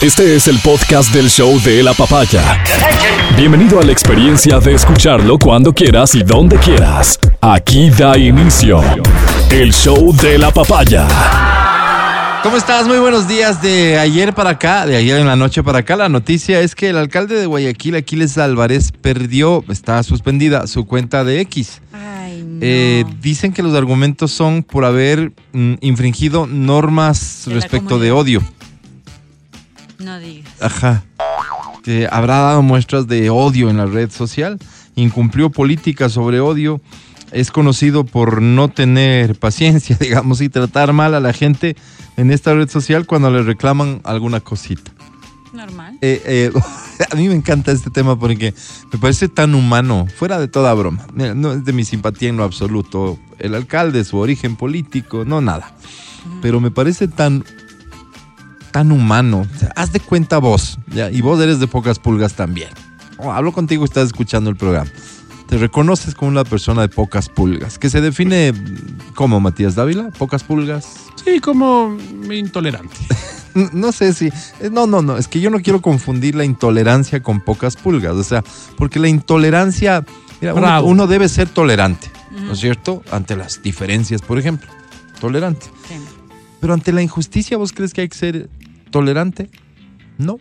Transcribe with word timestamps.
Este 0.00 0.34
es 0.34 0.48
el 0.48 0.58
podcast 0.60 1.12
del 1.12 1.28
show 1.28 1.60
de 1.60 1.82
la 1.82 1.92
papaya. 1.92 2.64
Bienvenido 3.36 3.78
a 3.80 3.82
la 3.82 3.92
experiencia 3.92 4.58
de 4.58 4.72
escucharlo 4.72 5.38
cuando 5.38 5.74
quieras 5.74 6.14
y 6.14 6.22
donde 6.22 6.56
quieras. 6.56 7.18
Aquí 7.42 7.90
da 7.90 8.16
inicio 8.16 8.80
el 9.50 9.74
show 9.74 10.16
de 10.16 10.38
la 10.38 10.50
papaya. 10.52 11.06
¿Cómo 12.42 12.56
estás? 12.56 12.88
Muy 12.88 12.96
buenos 12.96 13.28
días. 13.28 13.60
De 13.60 13.98
ayer 13.98 14.34
para 14.34 14.50
acá, 14.50 14.86
de 14.86 14.96
ayer 14.96 15.18
en 15.18 15.26
la 15.26 15.36
noche 15.36 15.62
para 15.62 15.80
acá, 15.80 15.96
la 15.96 16.08
noticia 16.08 16.62
es 16.62 16.74
que 16.74 16.88
el 16.88 16.96
alcalde 16.96 17.38
de 17.38 17.44
Guayaquil, 17.44 17.94
Aquiles 17.96 18.38
Álvarez, 18.38 18.92
perdió, 18.92 19.62
está 19.68 20.02
suspendida 20.02 20.66
su 20.66 20.86
cuenta 20.86 21.24
de 21.24 21.42
X. 21.42 21.82
Ay, 21.92 22.42
no. 22.42 22.58
Eh, 22.62 23.04
dicen 23.20 23.52
que 23.52 23.62
los 23.62 23.74
argumentos 23.74 24.32
son 24.32 24.62
por 24.62 24.86
haber 24.86 25.32
mm, 25.52 25.74
infringido 25.82 26.46
normas 26.46 27.42
De 27.44 27.52
respecto 27.52 27.98
de 27.98 28.12
odio. 28.12 28.42
No 30.00 30.18
digas. 30.18 30.50
Ajá. 30.60 31.04
Que 31.82 32.08
habrá 32.10 32.38
dado 32.38 32.62
muestras 32.62 33.06
de 33.06 33.30
odio 33.30 33.70
en 33.70 33.76
la 33.78 33.86
red 33.86 34.10
social, 34.10 34.58
incumplió 34.96 35.50
políticas 35.50 36.12
sobre 36.12 36.40
odio, 36.40 36.80
es 37.32 37.50
conocido 37.50 38.04
por 38.04 38.42
no 38.42 38.68
tener 38.68 39.38
paciencia, 39.38 39.96
digamos, 40.00 40.40
y 40.40 40.48
tratar 40.48 40.92
mal 40.92 41.14
a 41.14 41.20
la 41.20 41.32
gente 41.32 41.76
en 42.16 42.30
esta 42.30 42.54
red 42.54 42.68
social 42.68 43.06
cuando 43.06 43.30
le 43.30 43.42
reclaman 43.42 44.00
alguna 44.04 44.40
cosita. 44.40 44.90
Normal. 45.52 45.98
Eh, 46.00 46.22
eh, 46.24 46.52
a 47.10 47.16
mí 47.16 47.28
me 47.28 47.34
encanta 47.34 47.72
este 47.72 47.90
tema 47.90 48.18
porque 48.18 48.54
me 48.92 48.98
parece 48.98 49.28
tan 49.28 49.54
humano, 49.54 50.06
fuera 50.16 50.38
de 50.38 50.48
toda 50.48 50.72
broma. 50.74 51.06
No 51.14 51.52
es 51.52 51.64
de 51.64 51.72
mi 51.72 51.84
simpatía 51.84 52.28
en 52.28 52.36
lo 52.36 52.44
absoluto. 52.44 53.18
El 53.38 53.54
alcalde, 53.54 54.04
su 54.04 54.18
origen 54.18 54.56
político, 54.56 55.24
no 55.24 55.40
nada. 55.40 55.74
Pero 56.42 56.60
me 56.60 56.70
parece 56.70 57.08
tan, 57.08 57.44
tan 58.70 58.92
humano. 58.92 59.46
O 59.54 59.58
sea, 59.58 59.72
haz 59.76 59.92
de 59.92 60.00
cuenta 60.00 60.38
vos, 60.38 60.78
¿ya? 60.94 61.10
y 61.10 61.20
vos 61.20 61.40
eres 61.40 61.60
de 61.60 61.66
pocas 61.66 61.98
pulgas 61.98 62.34
también. 62.34 62.68
Oh, 63.18 63.32
hablo 63.32 63.52
contigo, 63.52 63.84
estás 63.84 64.06
escuchando 64.06 64.48
el 64.50 64.56
programa. 64.56 64.90
Te 65.48 65.58
reconoces 65.58 66.14
como 66.14 66.30
una 66.30 66.44
persona 66.44 66.82
de 66.82 66.88
pocas 66.88 67.28
pulgas, 67.28 67.78
que 67.78 67.90
se 67.90 68.00
define 68.00 68.52
como 69.14 69.40
Matías 69.40 69.74
Dávila, 69.74 70.10
pocas 70.10 70.44
pulgas, 70.44 70.86
Sí, 71.24 71.40
como 71.40 71.96
intolerante. 72.32 72.96
No 73.72 73.90
sé 73.90 74.14
si. 74.14 74.28
eh, 74.28 74.70
No, 74.70 74.86
no, 74.86 75.02
no. 75.02 75.16
Es 75.18 75.26
que 75.26 75.40
yo 75.40 75.50
no 75.50 75.58
quiero 75.58 75.82
confundir 75.82 76.36
la 76.36 76.44
intolerancia 76.44 77.20
con 77.20 77.40
pocas 77.40 77.74
pulgas. 77.76 78.12
O 78.14 78.22
sea, 78.22 78.44
porque 78.76 79.00
la 79.00 79.08
intolerancia. 79.08 80.04
Mira, 80.40 80.80
uno, 80.82 81.08
debe 81.08 81.28
ser 81.28 81.48
tolerante, 81.48 82.08
¿no 82.30 82.52
es 82.52 82.60
cierto? 82.60 83.02
Ante 83.10 83.34
las 83.34 83.60
diferencias, 83.60 84.22
por 84.22 84.38
ejemplo. 84.38 84.70
Tolerante. 85.20 85.66
Sí. 85.88 85.96
Pero 86.60 86.74
ante 86.74 86.92
la 86.92 87.02
injusticia, 87.02 87.56
¿vos 87.56 87.72
crees 87.72 87.92
que 87.92 88.02
hay 88.02 88.08
que 88.08 88.16
ser 88.16 88.48
tolerante? 88.90 89.50
No. 90.18 90.38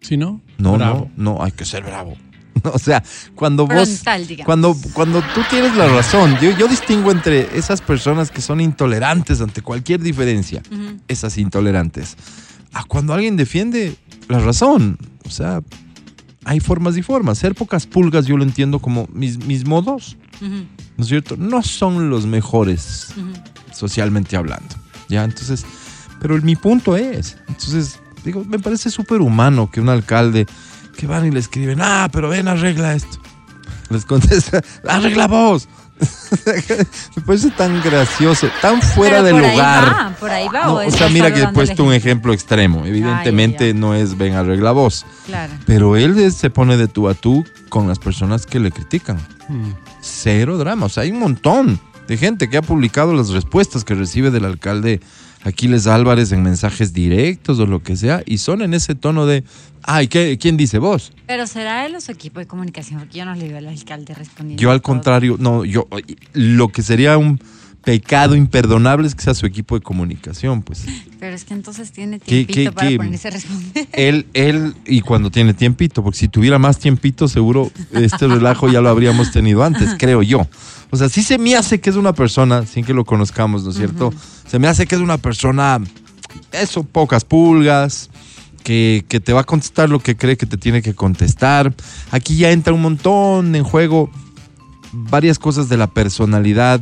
¿Sí, 0.00 0.16
no? 0.16 0.40
No, 0.58 0.74
Bravo. 0.76 1.10
no, 1.16 1.34
no. 1.36 1.42
Hay 1.42 1.52
que 1.52 1.64
ser 1.64 1.84
bravo. 1.84 2.16
O 2.72 2.78
sea, 2.78 3.02
cuando 3.34 3.66
vos. 3.66 4.02
Digamos. 4.26 4.46
Cuando, 4.46 4.76
cuando 4.94 5.20
tú 5.34 5.42
tienes 5.50 5.76
la 5.76 5.86
razón, 5.88 6.38
yo, 6.40 6.50
yo 6.56 6.66
distingo 6.66 7.10
entre 7.10 7.58
esas 7.58 7.82
personas 7.82 8.30
que 8.30 8.40
son 8.40 8.60
intolerantes 8.60 9.40
ante 9.42 9.60
cualquier 9.60 10.00
diferencia 10.00 10.62
esas 11.08 11.36
intolerantes. 11.36 12.16
A 12.72 12.84
cuando 12.84 13.12
alguien 13.12 13.36
defiende 13.36 13.96
la 14.28 14.38
razón. 14.38 14.98
O 15.26 15.30
sea, 15.30 15.62
hay 16.44 16.60
formas 16.60 16.96
y 16.96 17.02
formas. 17.02 17.38
Ser 17.38 17.54
pocas 17.54 17.86
pulgas 17.86 18.26
yo 18.26 18.36
lo 18.36 18.44
entiendo 18.44 18.78
como 18.78 19.08
mis, 19.12 19.44
mis 19.44 19.66
modos, 19.66 20.16
¿no 20.40 21.02
es 21.02 21.08
cierto? 21.08 21.36
No 21.36 21.62
son 21.62 22.08
los 22.08 22.26
mejores 22.26 23.08
socialmente 23.72 24.36
hablando. 24.36 24.74
Ya, 25.08 25.24
entonces, 25.24 25.66
pero 26.24 26.40
mi 26.40 26.56
punto 26.56 26.96
es, 26.96 27.36
entonces, 27.48 28.00
digo, 28.24 28.42
me 28.48 28.58
parece 28.58 28.88
súper 28.88 29.20
humano 29.20 29.70
que 29.70 29.78
un 29.82 29.90
alcalde 29.90 30.46
que 30.96 31.06
van 31.06 31.26
y 31.26 31.30
le 31.30 31.38
escriben, 31.38 31.80
ah, 31.82 32.08
pero 32.10 32.30
ven, 32.30 32.48
arregla 32.48 32.94
esto. 32.94 33.18
Les 33.90 34.06
contesta, 34.06 34.62
arregla 34.88 35.26
vos. 35.26 35.68
me 37.16 37.22
parece 37.26 37.50
tan 37.50 37.82
gracioso, 37.82 38.48
tan 38.62 38.80
fuera 38.80 39.22
Pero 39.22 39.24
de 39.26 39.32
por 39.32 39.44
ahí 39.44 39.50
lugar. 39.52 39.84
va, 39.84 40.16
por 40.18 40.30
ahí 40.30 40.48
va. 40.48 40.64
No, 40.64 40.74
o 40.76 40.90
sea, 40.90 41.10
mira 41.10 41.30
que 41.30 41.42
he 41.42 41.48
puesto 41.48 41.84
un 41.84 41.92
ejemplo 41.92 42.32
extremo. 42.32 42.86
Evidentemente 42.86 43.74
ya. 43.74 43.78
no 43.78 43.94
es 43.94 44.16
ven 44.16 44.32
arregla 44.34 44.72
voz. 44.72 45.04
Claro. 45.26 45.52
Pero 45.66 45.96
él 45.98 46.18
es- 46.18 46.36
se 46.36 46.48
pone 46.48 46.78
de 46.78 46.88
tú 46.88 47.06
a 47.10 47.14
tú 47.14 47.44
con 47.68 47.86
las 47.86 47.98
personas 47.98 48.46
que 48.46 48.60
le 48.60 48.72
critican. 48.72 49.18
Mm. 49.50 49.72
Cero 50.00 50.56
drama. 50.56 50.86
O 50.86 50.88
sea, 50.88 51.02
hay 51.02 51.10
un 51.10 51.18
montón 51.18 51.78
de 52.08 52.16
gente 52.16 52.48
que 52.48 52.56
ha 52.56 52.62
publicado 52.62 53.12
las 53.12 53.28
respuestas 53.28 53.84
que 53.84 53.94
recibe 53.94 54.30
del 54.30 54.46
alcalde 54.46 55.00
Aquiles 55.44 55.86
Álvarez 55.86 56.32
en 56.32 56.42
mensajes 56.42 56.92
directos 56.92 57.58
o 57.60 57.66
lo 57.66 57.82
que 57.82 57.96
sea. 57.96 58.22
Y 58.26 58.38
son 58.38 58.62
en 58.62 58.74
ese 58.74 58.94
tono 58.94 59.26
de, 59.26 59.44
ay, 59.82 60.08
¿qué, 60.08 60.38
¿quién 60.38 60.56
dice 60.56 60.78
vos? 60.78 61.12
Pero 61.26 61.46
será 61.46 61.82
de 61.82 61.90
los 61.90 62.08
equipos 62.08 62.40
de 62.40 62.46
comunicación, 62.46 62.98
porque 63.00 63.18
yo 63.18 63.24
no 63.24 63.34
le 63.34 63.48
veo 63.48 63.58
al 63.58 63.68
alcalde 63.68 64.14
respondiendo. 64.14 64.60
Yo 64.60 64.70
al 64.70 64.80
contrario, 64.82 65.36
no, 65.38 65.64
yo, 65.64 65.86
lo 66.32 66.68
que 66.68 66.82
sería 66.82 67.18
un 67.18 67.38
pecado 67.84 68.34
imperdonable 68.34 69.06
es 69.06 69.14
que 69.14 69.22
sea 69.22 69.34
su 69.34 69.44
equipo 69.44 69.74
de 69.74 69.82
comunicación, 69.82 70.62
pues. 70.62 70.86
Pero 71.20 71.36
es 71.36 71.44
que 71.44 71.52
entonces 71.52 71.92
tiene 71.92 72.18
¿Qué- 72.18 72.46
tiempito 72.46 72.70
qué- 72.70 72.72
para 72.72 72.88
qué? 72.88 72.96
ponerse 72.96 73.28
a 73.28 73.30
responder. 73.32 73.86
Él, 73.92 74.26
él, 74.32 74.74
y 74.86 75.02
cuando 75.02 75.30
tiene 75.30 75.52
tiempito, 75.52 76.02
porque 76.02 76.18
si 76.18 76.28
tuviera 76.28 76.58
más 76.58 76.78
tiempito, 76.78 77.28
seguro 77.28 77.70
este 77.92 78.26
relajo 78.26 78.70
ya 78.70 78.80
lo 78.80 78.88
habríamos 78.88 79.30
tenido 79.32 79.62
antes, 79.62 79.90
creo 79.98 80.22
yo. 80.22 80.46
O 80.90 80.96
sea, 80.96 81.08
sí 81.08 81.22
se 81.22 81.38
me 81.38 81.56
hace 81.56 81.80
que 81.80 81.90
es 81.90 81.96
una 81.96 82.12
persona, 82.12 82.66
sin 82.66 82.84
que 82.84 82.94
lo 82.94 83.04
conozcamos, 83.04 83.64
¿no 83.64 83.70
es 83.70 83.76
cierto? 83.76 84.12
Se 84.46 84.58
me 84.58 84.68
hace 84.68 84.86
que 84.86 84.94
es 84.94 85.00
una 85.00 85.18
persona, 85.18 85.80
eso, 86.52 86.84
pocas 86.84 87.24
pulgas, 87.24 88.10
que, 88.62 89.04
que 89.08 89.20
te 89.20 89.32
va 89.32 89.42
a 89.42 89.44
contestar 89.44 89.90
lo 89.90 90.00
que 90.00 90.16
cree 90.16 90.36
que 90.36 90.46
te 90.46 90.56
tiene 90.56 90.82
que 90.82 90.94
contestar. 90.94 91.74
Aquí 92.10 92.36
ya 92.36 92.50
entra 92.50 92.72
un 92.72 92.82
montón 92.82 93.54
en 93.54 93.64
juego 93.64 94.10
varias 94.92 95.38
cosas 95.38 95.68
de 95.68 95.76
la 95.76 95.88
personalidad 95.88 96.80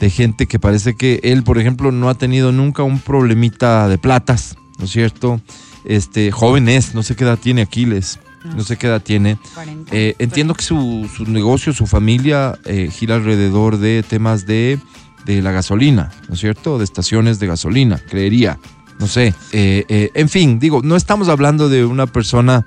de 0.00 0.10
gente 0.10 0.46
que 0.46 0.58
parece 0.58 0.96
que 0.96 1.20
él, 1.22 1.44
por 1.44 1.58
ejemplo, 1.58 1.92
no 1.92 2.08
ha 2.08 2.14
tenido 2.14 2.50
nunca 2.50 2.82
un 2.82 2.98
problemita 2.98 3.88
de 3.88 3.98
platas, 3.98 4.56
¿no 4.78 4.86
es 4.86 4.90
cierto? 4.90 5.40
Este, 5.84 6.32
joven 6.32 6.68
es, 6.68 6.94
no 6.94 7.02
sé 7.02 7.14
qué 7.14 7.24
edad 7.24 7.38
tiene 7.38 7.62
Aquiles, 7.62 8.18
no 8.44 8.62
sé 8.64 8.76
qué 8.76 8.86
edad 8.86 9.02
tiene. 9.02 9.38
40. 9.54 9.94
Eh, 9.96 10.14
entiendo 10.18 10.54
que 10.54 10.62
su, 10.62 11.10
su 11.14 11.24
negocio, 11.24 11.72
su 11.72 11.86
familia 11.86 12.58
eh, 12.64 12.90
gira 12.90 13.16
alrededor 13.16 13.78
de 13.78 14.02
temas 14.02 14.46
de, 14.46 14.78
de 15.24 15.42
la 15.42 15.52
gasolina, 15.52 16.10
¿no 16.28 16.34
es 16.34 16.40
cierto? 16.40 16.78
De 16.78 16.84
estaciones 16.84 17.38
de 17.38 17.46
gasolina, 17.46 17.98
creería. 17.98 18.58
No 18.98 19.06
sé. 19.06 19.34
Eh, 19.52 20.10
en 20.14 20.28
fin, 20.28 20.58
digo, 20.58 20.80
no 20.82 20.96
estamos 20.96 21.28
hablando 21.28 21.68
de 21.68 21.84
una 21.84 22.06
persona 22.06 22.66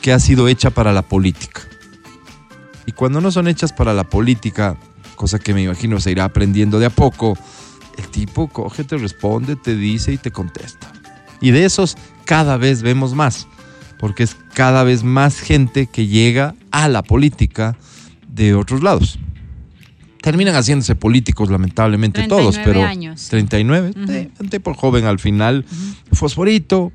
que 0.00 0.12
ha 0.12 0.18
sido 0.18 0.48
hecha 0.48 0.70
para 0.70 0.92
la 0.92 1.02
política. 1.02 1.62
Y 2.86 2.92
cuando 2.92 3.20
no 3.20 3.30
son 3.30 3.48
hechas 3.48 3.72
para 3.72 3.92
la 3.92 4.04
política, 4.04 4.76
cosa 5.14 5.38
que 5.38 5.52
me 5.52 5.62
imagino 5.62 6.00
se 6.00 6.10
irá 6.10 6.24
aprendiendo 6.24 6.78
de 6.78 6.86
a 6.86 6.90
poco, 6.90 7.36
el 7.98 8.08
tipo 8.08 8.48
coge, 8.48 8.84
te 8.84 8.96
responde, 8.96 9.56
te 9.56 9.76
dice 9.76 10.12
y 10.12 10.18
te 10.18 10.30
contesta. 10.30 10.90
Y 11.40 11.50
de 11.50 11.64
esos 11.64 11.96
cada 12.24 12.56
vez 12.56 12.82
vemos 12.82 13.14
más, 13.14 13.46
porque 13.98 14.22
es 14.22 14.36
cada 14.54 14.84
vez 14.84 15.02
más 15.04 15.40
gente 15.40 15.86
que 15.86 16.06
llega 16.06 16.54
a 16.70 16.88
la 16.88 17.02
política 17.02 17.76
de 18.28 18.54
otros 18.54 18.82
lados. 18.82 19.18
Terminan 20.22 20.54
haciéndose 20.56 20.94
políticos, 20.96 21.50
lamentablemente, 21.50 22.26
todos, 22.26 22.54
39 22.54 22.64
pero... 22.64 22.86
años. 22.86 23.28
39, 23.28 23.90
Ujú. 23.96 24.12
sí, 24.12 24.30
un 24.40 24.48
tipo 24.48 24.74
joven 24.74 25.04
al 25.04 25.18
final, 25.20 25.64
fosforito, 26.12 26.92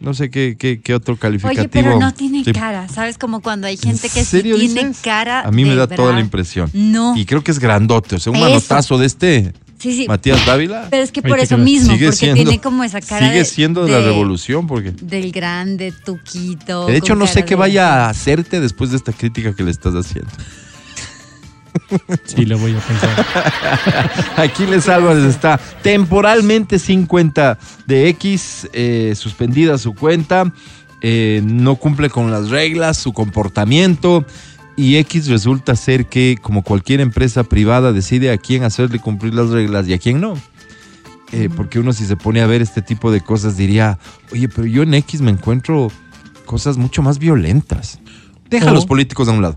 no 0.00 0.14
sé 0.14 0.30
qué, 0.30 0.56
qué, 0.58 0.80
qué 0.80 0.94
otro 0.94 1.16
calificativo. 1.16 1.60
Oye, 1.62 1.68
pero 1.68 1.98
no 2.00 2.12
tiene 2.12 2.42
Sí. 2.44 2.52
cara, 2.52 2.88
¿sabes? 2.88 3.18
Como 3.18 3.40
cuando 3.40 3.66
hay 3.66 3.76
gente 3.76 4.08
que 4.08 4.24
sí 4.24 4.42
tiene 4.42 4.58
dices? 4.58 5.00
cara. 5.02 5.42
A 5.42 5.50
mí 5.52 5.64
me 5.64 5.74
da 5.76 5.86
toda 5.86 6.12
la 6.12 6.20
impresión. 6.20 6.70
No. 6.72 7.14
Y 7.16 7.24
creo 7.24 7.44
que 7.44 7.50
es 7.52 7.58
grandote, 7.60 8.16
o 8.16 8.18
sea, 8.18 8.30
un 8.32 8.36
Eso. 8.38 8.48
manotazo 8.48 8.98
de 8.98 9.06
este 9.06 9.52
Sí, 9.82 9.92
sí. 9.96 10.06
Matías 10.06 10.46
Dávila. 10.46 10.86
Pero 10.90 11.02
es 11.02 11.10
que 11.10 11.22
por 11.22 11.40
eso 11.40 11.58
mismo, 11.58 11.92
sigue 11.92 12.06
porque 12.06 12.16
siendo, 12.16 12.36
tiene 12.42 12.60
como 12.60 12.84
esa 12.84 13.00
cara. 13.00 13.26
sigue 13.26 13.38
de- 13.40 13.44
siendo 13.44 13.84
de 13.84 13.90
la 13.90 13.98
revolución, 14.00 14.68
porque 14.68 14.92
Del 14.92 15.32
grande 15.32 15.90
tuquito. 16.04 16.86
de 16.86 16.96
hecho 16.98 17.16
no 17.16 17.26
sé 17.26 17.42
qué 17.44 17.50
de- 17.50 17.56
vaya 17.56 18.06
a 18.06 18.10
hacerte 18.10 18.60
después 18.60 18.90
de 18.90 18.96
esta 18.98 19.12
crítica 19.12 19.56
que 19.56 19.64
le 19.64 19.72
estás 19.72 19.94
haciendo. 19.94 20.30
Sí, 22.24 22.44
lo 22.46 22.58
voy 22.58 22.74
a 22.76 22.78
pensar. 22.78 23.26
Aquiles 24.36 24.88
Álvarez 24.88 25.24
está 25.24 25.58
temporalmente 25.82 26.78
sin 26.78 27.06
cuenta 27.06 27.58
de 27.86 28.08
X, 28.10 28.68
eh, 28.72 29.14
suspendida 29.16 29.78
su 29.78 29.94
cuenta, 29.94 30.52
eh, 31.00 31.40
no 31.44 31.76
cumple 31.76 32.08
con 32.10 32.30
las 32.30 32.50
reglas, 32.50 32.98
su 32.98 33.12
comportamiento. 33.12 34.24
Y 34.76 34.96
X 34.96 35.28
resulta 35.28 35.76
ser 35.76 36.06
que, 36.06 36.38
como 36.40 36.62
cualquier 36.62 37.00
empresa 37.00 37.44
privada, 37.44 37.92
decide 37.92 38.30
a 38.30 38.38
quién 38.38 38.64
hacerle 38.64 38.98
cumplir 38.98 39.34
las 39.34 39.50
reglas 39.50 39.86
y 39.88 39.94
a 39.94 39.98
quién 39.98 40.20
no. 40.20 40.34
Eh, 41.32 41.48
porque 41.54 41.78
uno 41.78 41.92
si 41.92 42.04
se 42.04 42.16
pone 42.16 42.42
a 42.42 42.46
ver 42.46 42.60
este 42.60 42.82
tipo 42.82 43.10
de 43.10 43.22
cosas 43.22 43.56
diría, 43.56 43.98
oye, 44.32 44.48
pero 44.48 44.66
yo 44.66 44.82
en 44.82 44.94
X 44.94 45.22
me 45.22 45.30
encuentro 45.30 45.90
cosas 46.44 46.76
mucho 46.76 47.02
más 47.02 47.18
violentas. 47.18 48.00
Deja 48.50 48.68
a 48.68 48.72
los 48.72 48.84
políticos 48.84 49.28
a 49.28 49.32
un 49.32 49.40
lado. 49.40 49.56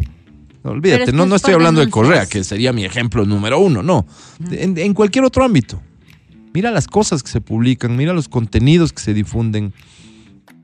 No, 0.64 0.72
olvídate, 0.72 1.04
es 1.04 1.14
no, 1.14 1.24
que 1.24 1.30
no 1.30 1.36
es 1.36 1.42
estoy 1.42 1.54
hablando 1.54 1.82
de. 1.82 1.90
Correa, 1.90 2.26
que 2.26 2.44
sería 2.44 2.72
mi 2.72 2.86
ejemplo 2.86 3.26
número 3.26 3.60
uno, 3.60 3.84
no. 3.84 4.06
En, 4.52 4.78
en 4.78 4.94
cualquier 4.94 5.26
otro 5.26 5.44
ámbito. 5.44 5.82
Mira 6.54 6.72
las 6.72 6.88
cosas 6.88 7.22
que 7.22 7.30
se 7.30 7.42
publican, 7.42 7.98
mira 7.98 8.14
los 8.14 8.30
contenidos 8.30 8.94
que 8.94 9.02
se 9.02 9.14
difunden. 9.14 9.74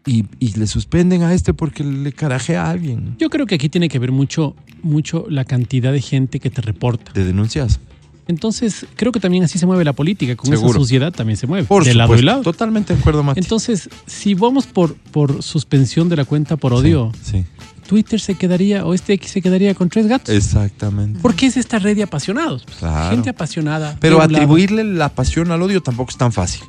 Y, 0.05 0.25
y 0.39 0.53
le 0.57 0.67
suspenden 0.67 1.23
a 1.23 1.33
este 1.33 1.53
porque 1.53 1.83
le 1.83 2.11
carajea 2.11 2.65
a 2.65 2.69
alguien. 2.71 3.15
Yo 3.19 3.29
creo 3.29 3.45
que 3.45 3.55
aquí 3.55 3.69
tiene 3.69 3.87
que 3.89 3.99
ver 3.99 4.11
mucho, 4.11 4.55
mucho 4.81 5.25
la 5.29 5.45
cantidad 5.45 5.91
de 5.91 6.01
gente 6.01 6.39
que 6.39 6.49
te 6.49 6.61
reporta. 6.61 7.13
¿Te 7.13 7.23
denuncias? 7.23 7.79
Entonces, 8.27 8.85
creo 8.95 9.11
que 9.11 9.19
también 9.19 9.43
así 9.43 9.59
se 9.59 9.65
mueve 9.65 9.83
la 9.83 9.93
política. 9.93 10.35
Con 10.35 10.49
Seguro. 10.49 10.69
esa 10.71 10.79
suciedad 10.79 11.11
también 11.11 11.37
se 11.37 11.47
mueve. 11.47 11.65
Por 11.67 11.83
de 11.83 11.93
lado 11.93 12.15
y 12.15 12.21
lado. 12.21 12.41
Totalmente 12.43 12.93
de 12.93 12.99
acuerdo, 12.99 13.23
Mati. 13.23 13.39
Entonces, 13.39 13.89
si 14.05 14.35
vamos 14.35 14.67
por, 14.67 14.95
por 14.95 15.43
suspensión 15.43 16.07
de 16.07 16.15
la 16.15 16.25
cuenta 16.25 16.55
por 16.55 16.71
odio, 16.73 17.11
Sí, 17.21 17.43
Twitter 17.87 18.19
se 18.21 18.35
quedaría, 18.35 18.85
o 18.85 18.93
este 18.93 19.13
X 19.13 19.31
se 19.31 19.41
quedaría 19.41 19.75
con 19.75 19.89
tres 19.89 20.07
gatos. 20.07 20.33
exactamente. 20.33 21.19
Porque 21.21 21.47
es 21.47 21.57
esta 21.57 21.77
red 21.79 21.95
de 21.97 22.03
apasionados. 22.03 22.63
pues. 22.63 22.77
Claro. 22.77 23.09
Gente 23.15 23.29
apasionada. 23.31 23.97
Pero 23.99 24.17
lado. 24.19 24.33
atribuirle 24.33 24.83
la 24.85 25.09
pasión 25.09 25.51
al 25.51 25.61
odio 25.61 25.81
tampoco 25.81 26.11
es 26.11 26.17
tan 26.17 26.31
fácil. 26.31 26.61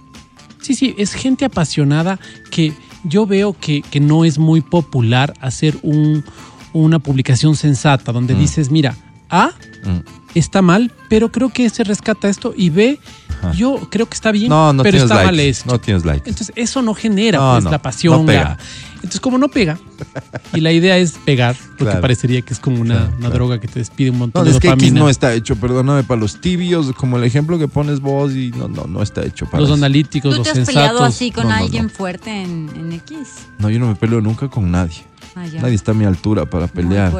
Sí, 0.60 0.74
sí, 0.74 0.94
es 0.98 1.12
gente 1.12 1.44
apasionada 1.44 2.18
que 2.50 2.72
yo 3.04 3.26
veo 3.26 3.52
que, 3.58 3.82
que 3.82 4.00
no 4.00 4.24
es 4.24 4.38
muy 4.38 4.60
popular 4.60 5.34
hacer 5.40 5.76
un, 5.82 6.24
una 6.72 6.98
publicación 6.98 7.56
sensata 7.56 8.12
donde 8.12 8.34
Mm. 8.34 8.38
dices, 8.38 8.70
mira, 8.70 8.96
A 9.30 9.50
Mm. 9.84 9.98
está 10.34 10.62
mal, 10.62 10.92
pero 11.08 11.32
creo 11.32 11.48
que 11.48 11.68
se 11.70 11.82
rescata 11.84 12.28
esto 12.28 12.54
y 12.56 12.70
B, 12.70 12.98
Ajá. 13.42 13.52
yo 13.54 13.88
creo 13.90 14.06
que 14.08 14.14
está 14.14 14.30
bien, 14.32 14.48
No, 14.48 14.72
no 14.72 14.82
pero 14.82 14.98
está 14.98 15.14
likes. 15.16 15.26
mal 15.26 15.40
esto. 15.40 15.70
No 15.72 15.80
tienes 15.80 16.04
likes. 16.04 16.28
Entonces, 16.30 16.52
eso 16.56 16.80
no 16.82 16.94
genera 16.94 17.38
No, 17.38 17.52
pues, 17.52 17.64
no, 17.64 17.70
la 17.70 17.82
pasión. 17.82 18.24
pega. 18.26 18.56
Entonces, 18.96 19.20
como 19.20 19.36
no 19.36 19.48
pega, 19.48 19.78
y 20.54 20.60
la 20.60 20.70
idea 20.70 20.96
es 20.96 21.12
pegar, 21.24 21.56
porque 21.70 21.84
Claro. 21.86 22.00
parecería 22.00 22.40
que 22.42 22.54
es 22.54 22.60
como 22.60 22.80
una, 22.80 22.94
Claro, 22.94 23.08
una 23.08 23.16
claro. 23.18 23.34
droga 23.34 23.60
que 23.60 23.66
te 23.66 23.80
despide 23.80 24.10
un 24.10 24.18
montón 24.18 24.42
No, 24.42 24.44
de 24.44 24.50
es 24.56 24.60
que 24.60 24.68
X 24.68 24.76
dopamina. 24.78 25.00
no 25.00 25.08
está 25.08 25.34
hecho, 25.34 25.56
perdóname, 25.56 26.04
para 26.04 26.20
los 26.20 26.40
tibios, 26.40 26.92
como 26.92 27.16
el 27.18 27.24
ejemplo 27.24 27.58
que 27.58 27.66
pones 27.66 27.98
vos, 27.98 28.32
y 28.32 28.52
no, 28.56 28.68
no, 28.68 28.84
no 28.84 29.02
está 29.02 29.24
hecho 29.24 29.46
para 29.46 29.60
los 29.62 29.70
eso. 29.70 29.74
analíticos, 29.74 30.30
¿Tú 30.36 30.38
los 30.44 30.52
te 30.52 30.60
has 30.60 30.66
peleado 30.68 31.02
así 31.02 31.32
con 31.32 31.48
No, 31.48 31.54
alguien 31.54 31.84
no. 31.84 31.88
fuerte 31.90 32.30
en, 32.30 32.70
en 32.76 32.92
X? 32.92 33.16
No, 33.58 33.70
yo 33.70 33.80
no 33.80 33.88
me 33.88 33.96
peleo 33.96 34.20
nunca 34.20 34.48
con 34.48 34.70
nadie. 34.70 35.02
Ah. 35.34 35.46
Nadie 35.60 35.74
está 35.74 35.90
a 35.90 35.94
mi 35.94 36.04
altura 36.04 36.46
para 36.46 36.68
pelear. 36.68 37.12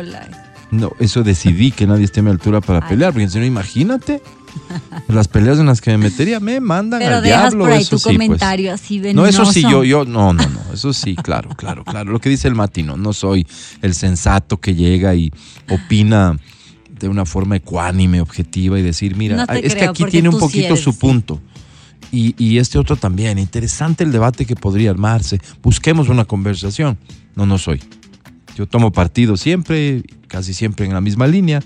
No, 0.70 0.92
eso 1.00 1.22
decidí 1.24 1.70
que 1.72 1.86
nadie 1.86 2.04
esté 2.04 2.20
a 2.20 2.22
mi 2.22 2.30
altura 2.30 2.60
para 2.60 2.78
Ay. 2.84 2.90
pelear, 2.90 3.12
porque 3.12 3.28
si 3.28 3.38
no, 3.38 3.44
imagínate 3.44 4.22
las 5.08 5.28
peleas 5.28 5.58
en 5.58 5.66
las 5.66 5.80
que 5.80 5.90
me 5.92 5.98
metería, 5.98 6.40
me 6.40 6.60
mandan 6.60 7.00
Pero 7.00 7.16
al 7.16 7.22
dejas 7.22 7.40
diablo. 7.50 7.64
por 7.64 7.72
ahí 7.72 7.82
eso 7.82 7.90
tu 7.90 7.98
sí, 7.98 8.04
pues. 8.04 8.16
comentario 8.16 8.72
así 8.72 8.96
No, 8.98 9.02
venenoso. 9.02 9.42
eso 9.42 9.52
sí, 9.52 9.62
yo, 9.62 9.84
yo, 9.84 10.04
no, 10.04 10.32
no, 10.32 10.42
no, 10.48 10.60
eso 10.72 10.92
sí, 10.92 11.14
claro, 11.16 11.50
claro, 11.56 11.84
claro. 11.84 12.10
Lo 12.12 12.20
que 12.20 12.28
dice 12.28 12.48
el 12.48 12.54
matino, 12.54 12.96
no 12.96 13.12
soy 13.12 13.46
el 13.82 13.94
sensato 13.94 14.58
que 14.60 14.74
llega 14.74 15.14
y 15.14 15.32
opina 15.70 16.38
de 16.98 17.08
una 17.08 17.24
forma 17.24 17.56
ecuánime, 17.56 18.20
objetiva 18.20 18.78
y 18.78 18.82
decir, 18.82 19.16
mira, 19.16 19.36
No 19.46 19.52
es 19.54 19.74
que 19.74 19.84
aquí 19.84 20.04
tiene 20.04 20.28
un 20.28 20.34
sí 20.36 20.40
poquito 20.40 20.76
su 20.76 20.90
así. 20.90 20.98
punto. 21.00 21.40
Y, 22.12 22.34
y 22.38 22.58
este 22.58 22.78
otro 22.78 22.96
también. 22.96 23.38
Interesante 23.38 24.04
el 24.04 24.12
debate 24.12 24.44
que 24.44 24.54
podría 24.54 24.90
armarse. 24.90 25.40
Busquemos 25.62 26.08
una 26.10 26.24
conversación. 26.26 26.98
No, 27.34 27.46
no 27.46 27.56
soy. 27.58 27.80
Yo 28.54 28.66
tomo 28.66 28.92
partido 28.92 29.36
siempre, 29.38 30.02
casi 30.28 30.52
siempre 30.52 30.84
en 30.84 30.92
la 30.92 31.00
misma 31.00 31.26
línea, 31.26 31.60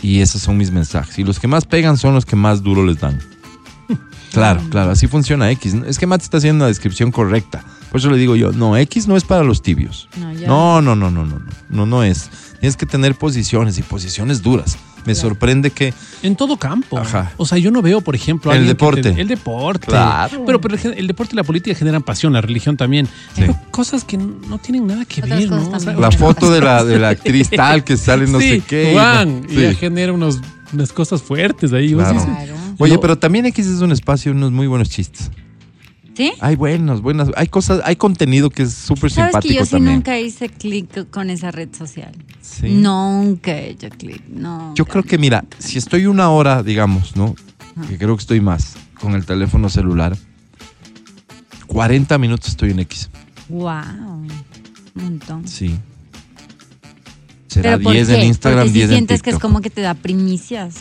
y 0.00 0.20
esos 0.20 0.42
son 0.42 0.56
mis 0.56 0.70
mensajes. 0.70 1.18
Y 1.18 1.24
los 1.24 1.38
que 1.38 1.48
más 1.48 1.64
pegan 1.64 1.96
son 1.98 2.14
los 2.14 2.24
que 2.24 2.36
más 2.36 2.62
duro 2.62 2.84
les 2.84 3.00
dan. 3.00 3.18
Claro, 4.32 4.62
claro, 4.70 4.92
así 4.92 5.08
funciona 5.08 5.50
X. 5.50 5.74
Es 5.86 5.98
que 5.98 6.06
Matt 6.06 6.22
está 6.22 6.38
haciendo 6.38 6.64
una 6.64 6.68
descripción 6.68 7.12
correcta. 7.12 7.62
Por 7.90 8.00
eso 8.00 8.10
le 8.10 8.16
digo 8.16 8.34
yo, 8.34 8.50
no, 8.50 8.78
X 8.78 9.06
no 9.06 9.18
es 9.18 9.24
para 9.24 9.44
los 9.44 9.60
tibios. 9.60 10.08
No, 10.46 10.80
no, 10.80 10.96
no, 10.96 11.10
no, 11.10 11.10
no, 11.10 11.38
no, 11.38 11.42
no, 11.68 11.84
no 11.84 12.02
es. 12.02 12.30
Tienes 12.58 12.78
que 12.78 12.86
tener 12.86 13.14
posiciones 13.14 13.76
y 13.76 13.82
posiciones 13.82 14.40
duras. 14.40 14.78
Me 15.04 15.14
Claro. 15.14 15.28
sorprende 15.30 15.70
que 15.70 15.92
En 16.22 16.36
todo 16.36 16.56
campo. 16.56 16.98
Ajá. 16.98 17.32
O 17.36 17.44
sea, 17.46 17.58
yo 17.58 17.70
no 17.70 17.82
veo, 17.82 18.00
por 18.00 18.14
ejemplo, 18.14 18.52
El 18.52 18.66
deporte. 18.66 19.02
te- 19.12 19.20
el 19.20 19.26
deporte. 19.28 19.86
Claro. 19.88 20.44
Pero, 20.46 20.60
pero 20.60 20.76
el, 20.96 21.06
deporte 21.08 21.34
y 21.34 21.36
la 21.36 21.42
política 21.44 21.76
generan 21.76 22.02
pasión, 22.02 22.32
la 22.32 22.40
religión 22.40 22.76
también. 22.76 23.06
Sí. 23.06 23.40
Pero 23.42 23.58
cosas 23.72 24.04
que 24.04 24.16
no 24.16 24.58
tienen 24.58 24.86
nada 24.86 25.04
que 25.04 25.20
Otras 25.22 25.40
ver, 25.40 25.50
¿no? 25.50 25.70
O 25.70 25.80
sea, 25.80 25.92
la 25.94 26.10
foto 26.12 26.50
de 26.52 26.60
la, 26.60 26.84
de 26.84 26.98
la 27.00 27.08
actriz 27.10 27.50
tal 27.50 27.82
que 27.82 27.96
sale 27.96 28.26
no 28.28 28.38
sí, 28.40 28.48
sé 28.50 28.60
qué. 28.60 28.90
y- 28.90 28.94
Juan, 28.94 29.46
y 29.48 29.54
Sí. 29.54 29.60
ya 29.62 29.74
genera 29.74 30.12
unos, 30.12 30.40
unas 30.72 30.92
cosas 30.92 31.20
fuertes 31.22 31.72
ahí. 31.72 31.92
Claro. 31.94 32.24
Oye, 32.78 32.98
pero 32.98 33.18
también 33.18 33.46
X 33.46 33.66
es 33.66 33.80
un 33.80 33.92
espacio, 33.92 34.32
unos 34.32 34.52
muy 34.52 34.66
buenos 34.68 34.88
chistes. 34.90 35.30
¿Sí? 36.14 36.32
Hay 36.40 36.56
buenos, 36.56 37.00
buenas, 37.00 37.30
hay 37.36 37.46
cosas, 37.48 37.80
hay 37.84 37.96
contenido 37.96 38.50
que 38.50 38.64
es 38.64 38.74
súper 38.74 39.10
Sabes 39.10 39.34
que 39.36 39.48
simpático 39.48 39.54
yo 39.60 39.64
sí 39.64 39.70
también. 39.72 39.94
nunca 39.96 40.18
hice 40.18 40.48
clic 40.50 41.08
con 41.10 41.30
esa 41.30 41.50
red 41.50 41.70
social. 41.74 42.12
Sí. 42.42 42.68
Nunca 42.70 43.52
he 43.52 43.70
hecho 43.70 43.88
clic. 43.88 44.22
No. 44.28 44.74
Yo 44.74 44.84
creo 44.84 45.02
que, 45.04 45.16
mira, 45.16 45.44
si 45.58 45.78
estoy 45.78 46.04
una 46.06 46.28
hora, 46.30 46.62
digamos, 46.62 47.16
¿no? 47.16 47.34
Que 47.88 47.96
creo 47.96 48.14
que 48.16 48.20
estoy 48.20 48.40
más 48.42 48.74
con 49.00 49.14
el 49.14 49.24
teléfono 49.24 49.70
celular, 49.70 50.14
40 51.66 52.18
minutos 52.18 52.50
estoy 52.50 52.72
en 52.72 52.80
X. 52.80 53.08
Wow. 53.48 53.70
Un 54.94 55.02
montón. 55.02 55.48
Sí. 55.48 55.78
Será 57.48 57.72
¿Pero 57.72 57.82
por 57.84 57.92
10 57.92 58.08
qué? 58.08 58.14
en 58.16 58.22
Instagram, 58.26 58.60
Porque 58.64 58.68
si 58.72 58.74
10 58.78 58.84
en 58.90 58.94
sientes 58.96 59.22
que 59.22 59.30
es 59.30 59.36
TikTok. 59.36 59.42
como 59.50 59.60
que 59.60 59.70
te 59.70 59.80
da 59.80 59.94
primicias. 59.94 60.74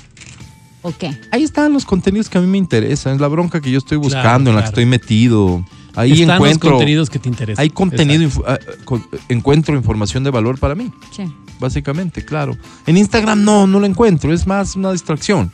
¿O 0.83 0.92
qué? 0.98 1.16
Ahí 1.31 1.44
están 1.44 1.74
los 1.74 1.86
contenidos 1.86 2.30
que 2.30 2.38
a 2.38 2.42
mí 2.42 2.48
me 2.48 2.57
interesan. 2.57 3.16
Es 3.16 3.22
la 3.22 3.28
bronca 3.28 3.62
que 3.62 3.69
yo 3.72 3.78
estoy 3.78 3.98
buscando, 3.98 4.50
Claro, 4.50 4.50
en 4.51 4.56
la 4.56 4.62
que 4.63 4.68
estoy 4.69 4.86
metido. 4.86 5.63
Ahí 5.94 6.13
están 6.13 6.36
encuentro. 6.38 6.69
los 6.69 6.78
contenidos 6.78 7.10
que 7.10 7.19
te 7.19 7.30
interesan. 7.30 7.62
Hay 7.62 7.69
contenido, 7.69 8.24
infu- 8.24 8.44
ah, 8.48 8.57
con- 8.86 9.06
encuentro 9.30 9.75
información 9.75 10.24
de 10.24 10.30
valor 10.31 10.57
para 10.57 10.74
mí, 10.74 10.89
Sí. 11.12 11.24
básicamente, 11.60 12.24
claro. 12.24 12.57
En 12.88 12.95
Instagram 12.98 13.44
no, 13.44 13.68
no 13.68 13.80
lo 13.80 13.86
encuentro, 13.86 14.33
es 14.33 14.48
más 14.48 14.75
una 14.75 14.92
distracción. 14.94 15.51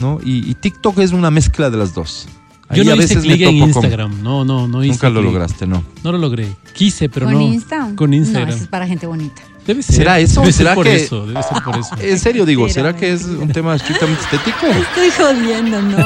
¿no? 0.00 0.18
Y, 0.24 0.48
y 0.50 0.54
TikTok 0.54 0.98
es 0.98 1.12
una 1.12 1.30
mezcla 1.30 1.70
de 1.70 1.78
las 1.78 1.94
dos. 1.94 2.28
Ahí 2.68 2.78
Yo 2.78 2.84
no 2.84 2.92
a 2.92 2.94
hice 2.96 3.14
veces 3.16 3.22
clic 3.24 3.40
en 3.42 3.58
con- 3.60 3.68
Instagram. 3.70 4.22
No, 4.22 4.44
no, 4.44 4.68
no 4.68 4.82
hice 4.84 4.92
Nunca 4.92 5.10
lo 5.10 5.22
lograste, 5.22 5.66
¿no? 5.66 5.82
No 6.04 6.12
lo 6.12 6.18
logré. 6.18 6.48
Quise, 6.74 7.08
pero 7.08 7.26
¿Con 7.26 7.34
no. 7.34 7.40
Insta? 7.40 7.92
Con 7.96 8.14
Instagram. 8.14 8.48
No, 8.50 8.54
eso 8.54 8.64
es 8.64 8.68
para 8.68 8.86
gente 8.86 9.06
bonita. 9.06 9.42
Debe 9.66 9.82
ser. 9.82 9.94
¿Será 9.96 10.18
eso? 10.18 10.40
Debe 10.40 10.52
¿Será 10.52 10.70
ser 10.70 10.74
por 10.74 10.86
que- 10.86 10.96
eso. 10.96 11.26
Debe 11.26 11.42
ser 11.42 11.62
por 11.62 11.76
eso. 11.76 11.94
En 12.00 12.18
serio 12.18 12.44
digo, 12.46 12.68
¿será 12.68 12.96
que 12.96 13.12
es 13.12 13.24
un 13.24 13.48
tema 13.52 13.76
estrictamente 13.76 14.22
estético? 14.24 14.66
Estoy 14.66 15.10
jodiendo, 15.10 15.80
no. 15.82 15.98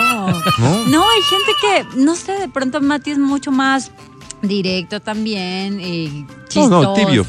¿No? 0.58 0.86
No, 0.86 1.04
hay 1.08 1.22
gente 1.22 1.52
que, 1.92 1.98
no 2.02 2.14
sé, 2.14 2.32
de 2.32 2.48
pronto 2.48 2.80
Mati 2.80 3.12
es 3.12 3.18
mucho 3.18 3.50
más 3.52 3.90
directo 4.42 5.00
también, 5.00 5.80
y 5.80 6.22
No, 6.22 6.26
chistoso. 6.48 6.82
no, 6.82 6.92
tibio. 6.94 7.26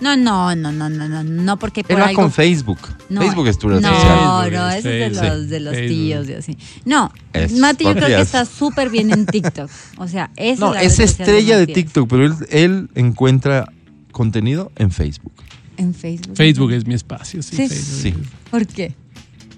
No, 0.00 0.16
no, 0.16 0.54
no, 0.56 0.72
no, 0.72 0.88
no, 0.90 1.08
no, 1.08 1.22
no, 1.22 1.58
porque 1.58 1.84
por 1.84 1.92
Él 1.92 2.02
va 2.02 2.06
algo... 2.08 2.22
con 2.22 2.32
Facebook. 2.32 2.78
No, 3.08 3.20
Facebook 3.20 3.46
es 3.46 3.56
tu 3.58 3.68
red 3.68 3.80
no, 3.80 3.88
social. 3.88 4.50
Facebook, 4.50 4.58
no, 4.58 4.70
es 4.70 4.78
ese 4.78 5.06
es 5.06 5.20
de 5.20 5.28
los, 5.28 5.48
de 5.48 5.60
los 5.60 5.76
tíos 5.76 6.28
y 6.28 6.34
así. 6.34 6.58
No, 6.84 7.12
Es, 7.32 7.52
Mati 7.52 7.84
yo 7.84 7.94
creo 7.94 8.08
que 8.08 8.20
está 8.20 8.44
súper 8.44 8.90
bien 8.90 9.12
en 9.12 9.26
TikTok. 9.26 9.70
O 9.98 10.08
sea, 10.08 10.30
esa 10.34 10.60
No, 10.66 10.74
es 10.74 10.74
la 10.74 10.82
es 10.82 10.98
estrella 10.98 11.56
de. 11.56 11.68
TikTok, 11.68 12.08
pero 12.08 12.26
él, 12.26 12.34
él 12.50 12.88
encuentra 12.96 13.66
contenido 14.12 14.70
en 14.76 14.90
Facebook. 14.92 15.32
En 15.76 15.94
Facebook. 15.94 16.36
Facebook 16.36 16.72
es 16.72 16.86
mi 16.86 16.94
espacio, 16.94 17.42
sí. 17.42 17.56
Sí. 17.56 17.68
Facebook. 17.68 18.00
Sí. 18.02 18.14
¿Por 18.50 18.66
qué? 18.66 18.94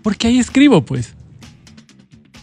Porque 0.02 0.28
ahí 0.28 0.38
escribo, 0.38 0.84
pues. 0.84 1.14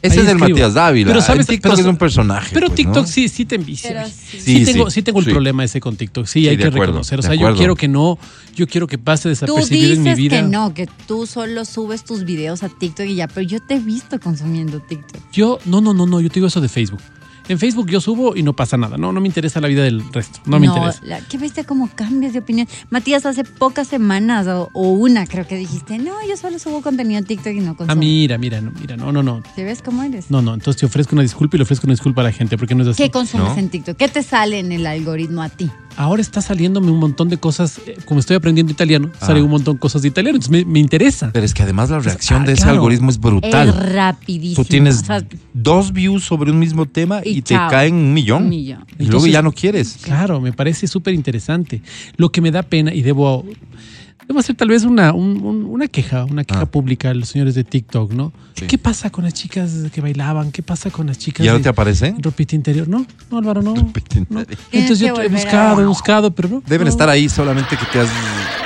Ese 0.03 0.13
Ahí 0.15 0.19
es 0.25 0.31
el 0.31 0.37
escribo. 0.37 0.49
Matías 0.49 0.73
Dávila. 0.73 1.07
Pero 1.11 1.21
sabes- 1.21 1.41
en 1.41 1.45
TikTok 1.45 1.71
pero- 1.73 1.81
es 1.83 1.87
un 1.87 1.97
personaje. 1.97 2.49
Pero 2.53 2.67
pues, 2.67 2.75
TikTok 2.77 2.95
¿no? 3.03 3.07
sí, 3.07 3.29
sí 3.29 3.45
te 3.45 3.53
envicia. 3.55 3.89
Pero 3.91 4.07
Sí, 4.07 4.13
sí. 4.39 4.65
Sí, 4.65 4.65
tengo, 4.65 4.89
sí, 4.89 4.95
sí 4.95 5.01
tengo 5.03 5.19
el 5.19 5.25
sí. 5.25 5.31
problema 5.31 5.63
ese 5.63 5.79
con 5.79 5.95
TikTok. 5.95 6.25
Sí, 6.25 6.41
Sí, 6.41 6.47
hay 6.47 6.55
de 6.57 6.63
que 6.63 6.67
acuerdo, 6.69 6.85
reconocer. 6.87 7.19
O 7.19 7.21
de 7.21 7.27
sea, 7.27 7.35
yo 7.35 7.41
acuerdo. 7.41 7.57
quiero 7.57 7.75
que 7.75 7.87
no, 7.87 8.17
yo 8.55 8.65
quiero 8.67 8.87
que 8.87 8.97
pase 8.97 9.23
Tú 9.23 9.29
desapercibido 9.29 9.93
en 9.93 9.99
mi 10.01 10.09
dices 10.09 10.17
vida. 10.17 10.37
que 10.37 10.47
no, 10.47 10.73
que 10.73 10.87
tú 11.07 11.27
solo 11.27 11.65
subes 11.65 12.03
tus 12.03 12.25
videos 12.25 12.63
a 12.63 12.69
TikTok 12.69 13.05
y 13.05 13.13
ya, 13.15 13.27
pero 13.27 13.41
yo 13.47 13.59
te 13.59 13.75
he 13.75 13.79
visto 13.79 14.19
consumiendo 14.19 14.79
TikTok. 14.79 15.21
Yo, 15.31 15.59
no, 15.65 15.81
no, 15.81 15.93
no, 15.93 16.07
no, 16.07 16.19
yo 16.19 16.29
te 16.29 16.35
digo 16.35 16.47
eso 16.47 16.61
de 16.61 16.69
Facebook. 16.69 16.99
En 17.47 17.59
Facebook 17.59 17.89
yo 17.89 17.99
subo 17.99 18.35
y 18.35 18.43
no 18.43 18.53
pasa 18.53 18.77
nada. 18.77 18.97
No, 18.97 19.11
no 19.11 19.19
me 19.19 19.27
interesa 19.27 19.59
la 19.59 19.67
vida 19.67 19.83
del 19.83 20.01
resto. 20.13 20.39
No 20.45 20.59
me 20.59 20.67
interesa. 20.67 20.99
la- 21.03 21.19
¿Qué 21.21 21.37
viste 21.37 21.63
cómo 21.65 21.89
cambias 21.93 22.33
de 22.33 22.39
opinión? 22.39 22.67
Matías, 22.89 23.25
hace 23.25 23.43
pocas 23.43 23.87
semanas 23.87 24.47
o, 24.47 24.69
o 24.73 24.89
una 24.91 25.25
creo 25.25 25.45
que 25.47 25.55
dijiste, 25.57 25.97
no, 25.97 26.13
yo 26.27 26.37
solo 26.37 26.59
subo 26.59 26.81
contenido 26.81 27.19
a 27.19 27.23
TikTok 27.23 27.53
y 27.53 27.59
no 27.59 27.75
consumo. 27.75 27.91
Ah, 27.91 27.95
mira, 27.95 28.37
mira, 28.37 28.61
no, 28.61 28.71
mira, 28.79 28.95
no, 28.95 29.11
no, 29.11 29.21
no. 29.23 29.41
¿Te 29.55 29.63
ves 29.63 29.81
cómo 29.81 30.03
eres? 30.03 30.29
No, 30.31 30.41
no, 30.41 30.53
entonces 30.53 30.79
te 30.79 30.85
ofrezco 30.85 31.15
una 31.15 31.23
disculpa 31.23 31.57
y 31.57 31.59
le 31.59 31.63
ofrezco 31.63 31.87
una 31.87 31.93
disculpa 31.93 32.21
a 32.21 32.25
la 32.25 32.31
gente 32.31 32.57
porque 32.57 32.75
no 32.75 32.83
es 32.83 32.89
así. 32.89 33.03
¿Qué 33.03 33.09
consumes 33.11 33.53
¿No? 33.53 33.57
en 33.57 33.69
TikTok? 33.69 33.97
¿Qué 33.97 34.07
te 34.07 34.23
sale 34.23 34.59
en 34.59 34.71
el 34.71 34.85
algoritmo 34.85 35.41
a 35.41 35.49
ti? 35.49 35.69
Ahora 35.97 36.21
está 36.21 36.41
saliéndome 36.41 36.89
un 36.91 36.97
montón 36.99 37.29
de 37.29 37.37
cosas. 37.37 37.79
eh, 37.85 37.97
Como 38.05 38.19
estoy 38.19 38.35
aprendiendo 38.35 38.71
italiano, 38.71 39.11
Ah. 39.19 39.25
salen 39.27 39.43
un 39.43 39.49
montón 39.51 39.75
de 39.75 39.79
cosas 39.79 40.01
de 40.01 40.07
italiano. 40.07 40.37
Entonces 40.37 40.65
me, 40.65 40.71
me 40.71 40.79
interesa. 40.79 41.29
Pero 41.33 41.45
es 41.45 41.53
que 41.53 41.63
además 41.63 41.89
la 41.89 41.99
reacción 41.99 42.43
ah, 42.43 42.45
de 42.45 42.53
ese 42.53 42.63
claro. 42.63 42.75
algoritmo 42.77 43.09
es 43.09 43.15
Es 43.17 43.21
brutal. 43.21 43.73
rapidísimo. 43.93 44.63
Tú 44.63 44.69
tienes 44.69 45.01
O 45.01 45.05
sea, 45.05 45.23
dos 45.53 45.91
views 45.93 46.23
sobre 46.23 46.51
un 46.51 46.59
mismo 46.59 46.85
tema 46.85 47.21
y, 47.23 47.37
Y 47.37 47.41
te 47.41 47.55
caen 47.55 47.95
un 47.95 48.13
millón. 48.13 48.43
Un 48.43 48.49
millón. 48.49 48.85
Y 48.97 49.05
luego 49.05 49.27
ya 49.27 49.41
no 49.41 49.51
quieres. 49.51 49.97
Claro, 50.01 50.39
me 50.41 50.53
parece 50.53 50.87
súper 50.87 51.13
interesante. 51.13 51.81
Lo 52.17 52.31
que 52.31 52.41
me 52.41 52.51
da 52.51 52.63
pena 52.63 52.93
y 52.93 53.01
debo 53.01 53.45
Debo 54.27 54.39
hacer 54.39 54.55
tal 54.55 54.69
vez 54.69 54.83
una, 54.83 55.13
un- 55.13 55.43
un- 55.43 55.65
una 55.65 55.87
queja, 55.87 56.23
una 56.25 56.43
queja 56.43 56.61
Ah. 56.61 56.65
pública 56.65 57.09
a 57.09 57.13
los 57.13 57.29
señores 57.29 57.55
de 57.55 57.63
TikTok, 57.63 58.13
¿no? 58.13 58.31
Sí. 58.55 58.65
¿Qué 58.67 58.77
pasa 58.77 59.09
con 59.09 59.23
las 59.25 59.33
chicas 59.33 59.71
que 59.91 59.99
bailaban? 59.99 60.51
¿Qué 60.51 60.61
pasa 60.61 60.89
con 60.91 61.07
las 61.07 61.17
chicas 61.17 61.43
¿Y 61.45 61.49
ahora 61.49 61.57
de 61.57 61.63
te 61.63 61.69
aparecen? 61.69 62.21
ropita 62.21 62.55
interior? 62.55 62.87
No, 62.87 63.05
no, 63.31 63.37
Álvaro, 63.39 63.61
no. 63.61 63.75
Ropita 63.75 64.15
no. 64.29 64.39
interior. 64.41 64.57
Entonces 64.71 64.99
yo 65.07 65.19
he 65.21 65.27
buscado, 65.27 65.79
a- 65.79 65.81
he 65.81 65.85
buscado, 65.85 66.31
pero 66.31 66.47
no. 66.49 66.63
Deben 66.67 66.85
no. 66.85 66.91
estar 66.91 67.09
ahí 67.09 67.27
solamente 67.29 67.75
que 67.75 67.85
te 67.91 67.99
has. 67.99 68.09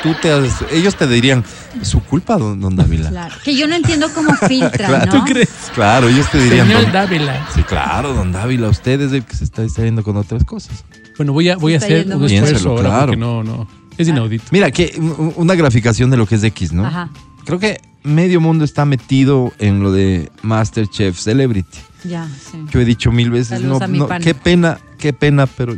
Tú 0.04 0.14
te 0.22 0.30
has. 0.32 0.62
Ellos 0.72 0.96
te 0.96 1.08
dirían, 1.08 1.44
es 1.82 1.88
su 1.88 2.00
culpa, 2.02 2.38
don, 2.38 2.60
don 2.60 2.76
Dávila. 2.76 3.10
Claro. 3.10 3.36
Que 3.44 3.56
yo 3.56 3.68
no 3.68 3.76
entiendo 3.76 4.08
cómo 4.14 4.34
filtran, 4.48 4.90
Claro. 4.90 5.12
¿no? 5.12 5.20
¿Tú 5.26 5.26
crees? 5.34 5.50
Claro, 5.74 6.10
ellos 6.10 6.30
te 6.30 6.38
dirían. 6.44 6.68
Señor 6.68 6.84
don- 6.84 6.92
Dávila. 6.92 7.48
Sí, 7.56 7.64
claro, 7.64 8.14
don 8.14 8.32
Dávila, 8.32 8.70
usted 8.70 9.00
es 9.02 9.12
el 9.14 9.24
que 9.24 9.36
se 9.36 9.46
está 9.46 9.62
distrayendo 9.64 10.04
con 10.04 10.18
otras 10.18 10.44
cosas. 10.44 10.84
Bueno, 11.18 11.32
voy 11.34 11.50
a, 11.50 11.56
voy 11.56 11.74
a 11.74 11.78
hacer 11.78 12.06
un 12.08 12.26
esfuerzo 12.26 12.28
Piénselo, 12.28 12.70
ahora 12.72 12.90
claro. 12.90 13.06
porque 13.08 13.18
no, 13.18 13.44
no. 13.44 13.68
Es 13.98 14.08
inaudito. 14.08 14.46
Mira, 14.52 14.72
que 14.72 14.94
una 15.36 15.56
graficación 15.56 16.10
de 16.10 16.18
lo 16.18 16.26
que 16.26 16.36
es 16.36 16.44
X, 16.44 16.74
¿no? 16.74 16.86
Ajá. 16.86 17.10
Creo 17.46 17.60
que 17.60 17.80
medio 18.04 18.42
mundo 18.42 18.66
está 18.66 18.86
metido 18.86 19.54
en 19.60 19.82
lo 19.82 19.92
de 19.92 20.32
Masterchef 20.42 21.18
Celebrity. 21.20 21.80
Ya, 22.04 22.28
sí. 22.28 22.58
Yo 22.72 22.80
he 22.80 22.86
dicho 22.86 23.12
mil 23.12 23.30
veces, 23.32 23.60
Saludos 23.62 23.82
no, 23.90 24.08
no, 24.08 24.20
qué 24.20 24.34
pena, 24.36 24.80
qué 24.98 25.14
pena, 25.14 25.48
pero 25.48 25.76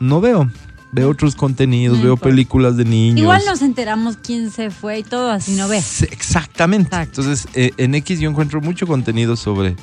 no 0.00 0.20
veo. 0.20 0.50
Veo 0.92 1.10
otros 1.10 1.34
contenidos, 1.34 1.98
No 1.98 2.04
veo 2.04 2.12
importa. 2.14 2.30
películas 2.30 2.76
de 2.76 2.84
niños. 2.86 3.18
Igual 3.18 3.42
nos 3.44 3.60
enteramos 3.60 4.16
quién 4.16 4.50
se 4.50 4.70
fue 4.70 5.00
y 5.00 5.02
todo, 5.02 5.30
así 5.30 5.52
no 5.52 5.68
ves. 5.68 6.02
Exactamente. 6.04 6.86
Exacto. 6.88 7.20
Entonces, 7.22 7.48
eh, 7.54 7.72
en 7.76 7.94
X 7.96 8.20
yo 8.20 8.30
encuentro 8.30 8.60
mucho 8.62 8.86
contenido 8.86 9.36
sobre, 9.36 9.76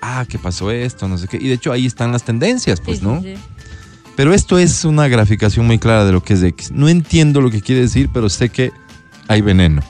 ah, 0.00 0.24
¿qué 0.28 0.38
pasó 0.38 0.70
esto? 0.70 1.08
No 1.08 1.18
sé 1.18 1.26
qué. 1.26 1.38
Y 1.38 1.48
de 1.48 1.54
hecho 1.54 1.72
ahí 1.72 1.86
están 1.86 2.12
las 2.12 2.22
tendencias, 2.22 2.80
pues, 2.80 2.98
Sí, 2.98 3.04
¿no? 3.04 3.20
sí, 3.22 3.34
sí. 3.34 3.42
Pero 4.18 4.34
esto 4.34 4.58
es 4.58 4.84
una 4.84 5.06
graficación 5.06 5.64
muy 5.64 5.78
clara 5.78 6.04
de 6.04 6.10
lo 6.10 6.24
que 6.24 6.34
es 6.34 6.42
X. 6.42 6.72
No 6.72 6.88
entiendo 6.88 7.40
lo 7.40 7.52
que 7.52 7.60
quiere 7.60 7.82
decir, 7.82 8.10
pero 8.12 8.28
sé 8.28 8.48
que 8.48 8.72
hay 9.28 9.42
veneno. 9.42 9.80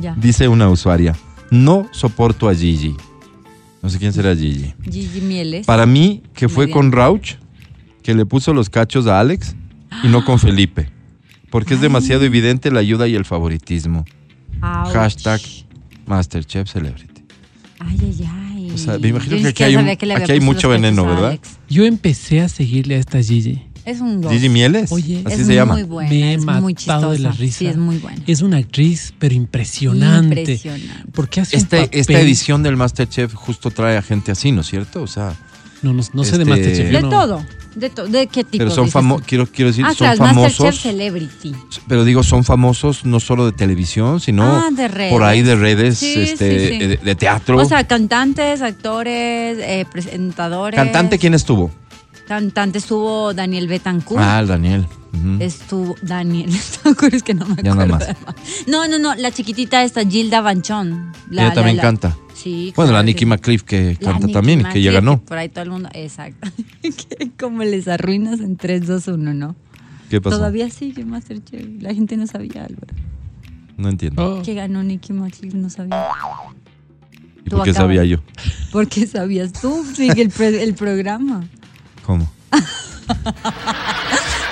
Ya. 0.00 0.14
Dice 0.14 0.46
una 0.46 0.68
usuaria, 0.68 1.16
no 1.50 1.88
soporto 1.90 2.48
a 2.48 2.54
Gigi. 2.54 2.94
No 3.82 3.88
sé 3.88 3.98
quién 3.98 4.12
será 4.12 4.36
Gigi. 4.36 4.72
Gigi 4.84 5.20
Mieles. 5.20 5.66
Para 5.66 5.84
mí, 5.84 6.22
que 6.32 6.48
fue 6.48 6.70
con 6.70 6.92
Rauch, 6.92 7.38
que 8.04 8.14
le 8.14 8.24
puso 8.24 8.54
los 8.54 8.70
cachos 8.70 9.08
a 9.08 9.18
Alex 9.18 9.56
y 10.04 10.06
no 10.06 10.24
con 10.24 10.38
Felipe. 10.38 10.88
Porque 11.50 11.74
es 11.74 11.80
demasiado 11.80 12.22
evidente 12.22 12.70
la 12.70 12.78
ayuda 12.78 13.08
y 13.08 13.16
el 13.16 13.24
favoritismo. 13.24 14.04
Ouch. 14.62 14.92
Hashtag 14.92 15.40
Masterchef 16.06 16.70
Celebrity. 16.70 17.24
Ay, 17.80 17.98
ay, 18.00 18.28
ay. 18.32 18.45
O 18.76 18.84
sea, 18.84 18.98
me 18.98 19.08
imagino 19.08 19.36
que 19.42 19.48
aquí 19.48 19.62
hay 19.64 19.76
un- 19.76 19.84
que 19.96 20.12
aquí 20.12 20.32
hay 20.32 20.40
mucho 20.40 20.68
veneno, 20.68 21.04
¿verdad? 21.04 21.28
Alex. 21.30 21.48
Yo 21.68 21.84
empecé 21.84 22.40
a 22.40 22.48
seguirle 22.48 22.96
a 22.96 22.98
esta 22.98 23.22
Gigi. 23.22 23.62
Es 23.84 24.00
un 24.00 24.20
dos. 24.20 24.32
Gigi 24.32 24.48
Mieles. 24.48 24.90
Oye, 24.90 25.22
así 25.24 25.40
es 25.42 25.46
se 25.46 25.54
llama. 25.54 25.74
muy 25.74 25.84
buena, 25.84 26.10
Me 26.10 26.32
he 26.32 26.34
es 26.34 26.44
muy 26.44 26.74
matado 26.74 27.12
de 27.12 27.20
la 27.20 27.30
chistosa. 27.30 27.40
risa. 27.44 27.58
Sí, 27.58 27.66
es 27.68 27.76
muy 27.76 27.98
buena. 27.98 28.20
Es 28.26 28.42
una 28.42 28.56
actriz, 28.56 29.14
pero 29.18 29.32
impresionante. 29.34 30.40
Impresionante. 30.40 31.10
Porque 31.12 31.40
hace 31.40 31.56
un 31.56 31.62
Este- 31.62 31.76
papel- 31.82 32.00
esta 32.00 32.20
edición 32.20 32.62
del 32.64 32.76
Masterchef 32.76 33.32
justo 33.34 33.70
trae 33.70 33.96
a 33.96 34.02
gente 34.02 34.32
así, 34.32 34.50
¿no 34.52 34.62
es 34.62 34.66
cierto? 34.66 35.02
O 35.02 35.06
sea, 35.06 35.36
No, 35.82 35.92
no, 35.92 36.02
no 36.12 36.24
sé 36.24 36.32
de 36.38 36.42
este- 36.42 36.44
Masterchef. 36.46 36.86
yo 36.90 36.96
De 36.98 37.02
no- 37.02 37.08
todo. 37.10 37.44
De, 37.74 37.90
to- 37.90 38.06
¿De 38.06 38.26
qué 38.28 38.42
tipo? 38.42 38.56
pero 38.64 38.70
son 38.70 38.88
famosos, 38.90 39.26
quiero, 39.26 39.46
quiero 39.46 39.68
decir, 39.70 39.84
Ah, 39.84 39.88
son 39.94 39.96
claro, 40.16 40.18
Masterchef 40.24 40.56
famosos. 40.56 40.80
Celebrity. 40.80 41.54
Pero 41.86 42.04
digo, 42.04 42.22
son 42.22 42.42
famosos 42.42 43.04
no 43.04 43.20
solo 43.20 43.44
de 43.44 43.52
televisión, 43.52 44.18
sino 44.18 44.44
Ah, 44.44 44.70
de 44.72 44.88
redes. 44.88 45.12
por 45.12 45.22
ahí 45.22 45.42
de 45.42 45.56
redes, 45.56 45.98
Sí, 45.98 46.14
este, 46.22 46.58
sí, 46.58 46.68
sí. 46.72 46.78
De, 46.78 46.96
de 46.96 47.14
teatro. 47.14 47.58
O 47.58 47.64
sea, 47.66 47.86
cantantes, 47.86 48.62
actores, 48.62 49.58
eh, 49.60 49.84
presentadores. 49.92 50.78
¿Cantante 50.78 51.18
quién 51.18 51.34
estuvo? 51.34 51.70
Cantante 52.26 52.78
estuvo 52.78 53.34
Daniel 53.34 53.68
Betancourt. 53.68 54.22
Ah, 54.24 54.40
el 54.40 54.46
Daniel. 54.46 54.86
Estuvo 55.38 55.96
Daniel 56.02 56.50
Betancourt, 56.84 57.12
es 57.14 57.22
que 57.22 57.34
no 57.34 57.46
me 57.46 57.62
Ya 57.62 57.72
acuerdo. 57.72 57.98
nada 57.98 58.16
más. 58.26 58.34
de. 58.66 58.70
No, 58.70 58.88
no, 58.88 58.98
no, 58.98 59.14
la 59.14 59.30
chiquitita 59.32 59.82
esta, 59.84 60.02
Gilda 60.04 60.40
Banchón. 60.40 61.12
La- 61.30 61.42
Ella 61.42 61.48
la- 61.50 61.54
también 61.54 61.76
la- 61.76 61.82
canta. 61.82 62.16
Sí. 62.36 62.72
Bueno, 62.76 62.92
la 62.92 63.02
claro 63.02 63.16
que- 63.18 63.26
McCliff 63.26 63.62
que 63.62 63.96
La 64.00 64.10
canta 64.12 64.18
Nicki 64.26 64.32
también 64.34 64.60
y 64.60 64.64
que 64.64 64.82
ya 64.82 64.92
ganó. 64.92 65.22
Por 65.22 65.38
ahí 65.38 65.48
todo 65.48 65.64
el 65.64 65.70
mundo, 65.70 65.88
exacto. 65.94 66.48
Como 67.40 67.62
les 67.64 67.88
arruinas 67.88 68.40
en 68.40 68.56
3, 68.56 68.86
2, 68.86 69.08
1, 69.08 69.32
¿no? 69.34 69.56
¿Qué 70.10 70.20
pasó? 70.20 70.36
Todavía 70.36 70.68
sigue 70.70 71.04
Masterchef. 71.04 71.66
La 71.80 71.94
gente 71.94 72.16
no 72.16 72.26
sabía, 72.26 72.64
Álvaro. 72.64 72.94
No 73.78 73.88
entiendo. 73.88 74.36
Oh, 74.38 74.42
Que 74.42 74.54
ganó 74.54 74.82
Nicki 74.82 75.12
McCliff, 75.14 75.54
no 75.54 75.70
sabía. 75.70 76.04
¿Y 77.44 77.50
por 77.50 77.62
qué 77.64 77.70
acabas. 77.70 77.76
sabía 77.76 78.04
yo? 78.04 78.18
¿Por 78.72 78.86
qué 78.88 79.06
sabías 79.06 79.52
tú? 79.52 79.84
Sigue 79.94 80.22
el, 80.22 80.30
pre- 80.30 80.62
el 80.62 80.74
programa. 80.74 81.44
¿Cómo? 82.04 82.30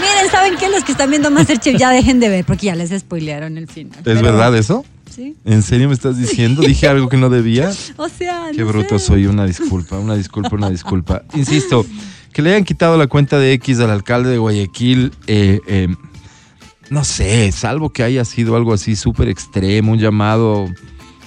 Miren, 0.00 0.30
¿saben 0.30 0.54
qué? 0.58 0.68
Los 0.70 0.84
que 0.84 0.92
están 0.92 1.10
viendo 1.10 1.30
Masterchef 1.30 1.76
ya 1.78 1.90
dejen 1.90 2.20
de 2.20 2.28
ver 2.28 2.44
porque 2.44 2.66
ya 2.66 2.74
les 2.74 2.90
spoilearon 2.98 3.56
el 3.58 3.68
final. 3.68 3.98
¿Es 3.98 4.04
Pero- 4.04 4.22
verdad 4.22 4.56
eso? 4.56 4.84
Sí. 5.10 5.36
¿En 5.44 5.62
serio 5.62 5.88
me 5.88 5.94
estás 5.94 6.18
diciendo? 6.18 6.62
¿Dije 6.62 6.88
algo 6.88 7.08
que 7.08 7.16
no 7.16 7.30
debía? 7.30 7.70
O 7.96 8.08
sea, 8.08 8.48
Qué 8.52 8.62
no 8.62 8.68
bruto 8.68 8.98
sé. 8.98 9.06
soy, 9.06 9.26
una 9.26 9.44
disculpa, 9.46 9.98
una 9.98 10.14
disculpa, 10.16 10.50
una 10.56 10.70
disculpa. 10.70 11.22
Insisto, 11.34 11.86
que 12.32 12.42
le 12.42 12.50
hayan 12.50 12.64
quitado 12.64 12.96
la 12.96 13.06
cuenta 13.06 13.38
de 13.38 13.52
X 13.54 13.78
al 13.80 13.90
alcalde 13.90 14.30
de 14.30 14.38
Guayaquil, 14.38 15.12
eh, 15.26 15.60
eh, 15.68 15.88
no 16.90 17.04
sé, 17.04 17.50
salvo 17.52 17.90
que 17.90 18.02
haya 18.02 18.24
sido 18.24 18.56
algo 18.56 18.72
así 18.72 18.96
súper 18.96 19.28
extremo, 19.28 19.92
un 19.92 19.98
llamado, 19.98 20.64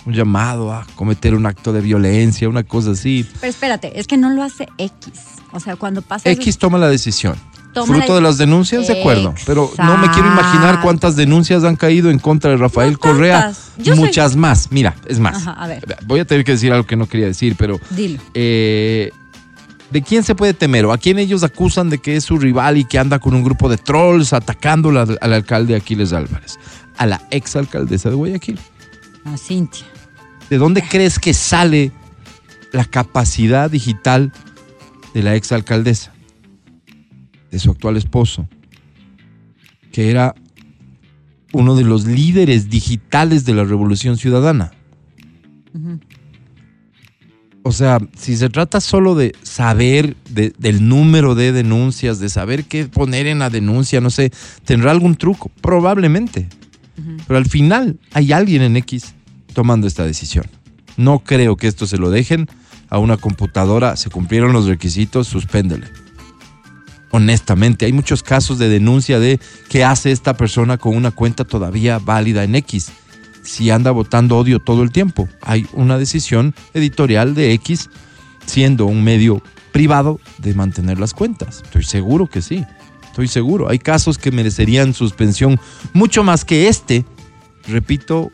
un 0.06 0.14
llamado 0.14 0.72
a 0.74 0.86
cometer 0.96 1.34
un 1.34 1.46
acto 1.46 1.72
de 1.74 1.82
violencia, 1.82 2.48
una 2.50 2.64
cosa 2.64 2.92
así. 2.92 3.26
Pero 3.40 3.50
espérate, 3.50 4.00
es 4.00 4.08
que 4.08 4.18
no 4.18 4.30
lo 4.30 4.44
hace 4.44 4.68
X. 4.78 5.02
O 5.54 5.60
sea, 5.60 5.76
cuando 5.78 6.02
pasa. 6.02 6.30
eso- 6.30 6.42
X 6.42 6.58
toma 6.58 6.78
la 6.78 6.90
decisión. 6.90 7.36
Toma 7.74 7.94
Fruto 7.96 8.10
la- 8.10 8.16
de 8.16 8.22
las 8.22 8.38
denuncias, 8.38 8.88
de 8.88 9.00
acuerdo. 9.00 9.36
Pero 9.46 9.72
no 9.78 9.98
me 9.98 10.10
quiero 10.10 10.28
imaginar 10.32 10.82
cuántas 10.82 11.16
denuncias 11.16 11.64
han 11.64 11.76
caído 11.76 12.10
en 12.10 12.18
contra 12.20 12.50
de 12.52 12.58
Rafael 12.58 12.94
No 12.94 12.98
Correa. 13.00 13.54
soy- 13.54 13.96
Muchas 13.96 14.36
más. 14.36 14.72
Mira, 14.72 14.96
es 15.08 15.20
más. 15.20 15.38
Ajá, 15.38 15.52
a 15.52 15.68
ver. 15.68 15.86
Voy 16.06 16.20
a 16.20 16.26
tener 16.26 16.44
que 16.44 16.54
decir 16.54 16.72
algo 16.74 16.88
que 16.88 16.96
no 16.96 17.06
quería 17.08 17.28
decir, 17.28 17.56
pero 17.58 17.80
Dilo. 17.92 18.20
eh, 18.34 19.12
¿de 19.92 20.02
quién 20.02 20.24
se 20.24 20.34
puede 20.34 20.54
temer? 20.56 20.86
¿O 20.86 20.92
a 20.94 20.98
quién 20.98 21.20
ellos 21.20 21.44
acusan 21.44 21.90
de 21.92 22.00
que 22.00 22.16
es 22.16 22.24
su 22.24 22.38
rival 22.40 22.78
y 22.78 22.86
que 22.86 22.98
anda 22.98 23.20
con 23.20 23.36
un 23.36 23.44
grupo 23.44 23.70
de 23.70 23.78
trolls 23.78 24.34
atacando 24.34 24.90
al, 24.90 25.18
al 25.22 25.34
alcalde 25.34 25.76
Aquiles 25.76 26.14
Álvarez? 26.14 26.58
A 26.98 27.06
la 27.06 27.22
exalcaldesa 27.30 28.10
de 28.10 28.16
Guayaquil. 28.16 28.60
A 29.26 29.38
Cintia. 29.38 29.86
¿De 30.50 30.58
dónde 30.58 30.82
crees 30.82 31.20
que 31.20 31.34
sale 31.36 31.92
la 32.72 32.86
capacidad 32.86 33.70
digital 33.70 34.32
de 35.14 35.22
la 35.22 35.36
exalcaldesa? 35.36 36.12
De 37.52 37.60
su 37.60 37.72
actual 37.72 37.96
esposo, 37.98 38.48
que 39.92 40.10
era 40.10 40.36
uno 41.54 41.76
de 41.76 41.84
los 41.84 42.06
líderes 42.06 42.70
digitales 42.70 43.46
de 43.46 43.54
la 43.54 43.64
revolución 43.64 44.18
ciudadana. 44.18 44.72
O 47.64 47.72
sea, 47.74 48.00
si 48.18 48.38
se 48.38 48.50
trata 48.50 48.80
solo 48.80 49.16
de 49.16 49.34
saber 49.44 50.16
de- 50.30 50.54
del 50.58 50.88
número 50.88 51.36
de 51.36 51.52
denuncias, 51.52 52.20
de 52.20 52.30
saber 52.30 52.64
qué 52.66 52.86
poner 52.86 53.28
en 53.28 53.40
la 53.40 53.50
denuncia, 53.50 54.00
no 54.00 54.10
sé, 54.10 54.32
tendrá 54.64 54.92
algún 54.92 55.16
truco, 55.16 55.52
probablemente. 55.62 56.48
Pero 57.28 57.38
al 57.38 57.46
final 57.46 58.00
hay 58.14 58.32
alguien 58.32 58.62
en 58.62 58.78
X 58.78 59.14
tomando 59.54 59.86
esta 59.88 60.06
decisión. 60.06 60.46
No 60.96 61.20
creo 61.20 61.58
que 61.58 61.68
esto 61.68 61.86
se 61.88 61.98
lo 61.98 62.10
dejen 62.10 62.48
a 62.90 63.00
una 63.00 63.18
computadora, 63.18 63.96
se 63.98 64.10
cumplieron 64.10 64.54
los 64.54 64.66
requisitos, 64.66 65.28
suspéndele. 65.28 65.88
Honestamente, 67.12 67.86
hay 67.86 67.94
muchos 67.94 68.22
casos 68.22 68.60
de 68.60 68.70
denuncia 68.70 69.20
de 69.20 69.40
qué 69.70 69.84
hace 69.84 70.12
esta 70.12 70.36
persona 70.36 70.78
con 70.78 70.96
una 70.96 71.12
cuenta 71.12 71.46
todavía 71.46 72.00
válida 72.00 72.44
en 72.44 72.56
X 72.56 72.92
si 73.48 73.72
anda 73.72 73.92
votando 73.92 74.38
odio 74.38 74.60
todo 74.60 74.84
el 74.84 74.92
tiempo. 74.92 75.30
Hay 75.42 75.66
una 75.74 75.98
decisión 75.98 76.54
editorial 76.74 77.34
de 77.34 77.54
X 77.54 77.90
siendo 78.46 78.86
un 78.86 79.04
medio 79.04 79.42
privado 79.72 80.20
de 80.38 80.54
mantener 80.54 81.00
las 81.00 81.14
cuentas. 81.14 81.62
Estoy 81.64 81.84
seguro 81.84 82.28
que 82.28 82.42
sí. 82.42 82.66
Estoy 83.06 83.28
seguro. 83.28 83.70
Hay 83.70 83.80
casos 83.80 84.18
que 84.18 84.32
merecerían 84.32 84.94
suspensión 84.94 85.60
mucho 85.94 86.24
más 86.24 86.44
que 86.44 86.68
este. 86.68 87.06
Repito, 87.68 88.32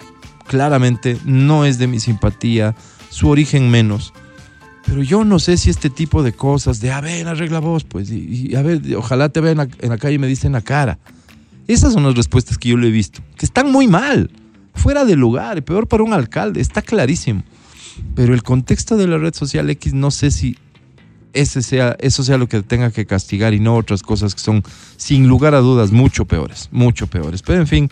claramente 0.47 1.17
no 1.25 1.65
es 1.65 1.77
de 1.77 1.87
mi 1.87 1.99
simpatía, 1.99 2.75
su 3.09 3.29
origen 3.29 3.69
menos. 3.69 4.13
Pero 4.93 5.01
yo 5.01 5.25
no 5.25 5.39
sé 5.39 5.57
si 5.57 5.71
este 5.71 5.89
tipo 5.89 6.21
de 6.21 6.33
cosas 6.33 6.79
de, 6.79 6.91
a 6.91 7.01
ver, 7.01 7.27
arregla 7.27 7.57
vos, 7.57 7.83
pues, 7.83 8.11
y, 8.11 8.55
a 8.55 8.61
ver, 8.61 8.79
ojalá 8.95 9.27
te 9.29 9.41
vean 9.41 9.71
en 9.79 9.89
la, 9.89 9.97
calle 9.97 10.13
y 10.13 10.19
me 10.19 10.27
dicen 10.27 10.51
la 10.51 10.61
cara. 10.61 10.99
Esas 11.67 11.93
son 11.93 12.03
las 12.03 12.13
respuestas 12.13 12.59
que 12.59 12.69
yo 12.69 12.77
le 12.77 12.89
he 12.89 12.91
visto, 12.91 13.19
que 13.35 13.47
están 13.47 13.71
muy 13.71 13.87
mal, 13.87 14.29
fuera 14.75 15.03
de 15.03 15.15
lugar, 15.15 15.63
peor 15.63 15.87
para 15.87 16.03
un 16.03 16.13
alcalde, 16.13 16.61
está 16.61 16.83
clarísimo. 16.83 17.41
Pero 18.13 18.35
el 18.35 18.43
contexto 18.43 18.95
de 18.95 19.07
la 19.07 19.17
red 19.17 19.33
social 19.33 19.67
X 19.71 19.95
no 19.95 20.11
sé 20.11 20.29
si 20.29 20.57
ese 21.33 21.63
sea, 21.63 21.95
eso 21.99 22.21
sea 22.21 22.37
lo 22.37 22.47
que 22.47 22.61
tenga 22.61 22.91
que 22.91 23.07
castigar 23.07 23.55
y 23.55 23.59
no 23.59 23.75
otras 23.75 24.03
cosas 24.03 24.35
que 24.35 24.41
son, 24.41 24.61
sin 24.97 25.27
lugar 25.27 25.55
a 25.55 25.61
dudas, 25.61 25.91
mucho 25.91 26.25
peores, 26.25 26.69
mucho 26.71 27.07
peores. 27.07 27.41
Pero 27.41 27.61
en 27.61 27.67
fin, 27.67 27.89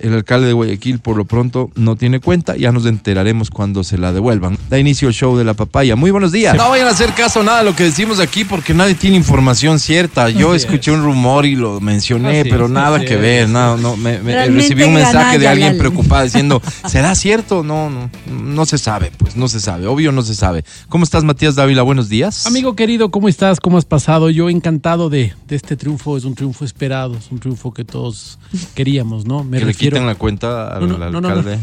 El 0.00 0.14
alcalde 0.14 0.46
de 0.48 0.52
Guayaquil 0.52 0.98
por 1.00 1.16
lo 1.16 1.24
pronto 1.24 1.70
no 1.74 1.96
tiene 1.96 2.20
cuenta, 2.20 2.56
ya 2.56 2.72
nos 2.72 2.86
enteraremos 2.86 3.50
cuando 3.50 3.84
se 3.84 3.98
la 3.98 4.12
devuelvan. 4.12 4.58
Da 4.70 4.78
inicio 4.78 5.08
el 5.08 5.14
show 5.14 5.36
de 5.36 5.44
la 5.44 5.54
papaya. 5.54 5.96
Muy 5.96 6.10
buenos 6.10 6.32
días. 6.32 6.56
No 6.56 6.68
vayan 6.70 6.86
a 6.88 6.90
hacer 6.90 7.12
caso 7.14 7.40
a 7.40 7.44
nada 7.44 7.58
de 7.58 7.64
lo 7.64 7.74
que 7.76 7.84
decimos 7.84 8.20
aquí 8.20 8.44
porque 8.44 8.74
nadie 8.74 8.94
tiene 8.94 9.16
información 9.16 9.78
cierta. 9.78 10.30
Yo 10.30 10.52
Así 10.52 10.64
escuché 10.64 10.90
un 10.92 11.02
rumor 11.02 11.46
y 11.46 11.56
lo 11.56 11.80
mencioné, 11.80 12.40
Así 12.40 12.50
pero 12.50 12.66
es, 12.66 12.70
nada 12.70 13.00
que 13.00 13.14
es. 13.14 13.20
ver. 13.20 13.48
nada, 13.48 13.76
no, 13.76 13.96
me, 13.96 14.18
me- 14.20 14.32
Realmente 14.32 14.62
recibí 14.62 14.82
un 14.84 14.94
mensaje 14.94 15.38
de 15.38 15.48
alguien 15.48 15.78
preocupado 15.78 16.24
diciendo, 16.24 16.62
¿será 16.88 17.14
cierto? 17.14 17.62
No, 17.62 17.90
no, 17.90 18.10
no 18.30 18.66
se 18.66 18.78
sabe, 18.78 19.10
pues 19.18 19.36
no 19.36 19.48
se 19.48 19.60
sabe. 19.60 19.86
Obvio 19.86 20.12
no 20.12 20.22
se 20.22 20.34
sabe. 20.34 20.64
¿Cómo 20.88 21.04
estás, 21.04 21.24
Matías 21.24 21.54
Dávila? 21.54 21.82
Buenos 21.82 22.08
días. 22.08 22.46
Amigo 22.46 22.74
querido, 22.76 23.10
¿cómo 23.10 23.28
estás? 23.28 23.60
¿Cómo 23.60 23.78
has 23.78 23.84
pasado? 23.84 24.30
Yo 24.30 24.48
encantado 24.50 25.10
de, 25.10 25.32
de 25.48 25.56
este 25.56 25.76
triunfo. 25.76 26.16
Es 26.16 26.24
un 26.24 26.34
triunfo 26.34 26.64
esperado, 26.64 27.16
es 27.16 27.30
un 27.30 27.38
triunfo 27.38 27.72
que 27.72 27.84
todos 27.84 28.38
queríamos, 28.74 29.24
¿no? 29.26 29.44
Me 29.44 29.58
que 29.58 29.87
refiero, 29.90 30.06
la 30.06 30.14
cuenta 30.14 30.68
al 30.76 30.88
No, 30.88 30.98
no, 30.98 31.10
no, 31.10 31.20
no, 31.20 31.28
alcalde. 31.28 31.58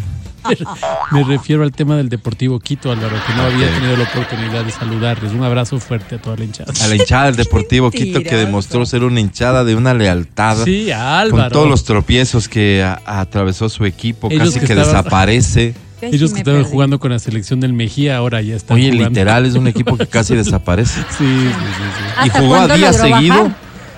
me 1.12 1.24
refiero 1.24 1.64
al 1.64 1.72
tema 1.72 1.98
del 1.98 2.08
Deportivo 2.10 2.60
Quito, 2.60 2.92
Álvaro, 2.92 3.16
que 3.26 3.34
no 3.34 3.42
había 3.44 3.68
tenido 3.74 3.98
la 3.98 4.04
oportunidad 4.04 4.64
de 4.64 4.72
saludarles. 4.72 5.32
Un 5.34 5.44
abrazo 5.44 5.80
fuerte 5.80 6.16
a 6.16 6.22
toda 6.22 6.38
la 6.38 6.44
hinchada. 6.44 6.72
A 6.84 6.88
la 6.88 6.96
hinchada 6.96 7.26
del 7.26 7.36
Deportivo 7.38 7.90
Quito 7.90 8.22
que 8.22 8.36
demostró 8.36 8.86
ser 8.86 9.04
una 9.04 9.20
hinchada 9.20 9.64
de 9.64 9.76
una 9.76 9.94
lealtad. 9.96 10.58
Sí, 10.64 10.92
a 10.92 11.24
Con 11.32 11.50
todos 11.50 11.68
los 11.68 11.84
tropiezos 11.84 12.48
que 12.48 12.84
a- 12.84 13.02
atravesó 13.22 13.70
su 13.70 13.86
equipo, 13.86 14.28
Ellos 14.30 14.50
casi 14.50 14.60
que 14.60 14.68
que, 14.68 14.74
estaban- 14.74 14.96
desaparece. 15.04 15.74
Ellos 16.02 16.34
que 16.34 16.40
estaban 16.40 16.60
perdí. 16.62 16.72
jugando 16.72 17.00
con 17.00 17.10
la 17.12 17.18
selección 17.20 17.60
del 17.62 17.74
Mejía, 17.74 18.18
ahora 18.18 18.40
ya 18.42 18.56
están 18.56 18.76
Oye, 18.76 18.92
jugando. 18.92 19.10
literal, 19.10 19.46
es 19.48 19.56
un 19.56 19.66
equipo 19.68 19.98
que 19.98 20.06
casi 20.06 20.36
desaparece. 20.36 21.02
Sí, 21.18 21.26
sí, 21.26 21.26
sí, 21.26 21.48
sí. 21.48 22.26
Y 22.26 22.28
¿Hasta 22.28 22.40
jugó 22.42 22.56
a 22.56 22.68
día 22.68 22.94
seguido. 22.94 23.36
bajar? 23.36 23.56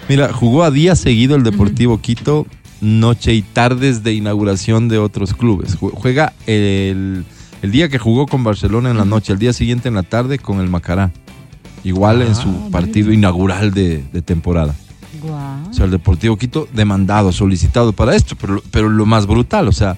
Mira, 0.08 0.32
jugó 0.32 0.64
a 0.64 0.72
día 0.72 0.96
seguido 0.96 1.36
el 1.36 1.44
Deportivo 1.44 2.00
Quito, 2.00 2.48
noche 2.82 3.34
y 3.34 3.42
tardes 3.42 4.04
de 4.04 4.14
inauguración 4.14 4.88
de 4.90 4.98
otros 4.98 5.34
clubes. 5.34 5.78
Jue- 5.80 5.92
Juega 5.94 6.34
el, 6.46 7.26
el 7.62 7.72
día 7.72 7.90
que 7.90 7.98
jugó 7.98 8.28
con 8.28 8.44
Barcelona 8.44 8.92
en 8.92 8.98
la 8.98 9.06
noche, 9.06 9.34
el 9.34 9.40
día 9.40 9.54
siguiente 9.54 9.88
en 9.88 9.96
la 9.96 10.04
tarde 10.04 10.40
con 10.40 10.60
el 10.60 10.70
Macará. 10.70 11.12
Igual 11.84 12.22
en 12.22 12.32
Ah, 12.32 12.36
su 12.36 12.70
partido 12.72 13.12
inaugural 13.14 13.74
de, 13.74 14.04
de 14.12 14.22
temporada. 14.22 14.76
O 15.70 15.74
sea, 15.74 15.86
el 15.86 15.92
Deportivo 15.92 16.38
Quito 16.38 16.68
demandado, 16.74 17.32
solicitado 17.32 17.92
para 17.94 18.16
esto, 18.16 18.36
pero, 18.40 18.62
pero 18.72 18.88
lo 18.90 19.06
más 19.06 19.26
brutal, 19.26 19.68
o 19.68 19.72
sea, 19.72 19.98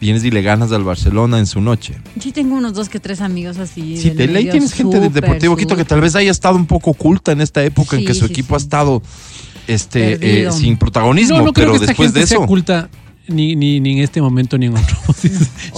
vienes 0.00 0.22
y 0.24 0.30
le 0.30 0.42
ganas 0.42 0.70
al 0.72 0.84
Barcelona 0.84 1.38
en 1.38 1.46
su 1.46 1.60
noche. 1.60 1.94
Sí 2.20 2.30
tengo 2.32 2.54
unos 2.56 2.72
dos 2.74 2.88
que 2.88 3.00
tres 3.00 3.20
amigos 3.20 3.58
así. 3.58 3.96
Sí, 3.96 4.10
de 4.10 4.26
ley 4.28 4.48
tienes 4.50 4.72
gente 4.72 5.00
del 5.00 5.12
Deportivo 5.12 5.56
Quito 5.56 5.76
que 5.76 5.84
tal 5.84 6.00
vez 6.00 6.14
haya 6.14 6.30
estado 6.30 6.56
un 6.56 6.66
poco 6.66 6.90
oculta 6.90 7.32
en 7.32 7.40
esta 7.40 7.62
época 7.64 7.96
en 7.96 8.04
que 8.06 8.14
su 8.14 8.26
sí, 8.26 8.32
equipo 8.32 8.48
sí. 8.48 8.54
ha 8.54 8.58
estado 8.64 9.02
este, 9.72 10.46
eh, 10.46 10.52
sin 10.52 10.76
protagonismo, 10.76 11.38
No, 11.38 11.44
no 11.46 11.52
creo 11.52 11.66
pero 11.66 11.74
esta 11.76 11.86
después 11.88 12.08
gente 12.08 12.20
de 12.20 12.26
sea 12.26 12.38
eso. 12.38 12.46
Ni, 13.28 13.54
ni, 13.56 13.78
ni 13.80 13.92
en 13.92 13.98
este 13.98 14.20
momento 14.20 14.58
ni 14.58 14.66
en 14.66 14.76
otro. 14.76 14.96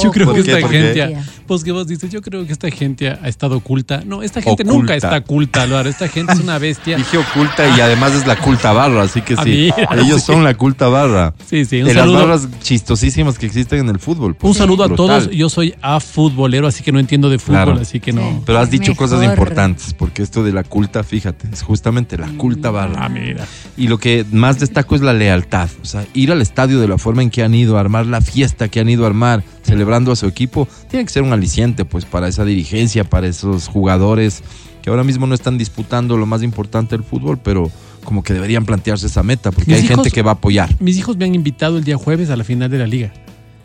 yo 0.02 0.08
Oh, 0.08 0.10
creo 0.12 0.26
¿por 0.26 0.36
que 0.36 0.42
qué? 0.42 0.52
esta 0.56 0.68
gente, 0.68 1.16
pues 1.46 1.62
que 1.64 1.72
vos 1.72 1.86
dices, 1.86 2.10
yo 2.10 2.22
creo 2.22 2.46
que 2.46 2.52
esta 2.52 2.70
gente 2.70 3.08
ha, 3.08 3.28
estado 3.28 3.56
oculta. 3.58 4.02
No, 4.06 4.22
esta 4.22 4.40
gente 4.40 4.62
Oculta. 4.62 4.72
nunca 4.78 4.96
está 4.96 5.18
oculta, 5.18 5.62
Álvaro. 5.62 5.88
Esta 5.88 6.08
gente 6.08 6.32
es 6.32 6.40
una 6.40 6.58
bestia. 6.58 6.96
Dije 6.96 7.18
oculta 7.18 7.76
y 7.76 7.80
además 7.80 8.12
es 8.14 8.26
la 8.26 8.36
culta 8.36 8.72
barra, 8.72 9.02
así 9.02 9.20
que 9.20 9.34
Ah, 9.36 9.42
sí. 9.44 9.70
mira, 9.76 9.88
Ellos 9.98 10.20
sí. 10.22 10.26
son 10.32 10.44
la 10.44 10.54
culta 10.54 10.88
barra. 10.88 11.34
Sí, 11.48 11.64
sí, 11.64 11.80
un 11.82 11.88
De 11.88 11.94
las 11.94 12.10
barras 12.10 12.48
chistosísimas 12.62 13.38
que 13.38 13.46
existen 13.46 13.80
en 13.80 13.88
el 13.90 13.98
fútbol. 13.98 14.34
pues. 14.34 14.50
Un 14.50 14.54
saludo 14.56 14.84
a 14.84 14.94
todos. 14.94 15.30
Yo 15.30 15.48
soy 15.50 15.74
a 15.82 16.00
futbolero, 16.00 16.66
así 16.66 16.82
que 16.82 16.90
no 16.92 16.98
entiendo 16.98 17.28
de 17.28 17.38
fútbol, 17.38 17.64
Claro. 17.64 17.80
así 17.80 18.00
que 18.00 18.12
no. 18.12 18.22
Sí. 18.22 18.36
Pero 18.46 18.58
has 18.58 18.70
dicho 18.70 18.94
cosas 18.96 19.22
importantes, 19.22 19.94
porque 19.94 20.22
esto 20.22 20.42
de 20.42 20.52
la 20.52 20.64
culta, 20.64 21.02
fíjate, 21.04 21.48
es 21.52 21.62
justamente 21.62 22.16
la 22.16 22.28
culta 22.38 22.70
barra. 22.70 23.04
Ah, 23.04 23.08
mira. 23.08 23.46
Y 23.76 23.88
lo 23.88 23.98
que 23.98 24.24
más 24.32 24.58
destaco 24.58 24.94
es 24.94 25.02
la 25.02 25.12
lealtad. 25.12 25.68
O 25.82 25.84
sea, 25.84 26.06
ir 26.14 26.32
al 26.32 26.40
estadio 26.40 26.80
de 26.80 26.88
la 26.88 26.96
forma 26.98 27.22
en 27.22 27.30
que 27.32 27.42
han 27.42 27.52
ido 27.54 27.76
a 27.76 27.80
armar 27.80 28.06
la 28.06 28.20
fiesta 28.20 28.68
que 28.68 28.78
han 28.78 28.88
ido 28.88 29.02
a 29.02 29.08
armar, 29.08 29.42
celebrando 29.62 30.12
a 30.12 30.16
su 30.16 30.26
equipo, 30.26 30.68
tiene 30.88 31.04
que 31.04 31.10
ser 31.10 31.24
un 31.24 31.32
aliciente, 31.32 31.84
pues, 31.84 32.04
para 32.04 32.28
esa 32.28 32.44
dirigencia, 32.44 33.02
para 33.02 33.26
esos 33.26 33.66
jugadores 33.66 34.44
que 34.82 34.90
ahora 34.90 35.02
mismo 35.02 35.26
no 35.26 35.34
están 35.34 35.58
disputando 35.58 36.16
lo 36.16 36.26
más 36.26 36.42
importante 36.44 36.96
del 36.96 37.04
fútbol, 37.04 37.38
pero 37.42 37.70
como 38.04 38.22
que 38.22 38.32
deberían 38.34 38.64
plantearse 38.64 39.06
esa 39.06 39.22
meta, 39.22 39.50
porque 39.52 39.70
Mis 39.70 39.78
hay 39.80 39.84
hijos- 39.86 39.96
gente 39.96 40.10
que 40.10 40.22
va 40.22 40.32
a 40.32 40.34
apoyar. 40.34 40.68
Mis 40.80 40.96
hijos 40.98 41.16
me 41.16 41.24
han 41.24 41.34
invitado 41.34 41.78
el 41.78 41.84
día 41.84 41.96
jueves 41.96 42.30
a 42.30 42.36
la 42.36 42.44
final 42.44 42.70
de 42.70 42.78
la 42.78 42.86
liga. 42.86 43.12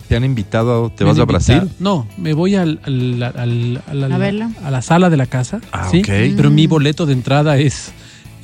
¿Te 0.08 0.16
han 0.16 0.24
invitado? 0.24 0.90
¿Te 0.90 1.04
Me 1.04 1.10
vas 1.10 1.20
a 1.20 1.26
Brasil? 1.26 1.70
No, 1.80 2.08
me 2.18 2.34
voy 2.34 2.56
al, 2.56 2.80
al- 2.84 3.22
al- 3.24 3.36
al- 3.36 4.04
al- 4.04 4.12
A 4.14 4.18
verlo. 4.18 4.50
a 4.64 4.72
la 4.72 4.82
sala 4.82 5.10
de 5.10 5.18
la 5.18 5.26
casa. 5.26 5.60
Ah, 5.74 5.90
¿sí? 5.92 6.00
ok. 6.00 6.08
Pero 6.38 6.50
mi 6.50 6.66
boleto 6.68 7.06
de 7.06 7.12
entrada 7.14 7.58
es 7.58 7.92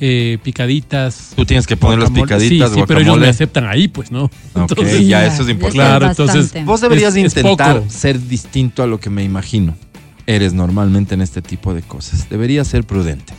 eh, 0.00 0.38
picaditas. 0.42 1.32
Tú 1.36 1.44
tienes 1.46 1.66
que 1.66 1.76
poner 1.76 1.98
las 1.98 2.10
guacamole. 2.10 2.44
picaditas, 2.44 2.70
Sí, 2.70 2.76
sí, 2.80 2.84
pero 2.86 3.00
ellos 3.00 3.18
me 3.18 3.28
aceptan 3.28 3.66
ahí, 3.66 3.88
pues, 3.88 4.10
¿no? 4.10 4.24
Ok, 4.54 4.82
ya, 5.06 5.24
eso 5.26 5.42
es 5.42 5.48
importante. 5.48 5.70
Claro, 5.72 6.06
es 6.06 6.18
entonces. 6.18 6.64
Vos 6.64 6.80
deberías 6.80 7.14
Es- 7.16 7.24
intentar 7.36 7.82
ser 7.88 8.20
distinto 8.26 8.82
a 8.82 8.86
lo 8.86 8.98
que 9.00 9.10
me 9.10 9.22
imagino. 9.24 9.76
Eres 10.26 10.52
normalmente 10.54 11.14
en 11.14 11.20
este 11.20 11.42
tipo 11.42 11.74
de 11.74 11.82
cosas. 11.82 12.28
Deberías 12.30 12.66
ser 12.66 12.84
prudente. 12.84 13.32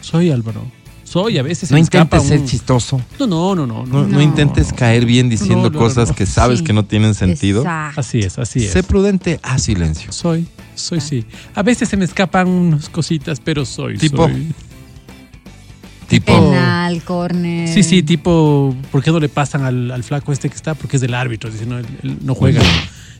Soy 0.00 0.30
Álvaro. 0.30 0.62
Soy, 1.04 1.38
a 1.38 1.42
veces 1.42 1.70
No 1.70 1.78
intentes 1.78 2.22
ser 2.24 2.40
un- 2.40 2.46
chistoso. 2.46 3.00
No, 3.18 3.26
no, 3.26 3.54
no, 3.54 3.66
no. 3.66 3.86
No, 3.86 3.86
no. 3.86 4.02
no 4.02 4.08
No. 4.08 4.20
intentes 4.22 4.74
caer 4.74 5.06
bien 5.06 5.30
diciendo 5.30 5.64
No, 5.64 5.70
no, 5.70 5.78
cosas 5.78 6.10
no. 6.10 6.14
que 6.14 6.26
sabes 6.26 6.58
Sí. 6.58 6.64
que 6.66 6.74
no 6.74 6.84
tienen 6.84 7.14
sentido. 7.14 7.62
Exacto. 7.62 8.00
Así 8.00 8.18
es, 8.18 8.38
así 8.38 8.64
es. 8.66 8.72
Sé 8.72 8.82
prudente, 8.82 9.40
haz 9.42 9.62
silencio. 9.62 10.12
Soy, 10.12 10.46
soy 10.74 11.00
sí. 11.00 11.24
A 11.54 11.62
veces 11.62 11.88
se 11.88 11.96
me 11.96 12.04
escapan 12.04 12.46
unas 12.46 12.90
cositas, 12.90 13.40
pero 13.40 13.64
soy. 13.64 13.96
Tipo. 13.96 14.28
soy. 14.28 14.48
Tipo, 16.08 16.32
Penal, 16.50 17.02
córner. 17.02 17.68
Sí, 17.68 17.82
sí, 17.82 18.02
tipo, 18.02 18.74
¿por 18.90 19.02
qué 19.02 19.10
no 19.10 19.20
le 19.20 19.28
pasan 19.28 19.64
al, 19.64 19.90
al 19.90 20.02
flaco 20.02 20.32
este 20.32 20.48
que 20.48 20.56
está? 20.56 20.74
Porque 20.74 20.96
es 20.96 21.02
del 21.02 21.12
árbitro, 21.14 21.50
dice, 21.50 21.66
no, 21.66 21.78
él, 21.78 21.86
él 22.02 22.18
no 22.22 22.34
juega. 22.34 22.62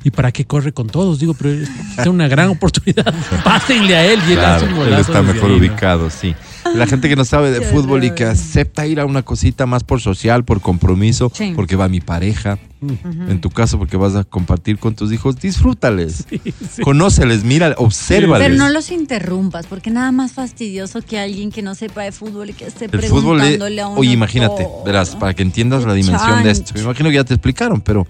¿Y 0.05 0.11
para 0.11 0.33
qué 0.33 0.44
corre 0.46 0.72
con 0.72 0.87
todos? 0.87 1.18
Digo, 1.18 1.35
pero 1.35 1.51
es 1.51 1.68
es 1.98 2.07
una 2.07 2.29
gran 2.29 2.48
oportunidad. 2.48 3.12
Pásenle 3.44 3.96
a 3.96 4.07
él 4.07 4.20
y 4.29 4.33
él 4.33 4.40
hace 4.40 4.64
un 4.64 4.70
él 4.70 4.77
golazo. 4.77 5.01
está 5.01 5.20
desde 5.20 5.35
mejor 5.35 5.51
ahí, 5.51 5.57
¿no? 5.57 5.66
ubicado, 5.66 6.09
sí. 6.11 6.35
La 6.74 6.87
gente 6.87 7.09
que 7.09 7.16
no 7.16 7.24
sabe 7.24 7.50
de 7.50 7.61
fútbol 7.62 8.04
y 8.04 8.11
que 8.12 8.24
acepta 8.24 8.87
ir 8.87 9.00
a 9.00 9.07
una 9.07 9.22
cosita 9.22 9.66
más 9.66 9.85
por 9.85 10.00
social, 10.00 10.44
por 10.44 10.61
compromiso, 10.61 11.31
Sí. 11.35 11.52
porque 11.57 11.76
va 11.76 11.88
mi 11.88 12.00
pareja, 12.00 12.59
en 12.81 13.40
tu 13.40 13.50
caso 13.50 13.78
porque 13.78 13.96
vas 13.96 14.14
a 14.14 14.24
compartir 14.24 14.78
con 14.78 14.94
tus 14.94 15.12
hijos, 15.12 15.37
disfrútales. 15.40 16.24
sí. 16.31 16.83
Conóceles, 16.83 17.44
mira, 17.44 17.74
obsérvales. 17.78 18.46
Pero 18.48 18.59
no 18.59 18.68
los 18.70 18.90
interrumpas, 18.90 19.66
porque 19.66 19.90
nada 19.90 20.12
más 20.12 20.33
fastidioso 20.33 21.02
que 21.02 21.18
alguien 21.18 21.50
que 21.50 21.62
no 21.62 21.74
sepa 21.74 22.02
de 22.02 22.12
fútbol 22.12 22.50
y 22.50 22.52
que 22.52 22.66
esté 22.66 22.85
El 22.85 23.02
fútbol 23.02 23.38
es, 23.38 23.42
preguntándole 23.42 23.81
a 23.83 23.88
uno 23.88 23.98
oye, 24.00 24.12
imagínate, 24.12 24.64
todo. 24.64 24.85
verás, 24.85 25.16
para 25.16 25.35
que 25.35 25.42
entiendas 25.42 25.85
la 25.85 25.94
dimensión 25.94 26.42
de 26.44 26.50
esto. 26.50 26.72
Me 26.74 26.81
imagino 26.83 27.09
que 27.09 27.14
ya 27.16 27.24
te 27.24 27.35
explicaron, 27.35 27.81
pero 27.81 28.07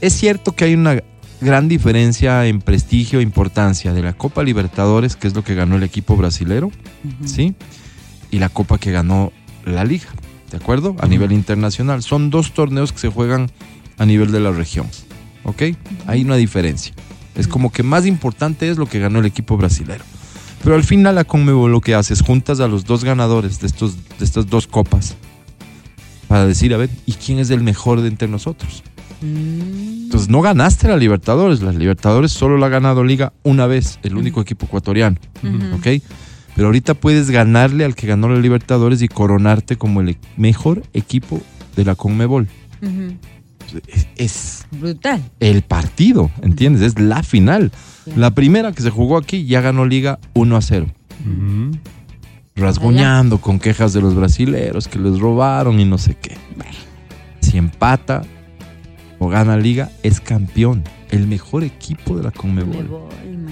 es 0.00 0.12
cierto 0.14 0.52
que 0.52 0.64
hay 0.64 0.74
una 0.74 1.02
gran 1.40 1.68
diferencia 1.68 2.46
en 2.46 2.60
prestigio 2.60 3.20
e 3.20 3.22
importancia 3.22 3.92
de 3.92 4.02
la 4.02 4.12
Copa 4.12 4.42
Libertadores, 4.42 5.16
que 5.16 5.26
es 5.26 5.34
lo 5.34 5.42
que 5.42 5.54
ganó 5.54 5.76
el 5.76 5.82
equipo 5.82 6.16
brasilero. 6.16 6.70
¿sí? 7.24 7.54
Y 8.30 8.38
la 8.38 8.48
Copa 8.48 8.78
que 8.78 8.92
ganó 8.92 9.32
la 9.64 9.84
Liga, 9.84 10.08
¿de 10.50 10.58
acuerdo? 10.58 10.96
A 11.00 11.06
nivel 11.06 11.32
internacional. 11.32 12.02
Son 12.02 12.30
dos 12.30 12.52
torneos 12.52 12.92
que 12.92 12.98
se 12.98 13.08
juegan 13.08 13.50
a 13.98 14.06
nivel 14.06 14.32
de 14.32 14.40
la 14.40 14.50
región, 14.50 14.86
¿ok? 15.44 15.62
Hay 16.06 16.24
una 16.24 16.36
diferencia. 16.36 16.94
Es 17.34 17.48
como 17.48 17.70
que 17.70 17.82
más 17.82 18.06
importante 18.06 18.70
es 18.70 18.78
lo 18.78 18.86
que 18.86 18.98
ganó 18.98 19.20
el 19.20 19.26
equipo 19.26 19.56
brasilero. 19.56 20.04
Pero 20.62 20.74
al 20.74 20.84
final 20.84 21.14
la 21.14 21.24
Conmebol 21.24 21.72
lo 21.72 21.80
que 21.80 21.94
hace 21.94 22.12
es 22.12 22.20
juntas 22.20 22.60
a 22.60 22.68
los 22.68 22.84
dos 22.84 23.04
ganadores 23.04 23.60
de, 23.60 23.66
estos, 23.66 23.96
de 24.18 24.24
estas 24.24 24.48
dos 24.48 24.66
copas 24.66 25.16
para 26.28 26.46
decir, 26.46 26.72
a 26.74 26.76
ver, 26.76 26.90
¿y 27.06 27.14
quién 27.14 27.38
es 27.38 27.50
el 27.50 27.60
mejor 27.60 28.02
de 28.02 28.08
entre 28.08 28.28
nosotros? 28.28 28.84
Mm. 29.22 30.04
Entonces 30.04 30.28
no 30.28 30.40
ganaste 30.40 30.88
la 30.88 30.96
Libertadores, 30.96 31.62
la 31.62 31.72
Libertadores 31.72 32.32
solo 32.32 32.56
la 32.58 32.66
ha 32.66 32.70
ganado 32.70 33.04
Liga 33.04 33.32
una 33.42 33.66
vez, 33.66 33.98
el 34.02 34.16
único 34.16 34.40
equipo 34.40 34.66
ecuatoriano. 34.66 35.16
¿ok? 35.74 35.86
Pero 36.56 36.66
ahorita 36.68 36.94
puedes 36.94 37.30
ganarle 37.30 37.84
al 37.84 37.94
que 37.94 38.06
ganó 38.06 38.28
la 38.28 38.40
Libertadores 38.40 39.02
y 39.02 39.08
coronarte 39.08 39.76
como 39.76 40.00
el 40.00 40.10
e- 40.10 40.18
mejor 40.36 40.82
equipo 40.94 41.40
de 41.76 41.84
la 41.84 41.94
Conmebol. 41.94 42.48
Ujú. 42.82 43.14
Es, 43.86 44.08
es 44.16 44.66
Brutal. 44.72 45.22
el 45.38 45.62
partido, 45.62 46.28
¿entiendes? 46.42 46.82
Es 46.82 46.98
la 47.00 47.22
final. 47.22 47.70
La 48.16 48.32
primera 48.32 48.72
que 48.72 48.82
se 48.82 48.90
jugó 48.90 49.16
aquí 49.16 49.44
ya 49.46 49.60
ganó 49.60 49.86
Liga 49.86 50.18
1 50.34 50.56
a 50.56 50.60
0. 50.62 50.86
Ujú. 51.24 51.76
rasguñando 52.56 53.38
con 53.40 53.58
quejas 53.60 53.92
de 53.92 54.00
los 54.00 54.14
brasileros 54.14 54.88
que 54.88 54.98
les 54.98 55.18
robaron 55.20 55.78
y 55.80 55.84
no 55.84 55.98
sé 55.98 56.14
qué. 56.20 56.36
Si 57.40 57.56
empata 57.58 58.22
o 59.20 59.28
gana 59.28 59.56
liga, 59.56 59.90
es 60.02 60.20
campeón, 60.20 60.82
el 61.10 61.28
mejor 61.28 61.62
equipo 61.62 62.16
de 62.16 62.24
la 62.24 62.30
Me 62.30 62.36
Conmebol. 62.36 62.88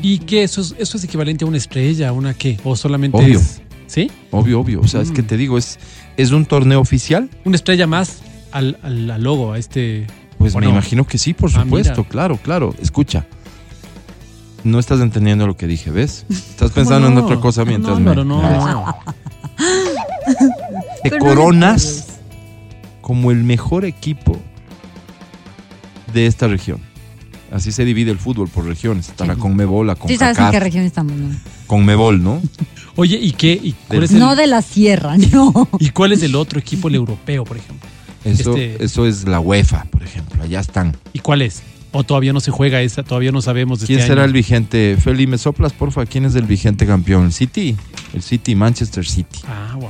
¿Y 0.03 0.19
qué? 0.21 0.43
¿Eso 0.43 0.61
es, 0.63 0.75
¿Eso 0.79 0.97
es 0.97 1.05
equivalente 1.05 1.45
a 1.45 1.49
una 1.49 1.59
estrella, 1.59 2.09
a 2.09 2.13
una 2.13 2.35
qué? 2.35 2.59
¿O 2.65 2.75
solamente 2.75 3.17
Obvio. 3.19 3.39
es- 3.39 3.63
¿Sí? 3.87 4.11
Obvio, 4.33 4.61
obvio. 4.61 4.81
O 4.83 4.87
sea, 4.89 5.01
es 5.01 5.11
que 5.11 5.23
Mm. 5.23 5.27
te 5.27 5.37
digo, 5.39 5.57
es, 5.57 5.79
es 6.19 6.31
un 6.33 6.45
torneo 6.45 6.79
oficial. 6.81 7.31
Una 7.45 7.57
estrella 7.57 7.87
más 7.87 8.19
al, 8.53 8.79
al, 8.83 9.11
al 9.11 9.23
logo, 9.23 9.53
a 9.53 9.59
este... 9.59 10.07
Pues 10.39 10.55
¿O 10.55 10.59
me 10.59 10.67
no? 10.67 10.73
imagino 10.73 11.07
que 11.07 11.17
sí, 11.19 11.33
por 11.35 11.51
Ah, 11.55 11.63
supuesto, 11.63 12.05
claro, 12.05 12.37
claro. 12.37 12.75
Escucha. 12.83 13.25
No 14.65 14.79
estás 14.79 15.01
entendiendo 15.01 15.47
lo 15.47 15.57
que 15.57 15.67
dije, 15.67 15.91
¿ves? 15.91 16.27
Estás 16.29 16.71
pensando 16.73 17.09
en 17.09 17.17
otra 17.17 17.41
cosa 17.41 17.65
mientras 17.65 17.99
no, 17.99 18.15
me, 18.15 18.25
no. 18.25 18.43
Te 21.03 21.19
coronas 21.19 22.07
como 23.01 23.31
el 23.31 23.43
mejor 23.43 23.85
equipo 23.85 24.37
de 26.13 26.27
esta 26.27 26.49
región. 26.49 26.81
Así 27.51 27.73
se 27.73 27.85
divide 27.85 28.11
el 28.11 28.19
fútbol 28.19 28.49
por 28.49 28.67
regiones. 28.67 29.09
Está 29.09 29.25
la. 29.25 29.37
Conmebol, 29.37 29.87
la 29.87 29.95
Sí, 30.07 30.17
sabes 30.17 30.37
en 30.39 30.45
qué 30.45 30.51
CONCACAF. 30.51 30.63
región 30.63 30.85
estamos, 30.85 31.13
¿no? 31.17 31.29
Conmebol, 31.67 32.23
¿no? 32.23 32.43
Oye, 32.97 33.17
¿y 33.21 33.33
qué? 33.33 33.53
¿Y 33.63 33.73
cuál, 33.89 34.03
es 34.03 34.11
el, 34.13 34.19
No 34.19 34.37
de 34.37 34.47
la 34.47 34.61
sierra, 34.61 35.17
no. 35.33 35.69
¿Y 35.79 35.91
cuál 35.91 36.13
es 36.13 36.23
el 36.23 36.35
otro 36.35 36.59
equipo, 36.59 36.89
el 36.89 36.97
europeo, 36.97 37.45
por 37.45 37.57
ejemplo? 37.57 37.89
Eso, 38.25 38.51
Este- 38.57 38.85
eso 38.85 39.07
es 39.07 39.27
la 39.27 39.41
UEFA, 39.41 39.85
por 39.85 40.03
ejemplo. 40.03 40.43
Allá 40.43 40.61
están. 40.61 40.97
¿Y 41.13 41.21
cuál 41.21 41.41
es? 41.43 41.63
¿O 41.93 42.05
todavía 42.05 42.35
no 42.35 42.41
se 42.41 42.51
juega 42.51 42.83
esa? 42.83 43.03
Todavía 43.03 43.33
no 43.33 43.41
sabemos 43.41 43.81
de 43.81 43.87
¿Quién 43.87 44.01
este 44.01 44.09
será 44.11 44.23
año? 44.23 44.29
el 44.29 44.33
vigente? 44.35 44.99
Feli, 45.01 45.27
¿me 45.27 45.39
soplas, 45.39 45.73
porfa? 45.73 46.05
¿Quién 46.05 46.27
es 46.27 46.35
el 46.35 46.45
vigente 46.45 46.85
campeón? 46.85 47.27
¿El 47.27 47.33
City? 47.33 47.77
El 48.13 48.21
City, 48.23 48.55
Manchester 48.55 49.07
City. 49.07 49.41
Ah, 49.47 49.75
wow. 49.77 49.89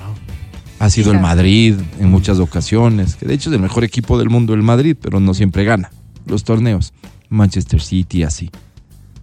Ha 0.78 0.90
sido 0.90 1.10
el. 1.10 1.18
Madrid 1.18 1.74
en 1.98 2.08
muchas 2.08 2.38
ocasiones, 2.38 3.16
que 3.16 3.26
de 3.26 3.34
hecho 3.34 3.50
es 3.50 3.56
el 3.56 3.62
mejor 3.62 3.82
equipo 3.82 4.16
del 4.16 4.30
mundo 4.30 4.54
el 4.54 4.62
Madrid, 4.62 4.96
pero 5.00 5.18
no 5.18 5.34
siempre 5.34 5.64
gana 5.64 5.90
los 6.28 6.44
torneos. 6.44 6.92
Manchester 7.28 7.80
City, 7.80 8.22
así. 8.22 8.50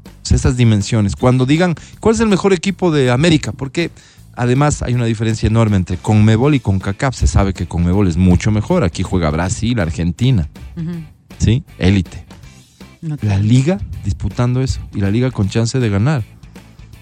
O 0.03 0.27
sea, 0.27 0.37
esas 0.37 0.57
dimensiones. 0.57 1.15
Cuando 1.15 1.45
digan, 1.45 1.75
¿cuál 1.99 2.15
es 2.15 2.21
el 2.21 2.27
mejor 2.27 2.53
equipo 2.53 2.91
de 2.91 3.11
América? 3.11 3.51
Porque 3.51 3.91
además 4.35 4.81
hay 4.81 4.93
una 4.93 5.05
diferencia 5.05 5.47
enorme 5.47 5.77
entre 5.77 5.97
Conmebol 5.97 6.55
y 6.55 6.59
CONCACAF. 6.59 7.15
Se 7.15 7.27
sabe 7.27 7.53
que 7.53 7.67
Conmebol 7.67 8.07
es 8.07 8.17
mucho 8.17 8.51
mejor. 8.51 8.83
Aquí 8.83 9.03
juega 9.03 9.29
Brasil, 9.29 9.79
Argentina. 9.79 10.49
¿sí? 11.37 11.63
Élite. 11.77 12.25
No, 13.01 13.17
La 13.21 13.37
liga 13.37 13.79
disputando 14.03 14.61
eso 14.61 14.79
y 14.93 14.99
la 15.01 15.11
liga 15.11 15.29
con 15.29 15.47
chance 15.47 15.79
de 15.79 15.89
ganar. 15.89 16.23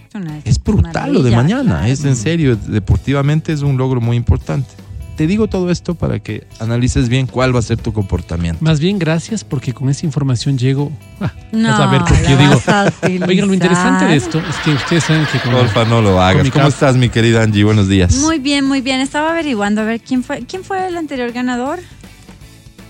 es 0.09 0.15
una 0.15 0.37
Es 0.39 0.61
brutal 0.61 1.13
lo 1.13 1.23
de 1.23 1.31
mañana, 1.33 1.63
claro. 1.63 1.85
es 1.85 2.03
en 2.03 2.17
serio, 2.17 2.57
deportivamente 2.57 3.53
es 3.53 3.61
un 3.61 3.77
logro 3.77 4.01
muy 4.01 4.17
importante. 4.17 4.69
Te 5.15 5.27
digo 5.27 5.47
todo 5.47 5.69
esto 5.69 5.93
para 5.93 6.17
que 6.19 6.47
analices 6.59 7.07
bien 7.07 7.27
cuál 7.27 7.53
va 7.55 7.59
a 7.59 7.61
ser 7.61 7.77
tu 7.77 7.93
comportamiento. 7.93 8.57
Más 8.63 8.79
bien, 8.79 8.97
gracias, 8.97 9.43
porque 9.43 9.71
con 9.71 9.89
esa 9.89 10.07
información 10.07 10.57
llego. 10.57 10.91
Ah, 11.21 11.31
No, 11.51 11.69
a 11.71 11.91
ver 11.91 12.01
por 12.01 12.19
qué 12.19 12.35
digo. 12.35 13.25
Oigan, 13.27 13.47
lo 13.47 13.53
interesante 13.53 14.05
de 14.05 14.15
esto 14.15 14.39
es 14.39 14.55
que 14.65 14.71
ustedes 14.71 15.03
saben 15.03 15.27
que 15.31 15.39
con 15.39 15.51
Porfa, 15.51 15.85
no 15.85 16.01
lo 16.01 16.19
hagas. 16.19 16.49
¿Cómo 16.49 16.67
estás, 16.67 16.95
mi 16.97 17.09
querida 17.09 17.43
Angie? 17.43 17.63
Buenos 17.63 17.87
días. 17.87 18.15
Muy 18.17 18.39
bien, 18.39 18.65
muy 18.65 18.81
bien. 18.81 19.01
Estaba 19.01 19.29
averiguando 19.31 19.81
a 19.81 19.83
ver 19.83 20.01
quién 20.01 20.23
fue, 20.23 20.45
quién 20.47 20.63
fue 20.63 20.87
el 20.87 20.97
anterior 20.97 21.31
ganador. 21.31 21.79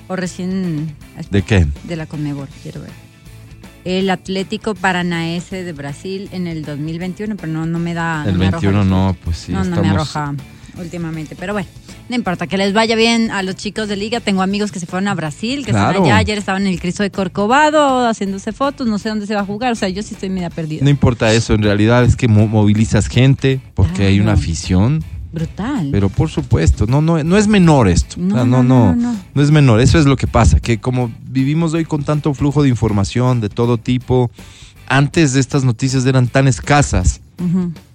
O 0.08 0.16
recién 0.16 0.96
¿De 1.30 1.42
qué? 1.42 1.68
de 1.84 1.96
la 1.98 2.06
Conmebol, 2.06 2.48
quiero 2.62 2.82
ver. 2.82 2.92
El 3.84 4.10
Atlético 4.10 4.76
Paranaense 4.76 5.64
de 5.64 5.74
Brasil 5.74 6.30
en 6.32 6.48
el 6.48 6.64
2021, 6.64 7.36
pero 7.36 7.52
no, 7.52 7.66
no 7.66 7.80
me 7.80 7.94
da. 7.94 8.24
El 8.26 8.34
no 8.34 8.40
me 8.40 8.48
arroja 8.48 8.62
21 8.68 8.78
los- 8.80 8.88
no, 8.88 9.18
pues 9.26 9.38
sí, 9.38 9.52
no, 9.52 9.64
no 9.66 9.82
me 9.82 9.90
arroja 9.90 10.34
últimamente, 10.78 11.36
pero 11.38 11.54
bueno, 11.54 11.68
no 12.10 12.16
importa, 12.16 12.48
que 12.48 12.58
les 12.58 12.74
vaya 12.74 12.96
bien 12.96 13.32
a 13.32 13.44
los 13.44 13.56
chicos 13.56 13.88
de 13.88 13.96
liga. 13.96 14.20
Tengo 14.20 14.42
amigos 14.42 14.72
que 14.72 14.80
se 14.80 14.86
fueron 14.86 15.08
a 15.08 15.16
Brasil, 15.16 15.66
que 15.66 15.72
Claro. 15.72 15.92
están 15.92 16.04
allá, 16.06 16.18
ayer 16.18 16.38
estaban 16.38 16.64
en 16.64 16.74
el 16.74 16.80
Cristo 16.80 17.04
de 17.04 17.12
Corcovado 17.12 18.08
haciéndose 18.08 18.52
fotos, 18.52 18.88
no 18.88 18.98
sé 19.00 19.10
dónde 19.10 19.28
se 19.28 19.36
va 19.36 19.42
a 19.42 19.46
jugar, 19.46 19.72
o 19.72 19.76
sea, 19.76 19.90
yo 19.90 20.04
sí 20.04 20.14
estoy 20.14 20.30
media 20.30 20.50
perdida. 20.50 20.84
No 20.84 20.90
importa 20.90 21.32
eso, 21.34 21.54
en 21.54 21.64
realidad 21.64 22.04
es 22.04 22.16
que 22.16 22.28
mo- 22.28 22.48
movilizas 22.48 23.08
gente 23.08 23.60
porque 23.74 24.06
hay 24.08 24.20
una 24.20 24.34
afición, 24.34 25.04
Brutal. 25.32 25.90
pero 25.92 26.10
por 26.10 26.30
supuesto, 26.30 26.86
no, 26.88 27.02
no, 27.02 27.24
no 27.24 27.38
es 27.38 27.48
menor 27.48 27.88
esto. 27.88 28.16
No, 28.20 28.36
O 28.36 28.38
sea, 28.38 28.46
no, 28.46 28.64
no, 28.64 28.96
no. 28.96 29.16
no 29.34 29.42
es 29.42 29.52
menor, 29.52 29.80
eso 29.82 29.98
es 29.98 30.06
lo 30.06 30.16
que 30.18 30.28
pasa, 30.28 30.60
que 30.60 30.80
como 30.80 31.12
vivimos 31.28 31.74
hoy 31.74 31.86
con 31.86 32.04
tanto 32.04 32.34
flujo 32.34 32.62
de 32.64 32.70
información 32.70 33.40
de 33.42 33.50
todo 33.50 33.78
tipo, 33.78 34.30
antes 34.88 35.34
de 35.34 35.40
estas 35.40 35.64
noticias 35.64 36.06
eran 36.06 36.28
tan 36.28 36.48
escasas 36.48 37.22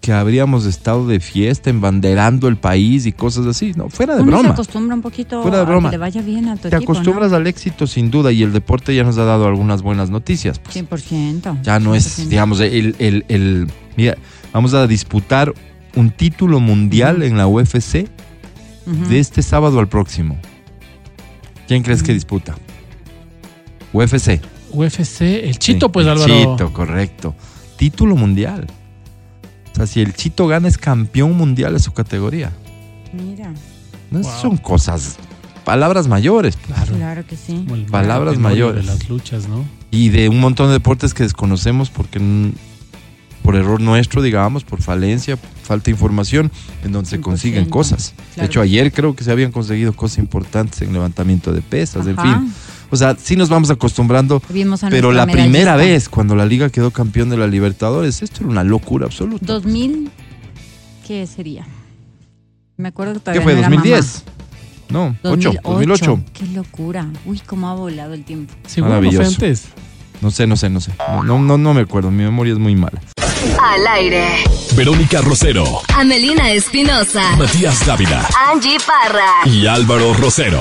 Que 0.01 0.13
habríamos 0.13 0.67
estado 0.67 1.07
de 1.07 1.21
fiesta, 1.21 1.71
embanderando 1.71 2.49
el 2.49 2.57
país 2.57 3.07
y 3.07 3.13
cosas 3.13 3.47
así, 3.47 3.73
no, 3.77 3.89
fuera 3.89 4.15
de 4.17 4.23
Uno 4.23 4.33
se 4.33 4.37
broma. 4.39 4.55
acostumbra 4.55 4.95
un 4.97 5.03
poquito 5.03 5.43
Fuera 5.43 5.59
de 5.59 5.63
a 5.63 5.67
broma. 5.67 5.89
que 5.91 5.97
le 5.97 5.99
vaya 5.99 6.21
bien 6.23 6.49
a 6.49 6.57
tu 6.57 6.69
Te 6.69 6.77
equipo, 6.77 6.93
acostumbras 6.93 7.33
al 7.33 7.47
éxito 7.47 7.87
sin 7.87 8.11
duda 8.11 8.31
y 8.33 8.43
el 8.43 8.53
deporte 8.53 8.95
ya 8.95 9.05
nos 9.05 9.17
ha 9.19 9.25
dado 9.25 9.47
algunas 9.47 9.83
buenas 9.83 10.11
noticias. 10.11 10.59
¿no? 10.59 10.65
pues. 10.89 11.11
100%. 11.11 11.63
Ya 11.63 11.79
no 11.81 11.95
es, 11.95 12.19
100%. 12.19 12.29
digamos, 12.29 12.61
el, 12.61 12.95
el, 12.99 13.25
el- 13.29 13.69
mira, 13.97 14.17
vamos 14.53 14.75
a 14.75 14.87
disputar 14.87 15.55
un 15.95 16.11
título 16.11 16.61
mundial 16.61 17.23
en 17.23 17.37
la 17.37 17.47
UFC 17.47 18.07
de 18.87 19.19
este 19.19 19.43
sábado 19.43 19.79
al 19.81 19.89
próximo. 19.89 20.39
¿Quién 21.67 21.83
crees 21.83 22.03
que 22.03 22.13
disputa? 22.15 22.57
UFC. 23.93 24.41
UFC, 24.73 25.21
el 25.23 25.59
Chito, 25.59 25.87
Sí, 25.87 25.93
pues 25.93 26.07
el 26.07 26.13
Álvaro. 26.13 26.35
Chito, 26.35 26.73
correcto. 26.73 27.35
Título 27.77 28.17
mundial. 28.17 28.67
O 29.73 29.77
sea, 29.77 29.87
si 29.87 30.01
el 30.01 30.15
Chito 30.15 30.47
gana 30.47 30.69
es 30.69 30.79
campeón 30.79 31.37
mundial 31.37 31.73
de 31.75 31.79
su 31.81 31.93
categoría. 31.93 32.53
Mira, 33.13 33.53
No 34.11 34.21
Wow. 34.21 34.31
son 34.41 34.57
cosas, 34.57 35.17
palabras 35.65 36.09
mayores. 36.09 36.57
pues. 36.57 36.91
claro 36.91 37.27
que 37.27 37.37
sí. 37.37 37.63
Como 37.65 37.75
el 37.75 37.85
Palabras 37.87 38.39
mayores. 38.39 38.87
De 38.87 38.93
las 38.93 39.09
luchas, 39.09 39.49
¿no? 39.49 39.65
Y 39.91 40.09
de 40.11 40.29
un 40.29 40.41
montón 40.41 40.69
de 40.69 40.75
deportes 40.75 41.15
que 41.15 41.23
desconocemos 41.25 41.91
porque 41.91 42.19
por 43.43 43.55
error 43.57 43.81
nuestro, 43.81 44.21
digamos, 44.21 44.65
por 44.65 44.83
falencia, 44.83 45.39
falta 45.63 45.87
de 45.87 45.93
información, 45.93 46.51
en 46.85 46.93
donde 46.93 47.09
se 47.09 47.17
100%. 47.19 47.23
consiguen 47.23 47.65
cosas. 47.67 48.15
De 48.17 48.35
Claro. 48.35 48.47
hecho, 48.47 48.61
ayer 48.61 48.93
creo 48.93 49.15
que 49.17 49.25
se 49.25 49.31
habían 49.31 49.53
conseguido 49.53 49.93
cosas 49.95 50.19
importantes 50.19 50.83
en 50.83 50.93
levantamiento 50.93 51.53
de 51.53 51.63
pesas, 51.63 52.07
en 52.07 52.17
fin. 52.19 52.53
O 52.91 52.97
sea, 52.97 53.17
sí 53.21 53.37
nos 53.37 53.49
vamos 53.51 53.71
acostumbrando, 53.71 54.43
Vimos 54.49 54.83
a 54.85 54.89
pero 54.89 55.13
la 55.13 55.27
primera 55.27 55.77
vez 55.77 56.09
cuando 56.09 56.35
la 56.35 56.47
liga 56.47 56.71
quedó 56.71 56.91
campeón 56.91 57.29
de 57.31 57.37
la 57.37 57.47
Libertadores, 57.47 58.23
esto 58.23 58.39
era 58.41 58.49
una 58.51 58.65
locura 58.65 59.07
absoluta. 59.07 59.45
2000, 59.45 60.11
¿qué 61.07 61.27
sería? 61.27 61.67
Me 62.77 62.89
acuerdo 62.89 63.15
que 63.15 63.19
¿Qué 63.19 63.41
todavía 63.41 63.43
fue? 63.43 63.55
no 63.55 63.83
era 63.83 64.01
¿2010? 64.01 64.23
No, 64.89 65.05
mamá. 65.05 65.19
8, 65.23 65.53
2008. 65.65 66.21
Qué 66.33 66.47
locura. 66.47 67.07
Uy, 67.27 67.41
cómo 67.45 67.69
ha 67.69 67.75
volado 67.75 68.15
el 68.15 68.25
tiempo. 68.25 68.55
Seguro 68.67 68.95
no 68.95 69.01
fue 69.01 69.07
Maravilloso. 69.11 69.35
antes. 69.45 69.65
No 70.23 70.31
sé, 70.31 70.47
no 70.47 70.57
sé, 70.57 70.71
no 70.71 70.81
sé. 70.81 70.93
No, 70.99 71.23
no, 71.25 71.39
no, 71.41 71.59
no 71.59 71.75
me 71.75 71.83
acuerdo, 71.83 72.11
mi 72.11 72.23
memoria 72.25 72.55
es 72.55 72.59
muy 72.59 72.75
mala. 72.75 73.01
Al 73.63 73.87
aire. 73.99 74.25
Verónica 74.75 75.21
Rosero, 75.21 75.65
Amelina 75.95 76.51
Espinosa. 76.53 77.37
Matías 77.37 77.85
Dávila 77.87 78.27
Angie 78.51 78.79
Parra. 78.87 79.27
y 79.53 79.67
Álvaro 79.67 80.15
Rosero. 80.15 80.61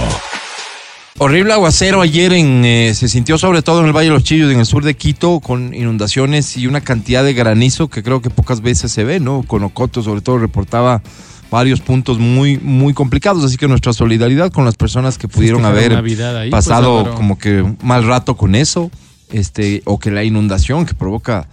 Horrible 1.19 1.51
aguacero 1.51 2.01
ayer 2.01 2.31
en, 2.31 2.63
eh, 2.63 2.93
se 2.93 3.09
sintió 3.09 3.39
sobre 3.39 3.63
todo 3.63 3.79
en 3.79 3.87
el 3.87 3.93
Valle 3.93 4.09
de 4.09 4.13
los 4.13 4.23
Chillos, 4.23 4.51
en 4.51 4.59
el 4.59 4.67
sur 4.67 4.83
de 4.83 4.93
Quito, 4.93 5.39
con 5.39 5.73
inundaciones 5.73 6.55
y 6.57 6.67
una 6.67 6.81
cantidad 6.81 7.23
de 7.23 7.33
granizo 7.33 7.87
que 7.87 8.03
creo 8.03 8.21
que 8.21 8.29
pocas 8.29 8.61
veces 8.61 8.91
se 8.91 9.03
ve, 9.03 9.19
¿no? 9.19 9.41
Con 9.41 9.63
Ocoto 9.63 10.03
sobre 10.03 10.21
todo 10.21 10.37
reportaba 10.37 11.01
varios 11.49 11.81
puntos 11.81 12.19
muy, 12.19 12.59
muy 12.59 12.93
complicados, 12.93 13.43
así 13.43 13.57
que 13.57 13.67
nuestra 13.67 13.93
solidaridad 13.93 14.51
con 14.51 14.63
las 14.63 14.75
personas 14.75 15.17
que 15.17 15.27
pudieron 15.27 15.65
haber 15.65 15.95
ahí, 15.95 16.51
pues, 16.51 16.51
pasado 16.51 17.15
como 17.15 17.39
que 17.39 17.65
mal 17.81 18.03
rato 18.03 18.37
con 18.37 18.53
eso, 18.53 18.91
este, 19.31 19.81
o 19.85 19.97
que 19.97 20.11
la 20.11 20.23
inundación 20.23 20.85
que 20.85 20.93
provoca 20.93 21.47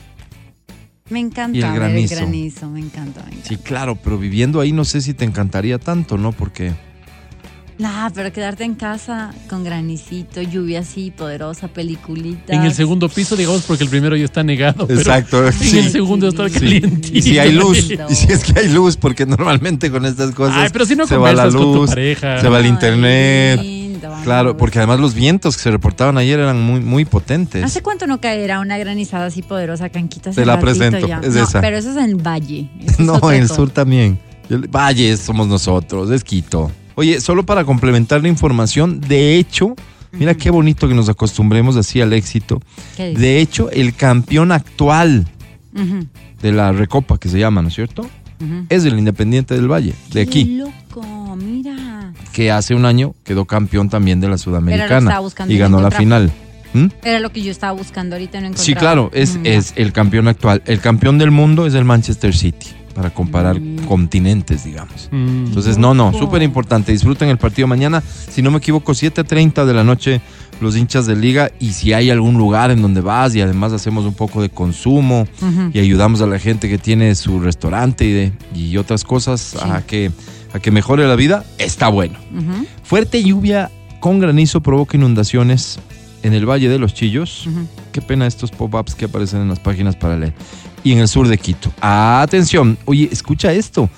Me 1.08 1.20
encanta 1.20 1.56
Y 1.56 1.62
el 1.62 1.66
ver 1.70 1.74
el 1.74 1.88
granizo. 1.88 2.16
granizo, 2.16 2.68
me 2.70 2.80
encanta, 2.80 3.20
me 3.22 3.28
encanta. 3.30 3.48
Sí, 3.48 3.56
claro, 3.58 3.94
pero 3.96 4.18
viviendo 4.18 4.60
ahí 4.60 4.72
no 4.72 4.84
sé 4.84 5.00
si 5.00 5.14
te 5.14 5.24
encantaría 5.24 5.78
tanto, 5.78 6.18
¿no? 6.18 6.32
Porque 6.32 6.72
Nah, 7.78 8.08
pero 8.14 8.32
quedarte 8.32 8.64
en 8.64 8.74
casa 8.74 9.34
con 9.50 9.62
granicito, 9.62 10.40
lluvia 10.40 10.80
así 10.80 11.10
poderosa, 11.10 11.68
peliculita. 11.68 12.54
En 12.54 12.62
el 12.62 12.72
segundo 12.72 13.08
piso, 13.10 13.36
digamos, 13.36 13.62
porque 13.62 13.84
el 13.84 13.90
primero 13.90 14.16
ya 14.16 14.24
está 14.24 14.42
negado. 14.42 14.86
pero 14.86 14.98
Exacto, 14.98 15.46
En 15.46 15.52
sí. 15.52 15.78
el 15.78 15.90
segundo 15.90 16.28
está 16.28 16.48
calientito. 16.48 17.16
Y 17.18 17.20
si 17.20 17.38
hay 17.38 17.52
luz, 17.52 17.90
y 18.08 18.14
si 18.14 18.32
es 18.32 18.44
que 18.44 18.58
hay 18.60 18.68
luz, 18.68 18.96
porque 18.96 19.26
normalmente 19.26 19.90
con 19.90 20.06
estas 20.06 20.34
cosas 20.34 20.56
Ay, 20.56 20.68
pero 20.72 20.86
si 20.86 20.96
no 20.96 21.06
se 21.06 21.16
va 21.18 21.32
la 21.34 21.42
conversas 21.44 21.54
con 21.60 21.72
tu 21.72 21.78
luz, 21.80 21.90
pareja. 21.90 22.40
se 22.40 22.48
va 22.48 22.60
el 22.60 22.66
internet. 22.66 23.60
lindo, 23.60 24.14
Claro, 24.24 24.56
porque 24.56 24.78
además 24.78 24.98
los 25.00 25.12
vientos 25.14 25.56
que 25.56 25.62
se 25.62 25.70
reportaban 25.70 26.16
ayer 26.16 26.40
eran 26.40 26.60
muy, 26.62 26.80
muy 26.80 27.04
potentes. 27.04 27.62
¿Hace 27.62 27.82
cuánto 27.82 28.06
no 28.06 28.20
caerá 28.22 28.60
una 28.60 28.78
granizada 28.78 29.26
así 29.26 29.42
poderosa, 29.42 29.90
Canquita? 29.90 30.30
Te 30.30 30.46
la 30.46 30.58
presento, 30.58 31.06
ya. 31.06 31.20
es 31.22 31.34
No, 31.34 31.42
esa. 31.42 31.60
Pero 31.60 31.76
eso 31.76 31.90
es 31.90 31.96
en 31.98 32.04
el 32.04 32.16
valle. 32.16 32.70
eso 32.86 33.02
No, 33.02 33.30
en 33.30 33.42
el 33.42 33.48
todo. 33.48 33.56
sur 33.56 33.70
también. 33.70 34.18
Valle, 34.48 35.14
somos 35.18 35.46
nosotros, 35.46 36.10
es 36.10 36.24
Quito. 36.24 36.70
Oye, 36.96 37.20
solo 37.20 37.44
para 37.46 37.64
complementar 37.64 38.20
la 38.22 38.28
información, 38.28 39.00
de 39.00 39.36
hecho, 39.36 39.74
mira 40.12 40.34
qué 40.34 40.50
bonito 40.50 40.88
que 40.88 40.94
nos 40.94 41.08
acostumbremos 41.08 41.76
así 41.76 42.00
al 42.00 42.12
éxito. 42.12 42.60
¿Qué? 42.96 43.12
De 43.14 43.38
hecho, 43.40 43.70
el 43.70 43.94
campeón 43.94 44.50
actual 44.50 45.26
de 46.42 46.52
la 46.52 46.72
Recopa, 46.72 47.18
que 47.18 47.28
se 47.28 47.38
llama, 47.38 47.62
¿no 47.62 47.68
es 47.68 47.74
cierto? 47.74 48.08
Es 48.68 48.84
el 48.84 48.98
Independiente 48.98 49.54
del 49.54 49.70
Valle, 49.70 49.94
de 50.12 50.24
Qué 50.26 50.40
aquí, 50.40 50.56
loco, 50.56 51.36
mira. 51.36 52.12
que 52.32 52.50
hace 52.50 52.74
un 52.74 52.84
año 52.84 53.14
quedó 53.24 53.44
campeón 53.46 53.88
también 53.88 54.20
de 54.20 54.28
la 54.28 54.36
Sudamericana 54.38 55.20
y 55.48 55.56
ganó 55.56 55.80
la 55.80 55.90
final. 55.90 56.30
¿Mm? 56.74 56.86
Era 57.02 57.20
lo 57.20 57.30
que 57.30 57.42
yo 57.42 57.50
estaba 57.50 57.72
buscando 57.72 58.16
ahorita, 58.16 58.38
no 58.40 58.48
encontraba. 58.48 58.64
Sí, 58.64 58.74
claro, 58.74 59.10
es, 59.14 59.36
Mm, 59.38 59.46
es 59.46 59.72
el 59.76 59.92
campeón 59.92 60.28
actual. 60.28 60.62
El 60.66 60.80
campeón 60.80 61.16
del 61.16 61.30
mundo 61.30 61.66
es 61.66 61.72
el 61.74 61.84
Manchester 61.86 62.34
City, 62.36 62.66
para 62.96 63.10
comparar 63.10 63.60
Mm. 63.60 63.84
continentes, 63.86 64.64
digamos. 64.64 65.08
Mm. 65.12 65.46
Entonces, 65.48 65.76
no, 65.76 65.92
no, 65.94 66.12
súper 66.14 66.42
importante. 66.42 66.90
Disfruten 66.92 67.28
el 67.28 67.36
partido 67.36 67.68
mañana. 67.68 68.02
Si 68.30 68.40
no 68.40 68.50
me 68.50 68.56
equivoco, 68.58 68.94
7.30 68.94 69.66
de 69.66 69.74
la 69.74 69.84
noche 69.84 70.22
los 70.62 70.74
hinchas 70.76 71.04
de 71.04 71.14
liga. 71.14 71.52
Y 71.60 71.72
si 71.74 71.92
hay 71.92 72.08
algún 72.10 72.38
lugar 72.38 72.70
en 72.70 72.80
donde 72.80 73.02
vas 73.02 73.34
y 73.36 73.42
además 73.42 73.74
hacemos 73.74 74.06
un 74.06 74.14
poco 74.14 74.40
de 74.40 74.48
consumo 74.48 75.28
Ujú. 75.42 75.70
y 75.74 75.78
ayudamos 75.78 76.22
a 76.22 76.26
la 76.26 76.38
gente 76.38 76.70
que 76.70 76.78
tiene 76.78 77.14
su 77.14 77.38
restaurante 77.38 78.06
y, 78.06 78.12
de- 78.12 78.32
y 78.54 78.78
otras 78.78 79.04
cosas 79.04 79.54
a, 79.62 79.82
que, 79.84 80.10
a 80.54 80.58
que 80.58 80.70
mejore 80.70 81.06
la 81.06 81.16
vida, 81.16 81.44
está 81.58 81.88
bueno. 81.88 82.18
Fuerte 82.82 83.22
lluvia 83.22 83.70
con 84.00 84.18
granizo 84.20 84.62
provoca 84.62 84.96
inundaciones 84.96 85.78
en 86.22 86.32
el 86.32 86.46
Valle 86.48 86.70
de 86.70 86.78
los 86.78 86.94
Chillos. 86.94 87.46
Qué 87.92 88.00
pena 88.00 88.26
estos 88.26 88.50
pop-ups 88.50 88.94
que 88.94 89.04
aparecen 89.04 89.42
en 89.42 89.48
las 89.48 89.58
páginas 89.60 89.96
para 89.96 90.16
leer. 90.16 90.32
Y 90.86 90.92
en 90.92 91.00
el 91.00 91.08
sur 91.08 91.26
de 91.26 91.36
Quito. 91.36 91.72
Atención, 91.80 92.78
oye, 92.84 93.08
escucha 93.10 93.52
esto. 93.52 93.90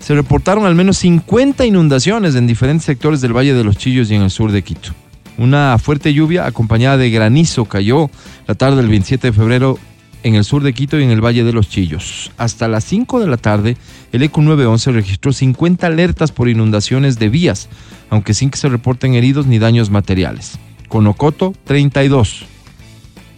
Se 0.00 0.16
reportaron 0.16 0.66
al 0.66 0.74
menos 0.74 0.98
50 0.98 1.64
inundaciones 1.64 2.34
en 2.34 2.48
diferentes 2.48 2.84
sectores 2.84 3.20
del 3.20 3.36
Valle 3.36 3.54
de 3.54 3.62
los 3.62 3.76
Chillos 3.76 4.10
y 4.10 4.16
en 4.16 4.22
el 4.22 4.32
sur 4.32 4.50
de 4.50 4.62
Quito. 4.62 4.90
Una 5.38 5.78
fuerte 5.78 6.12
lluvia 6.12 6.44
acompañada 6.44 6.96
de 6.96 7.08
granizo 7.08 7.66
cayó 7.66 8.10
la 8.48 8.56
tarde 8.56 8.78
del 8.78 8.88
27 8.88 9.28
de 9.28 9.32
febrero 9.32 9.78
en 10.24 10.34
el 10.34 10.42
sur 10.42 10.64
de 10.64 10.72
Quito 10.72 10.98
y 10.98 11.04
en 11.04 11.12
el 11.12 11.24
Valle 11.24 11.44
de 11.44 11.52
los 11.52 11.68
Chillos. 11.68 12.32
Hasta 12.36 12.66
las 12.66 12.82
5 12.82 13.20
de 13.20 13.28
la 13.28 13.36
tarde, 13.36 13.76
el 14.10 14.24
ECU 14.24 14.42
911 14.42 14.90
registró 14.90 15.32
50 15.32 15.86
alertas 15.86 16.32
por 16.32 16.48
inundaciones 16.48 17.16
de 17.20 17.28
vías, 17.28 17.68
aunque 18.10 18.34
sin 18.34 18.50
que 18.50 18.58
se 18.58 18.68
reporten 18.68 19.14
heridos 19.14 19.46
ni 19.46 19.60
daños 19.60 19.88
materiales. 19.88 20.58
Conocoto, 20.88 21.54
32. 21.62 22.46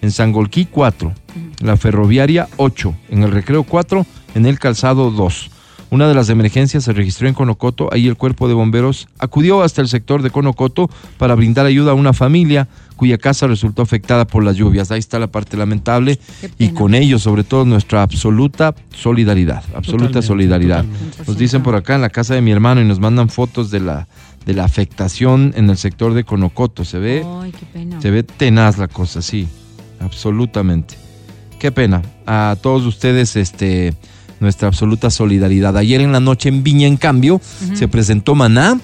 En 0.02 0.10
Sangolquí, 0.10 0.66
4. 0.66 1.12
La 1.60 1.76
ferroviaria, 1.76 2.48
8. 2.56 2.94
En 3.10 3.22
el 3.22 3.30
recreo, 3.30 3.62
4. 3.64 4.06
En 4.34 4.46
el 4.46 4.58
calzado, 4.58 5.10
2. 5.10 5.50
Una 5.88 6.08
de 6.08 6.14
las 6.14 6.28
emergencias 6.30 6.82
se 6.84 6.92
registró 6.92 7.28
en 7.28 7.34
Conocoto. 7.34 7.88
Ahí 7.92 8.08
el 8.08 8.16
cuerpo 8.16 8.48
de 8.48 8.54
bomberos 8.54 9.06
acudió 9.20 9.62
hasta 9.62 9.80
el 9.82 9.88
sector 9.88 10.20
de 10.20 10.30
Conocoto 10.30 10.90
para 11.16 11.36
brindar 11.36 11.64
ayuda 11.64 11.92
a 11.92 11.94
una 11.94 12.12
familia 12.12 12.66
cuya 12.96 13.18
casa 13.18 13.46
resultó 13.46 13.82
afectada 13.82 14.26
por 14.26 14.42
las 14.42 14.56
lluvias. 14.56 14.90
Ahí 14.90 14.98
está 14.98 15.18
la 15.20 15.28
parte 15.28 15.56
lamentable. 15.56 16.18
Y 16.58 16.70
con 16.70 16.94
ello, 16.94 17.18
sobre 17.20 17.44
todo, 17.44 17.64
nuestra 17.64 18.02
absoluta 18.02 18.74
solidaridad. 18.94 19.62
Absoluta 19.74 20.06
Totalmente, 20.08 20.22
solidaridad. 20.26 20.84
totalmente. 20.84 21.18
Nos 21.26 21.38
dicen 21.38 21.62
por 21.62 21.76
acá 21.76 21.94
en 21.94 22.00
la 22.00 22.10
casa 22.10 22.34
de 22.34 22.40
mi 22.40 22.50
hermano 22.50 22.80
y 22.80 22.84
nos 22.84 22.98
mandan 22.98 23.28
fotos 23.28 23.70
de 23.70 23.80
la, 23.80 24.08
de 24.44 24.54
la 24.54 24.64
afectación 24.64 25.52
en 25.56 25.70
el 25.70 25.76
sector 25.76 26.14
de 26.14 26.24
Conocoto. 26.24 26.84
Se 26.84 26.98
ve. 26.98 27.24
Ay, 27.40 27.52
qué 27.52 27.64
pena. 27.66 28.00
Se 28.00 28.10
ve 28.10 28.24
tenaz 28.24 28.76
la 28.76 28.88
cosa, 28.88 29.22
sí, 29.22 29.46
absolutamente. 30.00 30.94
Qué 31.58 31.72
pena. 31.72 32.02
A 32.26 32.56
todos 32.60 32.84
ustedes, 32.84 33.36
este, 33.36 33.94
nuestra 34.40 34.68
absoluta 34.68 35.10
solidaridad. 35.10 35.76
Ayer 35.76 36.00
en 36.00 36.12
la 36.12 36.20
noche 36.20 36.48
en 36.48 36.62
Viña, 36.62 36.86
en 36.86 36.96
cambio, 36.96 37.40
se 37.74 37.88
presentó 37.88 38.34
Maná 38.34 38.78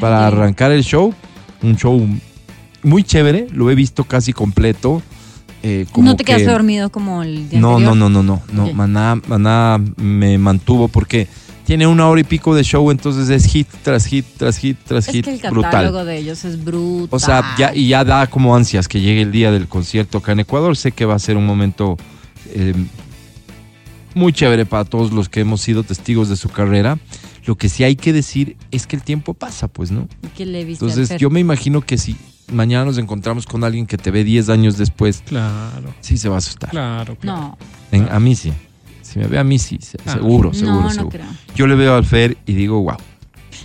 para 0.00 0.26
arrancar 0.26 0.72
el 0.72 0.82
show. 0.82 1.14
Un 1.62 1.76
show 1.76 2.06
muy 2.82 3.02
chévere, 3.04 3.46
lo 3.52 3.70
he 3.70 3.74
visto 3.74 4.04
casi 4.04 4.32
completo. 4.32 5.02
eh, 5.62 5.86
como 5.90 6.10
¿No 6.10 6.16
te 6.16 6.22
que- 6.22 6.32
quedaste 6.34 6.50
dormido 6.52 6.90
como 6.90 7.22
el 7.22 7.48
día 7.48 7.58
no, 7.60 7.70
no, 7.80 7.92
anterior? 7.92 7.96
no, 7.96 8.08
no, 8.10 8.22
no, 8.22 8.42
no. 8.52 8.72
Maná, 8.74 9.20
Maná 9.26 9.80
me 9.96 10.36
mantuvo 10.38 10.86
porque 10.88 11.26
tiene 11.66 11.86
una 11.86 12.08
hora 12.08 12.20
y 12.20 12.24
pico 12.24 12.54
de 12.54 12.62
show, 12.62 12.90
entonces 12.90 13.28
es 13.28 13.50
hit 13.50 13.66
tras 13.82 14.06
hit, 14.06 14.24
tras 14.38 14.56
hit, 14.56 14.78
tras 14.86 15.08
Es 15.08 15.12
hit, 15.14 15.24
que 15.24 15.32
el 15.32 15.50
brutal. 15.50 15.70
catálogo 15.72 16.04
de 16.04 16.16
ellos 16.18 16.44
es 16.44 16.64
brutal. 16.64 17.08
O 17.10 17.18
sea, 17.18 17.54
ya, 17.58 17.74
y 17.74 17.88
ya 17.88 18.04
da 18.04 18.28
como 18.28 18.54
ansias 18.56 18.86
que 18.88 19.00
llegue 19.00 19.22
el 19.22 19.32
día 19.32 19.50
del 19.50 19.66
concierto 19.66 20.18
acá 20.18 20.32
en 20.32 20.40
Ecuador. 20.40 20.76
Sé 20.76 20.92
que 20.92 21.04
va 21.04 21.14
a 21.16 21.18
ser 21.18 21.36
un 21.36 21.44
momento 21.44 21.96
eh, 22.54 22.72
muy 24.14 24.32
chévere 24.32 24.64
para 24.64 24.84
todos 24.84 25.12
los 25.12 25.28
que 25.28 25.40
hemos 25.40 25.60
sido 25.60 25.82
testigos 25.82 26.28
de 26.28 26.36
su 26.36 26.48
carrera. 26.48 26.98
Lo 27.44 27.56
que 27.56 27.68
sí 27.68 27.84
hay 27.84 27.96
que 27.96 28.12
decir 28.12 28.56
es 28.70 28.86
que 28.86 28.96
el 28.96 29.02
tiempo 29.02 29.34
pasa, 29.34 29.68
pues, 29.68 29.90
¿no? 29.90 30.08
¿Qué 30.36 30.46
le 30.46 30.64
viste 30.64 30.84
Entonces, 30.84 31.18
yo 31.20 31.30
me 31.30 31.40
imagino 31.40 31.80
que 31.80 31.98
si 31.98 32.16
mañana 32.52 32.84
nos 32.84 32.98
encontramos 32.98 33.44
con 33.46 33.62
alguien 33.64 33.86
que 33.86 33.98
te 33.98 34.10
ve 34.10 34.24
10 34.24 34.48
años 34.48 34.78
después, 34.78 35.22
Claro, 35.26 35.94
sí 36.00 36.16
se 36.16 36.28
va 36.28 36.36
a 36.36 36.38
asustar. 36.38 36.70
claro, 36.70 37.16
claro. 37.16 37.40
No, 37.40 37.58
En- 37.92 38.08
a 38.10 38.18
mí 38.20 38.34
sí. 38.36 38.52
Si 39.16 39.20
me 39.22 39.28
ve 39.28 39.38
a 39.38 39.44
mí 39.44 39.58
sí, 39.58 39.78
se- 39.80 39.96
Ah. 40.04 40.12
seguro, 40.12 40.52
seguro, 40.52 40.74
no, 40.74 40.82
no 40.82 40.90
seguro. 40.90 41.08
creo. 41.10 41.26
Yo 41.54 41.66
le 41.66 41.74
veo 41.74 41.94
al 41.94 42.04
Fer 42.04 42.36
y 42.44 42.52
digo, 42.52 42.82
wow. 42.82 42.96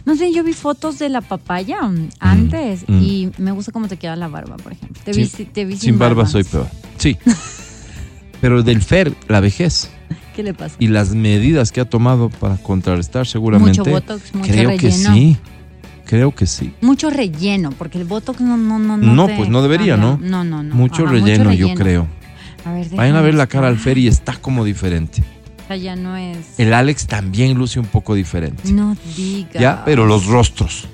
No 0.05 0.15
sé, 0.15 0.31
yo 0.31 0.45
vi 0.45 0.53
fotos 0.53 0.97
de 0.97 1.09
la 1.09 1.19
papaya 1.19 1.81
mm, 1.81 2.09
antes 2.21 2.85
mm. 2.87 3.01
y 3.03 3.31
me 3.37 3.51
gusta 3.51 3.73
cómo 3.73 3.89
te 3.89 3.97
queda 3.97 4.15
la 4.15 4.29
barba, 4.29 4.55
por 4.55 4.71
ejemplo. 4.71 5.01
Te 5.03 5.13
Sí, 5.13 5.29
vi, 5.37 5.45
te 5.45 5.65
vi 5.65 5.73
sin, 5.73 5.81
Sin 5.81 5.99
barba 5.99 6.25
soy 6.25 6.45
peor. 6.45 6.67
Sí. 6.97 7.17
Pero 8.41 8.63
del 8.63 8.81
Fer, 8.81 9.13
la 9.27 9.41
vejez. 9.41 9.89
¿Qué 10.35 10.43
le 10.43 10.53
pasa? 10.53 10.75
y 10.79 10.87
las 10.87 11.13
medidas 11.13 11.73
que 11.73 11.81
ha 11.81 11.85
tomado 11.85 12.29
para 12.29 12.55
contrarrestar 12.55 13.27
seguramente. 13.27 13.79
Mucho 13.79 13.91
botox, 13.91 14.33
mucho 14.33 14.49
creo 14.53 14.69
que 14.77 14.89
relleno. 14.89 15.13
sí. 15.13 15.37
Creo 16.05 16.33
que 16.33 16.45
sí. 16.45 16.73
Mucho 16.81 17.09
relleno, 17.09 17.71
porque 17.71 17.97
el 17.97 18.05
botox 18.05 18.39
no 18.39 18.55
no 18.57 18.79
no 18.79 18.95
No, 18.97 19.25
te 19.27 19.35
pues 19.35 19.49
no 19.49 19.61
debería, 19.61 19.97
cambia. 19.97 20.17
¿no? 20.29 20.29
No, 20.29 20.43
no, 20.45 20.63
no. 20.63 20.73
mucho, 20.75 21.03
Ajá, 21.03 21.11
relleno, 21.11 21.51
yo 21.53 21.73
creo. 21.75 22.07
A 22.63 22.71
ver, 22.73 22.87
Vayan 22.89 23.15
a 23.15 23.21
ver 23.21 23.33
la 23.33 23.47
cara 23.47 23.67
al. 23.67 23.77
Fer 23.77 23.97
y 23.97 24.07
está 24.07 24.35
como 24.37 24.63
diferente. 24.63 25.23
Sea, 25.75 25.83
ya 25.83 25.95
no 25.95 26.17
es. 26.17 26.37
El 26.59 26.73
Alex 26.73 27.07
también 27.07 27.57
luce 27.57 27.79
un 27.79 27.85
poco 27.87 28.13
diferente. 28.15 28.71
No 28.71 28.95
diga. 29.15 29.59
Ya, 29.59 29.85
pero 29.85 30.05
los 30.05 30.25
rostros. 30.25 30.85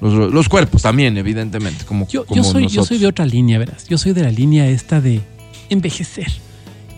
Los, 0.00 0.48
cuerpos 0.50 0.82
también, 0.82 1.16
evidentemente. 1.16 1.84
Como, 1.86 2.06
Yo, 2.08 2.26
como 2.26 2.42
yo, 2.42 2.44
soy, 2.44 2.62
yo 2.62 2.66
nosotros. 2.66 2.88
soy 2.88 2.98
de 2.98 3.06
otra 3.06 3.24
línea, 3.24 3.58
verás. 3.58 3.86
Yo 3.88 3.96
soy 3.96 4.12
de 4.12 4.22
la 4.22 4.30
línea 4.30 4.68
esta 4.68 5.00
de 5.00 5.22
envejecer. 5.70 6.26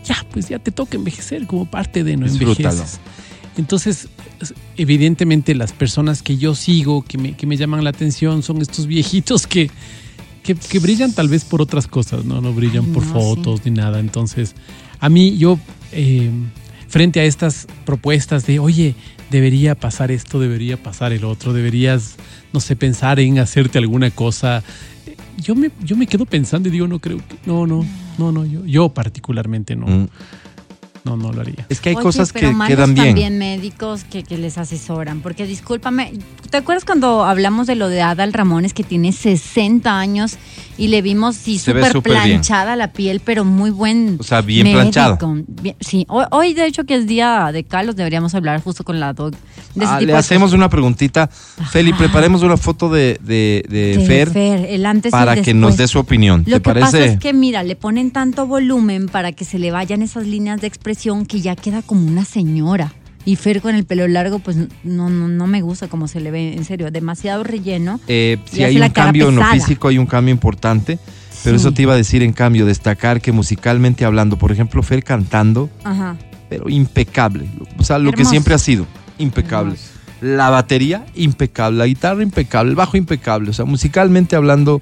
Ya, 0.04 0.26
pues 0.32 0.48
ya 0.48 0.58
te 0.58 0.72
toca 0.72 0.96
envejecer 0.96 1.46
como 1.46 1.66
parte 1.70 2.02
de 2.02 2.16
no 2.16 2.26
Disfrútalo. 2.26 2.70
envejeces. 2.70 2.98
Entonces, 3.58 4.08
es- 4.40 4.54
evidentemente 4.76 5.54
las 5.54 5.72
personas 5.72 6.22
que 6.22 6.36
yo 6.36 6.54
sigo, 6.56 7.02
que 7.02 7.16
me, 7.18 7.34
que 7.36 7.46
me 7.46 7.56
llaman 7.56 7.84
la 7.84 7.90
atención, 7.90 8.42
son 8.42 8.60
estos 8.60 8.86
viejitos 8.88 9.46
que, 9.46 9.70
que, 10.42 10.54
que 10.56 10.78
brillan 10.80 11.12
tal 11.12 11.28
vez 11.28 11.44
por 11.44 11.62
otras 11.62 11.86
cosas, 11.86 12.24
¿no? 12.24 12.40
No 12.40 12.52
brillan 12.52 12.86
Ay, 12.86 12.92
por 12.92 13.06
no, 13.06 13.12
fotos 13.12 13.60
ni 13.64 13.70
nada. 13.70 14.00
Entonces, 14.00 14.54
a 14.98 15.08
mí 15.08 15.36
yo, 15.38 15.58
eh, 15.92 16.30
frente 16.88 17.20
a 17.20 17.24
estas 17.24 17.66
propuestas 17.84 18.46
de, 18.46 18.58
oye, 18.58 18.94
debería 19.30 19.74
pasar 19.74 20.10
esto, 20.10 20.40
debería 20.40 20.76
pasar 20.76 21.12
el 21.12 21.24
otro, 21.24 21.52
deberías, 21.52 22.16
no 22.52 22.60
sé, 22.60 22.76
pensar 22.76 23.20
en 23.20 23.38
hacerte 23.38 23.78
alguna 23.78 24.10
cosa. 24.10 24.62
Yo 25.38 25.54
me, 25.54 25.70
yo 25.82 25.96
me 25.96 26.06
quedo 26.06 26.26
pensando 26.26 26.68
y 26.68 26.72
digo, 26.72 26.86
no 26.86 26.98
creo 26.98 27.18
que, 27.18 27.36
no, 27.44 27.66
no, 27.66 27.84
no, 28.18 28.32
no, 28.32 28.44
yo, 28.46 28.64
yo 28.64 28.88
particularmente 28.88 29.76
no, 29.76 29.86
Mm. 29.86 30.08
No, 31.06 31.16
no 31.16 31.32
lo 31.32 31.40
haría. 31.40 31.64
Es 31.68 31.80
que 31.80 31.90
hay 31.90 31.94
Oye, 31.94 32.02
cosas 32.02 32.32
pero 32.32 32.48
que 32.50 32.54
malos 32.54 32.74
quedan 32.76 32.94
bien. 32.94 33.06
también 33.06 33.38
médicos 33.38 34.04
que, 34.04 34.22
que 34.24 34.36
les 34.36 34.58
asesoran, 34.58 35.20
porque 35.20 35.46
discúlpame, 35.46 36.12
¿te 36.50 36.56
acuerdas 36.58 36.84
cuando 36.84 37.24
hablamos 37.24 37.66
de 37.66 37.76
lo 37.76 37.88
de 37.88 38.02
Adal 38.02 38.32
Ramones 38.32 38.74
que 38.74 38.82
tiene 38.84 39.12
60 39.12 39.98
años 39.98 40.36
y 40.78 40.88
le 40.88 41.00
vimos 41.02 41.36
sí 41.36 41.58
súper 41.58 41.92
bien. 41.92 42.02
planchada 42.02 42.76
la 42.76 42.92
piel, 42.92 43.20
pero 43.24 43.44
muy 43.44 43.70
buen 43.70 44.16
O 44.20 44.22
sea, 44.22 44.42
bien 44.42 44.64
médico. 44.64 44.80
planchada. 44.82 45.18
Bien- 45.62 45.76
sí, 45.80 46.04
hoy, 46.08 46.24
hoy, 46.32 46.54
de 46.54 46.66
hecho 46.66 46.84
que 46.84 46.96
es 46.96 47.06
día 47.06 47.50
de 47.52 47.64
Carlos 47.64 47.96
deberíamos 47.96 48.34
hablar 48.34 48.60
justo 48.62 48.84
con 48.84 49.00
la 49.00 49.12
doc 49.12 49.32
de 49.74 49.84
ese 49.84 49.94
Ah, 49.94 49.98
tipo 49.98 50.06
le 50.08 50.12
de 50.12 50.18
hacemos 50.18 50.52
una 50.52 50.68
preguntita. 50.68 51.28
Feli, 51.70 51.92
preparemos 51.92 52.42
una 52.42 52.56
foto 52.56 52.88
de, 52.90 53.18
de, 53.22 53.64
de. 53.68 53.96
De 53.96 54.06
Fer, 54.06 54.66
el 54.68 54.84
antes 54.86 55.10
y 55.10 55.12
para 55.12 55.34
el 55.34 55.42
que 55.42 55.54
nos 55.54 55.76
dé 55.76 55.86
su 55.88 55.98
opinión. 55.98 56.44
Lo 56.46 56.56
¿Te 56.60 56.62
que 56.62 56.80
pasa 56.80 56.92
parece? 56.92 57.12
es 57.14 57.18
que, 57.20 57.32
mira, 57.32 57.62
le 57.62 57.76
ponen 57.76 58.10
tanto 58.10 58.46
volumen 58.46 59.06
para 59.08 59.32
que 59.32 59.44
se 59.44 59.58
le 59.58 59.70
vayan 59.70 60.02
esas 60.02 60.26
líneas 60.26 60.60
de 60.60 60.66
expresión 60.66 60.95
que 61.28 61.40
ya 61.40 61.54
queda 61.56 61.82
como 61.82 62.06
una 62.06 62.24
señora. 62.24 62.92
Y 63.24 63.36
Fer 63.36 63.60
con 63.60 63.74
el 63.74 63.84
pelo 63.84 64.06
largo, 64.06 64.38
pues 64.38 64.56
no, 64.84 65.10
no, 65.10 65.28
no 65.28 65.46
me 65.48 65.60
gusta 65.60 65.88
como 65.88 66.06
se 66.06 66.20
le 66.20 66.30
ve, 66.30 66.54
en 66.54 66.64
serio, 66.64 66.90
demasiado 66.92 67.42
relleno. 67.42 67.98
Eh, 68.06 68.38
si 68.50 68.62
hay 68.62 68.80
un 68.80 68.88
cambio 68.90 69.28
en 69.28 69.36
lo 69.36 69.44
físico, 69.46 69.88
hay 69.88 69.98
un 69.98 70.06
cambio 70.06 70.32
importante. 70.32 70.98
Pero 71.44 71.58
Sí. 71.58 71.62
eso 71.62 71.72
te 71.72 71.82
iba 71.82 71.92
a 71.94 71.96
decir 71.96 72.22
en 72.22 72.32
cambio, 72.32 72.66
destacar 72.66 73.20
que 73.20 73.32
musicalmente 73.32 74.04
hablando, 74.04 74.36
por 74.36 74.52
ejemplo, 74.52 74.82
Fer 74.82 75.02
cantando, 75.04 75.68
Ajá. 75.84 76.16
pero 76.48 76.68
impecable. 76.68 77.48
O 77.78 77.84
sea, 77.84 77.98
lo 77.98 78.12
que 78.12 78.24
siempre 78.24 78.54
ha 78.54 78.58
sido, 78.58 78.86
impecable. 79.18 79.72
Hermoso. 79.74 79.92
La 80.22 80.48
batería, 80.50 81.04
impecable. 81.14 81.78
La 81.78 81.86
guitarra, 81.86 82.22
impecable. 82.22 82.70
El 82.70 82.76
bajo, 82.76 82.96
impecable. 82.96 83.50
O 83.50 83.52
sea, 83.52 83.64
musicalmente 83.64 84.34
hablando, 84.34 84.80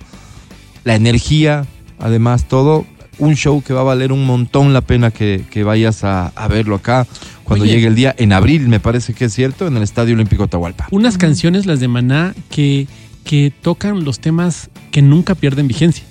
la 0.85 0.95
energía, 0.95 1.67
además, 1.99 2.47
todo. 2.47 2.87
Un 3.19 3.35
show 3.37 3.63
que 3.63 3.73
va 3.73 3.81
a 3.81 3.85
valer 3.85 4.13
un 4.13 4.25
montón 4.27 4.73
la 4.73 4.81
pena 4.81 5.11
que, 5.11 5.45
que 5.51 5.65
vayas 5.65 6.05
a, 6.05 6.29
a 6.29 6.49
verlo 6.49 6.77
acá 6.77 7.07
cuando 7.45 7.65
Oye. 7.65 7.75
llegue 7.75 7.87
el 7.89 7.95
día, 7.95 8.15
en 8.19 8.33
abril, 8.33 8.69
me 8.69 8.81
parece 8.81 9.13
que 9.15 9.27
es 9.27 9.35
cierto, 9.35 9.67
en 9.67 9.77
el 9.77 9.83
Estadio 9.83 10.15
Olímpico 10.15 10.45
Atahualpa. 10.45 10.89
Unas 10.91 11.19
canciones, 11.19 11.67
las 11.67 11.79
de 11.81 11.89
Maná, 11.89 12.35
que, 12.51 12.87
que 13.25 13.53
tocan 13.63 14.05
los 14.05 14.19
temas 14.19 14.71
que 14.91 15.03
nunca 15.03 15.35
pierden 15.35 15.69
vigencia. 15.69 16.05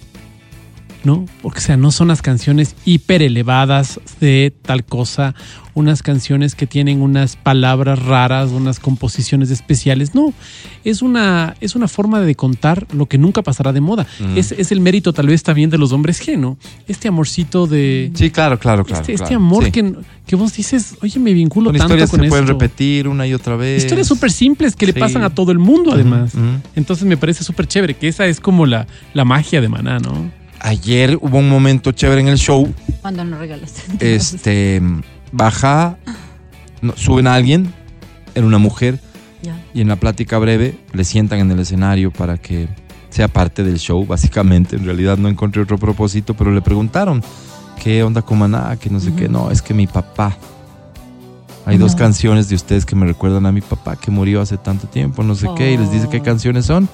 ¿No? 1.03 1.25
Porque, 1.41 1.59
o 1.59 1.61
sea, 1.61 1.75
no 1.75 1.91
son 1.91 2.07
las 2.07 2.21
canciones 2.21 2.75
hiper 2.85 3.21
elevadas 3.21 3.99
de 4.21 4.53
tal 4.61 4.85
cosa, 4.85 5.35
unas 5.73 6.01
canciones 6.01 6.55
que 6.55 6.65
tienen 6.65 7.01
unas 7.01 7.35
palabras 7.35 7.99
raras, 8.01 8.51
unas 8.51 8.79
composiciones 8.79 9.51
especiales. 9.51 10.15
No, 10.15 10.33
es 10.85 11.01
una, 11.01 11.55
es 11.59 11.75
una 11.75 11.89
forma 11.89 12.21
de 12.21 12.35
contar 12.35 12.87
lo 12.93 13.07
que 13.07 13.17
nunca 13.17 13.41
pasará 13.41 13.73
de 13.73 13.81
moda. 13.81 14.07
Mm. 14.19 14.37
Es, 14.37 14.53
es 14.53 14.71
el 14.71 14.79
mérito 14.79 15.11
tal 15.11 15.27
vez 15.27 15.43
también 15.43 15.69
de 15.69 15.77
los 15.77 15.91
hombres 15.91 16.25
G, 16.25 16.37
¿no? 16.37 16.57
Este 16.87 17.09
amorcito 17.09 17.67
de... 17.67 18.09
Sí, 18.13 18.29
claro, 18.29 18.57
claro, 18.57 18.85
claro. 18.85 19.01
este, 19.01 19.13
este 19.13 19.25
claro. 19.25 19.37
amor 19.43 19.65
Sí. 19.65 19.71
que, 19.71 19.93
que 20.25 20.35
vos 20.37 20.53
dices, 20.55 20.95
oye, 21.01 21.19
me 21.19 21.33
vinculo 21.33 21.71
Son 21.71 21.79
tanto 21.79 21.95
historias 21.95 22.11
con 22.11 22.19
que 22.21 22.25
se 22.27 22.29
pueden 22.29 22.45
esto". 22.45 22.53
repetir 22.57 23.09
una 23.09 23.27
y 23.27 23.33
otra 23.33 23.57
vez. 23.57 23.83
Historias 23.83 24.07
súper 24.07 24.31
simples 24.31 24.73
que 24.77 24.85
le 24.85 24.93
pasan 24.93 25.23
a 25.23 25.31
todo 25.31 25.51
el 25.51 25.59
mundo, 25.59 25.91
además. 25.91 26.31
Entonces 26.77 27.05
me 27.05 27.17
parece 27.17 27.43
súper 27.43 27.67
chévere, 27.67 27.95
que 27.95 28.07
esa 28.07 28.25
es 28.25 28.39
como 28.39 28.65
la, 28.65 28.87
la 29.13 29.25
magia 29.25 29.59
de 29.59 29.67
Maná, 29.67 29.99
¿no? 29.99 30.31
Ayer 30.63 31.17
hubo 31.21 31.37
un 31.39 31.49
momento 31.49 31.91
chévere 31.91 32.21
en 32.21 32.29
el 32.29 32.37
show. 32.37 32.73
Cuando 33.01 33.23
nos 33.25 33.37
regalaste. 33.37 33.81
Este 33.99 34.81
baja, 35.33 35.97
no, 36.81 36.95
suben 36.95 37.27
a 37.27 37.33
alguien, 37.35 37.73
era 38.33 38.45
una 38.47 38.59
mujer, 38.59 38.99
Ya. 39.41 39.61
y 39.73 39.81
en 39.81 39.89
la 39.89 39.97
plática 39.97 40.37
breve 40.37 40.77
le 40.93 41.03
sientan 41.03 41.39
en 41.39 41.51
el 41.51 41.59
escenario 41.59 42.11
para 42.11 42.37
que 42.37 42.69
sea 43.09 43.27
parte 43.27 43.63
del 43.65 43.77
show, 43.77 44.05
básicamente. 44.05 44.77
En 44.77 44.85
realidad 44.85 45.17
no 45.17 45.27
encontré 45.27 45.61
otro 45.61 45.77
propósito, 45.77 46.33
pero 46.33 46.51
le 46.51 46.61
preguntaron 46.61 47.21
qué 47.83 48.01
onda 48.03 48.21
con 48.21 48.39
Maná, 48.39 48.77
que 48.79 48.89
no 48.89 49.01
sé 49.01 49.13
qué. 49.13 49.27
No, 49.27 49.51
es 49.51 49.61
que 49.61 49.73
mi 49.73 49.85
papá. 49.85 50.37
Hay 51.65 51.77
dos 51.77 51.95
canciones 51.95 52.47
de 52.49 52.55
ustedes 52.55 52.85
que 52.85 52.95
me 52.95 53.05
recuerdan 53.05 53.45
a 53.45 53.51
mi 53.51 53.61
papá 53.61 53.95
que 53.97 54.11
murió 54.11 54.41
hace 54.41 54.57
tanto 54.57 54.87
tiempo, 54.87 55.23
no 55.23 55.35
sé 55.35 55.47
qué, 55.57 55.73
y 55.73 55.77
les 55.77 55.91
dice 55.91 56.07
qué 56.09 56.17
Oh. 56.19 56.23
canciones 56.23 56.65
son. 56.65 56.87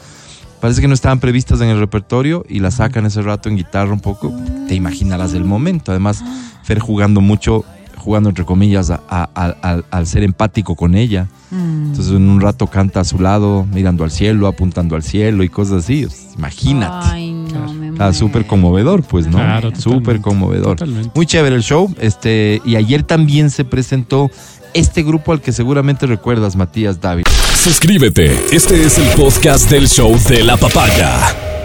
Parece 0.62 0.82
que 0.82 0.88
no 0.88 0.94
estaban 0.94 1.20
previstas 1.20 1.62
en 1.62 1.70
el 1.70 1.80
repertorio 1.80 2.46
y 2.50 2.60
las 2.60 2.76
sacan 2.76 3.06
ese 3.06 3.22
rato 3.22 3.48
en 3.50 3.56
guitarra 3.56 3.94
un 3.94 4.02
poco. 4.02 4.34
Te 4.68 4.76
imaginarás 4.76 5.34
el 5.34 5.46
momento. 5.46 5.92
Además, 5.92 6.22
Fer 6.64 6.80
jugando 6.80 7.22
mucho, 7.22 7.64
jugando 7.98 8.30
entre 8.30 8.46
comillas, 8.46 8.90
a- 8.92 9.02
a- 9.10 9.30
a- 9.34 9.56
al- 9.62 9.86
al 9.90 10.06
ser 10.08 10.24
empático 10.24 10.76
con 10.76 10.96
ella. 10.96 11.28
Mm. 11.50 11.88
Entonces 11.88 12.14
en 12.14 12.30
un 12.30 12.42
rato 12.42 12.68
canta 12.68 13.00
a 13.00 13.04
su 13.04 13.20
lado, 13.20 13.66
mirando 13.74 14.04
al 14.04 14.12
cielo, 14.12 14.48
apuntando 14.48 14.96
al 14.96 15.02
cielo 15.04 15.44
y 15.44 15.50
cosas 15.50 15.84
así. 15.86 16.06
Imagínate. 16.38 17.08
Ay, 17.12 17.32
no, 17.32 17.74
me 17.74 17.88
Está 17.90 18.04
muero. 18.06 18.14
súper 18.14 18.46
conmovedor, 18.46 19.02
pues, 19.04 19.26
¿no? 19.28 19.38
Claro, 19.38 19.72
súper 19.76 20.22
conmovedor. 20.22 20.78
totalmente. 20.78 21.12
Muy 21.16 21.26
chévere 21.26 21.56
el 21.56 21.64
show. 21.64 21.94
Este, 22.00 22.62
y 22.66 22.76
ayer 22.76 23.04
también 23.04 23.50
se 23.50 23.66
presentó 23.66 24.30
este 24.74 25.02
grupo 25.04 25.32
al 25.32 25.42
que 25.42 25.52
seguramente 25.52 26.06
recuerdas, 26.06 26.56
Matías 26.56 27.02
David. 27.02 27.24
Suscríbete. 27.60 28.40
Este 28.54 28.86
es 28.86 28.98
el 28.98 29.08
podcast 29.18 29.70
del 29.70 29.90
show 29.90 30.18
de 30.30 30.44
la 30.44 30.56
papaya. 30.56 31.59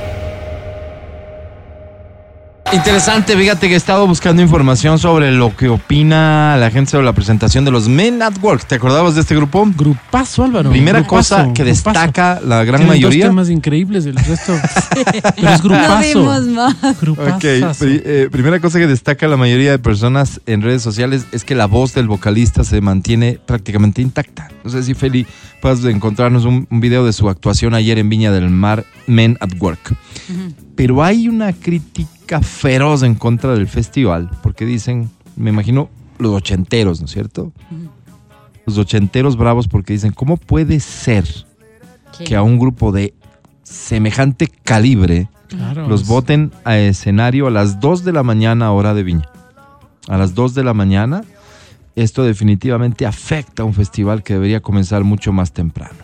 Interesante, 2.74 3.36
fíjate 3.36 3.68
que 3.68 3.74
he 3.74 3.76
estado 3.76 4.04
buscando 4.06 4.42
información 4.42 4.98
sobre 4.98 5.30
lo 5.30 5.56
que 5.56 5.68
opina 5.68 6.56
la 6.58 6.70
gente 6.72 6.90
sobre 6.90 7.04
la 7.04 7.12
presentación 7.12 7.64
de 7.64 7.70
los 7.70 7.88
Men 7.88 8.20
at 8.20 8.34
Work. 8.42 8.64
¿Te 8.66 8.74
acordabas 8.74 9.14
de 9.14 9.20
este 9.20 9.36
grupo? 9.36 9.64
Grupazo, 9.76 10.42
Álvaro. 10.44 10.70
Primera 10.70 10.98
grupazo, 11.00 11.36
cosa 11.36 11.52
que 11.54 11.62
grupazo. 11.62 11.64
destaca 11.92 12.40
la 12.44 12.64
gran 12.64 12.80
Tienen 12.80 12.88
mayoría. 12.88 13.26
dos 13.26 13.30
temas 13.30 13.48
increíbles, 13.50 14.06
el 14.06 14.16
resto. 14.16 14.54
Pero 15.36 15.48
es 15.50 15.62
No 15.62 15.68
grupazo. 15.70 16.02
vimos 16.18 16.46
más. 16.48 17.00
grupazo. 17.00 17.36
Ok, 17.36 17.44
pri- 17.78 18.02
eh, 18.04 18.28
primera 18.32 18.58
cosa 18.58 18.78
que 18.80 18.88
destaca 18.88 19.28
la 19.28 19.36
mayoría 19.36 19.70
de 19.70 19.78
personas 19.78 20.40
en 20.46 20.60
redes 20.60 20.82
sociales 20.82 21.26
es 21.30 21.44
que 21.44 21.54
la 21.54 21.66
voz 21.66 21.94
del 21.94 22.08
vocalista 22.08 22.64
se 22.64 22.80
mantiene 22.80 23.38
prácticamente 23.46 24.02
intacta. 24.02 24.48
No 24.64 24.70
sé 24.70 24.82
si 24.82 24.94
Feli 24.94 25.26
puedes 25.62 25.84
encontrarnos 25.84 26.44
un, 26.44 26.66
un 26.68 26.80
video 26.80 27.06
de 27.06 27.12
su 27.12 27.28
actuación 27.28 27.72
ayer 27.74 27.98
en 27.98 28.08
Viña 28.08 28.32
del 28.32 28.50
Mar, 28.50 28.84
Men 29.06 29.36
at 29.40 29.50
Work. 29.60 29.94
Pero 30.74 31.04
hay 31.04 31.28
una 31.28 31.52
crítica 31.52 32.08
feroz 32.42 33.02
en 33.02 33.14
contra 33.14 33.54
del 33.54 33.68
festival, 33.68 34.30
porque 34.42 34.64
dicen, 34.64 35.10
me 35.36 35.50
imagino, 35.50 35.90
los 36.18 36.32
ochenteros, 36.32 37.00
¿no 37.00 37.06
es 37.06 37.12
cierto? 37.12 37.52
Los 38.66 38.78
ochenteros 38.78 39.36
bravos 39.36 39.68
porque 39.68 39.92
dicen, 39.92 40.12
¿cómo 40.12 40.36
puede 40.36 40.80
ser 40.80 41.26
que 42.24 42.36
a 42.36 42.42
un 42.42 42.58
grupo 42.58 42.92
de 42.92 43.14
semejante 43.62 44.48
calibre 44.48 45.28
Claro, 45.48 45.88
los 45.88 46.06
voten 46.06 46.52
a 46.64 46.78
escenario 46.78 47.46
a 47.46 47.50
las 47.50 47.80
2 47.80 48.04
de 48.04 48.12
la 48.12 48.22
mañana 48.22 48.72
hora 48.72 48.94
de 48.94 49.02
Viña. 49.02 49.28
A 50.08 50.16
las 50.16 50.34
2 50.34 50.54
de 50.54 50.64
la 50.64 50.74
mañana, 50.74 51.22
esto 51.94 52.24
definitivamente 52.24 53.06
afecta 53.06 53.62
a 53.62 53.66
un 53.66 53.74
festival 53.74 54.22
que 54.22 54.34
debería 54.34 54.60
comenzar 54.60 55.04
mucho 55.04 55.32
más 55.32 55.52
temprano. 55.52 56.03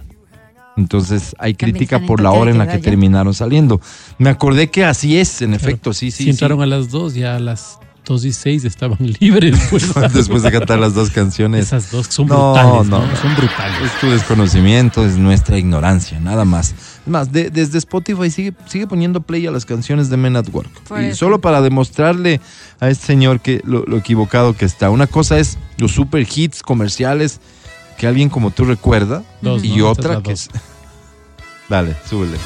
Entonces 0.77 1.35
hay 1.39 1.55
También 1.55 1.77
crítica 1.77 2.01
por 2.07 2.21
la 2.23 2.31
hora 2.31 2.51
en 2.51 2.59
la 2.59 2.67
que 2.67 2.77
ya. 2.79 2.83
terminaron 2.83 3.35
saliendo. 3.35 3.81
Me 4.19 4.31
acordé 4.31 4.71
que 4.71 4.85
así 4.85 5.19
es, 5.19 5.43
en 5.43 5.51
Claro. 5.51 5.65
efecto, 5.65 5.93
sí, 5.93 6.11
sí. 6.11 6.25
si 6.25 6.31
entraron 6.31 6.59
sí. 6.59 6.63
a 6.63 6.67
las 6.67 6.91
dos, 6.91 7.15
ya 7.15 7.37
a 7.37 7.41
las 7.41 7.79
dos 8.07 8.25
y 8.25 8.33
seis 8.33 8.65
estaban 8.65 8.99
libres. 9.21 9.59
Pues. 9.69 9.93
Después 10.15 10.43
de 10.43 10.51
cantar 10.51 10.79
las 10.79 10.95
dos 10.95 11.11
canciones. 11.11 11.67
Esas 11.67 11.91
dos 11.91 12.07
son 12.09 12.27
No, 12.29 12.53
brutales, 12.55 12.87
¿no? 12.89 13.07
no. 13.07 13.17
Son 13.17 13.35
brutales. 13.37 13.83
Es 13.85 14.01
tu 14.01 14.09
desconocimiento, 14.09 15.05
es 15.05 15.17
nuestra 15.17 15.59
ignorancia, 15.59 16.19
nada 16.21 16.45
más. 16.45 16.71
Es 16.71 17.07
más, 17.07 17.31
de- 17.33 17.51
desde 17.51 17.77
Spotify 17.79 18.31
sigue, 18.31 18.55
sigue 18.67 18.87
poniendo 18.87 19.21
play 19.21 19.47
a 19.47 19.51
las 19.51 19.67
canciones 19.67 20.09
de 20.09 20.17
Men 20.17 20.37
at 20.37 20.49
Work. 20.53 20.71
Por 20.89 21.01
y 21.03 21.07
eso. 21.07 21.17
solo 21.27 21.41
para 21.41 21.61
demostrarle 21.61 22.41
a 22.81 22.89
este 22.89 23.07
señor 23.07 23.41
que 23.41 23.61
lo, 23.65 23.85
lo 23.85 23.99
equivocado 23.99 24.55
que 24.57 24.65
está. 24.65 24.89
Una 24.91 25.07
cosa 25.07 25.39
es 25.39 25.59
los 25.79 25.93
super 25.93 26.27
hits 26.35 26.63
comerciales 26.63 27.41
que 28.01 28.07
alguien 28.07 28.31
como 28.31 28.51
tú 28.51 28.65
recuerda. 28.65 29.23
Dos, 29.43 29.63
y 29.63 29.83
otra 29.83 30.23
que 30.23 30.33
es... 30.33 30.49
Dale, 31.69 31.95
súbele. 32.09 32.39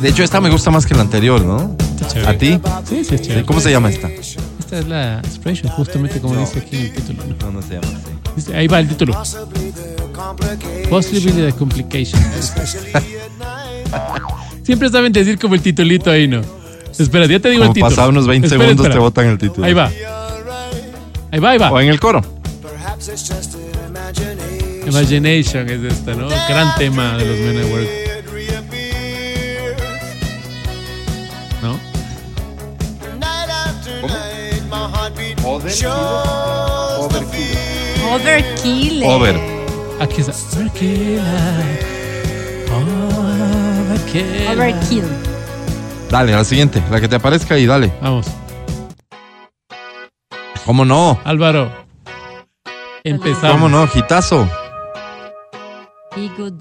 De 0.00 0.08
hecho, 0.08 0.24
esta 0.24 0.40
me 0.40 0.50
gusta 0.50 0.72
más 0.72 0.84
que 0.84 0.94
la 0.94 1.02
anterior, 1.02 1.44
¿no? 1.44 1.76
¿A 2.26 2.34
ti? 2.34 2.60
Sí, 2.88 3.04
sí, 3.04 3.18
chévere. 3.20 3.44
¿Cómo 3.44 3.60
se 3.60 3.70
llama 3.70 3.88
esta? 3.88 4.08
Esta 4.08 4.80
es 4.80 4.88
la 4.88 5.20
expression, 5.20 5.72
justamente 5.72 6.20
como 6.20 6.36
dice 6.36 6.58
aquí 6.58 6.76
en 6.76 6.82
el 6.86 6.92
título. 6.92 7.24
¿no? 7.24 7.36
No, 7.36 7.52
no 7.52 7.62
se 7.62 7.74
llama 7.74 7.86
así. 8.36 8.52
Ahí 8.52 8.66
va 8.66 8.80
el 8.80 8.88
título. 8.88 9.14
Possibly 10.90 11.32
the 11.32 11.52
complication. 11.52 12.20
Siempre 14.64 14.90
saben 14.90 15.12
decir 15.12 15.38
como 15.38 15.54
el 15.54 15.62
titulito 15.62 16.10
ahí, 16.10 16.26
¿no? 16.26 16.61
Espera, 16.98 17.26
ya 17.26 17.40
te 17.40 17.48
digo 17.50 17.62
Como 17.62 17.70
el 17.70 17.74
título. 17.74 17.90
pasado 17.90 18.08
unos 18.10 18.26
20 18.26 18.46
Espera, 18.46 18.62
segundos 18.64 18.84
espera. 18.86 18.94
te 18.94 18.98
botan 19.00 19.26
el 19.28 19.38
título. 19.38 19.66
Ahí 19.66 19.72
va. 19.74 19.86
Ahí 21.30 21.40
va, 21.40 21.50
ahí 21.50 21.58
va. 21.58 21.70
O 21.72 21.80
en 21.80 21.88
el 21.88 21.98
coro. 22.00 22.20
Imagination 24.86 25.68
es 25.70 25.92
esta, 25.92 26.14
¿no? 26.14 26.28
Gran 26.28 26.74
tema 26.76 27.16
de 27.16 27.24
los 27.24 27.38
Men 27.38 27.58
at 27.58 27.72
Work. 27.72 27.88
¿No? 31.62 31.78
Overkill. 38.12 39.02
eh. 39.02 39.06
Over. 39.06 39.36
Aquí 40.00 40.20
está. 40.20 40.32
Overkill. 40.58 41.20
Overkill. 42.72 44.48
Overkill. 44.50 45.31
Dale, 46.12 46.34
a 46.34 46.36
la 46.36 46.44
siguiente. 46.44 46.82
La 46.90 47.00
que 47.00 47.08
te 47.08 47.16
aparezca 47.16 47.58
y 47.58 47.64
dale. 47.64 47.90
Vamos. 48.02 48.26
¿Cómo 50.66 50.84
no? 50.84 51.18
Álvaro. 51.24 51.72
Empezamos. 53.02 53.52
¿Cómo 53.52 53.70
no? 53.70 53.86
Gitazo. 53.86 54.46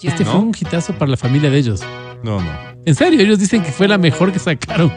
Este 0.02 0.24
fue 0.24 0.40
un 0.40 0.54
hitazo 0.58 0.94
para 0.94 1.12
la 1.12 1.18
familia 1.18 1.50
de 1.50 1.58
ellos. 1.58 1.82
No, 2.24 2.40
no. 2.40 2.50
En 2.86 2.96
serio, 2.96 3.20
ellos 3.20 3.40
dicen 3.40 3.62
que 3.62 3.74
fue 3.74 3.90
la 3.90 3.98
mejor 3.98 4.32
que 4.32 4.40
sacaron. 4.40 4.90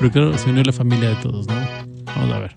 Pero 0.00 0.10
claro, 0.10 0.36
se 0.36 0.50
unió 0.50 0.64
la 0.64 0.72
familia 0.72 1.10
de 1.10 1.16
todos, 1.22 1.46
¿no? 1.46 1.54
Vamos 2.16 2.34
a 2.34 2.38
ver. 2.40 2.56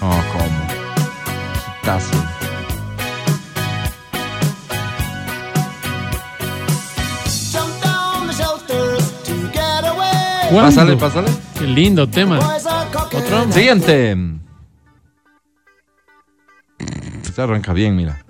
No, 0.00 0.10
¿cómo? 0.32 0.68
Gitazo. 1.82 2.37
¿Cuándo? 10.50 10.70
Pásale, 10.70 10.96
pásale. 10.96 11.28
Qué 11.58 11.64
lindo 11.66 12.08
tema. 12.08 12.38
Otro. 12.38 13.52
Siguiente. 13.52 14.16
Este 17.22 17.42
arranca 17.42 17.72
bien, 17.72 17.94
mira. 17.96 18.24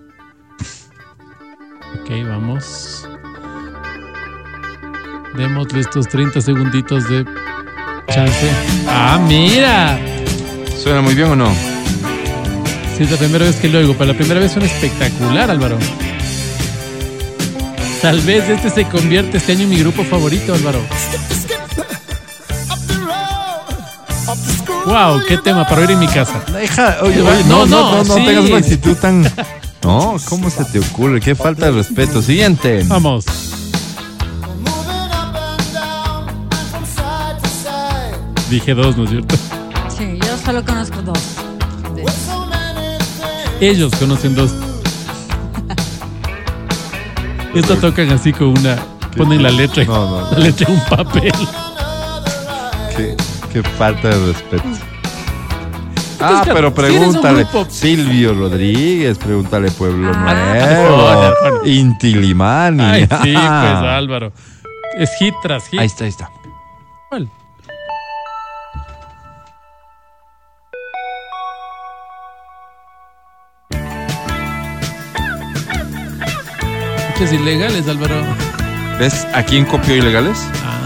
Ok, 2.00 2.10
vamos. 2.26 3.08
Démosle 5.36 5.80
estos 5.80 6.08
30 6.08 6.40
segunditos 6.40 7.08
de 7.08 7.24
chance. 8.08 8.50
¡Ah, 8.88 9.24
mira! 9.28 9.98
¿Suena 10.76 11.00
muy 11.00 11.14
bien 11.14 11.28
o 11.28 11.36
no? 11.36 11.54
Sí, 12.96 13.04
es 13.04 13.10
la 13.10 13.16
primera 13.16 13.44
vez 13.44 13.56
que 13.56 13.68
lo 13.68 13.78
oigo, 13.78 13.94
pero 13.96 14.12
la 14.12 14.18
primera 14.18 14.40
vez 14.40 14.52
suena 14.52 14.66
espectacular, 14.66 15.50
Álvaro. 15.50 15.78
Tal 18.02 18.20
vez 18.20 18.48
este 18.48 18.70
se 18.70 18.84
convierte 18.88 19.36
este 19.36 19.52
año 19.52 19.62
en 19.62 19.70
mi 19.70 19.78
grupo 19.78 20.02
favorito, 20.02 20.54
Álvaro. 20.54 20.80
Wow, 24.88 25.20
qué 25.28 25.36
tema 25.38 25.66
para 25.66 25.82
oír 25.82 25.90
en 25.90 25.98
mi 25.98 26.06
casa. 26.08 26.40
Deja, 26.52 26.96
oye, 27.02 27.20
Oye, 27.20 27.44
no, 27.44 27.66
no, 27.66 27.66
no, 27.66 27.66
no, 27.66 27.90
no, 27.98 28.04
no 28.04 28.14
sí. 28.14 28.24
tengas 28.24 28.44
una 28.46 28.56
actitud 28.58 28.96
tan. 28.96 29.32
No, 29.80 30.16
¿cómo 30.28 30.50
se 30.50 30.64
te 30.64 30.80
ocurre? 30.80 31.20
Qué 31.20 31.36
falta 31.36 31.66
de 31.66 31.70
respeto. 31.72 32.20
Siguiente. 32.20 32.82
Vamos. 32.88 33.24
Dije 38.50 38.74
dos, 38.74 38.96
¿no 38.96 39.04
es 39.04 39.10
cierto? 39.10 39.36
Sí, 39.96 40.18
yo 40.20 40.36
solo 40.44 40.64
conozco 40.64 41.02
dos. 41.02 41.18
Ellos 43.60 43.92
conocen 43.98 44.34
dos. 44.34 44.52
Esto 47.54 47.76
tocan 47.76 48.10
así 48.10 48.32
con 48.32 48.48
una. 48.48 48.76
Ponen 49.16 49.42
la 49.42 49.50
letra, 49.50 49.84
No, 49.84 50.20
no. 50.22 50.30
la 50.32 50.38
letra 50.38 50.66
en 50.68 50.74
un 50.74 50.84
papel. 50.84 51.32
Qué, 53.52 53.62
falta 53.62 54.08
de 54.08 54.26
respeto. 54.32 54.64
Ah, 56.20 56.42
pero 56.44 56.74
pregúntale. 56.74 57.46
Silvio 57.68 58.34
Rodríguez, 58.34 59.18
pregúntale 59.18 59.70
Pueblo 59.70 60.10
Ah, 60.14 60.34
Nuevo. 60.34 61.08
Arjona, 61.08 61.28
Arjona. 61.28 61.68
Inti 61.68 62.14
Limani. 62.14 62.82
Ay, 62.82 63.02
sí, 63.02 63.08
pues 63.32 63.34
Álvaro. 63.34 64.32
Es 64.98 65.10
hit 65.18 65.34
tras 65.42 65.68
hit. 65.68 65.80
Ahí 65.80 65.86
está, 65.86 66.04
ahí 66.04 66.10
está. 66.10 66.30
¿Cuál? 67.08 67.30
Ilegales, 77.32 77.86
Álvaro. 77.88 78.14
¿Ves 78.98 79.26
a 79.34 79.42
quién 79.42 79.64
copió 79.66 79.94
ilegales? 79.96 80.38
Ah, 80.64 80.77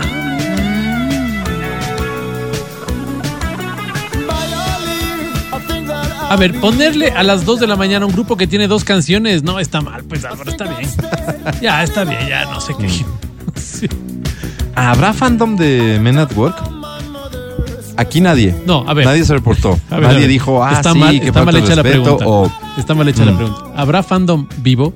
A 6.33 6.37
ver, 6.37 6.59
ponerle 6.61 7.11
a 7.11 7.23
las 7.23 7.45
2 7.45 7.61
de 7.61 7.67
la 7.67 7.77
mañana 7.77 8.07
un 8.07 8.13
grupo 8.13 8.39
que 8.39 8.47
tiene 8.47 8.67
dos 8.67 8.85
canciones, 8.85 9.43
no 9.43 9.59
está 9.59 9.83
mal, 9.83 10.03
pues 10.05 10.25
Álvaro, 10.25 10.51
está 10.51 10.65
bien. 10.65 10.89
Ya, 11.61 11.83
está 11.83 12.05
bien, 12.05 12.27
ya 12.27 12.47
no 12.47 12.59
sé 12.61 12.73
qué. 12.79 12.89
Sí. 13.61 13.87
¿Habrá 14.75 15.13
fandom 15.13 15.57
de 15.57 15.99
Men 16.01 16.19
at 16.19 16.33
Work? 16.35 16.57
Aquí 17.99 18.21
nadie. 18.23 18.55
No, 18.67 18.83
a 18.89 18.95
ver. 18.95 19.05
Nadie 19.05 19.25
se 19.27 19.35
reportó. 19.35 19.79
A 19.91 19.97
ver, 19.97 20.09
nadie 20.09 20.25
a 20.25 20.29
dijo, 20.29 20.65
ah, 20.65 20.73
está 20.73 20.93
sí, 20.95 20.99
mal, 20.99 21.21
que 21.21 21.27
está 21.27 21.45
mal 21.45 21.57
hecha 21.57 21.77
la 21.77 21.83
pregunta. 21.83 22.25
o- 22.27 22.51
Está 22.79 22.95
mal 22.95 23.07
hecha 23.09 23.25
la 23.27 23.33
Mm. 23.33 23.37
pregunta. 23.37 23.61
¿Habrá 23.77 24.03
fandom 24.03 24.47
vivo 24.59 24.95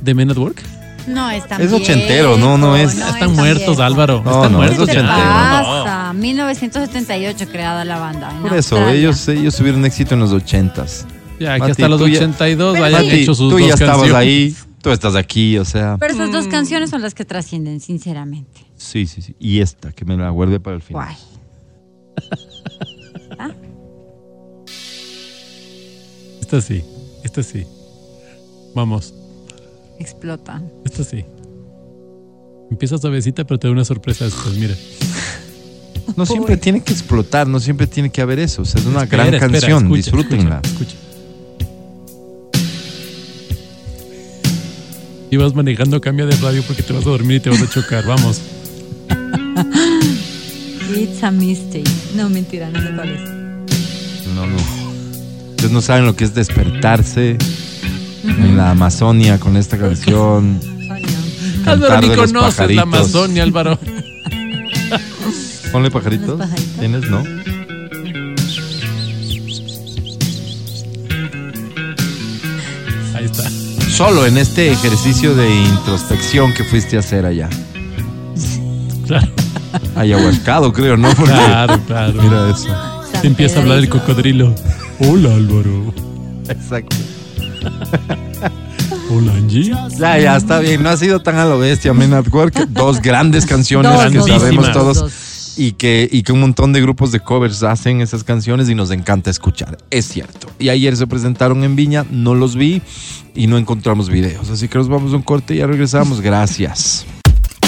de 0.00 0.14
Men 0.14 0.30
at 0.32 0.36
Work? 0.38 0.60
No, 1.06 1.30
están 1.30 1.60
Es 1.60 1.72
ochentero, 1.72 2.38
no, 2.38 2.56
no 2.56 2.76
es- 2.76 2.94
están 2.96 3.32
muertos, 3.34 3.78
Álvaro. 3.78 4.22
No, 4.24 4.30
están 4.30 4.52
no, 4.52 4.64
es 4.64 4.70
muertos 4.70 4.86
¿Qué 4.88 4.94
te 4.94 5.00
ochentero. 5.00 5.18
ya. 5.18 5.62
pasa? 5.84 6.12
1978 6.14 7.46
creada 7.50 7.84
la 7.84 7.98
banda. 7.98 8.30
en 8.30 8.42
Por 8.42 8.54
eso, 8.54 8.76
Australia. 8.76 8.98
ellos, 9.00 9.28
ellos 9.28 9.56
tuvieron 9.56 9.84
éxito 9.84 10.14
en 10.14 10.20
los 10.20 10.32
ochentas. 10.32 11.06
Ya, 11.38 11.54
que 11.54 11.58
Mati, 11.60 11.70
hasta 11.72 11.88
los 11.88 12.00
tú 12.00 12.08
ya- 12.08 12.18
82 12.18 12.74
Pero 12.74 12.84
hayan 12.86 13.04
sí. 13.04 13.10
hecho 13.22 13.34
sus 13.34 13.50
tú 13.50 13.58
dos 13.58 13.68
ya 13.68 13.74
estabas 13.74 13.96
canciones. 13.96 14.14
ahí, 14.16 14.56
tú 14.80 14.90
estás 14.90 15.14
aquí, 15.16 15.58
o 15.58 15.64
sea. 15.64 15.96
Pero 15.98 16.14
esas 16.14 16.28
Mm. 16.28 16.32
dos 16.32 16.48
canciones 16.48 16.90
son 16.90 17.02
las 17.02 17.14
que 17.14 17.24
trascienden, 17.24 17.80
sinceramente. 17.80 18.64
Sí, 18.76 19.06
sí, 19.06 19.20
sí. 19.20 19.34
Y 19.38 19.60
esta, 19.60 19.92
que 19.92 20.04
me 20.04 20.16
la 20.16 20.30
guardé 20.30 20.60
para 20.60 20.76
el 20.76 20.82
final. 20.82 21.04
Guay. 21.04 21.16
Esta 26.40 26.60
sí, 26.60 26.84
esta 27.24 27.42
sí. 27.42 27.66
Vamos, 28.74 29.14
Explota. 29.98 30.62
esta 30.84 31.04
sí. 31.04 31.24
Empieza 32.70 32.98
suavecita, 32.98 33.44
pero 33.44 33.58
te 33.58 33.68
da 33.68 33.72
una 33.72 33.84
sorpresa 33.84 34.24
después, 34.24 34.54
mira. 34.56 34.74
No 36.16 36.26
siempre 36.26 36.56
tiene 36.56 36.82
que 36.82 36.92
explotar, 36.92 37.46
no 37.46 37.60
siempre 37.60 37.86
tiene 37.86 38.10
que 38.10 38.20
haber 38.20 38.38
eso. 38.38 38.62
O 38.62 38.64
sea, 38.64 38.80
es 38.80 38.86
una 38.86 39.02
Espera, 39.04 39.24
gran 39.24 39.34
espera, 39.34 39.52
canción, 39.52 39.84
escucha, 39.84 39.96
disfrútenla. 39.96 40.60
Escucha, 40.62 40.94
escucha. 40.94 40.96
Y 45.30 45.36
vas 45.36 45.54
manejando, 45.54 46.00
cambia 46.00 46.26
de 46.26 46.36
radio 46.36 46.62
porque 46.66 46.82
te 46.82 46.92
vas 46.92 47.06
a 47.06 47.10
dormir 47.10 47.38
y 47.38 47.40
te 47.40 47.50
vas 47.50 47.62
a 47.62 47.68
chocar. 47.68 48.04
Vamos. 48.06 48.40
It's 50.94 51.22
a 51.24 51.30
mistake. 51.30 51.90
No, 52.14 52.28
mentira, 52.28 52.70
no 52.70 52.80
sé 52.80 52.94
cuál 52.94 53.08
es. 53.10 53.20
No, 54.34 54.46
no. 54.46 54.56
Ustedes 55.50 55.72
no 55.72 55.80
saben 55.80 56.04
lo 56.04 56.14
que 56.14 56.24
es 56.24 56.34
despertarse 56.34 57.36
en 58.26 58.56
la 58.56 58.70
Amazonia 58.70 59.38
con 59.38 59.56
esta 59.56 59.78
canción. 59.78 60.60
Álvaro, 61.66 62.00
ni 62.00 62.14
conoces 62.14 62.74
la. 62.74 62.82
Amazonia, 62.82 63.42
Álvaro. 63.42 63.78
Ponle 65.72 65.90
pajaritos. 65.90 66.38
Los 66.38 66.38
pajaritos. 66.38 66.78
¿Tienes? 66.78 67.10
No. 67.10 67.18
Ahí 73.14 73.24
está. 73.24 73.50
Solo 73.90 74.26
en 74.26 74.38
este 74.38 74.72
ejercicio 74.72 75.34
de 75.34 75.54
introspección 75.54 76.52
que 76.52 76.64
fuiste 76.64 76.96
a 76.96 77.00
hacer 77.00 77.26
allá. 77.26 77.48
Claro, 79.06 79.28
Ayahuascado, 79.96 80.72
creo, 80.72 80.96
¿no? 80.96 81.08
Porque 81.14 81.32
claro, 81.32 81.80
claro. 81.86 82.22
mira 82.22 82.50
eso. 82.50 82.68
Te 83.20 83.26
empieza 83.26 83.58
a 83.58 83.62
hablar 83.62 83.78
el 83.78 83.88
cocodrilo. 83.88 84.54
Hola, 85.00 85.34
Álvaro. 85.34 85.92
Exacto. 86.48 86.96
Hola, 89.10 89.32
Angie. 89.34 89.72
Ya, 89.98 90.18
ya, 90.18 90.36
está 90.36 90.58
bien. 90.60 90.82
No 90.82 90.88
ha 90.90 90.96
sido 90.96 91.20
tan 91.20 91.36
a 91.36 91.44
lo 91.44 91.58
bestia, 91.58 91.92
Men 91.92 92.14
at 92.14 92.26
Work. 92.32 92.68
Dos 92.70 93.00
grandes 93.00 93.46
canciones 93.46 93.92
Dos, 93.92 94.10
que 94.10 94.18
dos, 94.18 94.28
sabemos 94.28 94.66
dos, 94.66 94.72
todos. 94.72 95.00
dos. 95.00 95.12
Y 95.56 95.72
que, 95.72 96.08
y 96.10 96.24
que 96.24 96.32
un 96.32 96.40
montón 96.40 96.72
de 96.72 96.80
grupos 96.80 97.12
de 97.12 97.20
covers 97.20 97.62
hacen 97.62 98.00
esas 98.00 98.24
canciones 98.24 98.68
y 98.68 98.74
nos 98.74 98.90
encanta 98.90 99.30
escuchar. 99.30 99.78
Es 99.90 100.06
cierto. 100.06 100.48
Y 100.58 100.68
ayer 100.70 100.96
se 100.96 101.06
presentaron 101.06 101.62
en 101.62 101.76
Viña, 101.76 102.04
no 102.10 102.34
los 102.34 102.56
vi 102.56 102.82
y 103.36 103.46
no 103.46 103.56
encontramos 103.56 104.08
videos. 104.08 104.50
Así 104.50 104.66
que 104.66 104.78
nos 104.78 104.88
vamos 104.88 105.12
a 105.12 105.16
un 105.16 105.22
corte 105.22 105.54
y 105.54 105.58
ya 105.58 105.68
regresamos. 105.68 106.20
Gracias. 106.20 107.06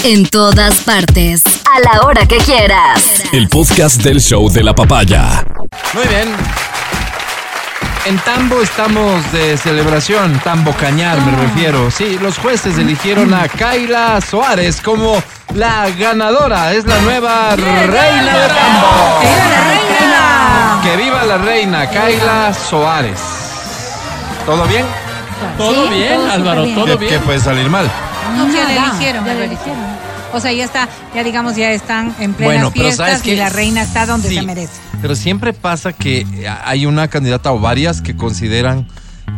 En 0.03 0.25
todas 0.25 0.81
partes. 0.81 1.43
A 1.45 1.79
la 1.79 2.05
hora 2.05 2.25
que 2.25 2.37
quieras. 2.37 3.23
El 3.31 3.47
podcast 3.47 4.03
del 4.03 4.19
show 4.19 4.49
de 4.49 4.63
la 4.63 4.75
papaya. 4.75 5.45
Muy 5.93 6.07
bien. 6.07 6.27
En 8.07 8.17
Tambo 8.19 8.61
estamos 8.61 9.29
de 9.33 9.57
celebración, 9.57 10.39
Tambo 10.41 10.71
Cañar 10.71 11.19
me 11.25 11.35
refiero. 11.35 11.91
Sí, 11.91 12.17
los 12.21 12.37
jueces 12.37 12.77
eligieron 12.77 13.33
a 13.33 13.49
Kaila 13.49 14.21
Soares 14.21 14.79
como 14.79 15.21
la 15.53 15.89
ganadora. 15.89 16.71
Es 16.71 16.85
la 16.85 17.01
nueva 17.01 17.53
reina 17.57 18.37
de 18.37 18.47
Tambo. 18.47 19.21
Que 20.83 20.95
viva 20.95 21.25
la 21.25 21.37
reina, 21.39 21.89
Kaila 21.89 22.53
Soares. 22.53 23.19
¿Todo 24.45 24.63
bien? 24.67 24.85
Todo 25.57 25.89
bien, 25.89 26.21
Álvaro, 26.31 26.65
todo 26.65 26.85
¿Qué, 26.85 26.95
bien. 26.95 27.11
qué 27.11 27.19
puede 27.19 27.41
salir 27.41 27.69
mal? 27.69 27.91
No, 28.37 28.47
que 28.47 28.53
la 28.53 28.69
Nada, 28.69 28.87
eligieron, 28.87 29.25
ya 29.25 29.33
la 29.33 29.39
la 29.39 29.45
eligieron. 29.47 30.06
O 30.33 30.39
sea, 30.39 30.51
ya 30.51 30.65
está, 30.65 30.89
ya 31.15 31.23
digamos, 31.23 31.55
ya 31.55 31.71
están 31.71 32.13
en 32.19 32.33
plenas 32.33 32.55
Bueno, 32.55 32.71
pero 32.71 32.85
fiestas 32.85 33.19
¿sabes 33.19 33.27
y 33.27 33.35
la 33.35 33.49
reina 33.49 33.81
está 33.83 34.05
donde 34.05 34.29
Sí, 34.29 34.35
se 34.35 34.41
merece. 34.41 34.73
Pero 35.01 35.15
siempre 35.15 35.53
pasa 35.53 35.93
que 35.93 36.25
hay 36.65 36.85
una 36.85 37.07
candidata 37.07 37.51
o 37.51 37.59
varias 37.59 38.01
que 38.01 38.15
consideran 38.15 38.87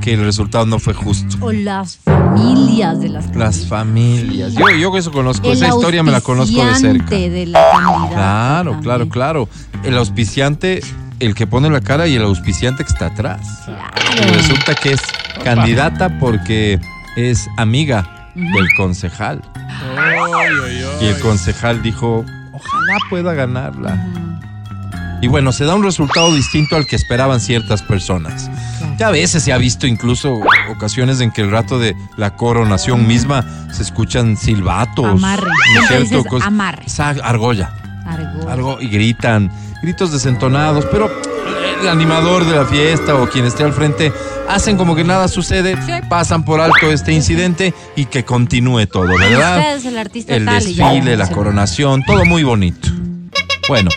que 0.01 0.13
el 0.13 0.23
resultado 0.23 0.65
no 0.65 0.79
fue 0.79 0.93
justo. 0.93 1.37
O 1.41 1.51
las 1.51 1.97
familias 1.97 2.99
de 3.01 3.09
las 3.09 3.35
Las 3.35 3.65
familias. 3.65 4.53
Yo, 4.53 4.69
yo 4.69 4.95
eso 4.97 5.11
conozco, 5.11 5.47
El 5.47 5.53
esa 5.53 5.67
historia 5.67 6.03
me 6.03 6.11
la 6.11 6.21
conozco 6.21 6.63
de 6.65 6.75
cerca. 6.75 7.03
auspiciante 7.03 7.29
de 7.29 7.45
la 7.47 7.69
Claro, 8.11 8.71
también. 8.71 8.81
claro, 8.81 9.09
claro. 9.09 9.49
El 9.83 9.97
auspiciante, 9.97 10.81
el 11.19 11.35
que 11.35 11.47
pone 11.47 11.69
la 11.69 11.81
cara 11.81 12.07
y 12.07 12.15
el 12.15 12.23
auspiciante 12.23 12.83
que 12.83 12.91
está 12.91 13.07
atrás. 13.07 13.41
Y 14.15 14.27
resulta 14.31 14.75
que 14.75 14.93
es 14.93 15.01
candidata 15.43 16.19
porque 16.19 16.79
es 17.15 17.47
amiga 17.57 18.18
del 18.35 18.67
concejal. 18.77 19.41
Y 21.01 21.05
el 21.05 21.19
concejal 21.19 21.81
dijo, 21.81 22.25
ojalá 22.51 22.97
pueda 23.09 23.33
ganarla. 23.33 24.05
Y 25.21 25.27
bueno, 25.27 25.51
se 25.51 25.65
da 25.65 25.75
un 25.75 25.83
resultado 25.83 26.33
distinto 26.33 26.75
al 26.75 26.85
que 26.85 26.95
esperaban 26.95 27.41
ciertas 27.41 27.81
personas. 27.81 28.49
Ya 28.97 29.07
a 29.07 29.11
veces 29.11 29.43
se 29.43 29.53
ha 29.53 29.57
visto 29.57 29.87
incluso 29.87 30.39
ocasiones 30.69 31.21
en 31.21 31.31
que 31.31 31.41
el 31.41 31.51
rato 31.51 31.79
de 31.79 31.95
la 32.17 32.35
coronación 32.35 33.07
misma 33.07 33.45
se 33.71 33.83
escuchan 33.83 34.37
silbatos. 34.37 35.05
Amarre. 35.05 35.49
¿no 35.75 36.05
cierto? 36.05 36.37
amarre. 36.41 36.85
Argolla. 37.23 37.73
Argot. 38.05 38.49
algo 38.49 38.81
y 38.81 38.87
gritan, 38.87 39.51
gritos 39.83 40.11
desentonados, 40.11 40.85
pero 40.91 41.09
el 41.81 41.87
animador 41.89 42.45
de 42.45 42.55
la 42.55 42.65
fiesta 42.65 43.15
o 43.15 43.29
quien 43.29 43.45
esté 43.45 43.63
al 43.63 43.73
frente 43.73 44.11
hacen 44.47 44.77
como 44.77 44.95
que 44.95 45.03
nada 45.03 45.27
sucede, 45.27 45.77
pasan 46.09 46.43
por 46.43 46.59
alto 46.59 46.91
este 46.91 47.11
incidente 47.13 47.73
y 47.95 48.05
que 48.05 48.25
continúe 48.25 48.85
todo, 48.87 49.07
¿verdad? 49.17 49.57
Usted 49.59 49.75
es 49.77 49.85
el 49.85 49.97
artista 49.97 50.35
El 50.35 50.45
tal 50.45 50.67
y 50.67 50.73
ya. 50.73 50.89
desfile, 50.91 51.17
la 51.17 51.29
coronación, 51.29 52.03
todo 52.05 52.25
muy 52.25 52.43
bonito. 52.43 52.89
Bueno, 53.67 53.89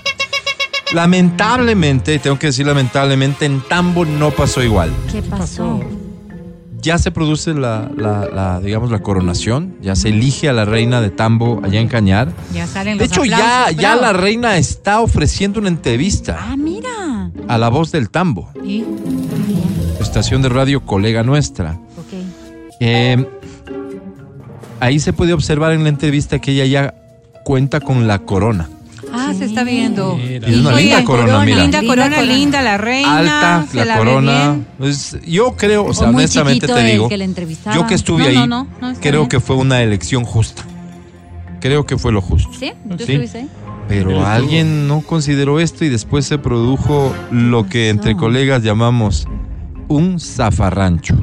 lamentablemente, 0.93 2.19
tengo 2.19 2.39
que 2.39 2.49
decir 2.49 2.67
lamentablemente, 2.67 3.47
en 3.47 3.61
Tambo 3.69 4.05
no 4.05 4.31
pasó 4.31 4.63
igual. 4.63 4.91
¿Qué 5.11 5.23
pasó? 5.23 5.81
Ya 6.81 6.99
se 6.99 7.13
produce 7.13 7.55
la, 7.55 7.89
la- 7.97 8.27
la, 8.27 8.61
digamos, 8.61 8.91
la 8.91 8.99
coronación, 8.99 9.77
ya 9.81 9.95
se 9.95 10.09
elige 10.09 10.49
a 10.49 10.53
la 10.53 10.65
reina 10.65 11.01
de 11.01 11.11
Tambo 11.11 11.61
allá 11.65 11.81
en 11.81 11.87
Cañar. 11.89 12.33
Ya 12.53 12.67
salen 12.67 12.99
De 12.99 13.05
los 13.05 13.13
hecho, 13.13 13.25
ya, 13.25 13.37
aplausos, 13.67 13.77
ya 13.81 13.89
bravo. 13.97 14.03
la 14.03 14.13
reina 14.21 14.57
está 14.59 15.01
ofreciendo 15.01 15.61
una 15.61 15.69
entrevista 15.69 16.39
Ah, 16.43 16.57
mira. 16.57 16.89
A 17.49 17.59
la 17.59 17.69
voz 17.69 17.93
del 17.93 18.11
Tambo, 18.11 18.51
¿Y? 18.65 18.85
estación 20.01 20.43
de 20.43 20.49
radio 20.49 20.85
colega 20.85 21.23
nuestra. 21.23 21.73
Ok. 21.99 22.13
Eh, 22.81 23.25
ahí 24.81 24.99
se 25.01 25.13
puede 25.13 25.33
observar 25.33 25.73
en 25.73 25.83
la 25.85 25.89
entrevista 25.89 26.39
que 26.41 26.53
ella 26.53 26.67
ya 26.67 26.95
cuenta 27.45 27.81
con 27.81 28.07
la 28.07 28.19
corona. 28.21 28.69
Ah, 29.15 29.35
se 29.37 29.45
está 29.45 29.63
viendo. 29.63 30.17
Mira. 30.17 30.49
Es 30.49 30.57
una 30.57 30.71
Oye, 30.75 30.85
linda 30.85 31.05
corona, 31.05 31.45
mira. 31.45 31.57
Linda 31.63 31.81
Linda 31.81 31.95
corona, 31.95 32.17
corona. 32.17 32.33
linda 32.35 32.63
la 32.63 32.79
reina. 32.79 33.19
Alta, 33.19 33.67
se 33.71 33.85
la, 33.85 33.99
corona. 33.99 34.57
Pues, 34.79 35.19
yo 35.27 35.55
creo, 35.57 35.85
o 35.85 35.93
sea, 35.93 36.07
O 36.07 36.11
honestamente 36.11 36.67
te 36.67 36.83
digo, 36.85 37.09
que 37.11 37.19
yo 37.75 37.87
que 37.87 37.95
estuve 37.95 38.23
No, 38.23 38.29
ahí, 38.29 38.37
no, 38.37 38.47
no, 38.47 38.69
no, 38.81 38.91
está 38.91 39.03
creo 39.03 39.21
bien. 39.23 39.29
que 39.29 39.41
fue 39.41 39.57
una 39.57 39.83
elección 39.83 40.25
justa. 40.25 40.63
Creo 41.61 41.85
que 41.85 41.99
fue 41.99 42.11
lo 42.11 42.23
justo. 42.23 42.51
¿Sí? 42.59 42.73
¿Tú 42.89 42.97
Sí. 43.05 43.13
estuviste 43.13 43.39
ahí? 43.39 43.49
Pero 43.93 44.27
alguien 44.27 44.89
no 44.89 45.03
consideró 45.03 45.61
esto 45.61 45.85
y 45.85 45.91
después 45.91 46.25
se 46.25 46.39
produjo 46.39 47.15
lo 47.31 47.67
que 47.67 47.91
entre 47.91 48.17
colegas 48.17 48.63
llamamos 48.63 49.29
un 49.89 50.19
zafarrancho. 50.19 51.15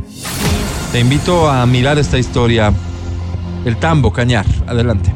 Te 0.91 0.99
invito 0.99 1.49
a 1.49 1.65
mirar 1.65 1.97
esta 1.97 2.19
historia. 2.19 2.71
El 3.65 3.77
tambo, 3.77 4.13
cañar. 4.13 4.45
Adelante. 4.67 5.11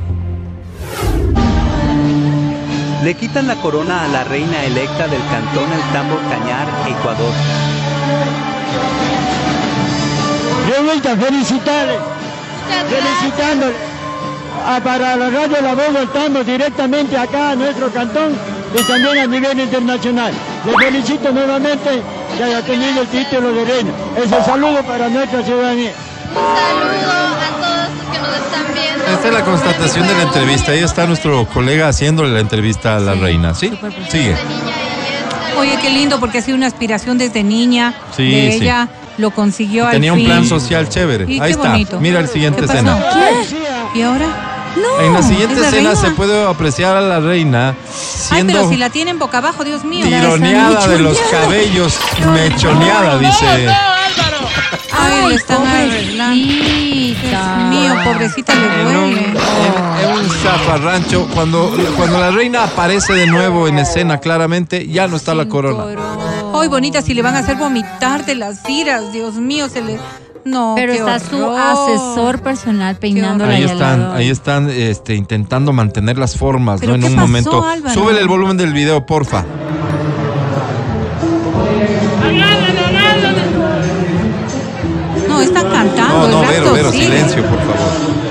Le 3.04 3.14
quitan 3.14 3.46
la 3.48 3.56
corona 3.58 4.06
a 4.06 4.08
la 4.08 4.24
reina 4.24 4.64
electa 4.64 5.08
del 5.08 5.22
cantón 5.30 5.72
El 5.72 5.94
Tambo 5.94 6.16
Cañar, 6.30 6.68
Ecuador. 6.88 7.34
Revuelta, 10.70 11.16
felicitarle, 11.18 11.98
felicitándole 12.90 13.93
a, 14.66 14.80
para 14.84 15.16
la 15.16 15.30
radio 15.30 15.58
La 15.62 15.74
Voz 15.74 15.94
del 15.94 16.08
Tambo 16.10 16.44
directamente 16.44 17.18
acá 17.18 17.52
a 17.52 17.56
nuestro 17.56 17.90
cantón 17.92 18.34
y 18.78 18.82
también 18.84 19.18
a 19.20 19.28
nivel 19.28 19.60
internacional. 19.60 20.34
Le 20.66 20.86
felicito 20.86 21.32
nuevamente 21.32 22.02
que 22.38 22.44
haya 22.44 22.62
tenido 22.62 23.02
el 23.02 23.08
título 23.08 23.52
de 23.54 23.66
reina. 23.66 23.92
Ese 24.18 24.44
saludo 24.44 24.82
para 24.84 25.10
nuestra 25.10 25.44
ciudadanía. 25.44 25.92
saludo 26.34 27.12
a 27.12 27.62
todos 27.62 27.78
los 27.90 28.12
que 28.12 28.20
nos 28.20 28.38
están 28.38 28.74
viendo. 28.74 29.06
Esta 29.14 29.28
es 29.28 29.34
la 29.34 29.44
constatación 29.44 30.08
de 30.08 30.14
la 30.16 30.24
entrevista. 30.24 30.72
Ahí 30.72 30.80
está 30.80 31.06
nuestro 31.06 31.46
colega 31.48 31.88
haciéndole 31.90 32.34
la 32.34 32.40
entrevista 32.40 32.96
a 32.98 33.00
la 33.00 33.14
reina. 33.16 33.54
¿Sí? 33.54 33.72
Sigue. 34.10 34.36
Oye, 35.60 35.78
qué 35.82 35.90
lindo, 35.92 36.20
porque 36.20 36.40
ha 36.40 36.42
sido 36.42 36.58
una 36.58 36.66
aspiración 36.68 37.18
desde 37.20 37.44
niña 37.44 37.94
Sí, 38.16 38.24
de 38.32 38.52
sí. 38.54 38.64
ella. 38.64 38.88
Lo 39.20 39.30
consiguió 39.30 39.86
al 39.86 39.92
Tenía 39.92 40.12
un 40.12 40.18
fin. 40.20 40.26
plan 40.28 40.44
social 40.48 40.90
chévere. 40.90 41.26
Y 41.32 41.34
Ahí 41.40 41.42
qué 41.42 41.52
está. 41.52 41.70
bonito. 41.70 42.00
Mira 42.00 42.20
el 42.20 42.28
siguiente 42.28 42.62
¿Qué 42.62 42.68
pasó? 42.68 42.80
escena. 42.80 42.98
¿Y 43.94 44.02
ahora? 44.02 44.26
No. 44.76 45.00
En 45.02 45.14
la 45.14 45.22
siguiente 45.22 45.54
¿es 45.56 45.60
la 45.62 45.68
escena 45.68 45.90
reina? 45.92 46.02
se 46.08 46.12
puede 46.12 46.48
apreciar 46.48 46.96
a 46.98 47.02
la 47.02 47.20
reina 47.20 47.70
Ay, 47.70 47.76
siendo 47.88 48.54
pero 48.54 48.70
si 48.70 48.78
la 48.78 48.90
tienen 48.90 49.20
boca 49.20 49.38
abajo, 49.40 49.64
Dios 49.64 49.84
mío. 49.84 50.06
tironeada 50.06 50.88
de 50.88 51.00
los 51.00 51.18
cabellos, 51.32 51.98
mechoneada, 52.34 53.18
dice. 53.20 53.68
Ay, 54.96 55.28
le 55.30 55.36
están 55.36 55.66
arreglando. 55.68 56.36
Dios 56.36 57.48
mío, 57.70 57.96
pobrecita 58.04 58.54
le 58.56 58.62
un, 58.68 58.94
duele. 58.94 59.26
en- 59.28 59.38
en 60.10 60.18
un 60.18 60.30
zafarrancho, 60.30 61.28
cuando, 61.34 61.76
cuando 61.98 62.20
la 62.20 62.32
reina 62.32 62.64
aparece 62.64 63.14
de 63.14 63.28
nuevo 63.28 63.68
en 63.68 63.80
escena 63.80 64.20
claramente, 64.20 64.88
ya 64.88 65.08
no 65.08 65.18
está 65.18 65.34
la 65.34 65.48
corona. 65.48 65.86
Ay, 66.54 66.68
bonita, 66.68 67.02
si 67.02 67.14
le 67.14 67.22
van 67.22 67.36
a 67.36 67.40
hacer 67.40 67.56
vomitar 67.58 68.26
de 68.26 68.36
las 68.36 68.68
iras, 68.70 69.12
Dios 69.12 69.36
mío, 69.36 69.68
se 69.70 69.82
le. 69.82 70.00
No, 70.46 70.74
Pero 70.76 70.94
está 70.94 71.20
su 71.20 71.50
asesor 71.50 72.42
personal 72.42 72.96
peinándola 72.98 73.54
Ahí 73.54 73.64
están, 73.64 74.12
ahí 74.12 74.30
están 74.30 74.70
este, 74.70 75.16
intentando 75.16 75.72
mantener 75.72 76.18
las 76.18 76.38
formas, 76.38 76.82
¿Pero 76.82 76.92
¿no? 76.92 76.96
En 76.98 77.04
un 77.06 77.16
pasó, 77.16 77.28
momento. 77.28 77.64
Álvaro? 77.66 77.94
Súbele 77.94 78.20
el 78.20 78.28
volumen 78.28 78.58
del 78.58 78.74
video, 78.74 79.06
porfa. 79.06 79.46
No, 85.28 85.42
están 85.42 85.70
cantando. 85.70 86.28
No, 86.28 86.28
no, 86.28 86.44
el 86.44 86.50
Vero, 86.50 86.74
Vero, 86.74 86.92
sigue. 86.92 87.06
silencio, 87.06 87.44
por 87.44 87.60
favor. 87.60 88.23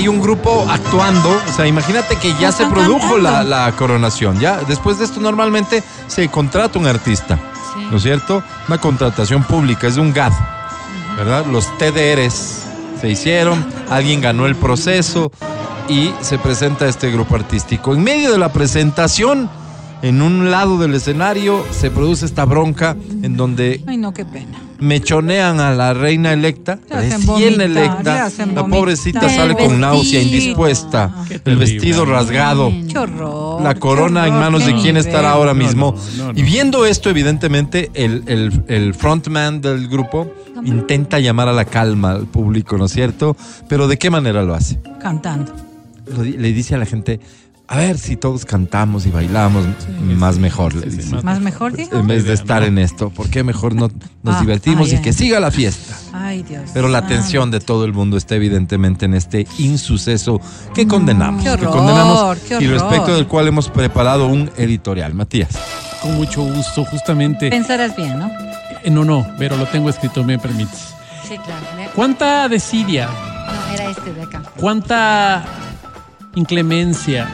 Hay 0.00 0.08
un 0.08 0.18
grupo 0.18 0.66
actuando, 0.66 1.28
o 1.28 1.52
sea, 1.54 1.66
imagínate 1.66 2.16
que 2.16 2.32
ya 2.40 2.52
se 2.52 2.64
produjo 2.64 3.18
la, 3.18 3.70
coronación, 3.76 4.40
ya 4.40 4.56
después 4.66 4.98
de 4.98 5.04
esto 5.04 5.20
normalmente 5.20 5.82
se 6.06 6.26
contrata 6.28 6.78
un 6.78 6.86
artista, 6.86 7.38
¿no 7.90 7.98
es 7.98 8.02
cierto? 8.02 8.42
Una 8.66 8.78
contratación 8.78 9.44
pública, 9.44 9.88
es 9.88 9.98
un 9.98 10.14
GAD, 10.14 10.32
¿verdad? 11.18 11.44
Los 11.44 11.66
TDRs 11.76 12.62
se 12.98 13.10
hicieron, 13.10 13.62
alguien 13.90 14.22
ganó 14.22 14.46
el 14.46 14.56
proceso 14.56 15.32
y 15.86 16.14
se 16.22 16.38
presenta 16.38 16.88
este 16.88 17.10
grupo 17.10 17.34
artístico. 17.34 17.92
En 17.92 18.02
medio 18.02 18.32
de 18.32 18.38
la 18.38 18.54
presentación, 18.54 19.50
en 20.00 20.22
un 20.22 20.50
lado 20.50 20.78
del 20.78 20.94
escenario, 20.94 21.62
se 21.78 21.90
produce 21.90 22.24
esta 22.24 22.46
bronca 22.46 22.96
en 23.22 23.36
donde 23.36 23.84
Ay, 23.86 23.98
no, 23.98 24.14
qué 24.14 24.24
pena. 24.24 24.69
Mechonean 24.80 25.60
a 25.60 25.72
la 25.74 25.94
reina 25.94 26.32
electa, 26.32 26.78
recién 26.88 27.24
vomitar, 27.26 27.52
le 27.58 27.64
electa. 27.64 28.28
La 28.54 28.66
pobrecita 28.66 29.28
sale 29.28 29.54
con 29.54 29.80
náusea, 29.80 30.20
indispuesta, 30.22 31.14
Qué 31.28 31.34
el 31.34 31.40
terrible. 31.42 31.64
vestido 31.72 32.04
rasgado. 32.04 32.72
Qué 32.88 32.98
horror. 32.98 33.62
La 33.62 33.74
qué 33.74 33.80
corona 33.80 34.26
en 34.26 34.34
manos 34.34 34.64
de 34.66 34.74
quién 34.76 34.96
estará 34.96 35.32
ahora 35.32 35.54
mismo. 35.54 35.94
no, 36.16 36.24
no, 36.24 36.32
no. 36.32 36.38
Y 36.38 36.42
viendo 36.42 36.86
esto, 36.86 37.10
evidentemente, 37.10 37.90
el, 37.94 38.22
el- 38.26 38.62
el 38.68 38.94
frontman 38.94 39.60
del 39.60 39.88
grupo 39.88 40.32
intenta 40.64 41.18
llamar 41.20 41.48
a 41.48 41.52
la 41.52 41.64
calma 41.64 42.10
al 42.12 42.26
público, 42.26 42.76
¿no 42.78 42.86
es 42.86 42.92
cierto? 42.92 43.36
Pero 43.68 43.88
¿de 43.88 43.98
qué 43.98 44.10
manera 44.10 44.42
lo 44.42 44.54
hace? 44.54 44.78
Cantando. 45.00 45.52
Le 46.16 46.52
dice 46.52 46.74
a 46.74 46.78
la 46.78 46.86
gente, 46.86 47.20
a 47.72 47.76
ver 47.76 47.98
si 47.98 48.16
todos 48.16 48.44
cantamos 48.44 49.06
y 49.06 49.10
bailamos, 49.10 49.64
más 50.16 50.38
mejor, 50.38 50.74
le 50.74 50.90
Sí, 50.90 51.08
más- 51.12 51.22
Más 51.22 51.40
mejor, 51.40 51.72
dijo. 51.72 51.96
En 51.96 52.08
vez 52.08 52.24
de 52.24 52.32
estar 52.32 52.64
en 52.64 52.78
esto, 52.78 53.10
¿por 53.10 53.30
qué 53.30 53.44
mejor 53.44 53.76
no 53.76 53.88
nos 54.24 54.34
Ah, 54.36 54.40
divertimos 54.40 54.90
ah, 54.90 54.96
y 54.96 54.98
que 55.00 55.12
siga 55.12 55.38
la 55.38 55.52
fiesta? 55.52 55.94
Ay, 56.12 56.42
Dios. 56.42 56.68
Pero 56.74 56.88
la 56.88 56.98
atención 56.98 57.52
de 57.52 57.60
todo 57.60 57.84
el 57.84 57.92
mundo 57.92 58.16
está 58.16 58.34
evidentemente 58.34 59.04
en 59.04 59.14
este 59.14 59.46
insuceso 59.58 60.40
que 60.74 60.88
condenamos. 60.88 61.44
qué 61.44 61.56
que 61.56 61.64
condenamos 61.66 62.38
qué 62.48 62.58
y 62.60 62.66
respecto 62.66 63.14
del 63.14 63.28
cual 63.28 63.46
hemos 63.46 63.68
preparado 63.68 64.26
un 64.26 64.50
editorial. 64.56 65.14
Matías. 65.14 65.50
Con 66.02 66.16
mucho 66.16 66.42
gusto, 66.42 66.84
justamente. 66.86 67.50
Pensarás 67.50 67.94
bien, 67.94 68.18
¿no? 68.18 68.26
Eh, 68.82 68.90
no, 68.90 69.04
no, 69.04 69.24
pero 69.38 69.56
lo 69.56 69.66
tengo 69.66 69.90
escrito, 69.90 70.24
me 70.24 70.40
permites. 70.40 70.88
Sí, 71.28 71.36
claro. 71.38 71.90
¿Cuánta 71.94 72.48
desidia? 72.48 73.06
No, 73.06 73.74
era 73.74 73.90
este 73.90 74.12
de 74.12 74.22
acá. 74.22 74.42
¿Cuánta 74.58 75.44
inclemencia? 76.34 77.28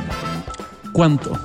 ¿Cuánto? 0.93 1.39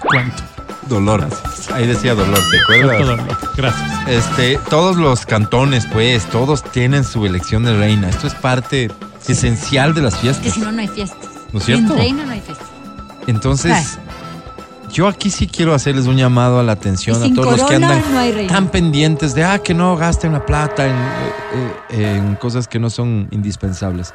¿Cuánto? 0.00 0.42
Dolor. 0.88 1.26
Ahí 1.74 1.86
decía 1.86 2.14
dolor, 2.14 2.38
¿te 2.50 2.58
¿Cuánto 2.66 2.90
acuerdas? 2.92 3.06
dolor? 3.26 3.38
Gracias. 3.56 4.08
Este, 4.08 4.58
todos 4.70 4.96
los 4.96 5.26
cantones, 5.26 5.86
pues, 5.92 6.24
todos 6.26 6.62
tienen 6.62 7.04
su 7.04 7.26
elección 7.26 7.64
de 7.64 7.76
reina. 7.76 8.08
Esto 8.08 8.26
es 8.26 8.34
parte 8.34 8.90
esencial 9.26 9.94
de 9.94 10.02
las 10.02 10.14
Que 10.14 10.20
fiestas. 10.20 10.54
si 10.54 10.60
no, 10.60 10.72
no 10.72 10.80
hay 10.80 10.88
fiestas. 10.88 11.28
¿No 11.52 11.58
es 11.58 11.64
cierto? 11.66 11.88
Sin 11.88 11.96
reina 11.98 12.24
no 12.24 12.32
hay 12.32 12.40
fiestas. 12.40 12.66
Entonces, 13.26 13.98
yo 14.90 15.06
aquí 15.06 15.30
sí 15.30 15.46
quiero 15.46 15.74
hacerles 15.74 16.06
un 16.06 16.16
llamado 16.16 16.58
a 16.58 16.62
la 16.62 16.72
atención 16.72 17.22
Y 17.22 17.32
a 17.32 17.34
todos 17.34 17.58
los 17.58 17.68
que 17.68 17.74
andan 17.74 18.02
no 18.14 18.46
tan 18.46 18.68
pendientes 18.68 19.34
de, 19.34 19.44
ah, 19.44 19.58
que 19.58 19.74
no 19.74 19.96
gasten 19.96 20.32
la 20.32 20.46
plata 20.46 20.86
en, 20.86 20.94
eh, 20.94 21.72
eh, 21.90 22.16
en 22.16 22.36
cosas 22.36 22.66
que 22.66 22.78
no 22.78 22.88
son 22.88 23.28
indispensables. 23.30 24.14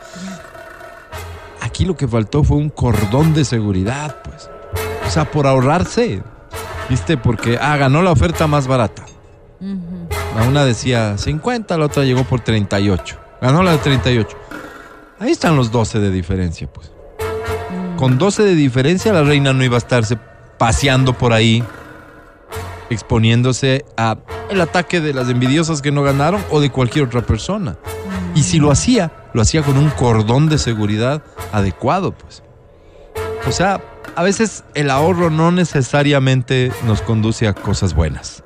Aquí 1.63 1.85
lo 1.85 1.95
que 1.95 2.09
faltó 2.09 2.43
fue 2.43 2.57
un 2.57 2.69
cordón 2.69 3.33
de 3.33 3.45
seguridad, 3.45 4.17
pues. 4.21 4.49
O 5.07 5.09
sea, 5.09 5.31
por 5.31 5.47
ahorrarse, 5.47 6.21
¿viste? 6.89 7.15
Porque, 7.15 7.57
ah, 7.59 7.77
ganó 7.77 8.01
la 8.01 8.11
oferta 8.11 8.47
más 8.47 8.67
barata. 8.67 9.05
La 10.35 10.43
una 10.43 10.65
decía 10.65 11.17
50, 11.17 11.77
la 11.77 11.85
otra 11.85 12.03
llegó 12.03 12.25
por 12.25 12.41
38. 12.41 13.17
Ganó 13.41 13.63
la 13.63 13.71
de 13.71 13.77
38. 13.77 14.37
Ahí 15.19 15.31
están 15.31 15.55
los 15.55 15.71
12 15.71 15.99
de 15.99 16.11
diferencia, 16.11 16.67
pues. 16.67 16.91
Con 17.95 18.17
12 18.17 18.43
de 18.43 18.55
diferencia, 18.55 19.13
la 19.13 19.23
reina 19.23 19.53
no 19.53 19.63
iba 19.63 19.75
a 19.75 19.77
estarse 19.77 20.17
paseando 20.57 21.17
por 21.17 21.31
ahí, 21.31 21.63
exponiéndose 22.89 23.85
a 23.95 24.17
el 24.49 24.59
ataque 24.59 24.99
de 24.99 25.13
las 25.13 25.29
envidiosas 25.29 25.81
que 25.81 25.93
no 25.93 26.03
ganaron 26.03 26.43
o 26.49 26.59
de 26.59 26.69
cualquier 26.69 27.05
otra 27.05 27.21
persona. 27.21 27.77
Y 28.35 28.43
si 28.43 28.59
lo 28.59 28.71
hacía, 28.71 29.11
lo 29.33 29.41
hacía 29.41 29.61
con 29.61 29.77
un 29.77 29.89
cordón 29.91 30.49
de 30.49 30.57
seguridad 30.57 31.23
adecuado, 31.51 32.13
pues. 32.13 32.43
O 33.47 33.51
sea, 33.51 33.81
a 34.15 34.23
veces 34.23 34.63
el 34.73 34.89
ahorro 34.89 35.29
no 35.29 35.51
necesariamente 35.51 36.71
nos 36.85 37.01
conduce 37.01 37.47
a 37.47 37.53
cosas 37.53 37.93
buenas. 37.93 38.43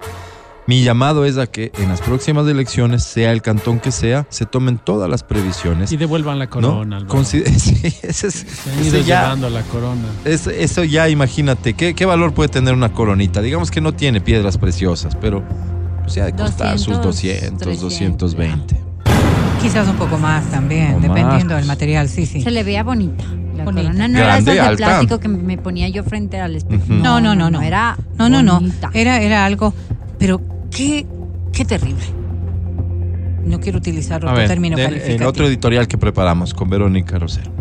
Mi 0.66 0.84
llamado 0.84 1.24
es 1.24 1.38
a 1.38 1.48
que 1.48 1.72
en 1.78 1.88
las 1.88 2.02
próximas 2.02 2.46
elecciones, 2.46 3.02
sea 3.06 3.32
el 3.32 3.42
cantón 3.42 3.80
que 3.80 3.94
sea, 3.94 4.26
se 4.30 4.46
tomen 4.46 4.78
todas 4.78 5.10
las 5.10 5.24
previsiones. 5.24 5.94
Y 5.94 5.98
devuelvan 5.98 6.40
la 6.40 6.46
¿no? 6.46 6.52
corona. 6.52 7.00
Consi- 7.08 7.46
sí, 7.58 7.80
ese 8.02 8.28
es- 8.28 8.34
Se 8.34 8.72
han 8.74 8.84
ido 8.84 9.00
ya- 9.00 9.22
llevando 9.24 9.50
la 9.50 9.62
corona. 9.62 10.02
es- 10.26 10.48
eso 10.48 10.84
ya 10.84 11.08
imagínate, 11.08 11.74
¿qué, 11.74 11.94
¿qué 11.96 12.06
valor 12.06 12.34
puede 12.34 12.50
tener 12.50 12.74
una 12.74 12.92
coronita? 12.92 13.42
Digamos 13.42 13.72
que 13.72 13.80
no 13.80 13.94
tiene 13.94 14.20
piedras 14.20 14.58
preciosas, 14.58 15.16
pero 15.16 15.42
pues 16.04 16.16
ya 16.16 16.26
de 16.26 16.34
costar 16.34 16.78
sus 16.80 17.02
200, 17.02 17.60
300, 17.60 18.36
220. 18.36 18.76
Quizás 19.62 19.88
un 19.88 19.96
poco 19.96 20.18
más 20.18 20.46
también, 20.52 20.94
O 20.96 21.00
más, 21.00 21.02
dependiendo 21.02 21.56
del 21.56 21.64
pues. 21.64 21.68
material, 21.68 22.10
sí, 22.10 22.26
sí. 22.26 22.42
Se 22.42 22.52
le 22.52 22.64
veía 22.64 22.84
bonita. 22.84 23.24
La 23.56 23.64
Bonita. 23.66 23.88
corona 23.90 24.08
no 24.08 24.18
era 24.20 24.28
Grande, 24.28 24.52
esas 24.52 24.64
de 24.64 24.70
alta. 24.70 24.86
plástico 24.86 25.20
que 25.20 25.28
me 25.30 25.58
ponía 25.58 25.90
yo 25.90 26.04
frente 26.04 26.40
al 26.40 26.56
espejo. 26.56 26.84
Ujú. 26.84 26.94
No, 26.94 27.20
no, 27.20 27.34
no, 27.36 27.50
no. 27.50 27.62
Era 27.62 27.98
No, 28.18 28.30
no, 28.30 28.44
no. 28.44 28.62
Era, 28.94 29.20
era 29.22 29.46
algo, 29.46 29.74
pero 30.20 30.40
qué, 30.70 31.06
qué 31.52 31.66
terrible. 31.66 32.04
No 33.46 33.60
quiero 33.60 33.80
utilizar 33.80 34.22
A 34.24 34.28
otro 34.28 34.38
ver, 34.38 34.48
término 34.48 34.76
el, 34.78 34.84
el 34.84 34.90
calificativo. 34.90 35.30
otro 35.30 35.48
editorial 35.48 35.88
que 35.88 35.98
preparamos 35.98 36.54
con 36.54 36.70
Verónica 36.70 37.18
Rosero. 37.18 37.52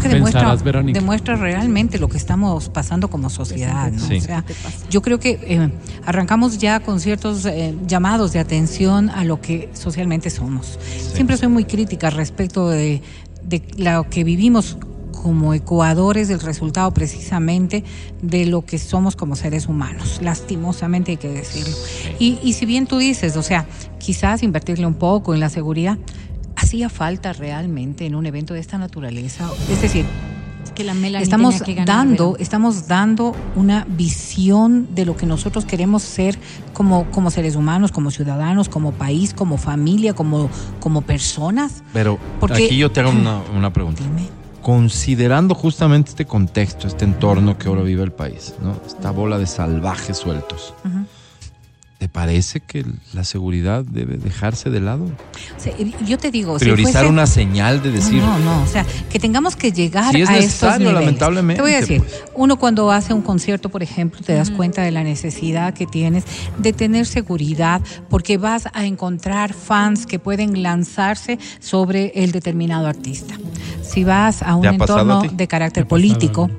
Creo 0.00 0.24
que 0.24 0.92
demuestra, 0.92 1.36
realmente 1.36 1.98
lo 1.98 2.08
que 2.08 2.16
estamos 2.16 2.68
pasando 2.68 3.08
como 3.08 3.30
sociedad. 3.30 3.90
¿no? 3.90 3.98
Sí. 3.98 4.18
O 4.18 4.20
sea, 4.20 4.44
yo 4.90 5.02
creo 5.02 5.18
que 5.18 5.38
eh, 5.42 5.70
arrancamos 6.04 6.58
ya 6.58 6.80
con 6.80 7.00
ciertos 7.00 7.44
eh, 7.46 7.74
llamados 7.86 8.32
de 8.32 8.38
atención 8.38 9.10
a 9.10 9.24
lo 9.24 9.40
que 9.40 9.70
socialmente 9.72 10.30
somos. 10.30 10.78
Siempre 11.14 11.36
soy 11.36 11.48
muy 11.48 11.64
crítica 11.64 12.10
respecto 12.10 12.68
de, 12.68 13.02
de 13.44 13.62
lo 13.78 14.08
que 14.08 14.24
vivimos 14.24 14.76
como 15.24 15.54
ecuadores 15.54 16.28
del 16.28 16.40
resultado 16.40 16.92
precisamente 16.92 17.82
de 18.20 18.44
lo 18.44 18.66
que 18.66 18.78
somos 18.78 19.16
como 19.16 19.36
seres 19.36 19.68
humanos. 19.68 20.20
Lastimosamente 20.20 21.12
hay 21.12 21.16
que 21.16 21.30
decirlo. 21.30 21.74
Y, 22.18 22.38
y 22.42 22.52
si 22.52 22.66
bien 22.66 22.86
tú 22.86 22.98
dices, 22.98 23.38
o 23.38 23.42
sea, 23.42 23.64
quizás 23.98 24.42
invertirle 24.42 24.84
un 24.84 24.96
poco 24.96 25.32
en 25.32 25.40
la 25.40 25.48
seguridad, 25.48 25.96
hacía 26.56 26.88
falta 26.88 27.32
realmente 27.32 28.06
en 28.06 28.14
un 28.14 28.26
evento 28.26 28.54
de 28.54 28.60
esta 28.60 28.78
naturaleza. 28.78 29.48
Es 29.70 29.82
decir, 29.82 30.04
Es 30.64 30.70
que 30.70 30.82
la 30.84 30.92
estamos 31.20 31.54
tenía 31.58 31.64
que 31.66 31.74
ganar, 31.74 31.86
dando, 32.06 32.32
pero- 32.32 32.42
estamos 32.42 32.88
dando 32.88 33.34
una 33.54 33.84
visión 33.88 34.88
de 34.94 35.04
lo 35.04 35.16
que 35.16 35.26
nosotros 35.26 35.64
queremos 35.66 36.02
ser 36.02 36.38
como, 36.72 37.04
como 37.10 37.30
seres 37.30 37.54
humanos, 37.54 37.92
como 37.92 38.10
ciudadanos, 38.10 38.68
como 38.68 38.92
país, 38.92 39.34
como 39.34 39.58
familia, 39.58 40.14
como, 40.14 40.48
como 40.80 41.02
personas. 41.02 41.82
Pero 41.92 42.18
Porque- 42.40 42.64
aquí 42.66 42.76
yo 42.78 42.90
te 42.90 43.00
hago 43.00 43.10
una, 43.10 43.40
una 43.56 43.72
pregunta. 43.72 44.02
Dime. 44.02 44.28
Considerando 44.62 45.54
justamente 45.54 46.08
este 46.10 46.24
contexto, 46.24 46.88
este 46.88 47.04
entorno 47.04 47.58
que 47.58 47.68
ahora 47.68 47.82
vive 47.82 48.02
el 48.02 48.12
país, 48.12 48.54
¿no? 48.62 48.74
Esta 48.86 49.10
bola 49.10 49.36
de 49.38 49.46
salvajes 49.46 50.16
sueltos. 50.16 50.72
Ujú. 50.86 51.04
¿Te 51.98 52.08
parece 52.08 52.60
que 52.60 52.84
la 53.14 53.24
seguridad 53.24 53.82
debe 53.84 54.18
dejarse 54.18 54.68
de 54.68 54.80
lado? 54.80 55.04
O 55.04 55.60
sea, 55.60 55.72
yo 56.04 56.18
te 56.18 56.30
digo, 56.30 56.58
si 56.58 56.64
Priorizar 56.66 57.04
fuese- 57.04 57.08
una 57.10 57.26
señal 57.26 57.82
de 57.82 57.92
decir, 57.92 58.20
No, 58.20 58.38
no, 58.38 58.56
no, 58.56 58.62
o 58.62 58.66
sea, 58.66 58.84
que 59.10 59.18
tengamos 59.18 59.56
que 59.56 59.72
llegar 59.72 60.12
Sí 60.12 60.20
es 60.20 60.28
a 60.28 60.32
estos 60.36 60.44
necesario, 60.44 60.88
niveles. 60.88 61.04
lamentablemente, 61.06 61.56
Te 61.56 61.62
voy 61.62 61.72
a 61.74 61.80
decir, 61.80 62.02
pues. 62.02 62.22
uno 62.34 62.58
cuando 62.58 62.90
hace 62.90 63.14
un 63.14 63.22
concierto, 63.22 63.68
por 63.70 63.82
ejemplo, 63.82 64.20
te 64.22 64.34
das 64.34 64.50
cuenta 64.50 64.82
de 64.82 64.90
la 64.90 65.02
necesidad 65.04 65.72
que 65.72 65.86
tienes 65.86 66.24
de 66.58 66.72
tener 66.72 67.06
seguridad, 67.06 67.80
porque 68.10 68.36
vas 68.38 68.68
a 68.74 68.84
encontrar 68.84 69.54
fans 69.54 70.04
que 70.04 70.18
pueden 70.18 70.62
lanzarse 70.62 71.38
sobre 71.60 72.12
el 72.16 72.32
determinado 72.32 72.86
artista. 72.86 73.34
Si 73.82 74.02
vas 74.04 74.42
a 74.42 74.56
un 74.56 74.62
¿Te 74.62 74.68
ha 74.68 74.76
pasado 74.76 75.00
entorno 75.00 75.30
a 75.30 75.32
de 75.36 75.48
carácter 75.48 75.86
político, 75.86 76.50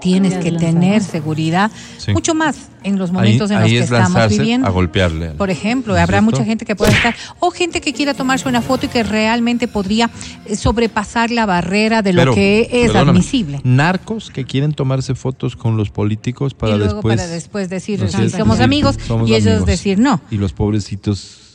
tienes 0.00 0.34
que 0.38 0.52
tener 0.52 1.02
seguridad, 1.02 1.70
Sí. 1.98 2.12
mucho 2.12 2.34
más 2.34 2.56
en 2.82 2.98
los 2.98 3.10
ahí, 3.10 3.14
momentos 3.14 3.50
en 3.50 3.56
los 3.56 3.64
ahí 3.66 3.70
que 3.72 3.78
es 3.78 3.84
estamos 3.84 4.12
lanzarse 4.12 4.38
viviendo. 4.38 4.66
a 4.66 4.70
golpearle. 4.70 5.28
al- 5.28 5.34
Por 5.36 5.50
ejemplo, 5.50 5.92
¿No 5.92 5.98
es 5.98 6.02
habrá 6.02 6.18
cierto? 6.20 6.30
mucha 6.38 6.44
gente 6.44 6.64
que 6.64 6.74
pueda 6.76 6.92
estar, 6.92 7.14
o 7.38 7.50
gente 7.50 7.80
que 7.80 7.92
quiera 7.92 8.14
tomarse 8.14 8.48
una 8.48 8.62
foto 8.62 8.86
y 8.86 8.88
que 8.88 9.02
realmente 9.02 9.68
podría 9.68 10.10
eh, 10.46 10.56
sobrepasar 10.56 11.30
la 11.30 11.46
barrera 11.46 12.02
de 12.02 12.12
lo 12.12 12.22
Pero, 12.22 12.34
que 12.34 12.68
es 12.72 12.94
admisible. 12.94 13.60
Narcos 13.64 14.30
que 14.30 14.44
quieren 14.44 14.72
tomarse 14.72 15.14
fotos 15.14 15.56
con 15.56 15.76
los 15.76 15.90
políticos 15.90 16.54
para 16.54 16.74
y 16.74 16.78
luego 16.78 16.94
después. 16.94 17.16
para 17.16 17.28
después 17.28 17.68
decir, 17.68 17.98
somos 18.10 18.32
Decir, 18.32 18.62
amigos, 18.62 18.96
somos 19.06 19.28
y 19.28 19.34
ellos 19.34 19.46
amigos. 19.48 19.66
decir 19.66 19.98
no. 19.98 20.20
Y 20.30 20.36
los 20.36 20.52
pobrecitos 20.52 21.49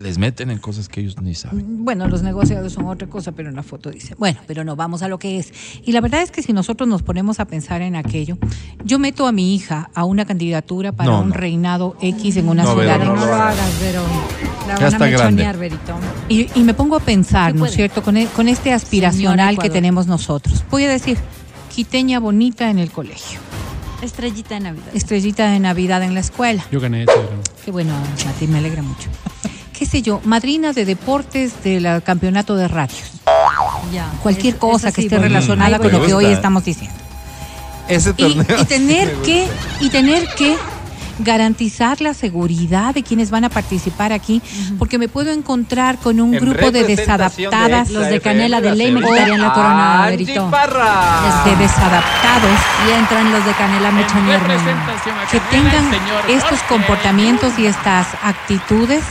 les 0.00 0.16
meten 0.16 0.50
en 0.50 0.56
cosas 0.58 0.88
que 0.88 1.02
ellos 1.02 1.20
ni 1.20 1.34
saben. 1.34 1.84
Bueno, 1.84 2.08
los 2.08 2.22
negociados 2.22 2.72
son 2.72 2.86
otra 2.86 3.06
cosa, 3.06 3.32
pero 3.32 3.50
en 3.50 3.54
la 3.54 3.62
foto 3.62 3.90
dice, 3.90 4.14
bueno, 4.18 4.40
pero 4.46 4.64
no, 4.64 4.74
vamos 4.74 5.02
a 5.02 5.08
lo 5.08 5.18
que 5.18 5.38
es. 5.38 5.52
Y 5.84 5.92
la 5.92 6.00
verdad 6.00 6.22
es 6.22 6.30
que 6.30 6.42
si 6.42 6.54
nosotros 6.54 6.88
nos 6.88 7.02
ponemos 7.02 7.38
a 7.38 7.44
pensar 7.44 7.82
en 7.82 7.94
aquello, 7.96 8.38
yo 8.82 8.98
meto 8.98 9.26
a 9.26 9.32
mi 9.32 9.54
hija 9.54 9.90
a 9.94 10.04
una 10.04 10.24
candidatura 10.24 10.92
para 10.92 11.10
No, 11.10 11.20
un 11.20 11.28
no. 11.28 11.34
reinado 11.34 11.96
X 12.00 12.38
en 12.38 12.48
una 12.48 12.62
No, 12.62 12.72
ciudad. 12.72 12.98
Vero, 12.98 13.10
No, 13.14 13.16
no 13.16 13.20
lo 13.20 13.26
lo 13.26 13.34
hagas. 13.34 13.70
pero 13.78 14.02
la 14.66 14.74
Ya 14.74 14.80
van 14.84 14.92
está 14.94 15.04
a 15.04 15.08
mechonear, 15.10 15.58
Verito. 15.58 15.94
Y, 16.30 16.48
y 16.58 16.62
me 16.64 16.72
pongo 16.72 16.96
a 16.96 17.00
pensar, 17.00 17.54
¿no 17.54 17.66
es 17.66 17.72
cierto?, 17.72 18.02
con, 18.02 18.16
e- 18.16 18.26
con 18.28 18.48
este 18.48 18.72
aspiracional 18.72 19.58
que 19.58 19.68
tenemos 19.68 20.06
nosotros. 20.06 20.64
Voy 20.70 20.84
a 20.84 20.88
decir, 20.88 21.18
quiteña 21.74 22.20
bonita 22.20 22.70
en 22.70 22.78
el 22.78 22.90
colegio, 22.90 23.38
Estrellita 24.00 24.54
de 24.54 24.60
Navidad. 24.60 24.86
estrellita 24.94 25.50
de 25.50 25.60
Navidad 25.60 26.02
en 26.02 26.14
la 26.14 26.20
escuela. 26.20 26.64
Yo 26.72 26.80
gané 26.80 27.04
pero- 27.04 27.28
Qué 27.62 27.70
bueno, 27.70 27.92
Mati, 28.24 28.46
me 28.46 28.56
alegra 28.56 28.80
mucho. 28.82 29.10
¿Qué 29.80 29.86
sé 29.86 30.02
yo? 30.02 30.20
Madrina 30.24 30.74
de 30.74 30.84
deportes 30.84 31.64
del 31.64 32.02
campeonato 32.02 32.54
de 32.54 32.68
radios. 32.68 33.00
Ya. 33.90 34.10
Cualquier 34.22 34.52
Es- 34.52 34.60
cosa 34.60 34.92
que 34.92 35.00
esté 35.00 35.18
relacionada 35.18 35.78
con 35.78 35.90
lo 35.90 36.04
que 36.04 36.12
hoy 36.12 36.26
estamos 36.26 36.66
diciendo. 36.66 36.94
Ese 37.88 38.10
Y, 38.10 38.34
torneo. 38.34 38.60
y 38.60 38.64
tener 38.66 39.10
que, 39.22 39.48
y 39.80 39.88
tener 39.88 40.28
que 40.36 40.54
garantizar 41.20 42.02
la 42.02 42.12
seguridad 42.12 42.92
de 42.94 43.02
quienes 43.02 43.30
van 43.30 43.44
a 43.44 43.48
participar 43.48 44.12
aquí, 44.12 44.42
porque 44.78 44.98
me 44.98 45.08
puedo 45.08 45.32
encontrar 45.32 45.96
con 45.96 46.20
un 46.20 46.34
En 46.34 46.40
grupo 46.40 46.70
de 46.70 46.84
desadaptadas, 46.84 47.88
Los 47.88 48.06
de 48.08 48.20
Canela 48.20 48.60
de 48.60 48.74
ley 48.76 48.92
me 48.92 49.00
la 49.00 49.06
quitarían 49.08 49.40
la 49.40 49.52
corona, 49.54 50.04
Angie 50.04 50.16
Verito. 50.26 50.50
Parra. 50.50 51.42
de 51.46 51.56
desadaptados 51.56 52.58
Y 52.86 52.98
entran 52.98 53.32
los 53.32 53.44
de 53.46 53.52
Canela 53.52 53.88
a 53.88 55.26
que 55.30 55.40
tengan 55.50 55.90
estos 56.28 56.60
comportamientos 56.64 57.58
y 57.58 57.64
estas 57.64 58.08
actitudes. 58.22 59.02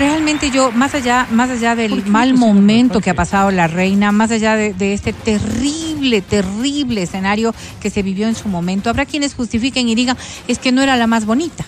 Realmente 0.00 0.50
yo, 0.50 0.72
más 0.72 0.94
allá, 0.94 1.26
más 1.30 1.50
allá 1.50 1.76
del 1.76 1.90
¿Por 1.90 2.02
qué 2.04 2.10
mal 2.10 2.32
momento 2.34 3.00
que 3.02 3.10
ha 3.10 3.14
pasado 3.14 3.50
la 3.50 3.66
reina, 3.66 4.10
más 4.12 4.30
allá 4.30 4.56
de, 4.56 4.72
de 4.72 4.94
este 4.94 5.12
terrible, 5.12 6.22
terrible 6.22 7.02
escenario 7.02 7.54
que 7.80 7.90
se 7.90 8.02
vivió 8.02 8.26
en 8.26 8.34
su 8.34 8.48
momento, 8.48 8.88
habrá 8.90 9.04
quienes 9.04 9.34
justifiquen 9.34 9.88
y 9.90 9.94
digan 9.94 10.16
es 10.48 10.58
que 10.58 10.72
no 10.72 10.80
era 10.82 10.96
la 10.96 11.06
más 11.06 11.26
bonita, 11.26 11.64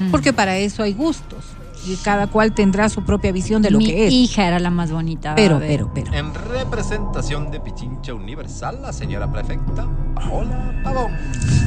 Mm. 0.00 0.10
porque 0.10 0.32
para 0.32 0.56
eso 0.56 0.82
hay 0.82 0.94
gustos 0.94 1.44
y 1.86 1.94
cada 1.96 2.26
cual 2.26 2.52
tendrá 2.54 2.88
su 2.88 3.04
propia 3.04 3.32
visión 3.32 3.60
de 3.62 3.70
lo 3.70 3.78
Mi 3.78 3.86
que 3.86 4.06
es. 4.06 4.12
hija 4.12 4.46
era 4.46 4.58
la 4.58 4.70
más 4.70 4.90
bonita. 4.90 5.34
Pero, 5.34 5.58
pero, 5.60 5.90
pero. 5.94 6.12
En 6.12 6.32
representación 6.34 7.50
de 7.50 7.60
Pichincha 7.60 8.14
Universal, 8.14 8.80
la 8.82 8.92
señora 8.92 9.30
prefecta 9.30 9.86
Paola 10.14 10.80
Pavón. 10.82 11.12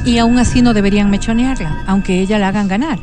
Y 0.04 0.18
aún 0.18 0.38
así 0.38 0.62
no 0.62 0.74
deberían 0.74 1.10
mechonearla, 1.10 1.84
aunque 1.86 2.20
ella 2.20 2.38
la 2.38 2.48
hagan 2.48 2.68
ganar. 2.68 2.98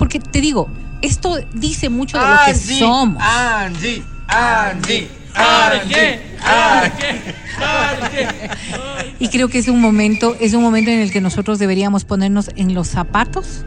Porque 0.00 0.18
te 0.18 0.40
digo, 0.40 0.68
esto 1.02 1.36
dice 1.54 1.90
mucho 1.90 2.18
de 2.18 2.24
lo 2.24 2.30
que 2.46 2.54
somos. 2.54 3.22
Angie, 3.22 4.02
Angie, 4.26 5.08
Jorge, 5.34 6.20
Jorge, 6.40 7.20
Jorge. 7.58 8.28
Y 9.18 9.28
creo 9.28 9.48
que 9.48 9.58
es 9.58 9.68
un 9.68 9.78
momento, 9.80 10.34
es 10.40 10.54
un 10.54 10.62
momento 10.62 10.90
en 10.90 11.00
el 11.00 11.12
que 11.12 11.20
nosotros 11.20 11.58
deberíamos 11.58 12.04
ponernos 12.04 12.50
en 12.56 12.72
los 12.74 12.88
zapatos 12.88 13.66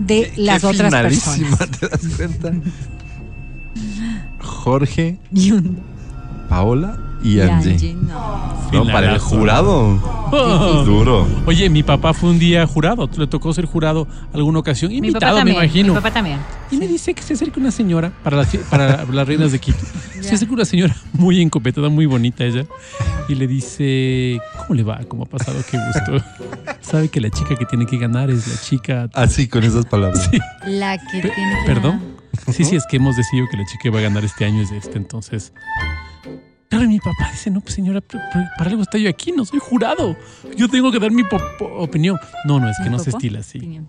de 0.00 0.32
las 0.36 0.60
Qué 0.62 0.66
otras 0.66 0.92
personas. 0.92 1.70
¿Te 1.78 1.88
das 1.88 2.00
cuenta? 2.16 2.52
Jorge, 4.40 5.16
Y 5.32 5.52
un- 5.52 5.78
Paola 6.48 6.98
y 7.22 7.36
y 7.36 7.40
Angie. 7.40 7.72
Angie, 7.72 7.94
no. 7.94 8.58
No, 8.72 8.84
para 8.92 9.12
el 9.12 9.18
jurado. 9.18 9.98
Oh. 10.30 10.82
Duro. 10.84 11.26
Oye, 11.46 11.70
mi 11.70 11.82
papá 11.82 12.12
fue 12.12 12.30
un 12.30 12.38
día 12.38 12.66
jurado, 12.66 13.08
le 13.16 13.26
tocó 13.26 13.52
ser 13.52 13.64
jurado 13.64 14.06
alguna 14.32 14.58
ocasión, 14.58 14.90
Mi 14.90 14.98
papá 14.98 15.06
invitado, 15.06 15.34
me 15.36 15.38
también. 15.40 15.56
imagino. 15.56 15.88
Mi 15.94 15.98
papá 15.98 16.12
también. 16.12 16.38
Y 16.70 16.76
me 16.76 16.86
dice 16.86 17.14
que 17.14 17.22
se 17.22 17.34
acerca 17.34 17.60
una 17.60 17.70
señora 17.70 18.12
para 18.22 18.36
las, 18.36 18.54
para 18.70 19.04
las 19.04 19.26
reinas 19.26 19.52
de 19.52 19.58
Quito. 19.58 19.78
Se 20.20 20.34
acerca 20.34 20.52
una 20.52 20.64
señora 20.64 20.94
muy 21.12 21.40
encopetada, 21.40 21.88
muy 21.88 22.04
bonita 22.04 22.44
ella. 22.44 22.66
Y 23.28 23.36
le 23.36 23.46
dice, 23.46 24.40
¿cómo 24.58 24.74
le 24.74 24.82
va? 24.82 25.00
¿Cómo 25.08 25.22
ha 25.22 25.26
pasado? 25.26 25.58
Qué 25.70 25.78
gusto. 25.78 26.24
Sabe 26.80 27.08
que 27.08 27.20
la 27.20 27.30
chica 27.30 27.54
que 27.56 27.64
tiene 27.64 27.86
que 27.86 27.96
ganar 27.98 28.28
es 28.28 28.46
la 28.48 28.60
chica... 28.60 29.08
Así, 29.14 29.48
con 29.48 29.62
esas 29.64 29.86
palabras. 29.86 30.28
Sí. 30.30 30.38
La 30.66 30.98
que 30.98 31.20
tiene 31.22 31.32
que 31.32 31.66
¿Perdón? 31.66 32.02
Sí, 32.52 32.64
sí, 32.64 32.76
es 32.76 32.84
que 32.90 32.96
hemos 32.96 33.16
decidido 33.16 33.46
que 33.50 33.56
la 33.56 33.64
chica 33.64 33.80
que 33.84 33.90
va 33.90 34.00
a 34.00 34.02
ganar 34.02 34.24
este 34.24 34.44
año 34.44 34.60
es 34.60 34.70
esta, 34.72 34.98
entonces... 34.98 35.52
Claro, 36.68 36.84
y 36.84 36.88
mi 36.88 36.98
papá 36.98 37.30
dice, 37.32 37.50
no, 37.50 37.60
pues 37.60 37.74
señora, 37.74 38.00
pero- 38.00 38.22
pero 38.32 38.44
para 38.58 38.70
algo 38.70 38.82
estoy 38.82 39.02
yo 39.02 39.10
aquí, 39.10 39.32
no 39.32 39.44
soy 39.44 39.58
jurado. 39.58 40.16
Yo 40.56 40.68
tengo 40.68 40.92
que 40.92 40.98
dar 40.98 41.10
mi 41.10 41.22
opinión. 41.78 42.18
No, 42.44 42.60
no, 42.60 42.68
es 42.68 42.76
que 42.78 42.84
¿Mi 42.84 42.90
no 42.90 42.98
se 42.98 43.10
estila 43.10 43.40
así. 43.40 43.58
Opinión. 43.58 43.88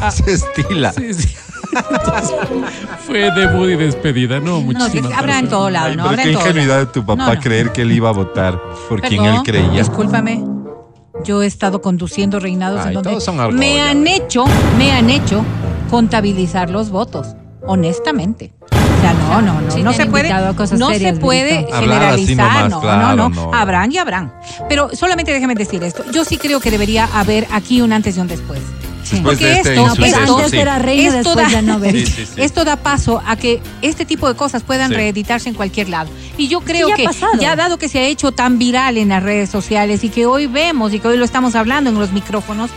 Se 0.12 0.32
estila. 0.32 0.92
Sí, 0.94 1.12
sí. 1.12 1.28
Entonces, 1.76 2.34
fue 3.06 3.30
debut 3.32 3.68
y 3.68 3.76
despedida, 3.76 4.40
¿no? 4.40 4.52
No, 4.52 4.60
Muchísimas 4.62 5.10
que 5.10 5.14
habrá 5.14 5.38
en 5.38 5.48
todo 5.48 5.68
lado, 5.68 5.88
¿no? 5.90 5.96
Pero 5.96 6.08
Habrá 6.08 6.22
qué 6.22 6.32
ingenuidad 6.32 6.78
de 6.78 6.86
tu 6.86 7.04
papá 7.04 7.26
No, 7.26 7.34
no. 7.34 7.40
creer 7.40 7.70
que 7.70 7.82
él 7.82 7.92
iba 7.92 8.08
a 8.08 8.12
votar 8.12 8.58
por 8.88 9.02
quien 9.02 9.22
él 9.22 9.28
Perdón, 9.28 9.44
creía. 9.44 9.78
Discúlpame. 9.78 10.42
Yo 11.24 11.42
he 11.42 11.46
estado 11.46 11.82
conduciendo 11.82 12.40
reinados 12.40 12.80
Ay, 12.80 12.88
en 12.88 12.94
donde 12.94 13.10
todos 13.10 13.24
son 13.24 13.54
me 13.56 13.82
han 13.82 14.06
hecho, 14.06 14.44
me 14.78 14.90
han 14.92 15.10
hecho 15.10 15.44
contabilizar 15.90 16.70
los 16.70 16.88
votos, 16.88 17.36
honestamente. 17.66 18.54
O 19.00 19.02
sea, 19.02 19.14
no, 19.14 19.40
no, 19.42 19.60
no, 19.62 19.70
Sí, 19.70 19.82
no 19.82 19.92
se 19.94 20.04
puede, 20.06 20.28
invitado 20.28 20.50
a 20.50 20.56
cosas 20.56 20.78
no 20.78 20.90
serias, 20.90 21.14
se 21.14 21.20
puede 21.20 21.62
Brito. 21.62 21.78
Generalizar, 21.80 22.36
nomás, 22.36 22.70
no, 22.70 22.80
claro, 22.80 23.16
no, 23.16 23.28
no, 23.30 23.46
no. 23.50 23.54
habrán 23.54 23.90
y 23.92 23.96
habrán. 23.98 24.32
Pero 24.68 24.90
solamente 24.94 25.32
déjeme 25.32 25.54
decir 25.54 25.82
esto, 25.82 26.04
yo 26.12 26.24
sí 26.24 26.36
creo 26.36 26.60
que 26.60 26.70
debería 26.70 27.08
haber 27.14 27.46
aquí 27.50 27.80
un 27.80 27.92
antes 27.92 28.16
y 28.16 28.20
un 28.20 28.28
después. 28.28 28.60
Porque 29.24 29.52
este 29.54 29.70
esto, 29.74 29.86
esto- 30.04 30.48
sí. 30.50 30.56
da. 31.36 31.48
Sí, 31.90 32.26
esto 32.36 32.64
da 32.64 32.76
paso 32.76 33.20
a 33.26 33.34
que 33.36 33.60
este 33.82 34.04
tipo 34.04 34.28
de 34.28 34.36
cosas 34.36 34.62
puedan 34.62 34.90
Sí. 34.90 34.94
reeditarse 34.96 35.48
en 35.48 35.54
cualquier 35.56 35.88
lado. 35.88 36.08
Y 36.36 36.46
yo 36.48 36.60
creo 36.60 36.88
ya 36.88 36.94
ha 36.94 36.96
que 36.96 37.04
pasado. 37.04 37.32
ya 37.40 37.56
dado 37.56 37.76
que 37.78 37.88
se 37.88 37.98
ha 37.98 38.04
hecho 38.04 38.30
tan 38.32 38.58
viral 38.58 38.98
en 38.98 39.08
las 39.08 39.22
redes 39.22 39.50
sociales 39.50 40.04
y 40.04 40.10
que 40.10 40.26
hoy 40.26 40.46
vemos 40.46 40.92
y 40.92 41.00
que 41.00 41.08
hoy 41.08 41.16
lo 41.16 41.24
estamos 41.24 41.54
hablando 41.56 41.90
en 41.90 41.98
los 41.98 42.12
micrófonos, 42.12 42.70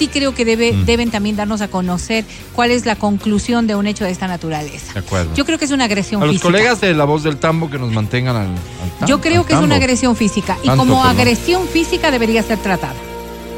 sí 0.00 0.08
creo 0.08 0.34
que 0.34 0.46
debe, 0.46 0.72
Mm. 0.72 0.84
deben 0.86 1.10
también 1.10 1.36
darnos 1.36 1.60
a 1.60 1.68
conocer 1.68 2.24
cuál 2.54 2.70
es 2.70 2.86
la 2.86 2.96
conclusión 2.96 3.66
de 3.66 3.74
un 3.74 3.86
hecho 3.86 4.04
de 4.04 4.10
esta 4.10 4.26
naturaleza. 4.28 4.94
De 4.94 5.00
acuerdo. 5.00 5.34
Yo 5.34 5.44
creo 5.44 5.58
que 5.58 5.66
es 5.66 5.70
una 5.72 5.84
agresión 5.84 6.22
a 6.22 6.24
los 6.24 6.36
física. 6.36 6.48
colegas 6.48 6.80
de 6.80 6.94
La 6.94 7.04
Voz 7.04 7.22
del 7.22 7.36
Tambo 7.36 7.68
que 7.68 7.78
nos 7.78 7.92
mantengan 7.92 8.34
al, 8.34 8.46
al 8.46 8.98
tam- 9.00 9.06
Yo 9.06 9.20
creo 9.20 9.42
al 9.42 9.46
que 9.46 9.52
es 9.52 9.58
una 9.60 9.74
agresión 9.76 10.16
física 10.16 10.56
y 10.62 10.66
Tanto, 10.68 10.84
como 10.84 11.02
perdón. 11.02 11.18
agresión 11.18 11.68
física 11.68 12.10
debería 12.10 12.42
ser 12.42 12.56
tratada. 12.58 12.94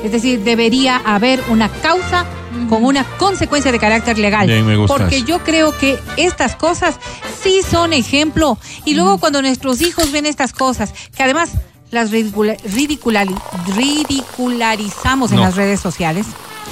Es 0.02 0.10
decir, 0.10 0.40
debería 0.42 0.96
haber 0.96 1.40
una 1.48 1.68
causa 1.68 2.26
con 2.68 2.84
una 2.84 3.04
consecuencia 3.18 3.70
de 3.70 3.78
carácter 3.78 4.18
legal. 4.18 4.48
Bien, 4.48 4.66
me 4.66 4.76
gusta 4.76 4.96
porque 4.96 5.18
eso. 5.18 5.26
yo 5.26 5.38
creo 5.44 5.78
que 5.78 5.96
estas 6.16 6.56
cosas 6.56 6.96
sí 7.40 7.60
son 7.70 7.92
ejemplo. 7.92 8.58
Y 8.84 8.94
luego 8.94 9.18
cuando 9.18 9.40
nuestros 9.42 9.80
hijos 9.80 10.10
ven 10.10 10.26
estas 10.26 10.52
cosas, 10.52 10.92
que 11.16 11.22
además 11.22 11.50
las 11.92 12.10
ridicula- 12.10 12.56
ridiculari- 12.64 13.38
ridicularizamos 13.76 15.30
en 15.30 15.40
las 15.40 15.54
redes 15.56 15.78
sociales. 15.78 16.26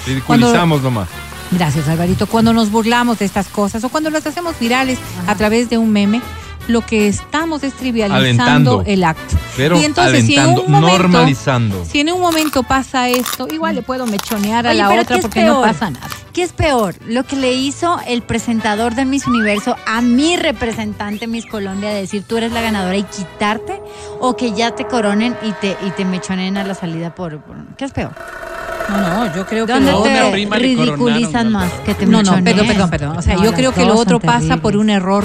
Ridiculizamos 0.07 0.83
nomás. 0.83 1.09
Gracias, 1.53 1.89
Alvarito. 1.89 2.27
Cuando 2.27 2.53
nos 2.53 2.71
burlamos 2.71 3.19
de 3.19 3.27
estas 3.27 3.49
cosas 3.49 3.85
o 3.85 3.89
cuando 3.91 4.09
las 4.11 4.27
hacemos 4.27 4.59
virales 4.59 4.99
a 5.27 5.35
través 5.35 5.69
de 5.69 5.79
un 5.79 5.91
meme, 5.93 6.23
lo 6.71 6.81
que 6.87 7.09
estamos 7.09 7.63
es 7.63 7.75
trivializando 7.75 8.21
Alentando. 8.25 8.83
el 8.87 9.05
acto. 9.05 9.37
Pero 9.57 9.79
y 9.81 9.85
entonces, 9.85 10.25
si 10.27 10.37
en 10.37 10.47
un 10.49 10.55
momento, 10.71 10.99
normalizando. 10.99 11.85
Si 11.85 12.01
en 12.01 12.11
un 12.13 12.21
momento 12.21 12.63
pasa 12.63 13.09
esto, 13.09 13.47
igual 13.51 13.75
le 13.75 13.83
puedo 13.83 14.07
mechonear 14.07 14.67
a 14.67 14.71
Oye, 14.71 14.79
la 14.79 14.89
otra 14.91 15.05
¿qué 15.05 15.15
es 15.15 15.21
porque 15.23 15.45
no 15.45 15.61
pasa 15.61 15.91
nada. 15.91 16.07
¿Qué 16.33 16.45
es 16.45 16.53
peor? 16.53 16.95
¿Lo 17.07 17.25
que 17.25 17.35
le 17.37 17.53
hizo 17.55 17.99
el 18.07 18.23
presentador 18.23 18.95
del 18.95 19.07
Miss 19.07 19.27
Universo 19.27 19.77
a 19.87 20.01
mi 20.01 20.37
representante 20.37 21.27
Miss 21.27 21.45
Colombia 21.47 21.89
de 21.91 22.03
decir 22.03 22.23
tú 22.23 22.37
eres 22.37 22.53
la 22.53 22.61
ganadora 22.63 22.97
y 22.97 23.03
quitarte? 23.03 23.81
¿O 24.21 24.37
que 24.37 24.53
ya 24.53 24.71
te 24.71 24.87
coronen 24.87 25.37
y 25.43 25.51
te, 25.53 25.77
y 25.85 25.91
te 25.91 26.05
mechonen 26.05 26.57
a 26.57 26.65
la 26.65 26.75
salida 26.75 27.15
por, 27.15 27.41
por- 27.43 27.57
¿Qué 27.77 27.85
es 27.85 27.93
peor? 27.93 28.13
No, 28.89 28.97
no, 29.27 29.37
yo 29.37 29.47
creo 29.47 29.67
que 29.67 29.73
¿Dónde 29.73 29.93
lo 29.93 30.05
le 30.05 30.47
ridiculizan 30.59 31.53
más 31.53 31.71
que 31.85 31.95
te 31.95 32.07
No, 32.07 32.23
no, 32.23 32.43
perdón, 32.43 32.67
perdón, 32.67 32.91
perdón. 32.91 33.17
O 33.19 33.23
sea, 33.23 33.37
No, 33.37 33.45
yo 33.45 33.53
creo 33.53 33.73
que 33.73 33.85
lo 33.85 33.97
otro 33.97 34.21
pasa 34.21 34.57
por 34.59 34.77
un 34.77 34.91
error 34.91 35.25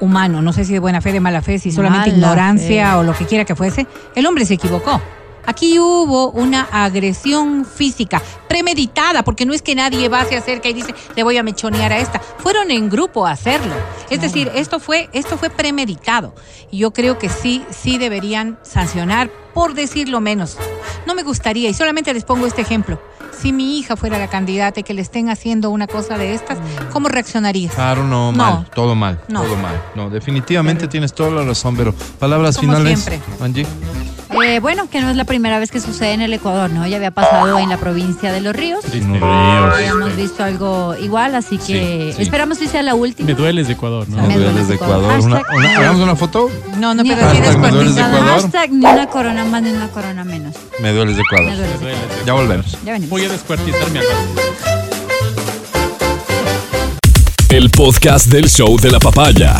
humano. 0.00 0.42
No 0.42 0.52
sé 0.52 0.64
si 0.64 0.72
de 0.72 0.78
buena 0.78 1.00
fe, 1.00 1.12
de 1.12 1.20
mala 1.20 1.42
fe, 1.42 1.58
si 1.58 1.72
solamente 1.72 2.10
Mala 2.10 2.18
ignorancia 2.18 2.90
fe. 2.92 2.96
o 2.96 3.02
lo 3.02 3.14
que 3.14 3.24
quiera 3.26 3.44
que 3.44 3.54
fuese. 3.54 3.86
El 4.14 4.26
hombre 4.26 4.44
se 4.44 4.54
equivocó. 4.54 5.00
Aquí 5.46 5.78
hubo 5.78 6.30
una 6.30 6.62
agresión 6.72 7.64
física 7.64 8.20
premeditada, 8.48 9.22
porque 9.22 9.46
no 9.46 9.52
es 9.54 9.62
que 9.62 9.74
nadie 9.74 10.08
va 10.08 10.20
hacia 10.22 10.40
cerca 10.40 10.68
y 10.68 10.72
dice, 10.72 10.94
le 11.14 11.22
voy 11.22 11.36
a 11.36 11.42
mechonear 11.42 11.92
a 11.92 11.98
esta. 11.98 12.20
Fueron 12.38 12.70
en 12.70 12.88
grupo 12.90 13.26
a 13.26 13.30
hacerlo. 13.32 13.74
Es 14.10 14.20
decir, 14.20 14.50
esto 14.54 14.80
fue, 14.80 15.08
esto 15.12 15.38
fue 15.38 15.50
premeditado. 15.50 16.34
Y 16.70 16.78
yo 16.78 16.92
creo 16.92 17.18
que 17.18 17.28
sí, 17.28 17.62
sí 17.70 17.98
deberían 17.98 18.58
sancionar, 18.62 19.30
por 19.54 19.74
decirlo 19.74 20.20
menos. 20.20 20.56
No 21.06 21.14
me 21.14 21.22
gustaría, 21.22 21.68
y 21.68 21.74
solamente 21.74 22.12
les 22.12 22.24
pongo 22.24 22.46
este 22.46 22.62
ejemplo. 22.62 23.00
Si 23.40 23.52
mi 23.52 23.78
hija 23.78 23.96
fuera 23.96 24.18
la 24.18 24.28
candidata 24.28 24.80
y 24.80 24.82
que 24.82 24.94
le 24.94 25.02
estén 25.02 25.28
haciendo 25.28 25.70
una 25.70 25.86
cosa 25.86 26.16
de 26.16 26.32
estas, 26.34 26.58
¿cómo 26.92 27.08
reaccionarías? 27.08 27.74
Claro, 27.74 28.02
no, 28.02 28.32
No. 28.32 28.38
mal, 28.38 28.70
todo 28.74 28.94
mal, 28.94 29.20
No. 29.28 29.42
todo 29.42 29.56
mal. 29.56 29.80
No, 29.94 30.08
definitivamente 30.10 30.88
tienes 30.88 31.12
toda 31.12 31.30
la 31.30 31.42
razón, 31.44 31.76
pero 31.76 31.92
palabras 32.18 32.56
Como 32.56 32.72
finales, 32.72 33.00
siempre. 33.02 33.20
Angie. 33.44 33.66
Eh, 34.44 34.60
bueno, 34.60 34.88
que 34.90 35.00
no 35.00 35.10
es 35.10 35.16
la 35.16 35.24
primera 35.24 35.58
vez 35.58 35.70
que 35.70 35.80
sucede 35.80 36.12
en 36.12 36.20
el 36.20 36.32
Ecuador, 36.32 36.70
¿no? 36.70 36.86
Ya 36.86 36.96
había 36.96 37.10
pasado 37.10 37.58
en 37.58 37.68
la 37.68 37.78
provincia 37.78 38.32
de 38.32 38.40
Los 38.40 38.54
Ríos. 38.54 38.84
Unos 38.94 39.22
Habíamos 39.22 40.14
visto 40.16 40.44
algo 40.44 40.94
igual, 41.00 41.34
así 41.34 41.58
que 41.58 42.10
Sí, 42.10 42.16
sí. 42.16 42.22
esperamos 42.22 42.58
que 42.58 42.68
sea 42.68 42.82
la 42.82 42.94
última. 42.94 43.26
Me 43.26 43.34
dueles 43.34 43.66
de 43.66 43.72
Ecuador, 43.74 44.08
¿no? 44.08 44.16
Me 44.22 44.28
Me 44.28 44.34
duele 44.34 44.50
dueles 44.50 44.68
de 44.68 44.74
Ecuador. 44.74 45.18
Una- 45.20 45.40
Hashtag- 45.40 45.56
una- 45.56 45.76
hagamos 45.78 46.02
una 46.02 46.16
foto. 46.16 46.50
No, 46.78 46.94
no, 46.94 47.02
pero 47.02 47.16
Hashtag 47.16 47.32
tienes 47.32 47.56
me 47.58 47.70
dueles 47.70 47.94
de 47.94 48.00
cuartizada. 48.02 48.16
Ecuador. 48.18 48.42
Hashtag 48.42 48.72
ni 48.72 48.86
una 48.86 49.06
corona 49.08 49.44
más 49.44 49.62
ni 49.62 49.70
una 49.70 49.88
corona 49.88 50.24
menos. 50.24 50.54
Me 50.80 50.92
dueles 50.92 51.16
de 51.16 51.22
Ecuador. 51.22 51.46
Me 51.50 51.56
dueles 51.56 51.80
de 51.80 51.94
Ya 52.26 52.32
volvemos. 52.34 52.78
Ya 52.84 52.92
venimos. 52.92 53.10
Voy 53.10 53.24
a 53.24 53.28
descuartizarme 53.28 53.98
al 54.00 54.04
El 57.48 57.70
podcast 57.70 58.26
del 58.26 58.48
show 58.50 58.76
de 58.78 58.90
la 58.90 58.98
papaya. 58.98 59.56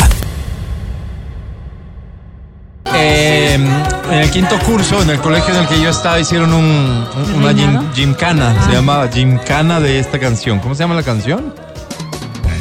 Eh, 2.99 3.55
en 3.55 4.19
el 4.19 4.31
quinto 4.31 4.59
curso, 4.61 5.03
en 5.03 5.11
el 5.11 5.19
colegio 5.21 5.55
en 5.55 5.61
el 5.63 5.69
que 5.69 5.81
yo 5.81 5.91
estaba, 5.91 6.19
hicieron 6.19 6.53
un, 6.53 6.65
un- 6.65 7.35
una 7.35 7.53
¿Reinado? 7.53 7.83
gym, 7.95 8.15
gymkhana. 8.15 8.65
Se 8.67 8.73
llamaba 8.73 9.09
Gymkhana 9.09 9.81
de 9.81 9.99
esta 9.99 10.19
canción. 10.19 10.59
¿Cómo 10.61 10.75
se 10.75 10.83
llama 10.85 10.95
la 10.95 11.03
canción? 11.03 11.55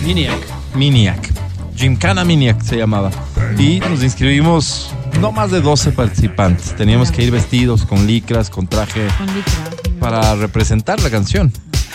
Miniac. 0.03 0.37
Miniac. 0.73 1.31
Gymkhana 1.75 2.23
Miniac 2.23 2.61
se 2.61 2.77
llamaba. 2.77 3.11
Y 3.57 3.79
nos 3.79 4.01
inscribimos 4.03 4.89
no 5.19 5.31
más 5.31 5.51
de 5.51 5.61
12 5.61 5.91
participantes. 5.91 6.75
Teníamos 6.75 7.11
que 7.11 7.23
ir 7.23 7.31
vestidos 7.31 7.85
con 7.85 8.05
licras, 8.07 8.49
con 8.49 8.67
traje, 8.67 9.07
Con 9.17 9.27
licra. 9.27 9.53
para 9.99 10.35
representar 10.35 10.99
la 11.01 11.09
canción. 11.09 11.51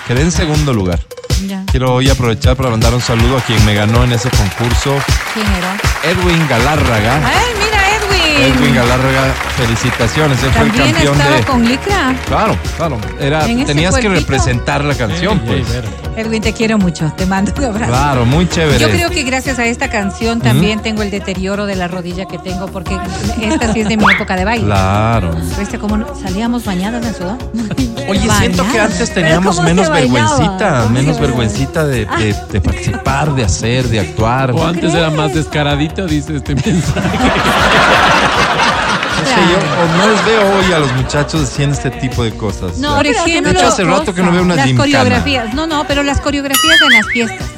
Quedé 0.06 0.22
en 0.22 0.32
segundo 0.32 0.72
lugar. 0.72 1.00
Ya. 1.46 1.64
Quiero 1.70 1.94
hoy 1.94 2.10
aprovechar 2.10 2.56
para 2.56 2.68
mandar 2.70 2.94
un 2.94 3.00
saludo 3.00 3.38
a 3.38 3.40
quien 3.40 3.64
me 3.64 3.74
ganó 3.74 4.04
en 4.04 4.12
ese 4.12 4.28
concurso, 4.30 4.94
¿Quién 5.32 5.46
era? 5.46 5.74
Edwin 6.02 6.46
Galárraga. 6.48 7.16
¡Ay, 7.26 7.46
Edwin! 8.36 8.74
Galárraga, 8.74 9.34
felicitaciones. 9.56 10.42
Él 10.42 10.50
fue 10.52 10.62
el 10.62 10.72
También 10.72 10.92
campeón 10.94 11.14
estaba 11.20 11.36
de. 11.36 11.42
con 11.44 11.64
Licra. 11.68 12.14
Claro, 12.26 12.56
claro. 12.76 12.98
Era, 13.20 13.44
tenías 13.44 13.96
que 13.96 14.08
representar 14.08 14.84
la 14.84 14.94
canción, 14.94 15.38
pues. 15.40 15.68
ver. 15.68 15.84
Edwin, 16.16 16.42
te 16.42 16.52
quiero 16.52 16.76
mucho. 16.78 17.12
Te 17.16 17.24
mando 17.26 17.52
un 17.56 17.64
abrazo. 17.64 17.90
Claro, 17.92 18.24
muy 18.26 18.48
chévere. 18.48 18.78
Yo 18.78 18.88
creo 18.90 19.10
que 19.10 19.22
gracias 19.22 19.58
a 19.58 19.64
esta 19.66 19.88
canción 19.90 20.40
también 20.40 20.80
tengo 20.80 21.02
el 21.02 21.10
deterioro 21.10 21.66
de 21.66 21.76
la 21.76 21.88
rodilla 21.88 22.26
que 22.26 22.38
tengo 22.38 22.66
porque 22.66 22.96
esta 23.40 23.72
sí 23.72 23.80
es 23.80 23.88
de 23.88 23.96
mi 23.96 24.04
época 24.12 24.36
de 24.36 24.44
baile. 24.44 24.64
Claro. 24.66 25.30
¿Viste 25.58 25.78
cómo 25.78 25.96
no- 25.96 26.14
salíamos 26.20 26.64
bañadas 26.64 27.04
en 27.06 27.14
sudor? 27.14 27.38
Oye, 28.10 28.28
siento 28.38 28.66
que 28.70 28.80
antes 28.80 29.14
teníamos 29.14 29.56
¿cómo 29.56 29.68
se 29.68 29.74
menos 29.74 29.90
vergüencita, 29.90 30.80
¿Cómo 30.82 30.90
menos 30.90 31.16
se 31.16 31.22
vergüencita 31.22 31.84
de, 31.86 32.04
de- 32.06 32.36
de 32.50 32.60
participar, 32.60 33.34
de 33.34 33.44
hacer, 33.44 33.86
de 33.88 34.00
actuar. 34.00 34.50
O 34.52 34.66
antes 34.66 34.92
era 34.94 35.10
más 35.10 35.34
descaradito, 35.34 36.06
dice 36.06 36.36
este 36.36 36.54
mensaje. 36.54 37.18
No 39.20 39.26
sé, 39.26 39.40
yo 39.52 39.58
o 39.58 39.98
no 39.98 40.06
los 40.12 40.24
veo 40.24 40.58
hoy 40.58 40.72
a 40.72 40.78
los 40.78 40.92
muchachos 40.94 41.42
haciendo 41.42 41.76
este 41.76 41.90
tipo 41.90 42.24
de 42.24 42.32
cosas. 42.32 42.78
No, 42.78 42.88
O 42.88 42.90
sea, 42.92 42.96
Por 42.96 43.06
ejemplo, 43.06 43.52
de 43.52 43.58
hecho, 43.58 43.66
hace 43.68 43.84
rato 43.84 44.14
que 44.14 44.22
no 44.22 44.32
veo 44.32 44.42
una 44.42 44.56
las 44.56 44.72
coreografías. 44.72 45.54
No, 45.54 45.66
no, 45.66 45.84
pero 45.86 46.02
las 46.02 46.20
coreografías 46.20 46.76
en 46.82 46.90
las 46.96 47.06
fiestas. 47.12 47.48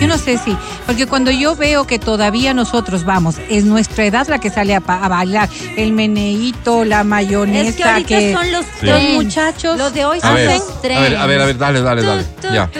Yo 0.00 0.06
no 0.06 0.16
sé 0.18 0.38
si, 0.38 0.56
porque 0.86 1.06
cuando 1.06 1.30
yo 1.30 1.56
veo 1.56 1.86
que 1.86 1.98
todavía 1.98 2.54
nosotros 2.54 3.04
vamos, 3.04 3.36
es 3.48 3.64
nuestra 3.64 4.04
edad 4.04 4.26
la 4.28 4.38
que 4.38 4.48
sale 4.50 4.74
a, 4.74 4.80
pa- 4.80 5.04
a 5.04 5.08
bailar, 5.08 5.48
el 5.76 5.92
meneíto, 5.92 6.84
la 6.84 7.02
mayonesa, 7.04 7.68
Es 7.70 7.76
que 7.76 7.84
ahorita 7.84 8.40
son 8.40 8.52
los 8.52 8.64
Sí. 8.80 8.86
Los 8.86 9.02
muchachos 9.24 9.76
Los 9.76 9.92
de 9.92 10.04
hoy 10.04 10.20
son 10.20 10.34
ver, 10.34 10.46
los 10.46 10.62
a 10.62 10.80
ver, 10.82 11.16
a 11.16 11.26
ver, 11.26 11.40
a 11.40 11.46
ver, 11.46 11.58
dale, 11.58 11.80
dale, 11.82 12.02
dale. 12.02 12.24
Ya. 12.52 12.70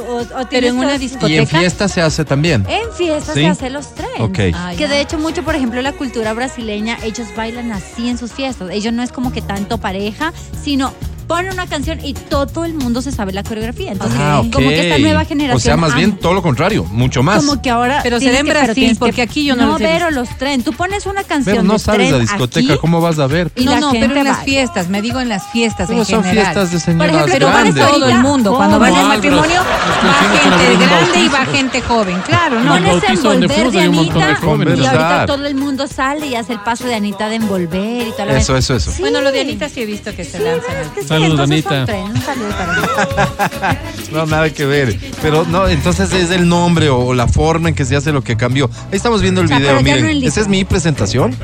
o- 0.00 0.20
o 0.40 0.48
pero 0.50 0.66
en 0.68 0.78
una 0.78 0.96
discoteca. 0.98 1.28
Y 1.32 1.36
en 1.36 1.46
fiesta 1.46 1.86
se 1.88 2.00
hace 2.00 2.24
también. 2.24 2.64
En 2.68 2.90
fiestas 2.96 3.34
¿Sí? 3.34 3.40
se 3.42 3.46
hacen 3.48 3.72
los 3.74 3.94
trends. 3.94 4.20
Ok. 4.20 4.38
Ah, 4.54 4.72
Que 4.76 4.88
de 4.88 5.00
hecho 5.00 5.18
mucho, 5.18 5.42
por 5.42 5.54
ejemplo, 5.54 5.82
la 5.82 5.92
cultura 5.92 6.32
brasileña, 6.32 6.96
ellos 7.04 7.28
bailan 7.36 7.72
así 7.72 8.08
en 8.08 8.16
sus 8.18 8.32
fiestas. 8.32 8.70
Ellos 8.70 8.92
no 8.92 9.02
es 9.02 9.12
como 9.12 9.32
que 9.32 9.42
tanto 9.42 9.78
pareja, 9.78 10.32
sino 10.62 10.92
ponen 11.28 11.52
una 11.52 11.66
canción 11.66 12.00
y 12.04 12.14
todo 12.14 12.64
el 12.64 12.74
mundo 12.74 13.02
se 13.02 13.12
sabe 13.12 13.32
la 13.32 13.42
coreografía. 13.44 13.92
Entonces, 13.92 14.18
Ah, 14.20 14.42
como 14.52 14.68
que 14.68 14.88
esta 14.88 14.98
nueva 14.98 15.24
generación... 15.24 15.56
O 15.56 15.60
sea, 15.60 15.76
más 15.76 15.94
bien 15.94 16.10
ama. 16.12 16.18
todo 16.20 16.34
lo 16.34 16.42
contrario, 16.42 16.84
mucho 16.84 17.22
más. 17.22 17.44
Como 17.44 17.62
que 17.62 17.70
ahora. 17.70 18.00
Pero 18.02 18.18
será 18.18 18.38
en 18.40 18.46
que- 18.46 18.52
Brasil, 18.52 18.88
que- 18.90 18.94
porque 18.96 19.22
aquí 19.22 19.44
yo 19.44 19.54
no 19.54 19.66
los 19.66 19.80
he 19.80 19.84
pero 19.84 20.10
los 20.10 20.28
trends. 20.38 20.64
Tú 20.64 20.72
pones 20.72 21.06
una 21.06 21.22
canción. 21.22 21.56
Pero 21.56 21.62
no 21.62 21.74
a 21.74 21.96
la 21.96 22.18
discoteca, 22.18 22.72
aquí, 22.72 22.80
¿cómo 22.80 23.00
vas 23.00 23.18
a 23.18 23.26
ver? 23.26 23.52
y 23.54 23.64
no, 23.64 23.72
la 23.72 23.80
no, 23.80 23.90
gente 23.92 24.08
pero 24.08 24.20
en 24.20 24.26
las 24.26 24.42
fiestas, 24.44 24.88
me 24.88 25.02
digo 25.02 25.20
en 25.20 25.28
las 25.28 25.46
fiestas 25.52 25.86
Pero 25.88 26.00
en 26.00 26.06
son 26.06 26.24
general. 26.24 26.44
fiestas 26.46 26.72
de 26.72 26.80
señoras 26.80 27.08
ejemplo, 27.14 27.32
Pero 27.32 27.46
va 27.46 27.52
grandes. 27.52 27.82
ahorita- 27.84 27.98
todo 27.98 28.08
el 28.08 28.18
mundo. 28.20 28.56
Cuando 28.56 28.78
van 28.78 28.94
al 28.94 29.02
No, 29.02 29.08
matrimonio, 29.08 29.60
pero 30.00 30.10
va 30.10 30.38
gente 30.38 30.86
grande 30.86 31.20
y 31.20 31.28
va 31.28 31.46
gente 31.46 31.82
joven. 31.82 32.20
Claro, 32.26 32.60
¿no? 32.64 32.76
el 32.76 32.82
Pones 32.84 33.04
envolver 33.04 33.70
de 33.70 33.80
Anita 33.82 34.18
y 34.18 34.86
ahorita 34.86 35.26
todo 35.26 35.46
el 35.46 35.54
mundo 35.54 35.86
sale 35.86 36.26
y 36.26 36.34
hace 36.34 36.54
el 36.54 36.60
paso 36.60 36.86
de 36.86 36.94
Anita 36.94 37.28
de 37.28 37.36
envolver 37.36 38.08
y 38.08 38.10
toda 38.12 38.26
la 38.26 38.38
Eso, 38.38 38.56
eso, 38.56 38.74
eso. 38.76 38.92
Bueno, 38.98 39.20
lo 39.20 39.30
de 39.32 39.40
Anita 39.40 39.68
sí 39.68 39.82
he 39.82 39.86
visto 39.86 40.14
que 40.14 40.24
se 40.24 40.38
lanzan. 40.38 41.17
Entonces 41.26 41.66
Anita. 41.66 41.94
Un 42.04 42.20
saludo 42.22 42.48
para. 42.50 43.78
No, 44.12 44.24
nada 44.24 44.48
que 44.50 44.64
ver. 44.64 44.98
Pero 45.20 45.44
no, 45.44 45.68
entonces 45.68 46.10
es 46.14 46.30
el 46.30 46.48
nombre 46.48 46.88
o 46.88 47.12
la 47.12 47.28
forma 47.28 47.68
en 47.68 47.74
que 47.74 47.84
se 47.84 47.94
hace 47.94 48.10
lo 48.10 48.22
que 48.24 48.36
cambió. 48.38 48.70
Ahí 48.90 48.96
estamos 48.96 49.20
viendo 49.20 49.40
el 49.42 49.46
O 49.46 49.48
sea, 49.48 49.58
video, 49.58 49.82
miren. 49.82 50.06
en 50.06 50.24
Esa 50.24 50.40
es 50.40 50.48
mi 50.48 50.64
presentación. 50.64 51.36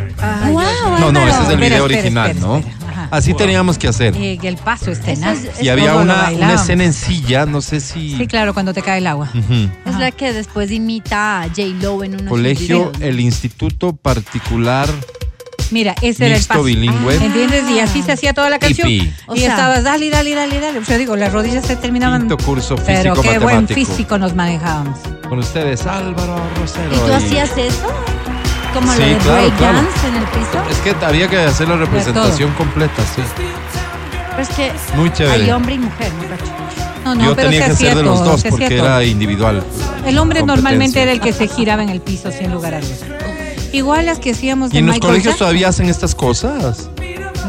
Wow, 0.50 0.98
No, 0.98 1.12
no, 1.12 1.20
ese 1.28 1.42
es 1.42 1.48
el 1.50 1.56
video 1.58 1.84
espera, 1.86 2.00
original, 2.00 2.30
espera, 2.30 2.46
¿no? 2.46 2.56
espera. 2.58 3.08
Así 3.10 3.34
teníamos 3.34 3.76
que 3.76 3.86
hacer. 3.86 4.16
Eh, 4.16 4.38
y 4.42 4.46
el 4.46 4.56
paso 4.56 4.90
es 4.90 4.98
Eso 4.98 5.06
tenaz. 5.06 5.38
es- 5.44 5.62
Y 5.62 5.68
había 5.68 5.94
una, 5.96 6.30
escena 6.54 6.84
en 6.84 6.92
silla, 6.94 7.44
no 7.44 7.60
sé 7.60 7.80
si. 7.80 8.16
Sí, 8.16 8.26
claro, 8.26 8.54
cuando 8.54 8.72
te 8.72 8.80
cae 8.82 8.98
el 8.98 9.06
agua. 9.06 9.30
Es 9.84 9.98
la 9.98 10.10
que 10.10 10.32
después 10.32 10.70
imita 10.70 11.42
a 11.42 11.48
J. 11.48 11.62
Lo 11.82 12.02
en 12.02 12.14
unos 12.14 12.28
Colegio, 12.28 12.90
videos. 12.92 13.00
el 13.02 13.20
Instituto 13.20 13.94
Particular 13.94 14.88
Mira, 15.70 15.94
ese 16.02 16.26
era 16.26 16.36
el 16.36 16.44
paso. 16.44 16.62
Bilingüe. 16.62 17.14
¿Entiendes? 17.16 17.64
Y 17.70 17.80
así 17.80 18.02
se 18.02 18.12
hacía 18.12 18.32
toda 18.34 18.50
la 18.50 18.58
canción. 18.58 18.88
Hippie. 18.88 19.12
O 19.26 19.34
y 19.34 19.40
sea- 19.40 19.50
estabas, 19.50 19.82
dale, 19.84 20.10
dale, 20.10 20.34
dale, 20.34 20.60
dale. 20.60 20.78
O 20.78 20.84
sea, 20.84 20.98
digo, 20.98 21.16
las 21.16 21.32
rodillas 21.32 21.64
se 21.66 21.76
terminaban. 21.76 22.22
Quinto 22.28 22.36
curso 22.38 22.76
Pero 22.86 23.14
qué 23.20 23.38
buen 23.38 23.66
físico 23.68 24.18
nos 24.18 24.34
manejábamos. 24.34 24.98
Con 25.28 25.38
ustedes, 25.38 25.86
Álvaro 25.86 26.36
Rosero. 26.60 26.94
¿Y 26.94 26.98
tú 26.98 27.08
y- 27.08 27.12
hacías 27.12 27.50
eso? 27.56 27.86
Como 28.72 28.92
Sí, 28.92 28.98
lo 29.00 29.06
de 29.06 29.16
claro, 29.18 29.50
claro. 29.56 29.76
dance 29.76 30.08
en 30.08 30.16
el 30.16 30.24
piso. 30.24 30.62
Es 30.70 30.78
que 30.78 31.04
había 31.04 31.28
que 31.28 31.38
hacer 31.38 31.68
la 31.68 31.76
representación 31.76 32.52
completa, 32.54 33.02
sí. 33.14 33.22
Pero 34.30 34.42
es 34.42 34.48
que 34.48 34.72
Muy 34.96 35.12
chévere. 35.12 35.44
hay 35.44 35.50
hombre 35.52 35.74
y 35.74 35.78
mujer, 35.78 36.10
¿no? 36.14 36.28
cacho? 36.28 36.52
No, 37.04 37.14
no, 37.14 37.24
Yo 37.24 37.36
pero 37.36 37.50
tenía 37.50 37.60
se 37.62 37.66
que 37.68 37.72
hacía 37.74 37.88
ser 37.90 37.96
de 37.98 38.02
los 38.02 38.18
todo, 38.18 38.30
dos 38.30 38.40
se 38.40 38.48
porque 38.50 38.64
hacía 38.64 38.78
todo. 38.78 38.86
era 38.88 39.04
individual. 39.04 39.62
El 40.06 40.18
hombre 40.18 40.42
normalmente 40.42 41.00
era 41.02 41.12
el 41.12 41.20
que 41.20 41.32
se 41.32 41.46
giraba 41.48 41.82
en 41.84 41.90
el 41.90 42.00
piso, 42.00 42.32
sin 42.32 42.50
lugar 42.50 42.74
a 42.74 42.80
dudas. 42.80 42.98
Igual 43.74 44.06
las 44.06 44.18
que 44.20 44.30
hacíamos 44.30 44.70
de 44.70 44.76
¿Y 44.76 44.78
en 44.80 44.86
los 44.86 44.94
Michael 44.94 45.10
colegios 45.10 45.32
Jackson. 45.34 45.38
todavía 45.46 45.68
hacen 45.68 45.88
estas 45.88 46.14
cosas? 46.14 46.88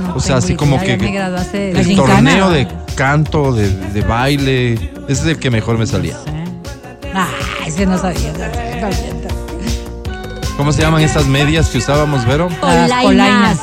No 0.02 0.16
O 0.16 0.20
sea, 0.20 0.38
así 0.38 0.56
como 0.56 0.78
idea, 0.78 0.98
que- 0.98 1.04
me 1.04 1.12
gradué 1.12 1.38
hace 1.40 1.74
La 1.74 1.80
El 1.82 1.86
gincana. 1.86 2.14
torneo 2.16 2.50
de 2.50 2.68
canto, 2.96 3.54
de, 3.54 3.70
de 3.70 4.02
baile. 4.02 4.74
Ese 5.08 5.22
es 5.22 5.26
el 5.26 5.40
que 5.40 5.52
mejor 5.52 5.78
me 5.78 5.86
salía. 5.86 6.18
Ah, 7.14 7.28
ese 7.66 7.86
no 7.86 7.98
sabía. 7.98 8.32
no 8.34 8.40
sabía, 8.40 9.14
no. 9.14 10.56
¿Cómo 10.58 10.72
se 10.72 10.82
llaman 10.82 11.02
esas 11.04 11.28
medias 11.28 11.68
que 11.70 11.78
usábamos, 11.78 12.26
Vero? 12.26 12.50
Las 12.50 12.60
polainas. 12.62 13.04
polainas. 13.04 13.60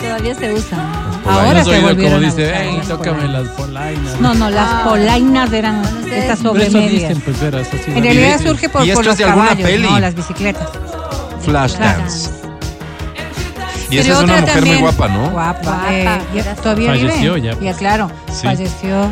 Todavía 0.00 0.34
se 0.34 0.52
usan. 0.52 0.80
Ahora 1.26 1.54
¿No 1.58 1.64
se 1.64 1.70
oído 1.70 1.82
volvieron 1.88 2.20
como 2.20 2.26
a 2.26 2.30
dice, 2.30 2.50
usar 2.52 2.74
las 2.76 2.88
tócame 2.88 3.16
polainas. 3.22 3.42
las 3.46 3.52
polainas? 3.56 4.20
No, 4.20 4.34
no, 4.34 4.50
las 4.50 4.68
Ah. 4.70 4.84
polainas 4.88 5.52
eran 5.52 5.82
estas 6.12 6.38
sobremedias. 6.38 6.90
dicen, 6.90 7.20
pues, 7.22 7.42
En 7.42 7.94
no 7.94 8.00
realidad 8.00 8.40
surge 8.40 8.68
por, 8.68 8.86
¿Y 8.86 8.92
por 8.92 9.00
esto 9.00 9.02
los 9.02 9.12
es 9.12 9.18
de 9.18 9.24
alguna 9.24 9.48
caballos, 9.48 9.68
peli? 9.70 9.88
no, 9.88 9.98
las 10.00 10.14
bicicletas. 10.14 10.68
Flashdance. 11.46 12.30
Y 13.90 13.98
esa 13.98 14.12
es 14.12 14.18
una 14.24 14.40
mujer 14.40 14.66
muy 14.66 14.76
guapa, 14.78 15.08
¿no? 15.08 15.30
Guapa. 15.30 15.62
Guapa, 15.62 15.86
eh, 15.94 16.20
ya- 16.34 16.54
todavía 16.56 16.88
Falleció 16.90 17.34
vive. 17.34 17.46
ya, 17.46 17.52
pues. 17.52 17.64
Ya, 17.64 17.72
claro. 17.74 18.10
Sí. 18.32 18.42
Falleció. 18.46 19.10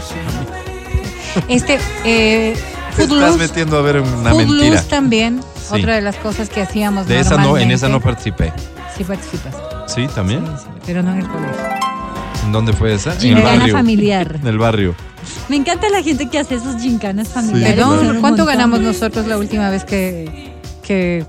Este, 1.49 1.79
eh, 2.05 2.55
Te 2.97 3.03
estás 3.03 3.09
Footloose, 3.09 3.39
metiendo 3.39 3.79
a 3.79 3.83
ver 3.83 4.01
una 4.01 4.31
Footloose 4.31 4.61
mentira. 4.71 4.83
también. 4.83 5.41
Sí. 5.57 5.75
Otra 5.81 5.95
de 5.95 6.03
las 6.03 6.17
cosas 6.17 6.49
que 6.49 6.61
hacíamos 6.61 7.07
De 7.07 7.19
esa 7.21 7.37
no, 7.39 7.57
en 7.57 7.71
esa 7.71 7.89
no 7.89 8.01
participé. 8.01 8.53
Sí 8.97 9.03
participas. 9.05 9.55
¿Sí? 9.87 10.07
¿También? 10.15 10.45
Sí, 10.59 10.65
sí, 10.65 10.81
pero 10.87 11.03
no 11.03 11.13
en 11.13 11.21
el 11.21 11.29
colegio. 11.29 11.57
¿En 12.45 12.53
dónde 12.53 12.73
fue 12.73 12.93
esa? 12.95 13.15
En 13.21 13.39
el 13.39 13.43
barrio. 13.43 13.75
familiar. 13.75 14.37
En 14.41 14.47
el 14.47 14.59
barrio. 14.59 14.95
Me 15.49 15.57
encanta 15.57 15.89
la 15.89 16.03
gente 16.03 16.29
que 16.29 16.39
hace 16.39 16.57
esos 16.57 16.81
gincanas 16.81 17.29
familiares. 17.29 17.85
Un 17.85 18.21
¿cuánto 18.21 18.45
ganamos 18.45 18.81
nosotros 18.81 19.27
la 19.27 19.39
última 19.39 19.71
vez 19.71 19.85
que, 19.85 20.54
que 20.87 21.25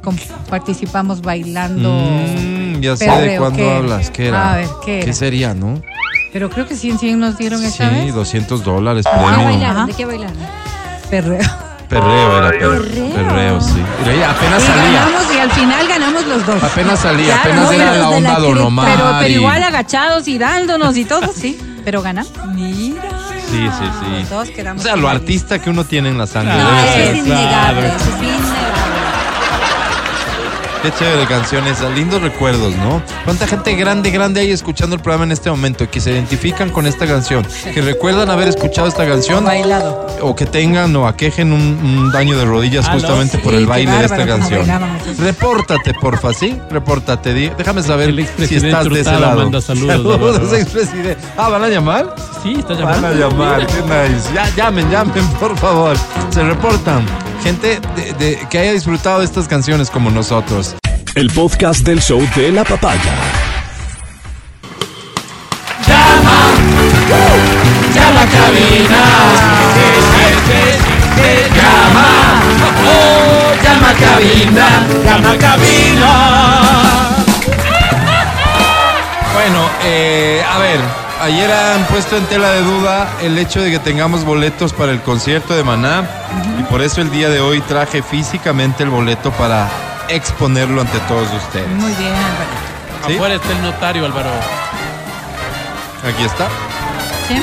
participamos 0.50 1.22
bailando? 1.22 1.90
Mm, 1.92 2.82
ya 2.82 2.96
sé 2.98 3.10
de 3.10 3.38
cuándo 3.38 3.58
¿qué? 3.60 3.72
hablas. 3.72 4.10
¿Qué 4.12 4.28
era? 4.28 4.54
A 4.54 4.56
ver, 4.58 4.68
¿qué 4.84 5.02
era? 5.04 5.14
sería, 5.14 5.54
no? 5.54 5.82
Pero 6.34 6.50
creo 6.50 6.68
que 6.68 6.76
100, 6.76 7.00
100 7.00 7.20
nos 7.20 7.38
dieron 7.38 7.62
Sí, 7.62 7.68
esa 7.68 7.90
vez. 7.90 8.14
200 8.14 8.64
dólares 8.64 9.06
¿De 9.06 9.12
qué 9.12 9.44
bailaron? 9.46 9.88
¿De 9.88 9.94
qué 9.94 10.06
bailaron? 10.06 10.38
Perreo. 11.10 11.40
Perreo 11.88 12.38
era 12.40 12.50
perreo. 12.50 12.82
Perreo. 12.82 13.14
Perreo, 13.14 13.62
sí. 13.62 13.82
Y 14.06 14.10
ahí 14.10 14.24
apenas 14.24 14.64
Y 14.64 14.66
salía. 14.66 15.00
ganamos 15.06 15.36
y 15.36 15.40
al 15.40 15.52
final 15.52 15.88
ganamos 15.88 16.26
los 16.28 16.46
dos. 16.46 16.64
Apenas 16.64 17.00
salía, 17.00 17.26
Claro, 17.26 17.40
apenas 17.42 17.64
no, 17.66 17.72
era 17.72 17.92
pero 17.92 18.02
la 18.02 18.10
onda 18.10 18.40
Don. 18.40 18.58
Omar. 18.58 18.88
Pero, 18.92 19.06
pero 19.20 19.30
y- 19.30 19.34
igual 19.36 19.64
agachados 19.64 20.28
y 20.28 20.38
dándonos 20.38 20.98
y 20.98 21.06
todo, 21.06 21.32
sí. 21.34 21.58
Pero 21.86 22.02
ganamos. 22.02 22.32
Mira. 22.56 23.04
Sí, 23.52 23.70
sí, 23.80 23.86
sí. 24.02 24.26
Todos 24.28 24.50
O 24.50 24.54
quedamos. 24.54 24.82
sea, 24.84 24.96
lo 24.96 25.08
artista 25.08 25.60
que 25.60 25.70
uno 25.70 25.84
tiene 25.86 26.10
en 26.10 26.18
la 26.18 26.26
sangre. 26.28 26.56
No, 26.58 26.72
debe 26.72 26.92
ser. 26.92 27.02
es 27.16 27.18
innegable. 27.20 27.82
Claro. 27.82 27.96
Es 27.96 28.08
innegable. 28.08 28.75
Qué 30.86 30.92
chévere 31.00 31.26
canciones, 31.26 31.82
lindos 31.96 32.22
recuerdos, 32.22 32.76
¿no? 32.76 33.02
¿Cuánta 33.24 33.48
gente 33.48 33.74
grande, 33.76 34.12
grande 34.12 34.42
hay 34.42 34.52
escuchando 34.52 34.96
el 34.96 35.02
programa 35.02 35.26
en 35.26 35.32
este 35.32 35.50
momento 35.50 35.84
y 35.84 35.88
que 35.88 36.00
se 36.00 36.12
identifican 36.12 36.70
con 36.70 36.86
esta 36.86 37.08
canción? 37.08 37.44
Que 37.74 37.82
recuerdan 37.82 38.30
haber 38.30 38.48
escuchado 38.50 38.88
esta 38.88 39.04
canción 39.04 39.44
Bailado. 39.46 40.06
o 40.22 40.36
que 40.36 40.46
tengan 40.46 40.96
o 40.96 41.08
aquejen 41.08 41.54
un, 41.54 41.60
un 41.62 42.12
daño 42.12 42.38
de 42.38 42.46
rodillas 42.46 42.86
Ah, 42.88 42.94
no, 42.94 43.00
justamente 43.00 43.38
sí, 43.38 43.44
por 43.44 43.56
el 43.56 43.66
baile 43.66 43.92
de 43.98 44.06
esta 44.06 44.28
canción. 44.28 44.64
Repórtate, 45.18 45.96
porfa, 45.96 46.34
¿sí? 46.34 46.56
Repórtate. 46.70 47.34
di- 47.34 47.50
Déjame 47.58 47.82
saber 47.82 48.14
si 48.48 48.56
estás 48.56 48.88
de 48.88 49.02
ese 49.02 49.12
lado. 49.12 49.38
manda 49.42 49.62
saludos, 49.62 49.96
Saludos, 49.96 50.54
expresidente. 50.54 51.18
Ah, 51.36 51.50
¿van 51.50 51.64
a 51.64 51.68
llamar? 51.68 52.14
Sí, 52.44 52.58
está 52.60 52.76
Van 52.76 53.02
llamando. 53.02 53.08
a 53.08 53.12
llamar, 53.30 53.66
qué 53.66 53.82
nice. 53.82 54.30
Ya, 54.36 54.48
llamen, 54.56 54.88
llamen, 54.92 55.26
por 55.40 55.58
favor. 55.58 55.98
Se 56.30 56.44
reportan. 56.44 57.04
Gente 57.44 57.80
de- 57.96 58.14
de- 58.14 58.48
que 58.50 58.58
haya 58.60 58.72
disfrutado 58.74 59.20
de 59.20 59.26
estas 59.26 59.48
canciones 59.48 59.90
como 59.90 60.10
nosotros. 60.10 60.76
El 61.16 61.30
podcast 61.32 61.82
del 61.86 62.02
show 62.02 62.22
de 62.36 62.52
la 62.52 62.64
papaya. 62.64 63.14
Llama 67.94 68.22
a 68.22 68.26
cabina. 68.26 69.04
Llama. 71.56 72.08
Oh, 72.88 73.54
llama 73.64 73.90
a 73.90 73.94
cabina. 73.94 74.68
Llama 75.06 75.32
a 75.32 75.38
cabina. 75.38 76.12
Bueno, 79.34 79.70
eh, 79.84 80.44
a 80.50 80.58
ver, 80.60 80.80
ayer 81.26 81.52
han 81.52 81.84
puesto 81.86 82.18
en 82.18 82.26
tela 82.26 82.52
de 82.52 82.62
duda 82.62 83.08
el 83.22 83.38
hecho 83.40 83.60
de 83.60 83.72
que 83.72 83.80
tengamos 83.80 84.24
boletos 84.24 84.74
para 84.74 84.92
el 84.92 85.02
concierto 85.02 85.56
de 85.56 85.64
Maná 85.64 86.08
y 86.60 86.64
por 86.64 86.84
eso 86.84 87.02
el 87.02 87.10
día 87.10 87.30
de 87.30 87.42
hoy 87.42 87.62
traje 87.62 88.04
físicamente 88.04 88.84
el 88.84 88.92
boleto 88.92 89.32
para 89.32 89.68
exponerlo 90.08 90.82
ante 90.82 91.00
todos 91.08 91.28
ustedes. 91.34 91.68
Muy 91.70 91.92
bien, 91.94 92.14
Álvaro. 92.14 93.08
¿Sí? 93.08 93.16
Afuera 93.16 93.36
está 93.36 93.52
el 93.52 93.62
notario, 93.64 94.06
Álvaro. 94.06 94.30
Aquí 96.08 96.24
está, 96.24 96.48
¿Sí? 97.28 97.42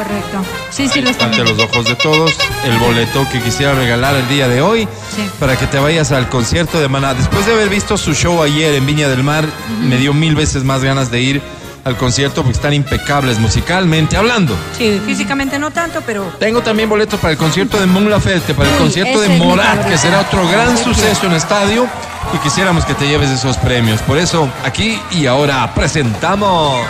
Correcto. 0.00 0.38
Sí, 0.70 0.88
sí, 0.88 1.02
lo 1.02 1.10
ante 1.10 1.44
los 1.44 1.58
ojos 1.58 1.84
de 1.84 1.94
todos, 1.94 2.32
el 2.64 2.78
boleto 2.78 3.26
que 3.30 3.38
quisiera 3.42 3.74
regalar 3.74 4.14
el 4.14 4.26
día 4.30 4.48
de 4.48 4.62
hoy 4.62 4.88
Sí. 5.14 5.28
para 5.38 5.56
que 5.58 5.66
te 5.66 5.78
vayas 5.78 6.10
al 6.10 6.30
concierto 6.30 6.80
de 6.80 6.88
Maná. 6.88 7.12
Después 7.12 7.44
de 7.44 7.52
haber 7.52 7.68
visto 7.68 7.98
su 7.98 8.14
show 8.14 8.42
ayer 8.42 8.72
en 8.76 8.86
Viña 8.86 9.08
del 9.10 9.22
Mar, 9.22 9.44
me 9.82 9.98
dio 9.98 10.14
mil 10.14 10.34
veces 10.34 10.64
más 10.64 10.82
ganas 10.82 11.10
de 11.10 11.20
ir 11.20 11.42
al 11.84 11.98
concierto 11.98 12.36
porque 12.42 12.56
están 12.56 12.72
impecables 12.72 13.38
musicalmente 13.38 14.16
hablando. 14.16 14.56
Sí, 14.78 15.02
físicamente 15.04 15.58
no 15.58 15.70
tanto, 15.70 16.00
pero 16.06 16.24
Tengo 16.38 16.62
también 16.62 16.88
boletos 16.88 17.20
para 17.20 17.32
el 17.32 17.38
concierto 17.38 17.78
de 17.78 17.84
Mon 17.84 18.08
Laferte, 18.08 18.54
para 18.54 18.70
el 18.70 18.76
concierto 18.78 19.20
de 19.20 19.28
Morat, 19.36 19.86
que 19.86 19.98
será 19.98 20.20
otro 20.20 20.48
gran 20.48 20.78
suceso 20.78 21.26
en 21.26 21.32
estadio. 21.34 21.86
Y 22.32 22.38
quisiéramos 22.38 22.86
que 22.86 22.94
te 22.94 23.06
lleves 23.06 23.28
esos 23.28 23.58
premios. 23.58 24.00
Por 24.00 24.16
eso, 24.16 24.48
aquí 24.64 24.98
y 25.10 25.26
ahora 25.26 25.74
presentamos. 25.74 26.86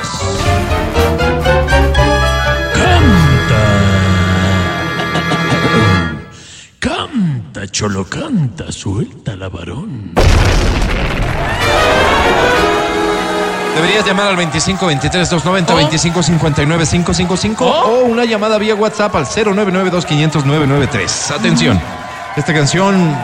Canta, 7.52 7.66
cholo, 7.72 8.04
canta, 8.04 8.70
suelta 8.70 9.34
la 9.34 9.48
varón. 9.48 10.12
Deberías 13.74 14.06
llamar 14.06 14.28
al 14.28 14.36
25 14.36 14.86
23 14.86 15.30
290 15.30 15.74
25 15.74 16.22
59 16.22 16.84
555 16.86 17.64
o 17.66 18.04
una 18.04 18.24
llamada 18.24 18.56
vía 18.58 18.76
WhatsApp 18.76 19.16
al 19.16 19.24
0992 19.26 20.06
500 20.06 20.44
993. 20.46 21.30
Atención, 21.32 21.80
esta 22.36 22.54
canción 22.54 23.16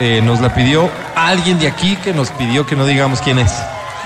eh, 0.00 0.22
nos 0.24 0.40
la 0.40 0.54
pidió 0.54 0.88
alguien 1.14 1.58
de 1.58 1.66
aquí 1.68 1.96
que 1.96 2.14
nos 2.14 2.30
pidió 2.30 2.64
que 2.64 2.76
no 2.76 2.86
digamos 2.86 3.20
quién 3.20 3.38
es. 3.40 3.52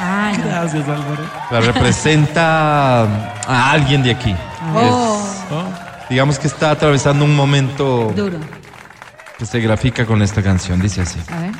Ay. 0.01 0.37
Gracias, 0.45 0.83
Álvaro. 0.89 1.23
La 1.53 1.61
representa 1.61 3.03
a 3.47 3.71
alguien 3.71 4.03
de 4.03 4.11
aquí. 4.11 4.35
Oh, 4.75 5.23
Es- 5.49 6.09
digamos 6.11 6.41
que 6.41 6.49
está 6.49 6.73
atravesando 6.73 7.25
un 7.25 7.37
momento 7.37 8.13
duro. 8.17 8.39
Que 9.39 9.47
se 9.47 9.61
grafica 9.61 10.07
con 10.07 10.23
esta 10.23 10.43
canción. 10.43 10.81
Dice 10.81 11.03
así. 11.03 11.19
A 11.29 11.41
ver. 11.41 11.53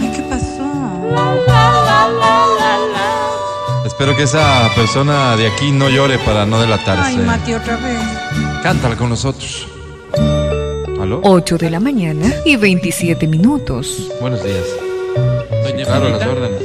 Ay, 0.00 0.12
¿qué 0.14 0.22
pasó? 0.28 0.62
Espero 3.86 4.16
que 4.16 4.22
esa 4.24 4.70
persona 4.74 5.36
de 5.36 5.46
aquí 5.48 5.70
no 5.70 5.88
llore 5.88 6.18
para 6.18 6.46
no 6.46 6.60
delatarse. 6.60 7.10
Ay, 7.10 7.16
Mati, 7.18 7.54
otra 7.54 7.76
vez. 7.76 7.98
Cántala 8.62 8.96
con 8.96 9.10
nosotros. 9.10 9.66
¿Aló? 11.00 11.20
8 11.24 11.58
de 11.58 11.70
la 11.70 11.80
mañana 11.80 12.26
y 12.44 12.56
27 12.56 13.26
minutos. 13.26 14.08
Buenos 14.20 14.42
días. 14.44 14.64
Doña 15.64 15.84
Claro, 15.84 16.08
las 16.10 16.26
órdenes. 16.26 16.62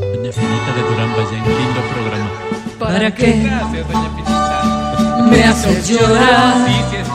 Doña 0.00 0.30
Pinita 0.32 0.72
de 0.74 0.82
Durán 0.88 1.12
Ballén, 1.16 1.44
lindo 1.44 1.80
programa. 1.94 2.30
¿Para 2.78 3.14
qué? 3.14 3.40
Gracias, 3.44 3.86
doña 3.88 4.08
Pinita. 4.16 5.26
Me 5.30 5.44
haces 5.44 5.88
llorar. 5.88 6.66
Sí, 6.66 6.74
sí. 6.90 7.05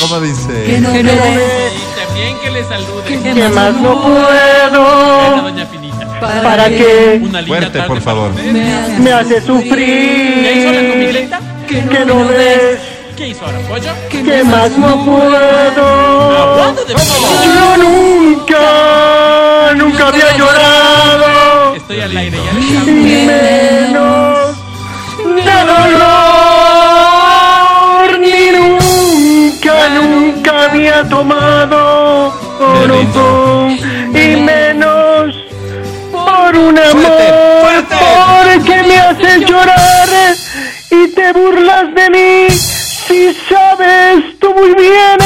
¿Cómo 0.00 0.20
dice? 0.20 0.64
Que 0.64 0.80
no 0.80 0.90
me 0.90 1.02
ves. 1.02 1.72
Y 1.74 2.04
también 2.06 2.38
que 2.40 2.50
le 2.50 2.64
salude. 2.64 3.04
¿Qué 3.34 3.48
más 3.48 3.74
no 3.74 4.02
puedo? 4.02 5.42
doña 5.42 5.64
Pinita. 5.66 6.20
¿Para 6.20 6.68
qué 6.68 7.20
Una 7.22 7.40
linda 7.40 7.46
Fuerte, 7.46 7.78
por 7.80 7.88
para 7.88 8.00
favor. 8.00 8.30
Me 8.34 9.12
hace 9.12 9.30
¿Ya 9.30 9.38
hizo 9.38 9.52
la 9.52 9.60
sufrir. 9.60 10.90
comileta? 10.90 11.40
Que 11.68 12.04
no 12.04 12.26
ves. 12.28 12.78
¿Qué 13.16 13.28
hizo 13.28 13.44
ahora, 13.46 13.58
pollo? 13.68 13.90
¿Qué 14.10 14.42
más 14.44 14.70
no 14.76 15.04
puedo? 15.04 16.74
De. 16.84 16.94
Yo 16.94 17.76
nunca, 17.76 19.74
nunca 19.76 20.08
había 20.08 20.36
llorado. 20.36 21.74
Estoy 21.76 22.00
al 22.00 22.16
aire, 22.16 22.38
ya 22.44 22.52
le 22.84 22.90
Y 22.90 23.26
menos 23.26 24.33
había 30.94 31.08
tomado 31.08 32.32
oro. 32.60 33.68
Y 34.12 34.36
menos 34.40 35.34
por 36.12 36.56
un 36.56 36.78
amor. 36.78 37.84
Porque 37.88 38.82
me 38.82 38.98
haces 38.98 39.40
llorar 39.48 40.08
y 40.90 41.08
te 41.08 41.32
burlas 41.32 41.94
de 41.94 42.10
mí. 42.10 42.50
Si 42.50 43.34
sabes 43.48 44.38
tú 44.38 44.54
muy 44.54 44.74
bien 44.74 45.18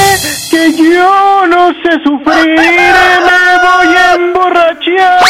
que 0.51 0.73
yo 0.73 1.47
no 1.47 1.69
sé 1.83 1.93
sufrir, 2.03 2.59
me 2.59 3.59
voy 3.63 3.97
a 3.97 4.15
emborrachar 4.15 5.21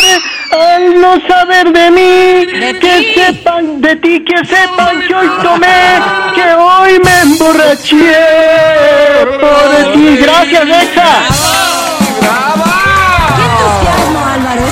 al 0.51 1.01
no 1.01 1.15
saber 1.27 1.73
de 1.73 1.91
mí. 1.91 2.47
que 2.81 3.15
sepan 3.15 3.81
de 3.81 3.97
ti, 3.97 4.25
que 4.25 4.39
sepan 4.47 5.01
que 5.07 5.15
hoy 5.15 5.29
tomé, 5.43 6.01
que 6.35 6.55
hoy 6.55 7.01
me 7.05 7.21
emborraché 7.23 8.15
por 9.41 9.93
ti. 9.93 10.17
Gracias, 10.17 10.65
Exa. 10.65 11.13
¡Qué 13.37 13.43
entusiasmo, 13.45 14.21
Álvaro! 14.27 14.63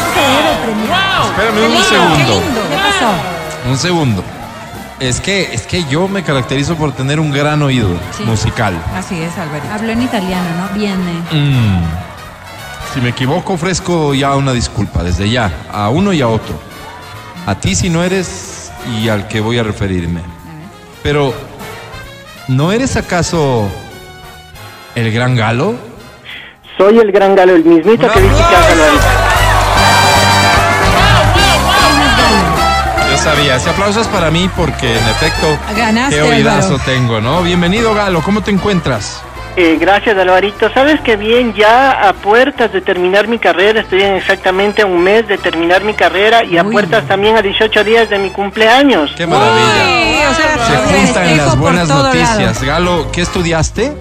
Premiar. 0.64 1.22
Espérame 1.26 1.76
un 1.76 1.84
segundo. 1.84 2.40
qué 2.40 2.46
lindo. 2.46 2.60
¿Qué 2.70 2.76
pasó? 2.76 3.68
Un 3.70 3.76
segundo. 3.78 4.24
Es 4.98 5.20
que, 5.20 5.52
es 5.52 5.66
que 5.66 5.84
yo 5.84 6.08
me 6.08 6.22
caracterizo 6.22 6.74
por 6.76 6.92
tener 6.92 7.20
un 7.20 7.30
gran 7.30 7.60
oído 7.62 7.88
Sí. 8.16 8.22
musical. 8.24 8.74
Así 8.96 9.20
es, 9.20 9.36
Álvaro. 9.36 9.62
Habló 9.72 9.92
en 9.92 10.02
italiano, 10.02 10.46
¿no? 10.58 10.68
Viene. 10.78 11.12
Mm. 11.30 11.82
Si 12.92 13.00
me 13.00 13.10
equivoco, 13.10 13.54
ofrezco 13.54 14.14
ya 14.14 14.34
una 14.36 14.52
disculpa, 14.52 15.02
desde 15.02 15.28
ya, 15.28 15.52
a 15.70 15.90
uno 15.90 16.12
y 16.12 16.22
a 16.22 16.28
otro. 16.28 16.58
A 17.46 17.54
ti 17.54 17.74
si 17.74 17.90
no 17.90 18.02
eres 18.02 18.72
y 18.98 19.08
al 19.08 19.28
que 19.28 19.40
voy 19.40 19.58
a 19.58 19.62
referirme. 19.62 20.20
Pero, 21.02 21.34
¿no 22.48 22.72
eres 22.72 22.96
acaso 22.96 23.68
el 24.94 25.12
gran 25.12 25.36
galo? 25.36 25.74
Soy 26.78 26.98
el 26.98 27.12
gran 27.12 27.34
galo, 27.34 27.54
el 27.54 27.64
mismito 27.64 28.10
que 28.10 28.20
dice 28.20 28.34
que 28.34 28.56
Yo 33.10 33.18
sabía, 33.18 33.56
ese 33.56 33.70
aplauso 33.70 34.00
es 34.00 34.08
para 34.08 34.30
mí 34.30 34.50
porque 34.56 34.90
en 34.90 35.08
efecto, 35.08 35.58
Ganaste, 35.76 36.16
qué 36.16 36.22
oídazo 36.22 36.78
tengo, 36.80 37.20
¿no? 37.20 37.42
Bienvenido 37.42 37.94
Galo, 37.94 38.22
¿cómo 38.22 38.42
te 38.42 38.50
encuentras? 38.50 39.22
Eh, 39.58 39.78
gracias, 39.80 40.16
Alvarito. 40.18 40.70
Sabes 40.74 41.00
que 41.00 41.16
bien, 41.16 41.54
ya 41.54 42.08
a 42.08 42.12
puertas 42.12 42.72
de 42.74 42.82
terminar 42.82 43.26
mi 43.26 43.38
carrera, 43.38 43.80
estoy 43.80 44.02
en 44.02 44.14
exactamente 44.14 44.84
un 44.84 45.02
mes 45.02 45.26
de 45.28 45.38
terminar 45.38 45.82
mi 45.82 45.94
carrera 45.94 46.44
y 46.44 46.58
a 46.58 46.62
Uy. 46.62 46.72
puertas 46.72 47.06
también 47.08 47.36
a 47.36 47.42
18 47.42 47.82
días 47.82 48.10
de 48.10 48.18
mi 48.18 48.28
cumpleaños. 48.30 49.10
¡Qué 49.16 49.26
maravilla! 49.26 49.84
Uy, 49.86 50.18
o 50.30 50.34
sea, 50.34 50.66
Se 50.66 50.76
juntan 51.06 51.36
las 51.38 51.56
buenas 51.58 51.88
noticias. 51.88 52.62
Galo, 52.62 53.10
¿qué 53.12 53.22
estudiaste? 53.22 53.92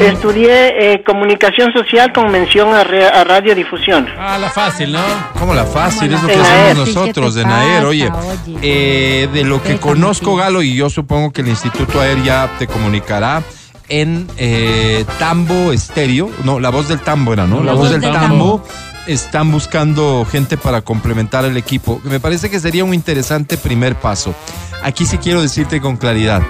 Estudié 0.00 0.92
eh, 0.94 1.02
comunicación 1.04 1.72
social 1.72 2.12
con 2.12 2.30
mención 2.30 2.72
a, 2.72 2.84
re- 2.84 3.08
a 3.08 3.24
radiodifusión. 3.24 4.06
Ah, 4.18 4.38
la 4.38 4.48
fácil, 4.48 4.92
¿no? 4.92 5.00
Como 5.38 5.54
la 5.54 5.64
fácil, 5.64 6.12
es 6.14 6.22
lo 6.22 6.28
que 6.28 6.34
En 6.34 6.40
hacemos 6.40 6.62
Naer. 6.62 6.76
Sí, 6.76 6.92
¿qué 6.94 6.98
nosotros 7.00 7.36
Naer. 7.36 7.74
pasa? 7.76 7.86
Oye, 7.88 8.10
Oye. 8.10 8.58
eh, 8.62 9.28
de 9.32 9.44
lo 9.44 9.62
que 9.62 9.78
conozco. 9.78 10.36
Galo, 10.36 10.62
y 10.62 10.74
yo 10.76 10.88
supongo 10.88 11.32
que 11.32 11.40
el 11.40 11.48
Instituto 11.48 12.00
Aer 12.00 12.22
ya 12.22 12.48
te 12.58 12.66
comunicará 12.66 13.42
en 13.88 14.28
eh, 14.36 15.04
Tambo 15.18 15.72
Estéreo. 15.72 16.30
No, 16.44 16.60
la 16.60 16.70
voz 16.70 16.88
del 16.88 17.00
Tambo 17.00 17.32
era, 17.32 17.46
¿no? 17.46 17.62
La, 17.62 17.72
voz 17.72 17.90
del 17.90 18.00
Tambo. 18.00 18.64
Están 19.06 19.50
buscando 19.50 20.26
gente 20.30 20.58
para 20.58 20.82
complementar 20.82 21.46
el 21.46 21.56
equipo. 21.56 22.00
Me 22.04 22.20
parece 22.20 22.50
que 22.50 22.60
sería 22.60 22.84
un 22.84 22.92
interesante 22.92 23.56
primer 23.56 23.96
paso. 23.96 24.34
Aquí 24.82 25.06
sí 25.06 25.16
quiero 25.16 25.40
decirte 25.40 25.80
con 25.80 25.96
claridad. 25.96 26.42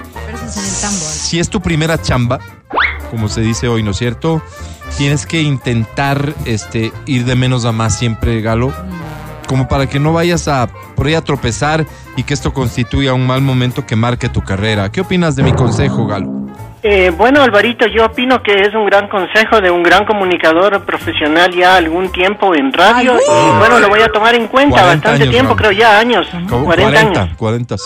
Tambor. 0.81 0.99
Si 0.99 1.39
es 1.39 1.49
tu 1.49 1.61
primera 1.61 2.01
chamba, 2.01 2.39
como 3.11 3.29
se 3.29 3.41
dice 3.41 3.67
hoy, 3.67 3.83
¿no 3.83 3.91
es 3.91 3.97
cierto? 3.97 4.41
Tienes 4.97 5.25
que 5.25 5.41
intentar 5.41 6.33
este, 6.45 6.91
ir 7.05 7.25
de 7.25 7.35
menos 7.35 7.65
a 7.65 7.71
más 7.71 7.97
siempre, 7.97 8.41
Galo, 8.41 8.73
como 9.47 9.67
para 9.67 9.87
que 9.87 9.99
no 9.99 10.11
vayas 10.11 10.47
a 10.47 10.67
por 10.95 11.07
ahí 11.07 11.13
a 11.13 11.21
tropezar 11.21 11.85
y 12.17 12.23
que 12.23 12.33
esto 12.33 12.53
constituya 12.53 13.13
un 13.13 13.25
mal 13.25 13.41
momento 13.41 13.85
que 13.85 13.95
marque 13.95 14.27
tu 14.27 14.41
carrera. 14.41 14.91
¿Qué 14.91 15.01
opinas 15.01 15.35
de 15.35 15.43
mi 15.43 15.53
consejo, 15.53 16.07
Galo? 16.07 16.38
Eh, 16.81 17.11
bueno, 17.17 17.41
Alvarito, 17.41 17.85
yo 17.87 18.05
opino 18.05 18.41
que 18.41 18.53
es 18.61 18.73
un 18.73 18.85
gran 18.85 19.09
consejo 19.09 19.59
de 19.59 19.69
un 19.69 19.83
gran 19.83 20.05
comunicador 20.05 20.81
profesional 20.85 21.53
ya 21.53 21.75
algún 21.75 22.09
tiempo 22.09 22.55
en 22.55 22.71
radio. 22.71 23.15
Ay, 23.15 23.19
y 23.27 23.57
bueno, 23.57 23.79
lo 23.79 23.89
voy 23.89 24.01
a 24.01 24.07
tomar 24.09 24.33
en 24.35 24.47
cuenta 24.47 24.77
40 24.81 24.93
bastante 24.95 25.23
años, 25.23 25.29
tiempo, 25.33 25.49
Raúl. 25.49 25.57
creo 25.57 25.71
ya 25.73 25.99
años, 25.99 26.27
40, 26.49 26.99
años. 26.99 27.29
40, 27.37 27.77
sí. 27.77 27.83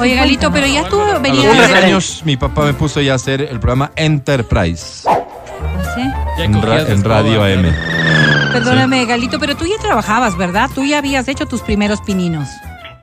Oye, 0.00 0.14
Galito, 0.16 0.50
pero 0.50 0.66
ya 0.66 0.84
tú 0.88 0.98
A 1.02 1.12
los 1.12 1.22
venías... 1.22 1.42
10 1.44 1.56
referente. 1.58 1.86
años 1.88 2.22
mi 2.24 2.38
papá 2.38 2.62
me 2.62 2.72
puso 2.72 3.02
ya 3.02 3.12
a 3.12 3.16
hacer 3.16 3.42
el 3.42 3.60
programa 3.60 3.90
Enterprise 3.96 5.06
¿Sí? 5.94 6.02
Ya 6.38 6.44
en, 6.44 6.62
ra- 6.62 6.88
en 6.88 7.04
Radio 7.04 7.44
AM. 7.44 7.70
Perdóname, 8.52 9.04
Galito, 9.04 9.38
pero 9.38 9.54
tú 9.56 9.66
ya 9.66 9.76
trabajabas, 9.78 10.38
¿verdad? 10.38 10.70
Tú 10.74 10.84
ya 10.86 10.98
habías 10.98 11.28
hecho 11.28 11.44
tus 11.44 11.60
primeros 11.60 12.00
pininos. 12.00 12.48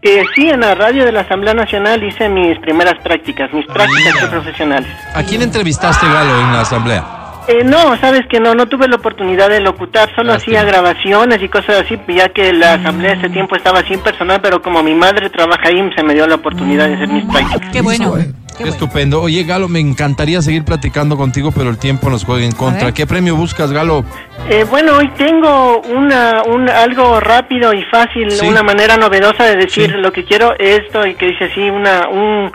Eh, 0.01 0.23
sí, 0.33 0.47
en 0.49 0.61
la 0.61 0.75
radio 0.75 1.03
de 1.03 1.11
la 1.11 1.21
Asamblea 1.21 1.53
Nacional 1.53 2.01
hice 2.03 2.29
mis 2.29 2.57
primeras 2.59 2.95
prácticas, 3.03 3.51
mis 3.53 3.65
prácticas 3.65 4.13
Mira. 4.15 4.29
profesionales. 4.29 4.89
¿A 5.13 5.23
quién 5.23 5.41
entrevistaste, 5.41 6.05
Galo, 6.07 6.39
en 6.39 6.53
la 6.53 6.61
asamblea? 6.61 7.05
Eh, 7.49 7.63
no, 7.65 7.97
sabes 7.97 8.25
que 8.27 8.39
no, 8.39 8.53
no 8.55 8.67
tuve 8.67 8.87
la 8.87 8.95
oportunidad 8.95 9.49
de 9.49 9.59
locutar, 9.59 10.07
solo 10.15 10.33
Lástima. 10.33 10.59
hacía 10.59 10.71
grabaciones 10.71 11.41
y 11.41 11.49
cosas 11.49 11.83
así, 11.83 11.99
ya 12.07 12.29
que 12.29 12.53
la 12.53 12.75
asamblea 12.75 13.13
ese 13.13 13.27
tiempo 13.29 13.55
estaba 13.55 13.81
sin 13.83 13.99
personal, 13.99 14.39
pero 14.39 14.61
como 14.61 14.83
mi 14.83 14.93
madre 14.93 15.29
trabaja 15.31 15.67
ahí, 15.67 15.89
se 15.95 16.03
me 16.03 16.13
dio 16.13 16.27
la 16.27 16.35
oportunidad 16.35 16.87
de 16.87 16.95
hacer 16.95 17.07
mis 17.07 17.25
prácticas. 17.25 17.69
Qué 17.71 17.81
bueno. 17.81 18.15
Qué, 18.59 18.65
Qué 18.65 18.69
bueno. 18.71 18.85
estupendo. 18.85 19.21
Oye, 19.21 19.43
Galo, 19.45 19.69
me 19.69 19.79
encantaría 19.79 20.41
seguir 20.41 20.65
platicando 20.65 21.15
contigo, 21.15 21.51
pero 21.51 21.69
el 21.69 21.77
tiempo 21.77 22.09
nos 22.09 22.25
juega 22.25 22.43
en 22.45 22.51
contra. 22.51 22.93
¿Qué 22.93 23.07
premio 23.07 23.37
buscas, 23.37 23.71
Galo? 23.71 24.03
Eh, 24.49 24.65
bueno, 24.69 24.97
hoy 24.97 25.09
tengo 25.17 25.79
una, 25.79 26.43
un, 26.45 26.69
algo 26.69 27.19
rápido 27.21 27.73
y 27.73 27.83
fácil, 27.85 28.29
Sí. 28.31 28.45
una 28.47 28.61
manera 28.61 28.97
novedosa 28.97 29.45
de 29.45 29.55
decir 29.55 29.91
Sí. 29.91 29.97
lo 29.97 30.11
que 30.11 30.25
quiero, 30.25 30.53
esto 30.59 31.05
y 31.07 31.15
que 31.15 31.27
dice 31.27 31.45
así, 31.45 31.61
una, 31.69 32.09
un, 32.09 32.51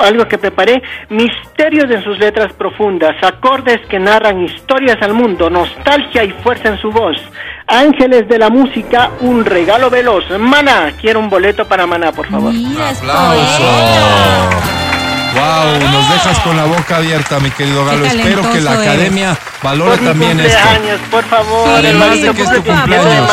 algo 0.00 0.28
que 0.28 0.36
preparé, 0.36 0.82
misterios 1.08 1.90
en 1.90 2.02
sus 2.04 2.18
letras 2.18 2.52
profundas, 2.52 3.16
acordes 3.22 3.80
que 3.88 3.98
narran 3.98 4.42
historias 4.42 4.98
al 5.00 5.14
mundo, 5.14 5.48
nostalgia 5.48 6.24
y 6.24 6.30
fuerza 6.42 6.68
en 6.68 6.78
su 6.78 6.90
voz, 6.90 7.16
ángeles 7.66 8.28
de 8.28 8.38
la 8.38 8.50
música, 8.50 9.10
un 9.20 9.44
regalo 9.46 9.88
veloz, 9.90 10.24
Maná, 10.38 10.92
quiero 11.00 11.20
un 11.20 11.30
boleto 11.30 11.66
para 11.66 11.86
Maná, 11.86 12.12
por 12.12 12.26
favor. 12.26 12.52
Mira, 12.52 12.90
es 12.90 13.00
¡Wow! 15.38 15.90
Nos 15.92 16.08
dejas 16.10 16.38
con 16.40 16.56
la 16.56 16.64
boca 16.64 16.96
abierta, 16.96 17.38
mi 17.40 17.50
querido 17.50 17.84
Galo. 17.84 18.04
Espero 18.04 18.42
que 18.52 18.60
la 18.60 18.74
eres. 18.74 18.86
academia 18.88 19.38
valore 19.62 19.90
Por 19.92 20.00
mi 20.00 20.06
también 20.08 20.40
esto. 20.40 20.58
cumpleaños, 20.62 21.00
por 21.10 21.24
favor. 21.24 21.68
Sí, 21.68 21.74
Además 21.76 22.20
de 22.22 22.30
que 22.34 22.42
es 22.42 22.52
tu 22.54 22.62
cumpleaños. 22.64 23.30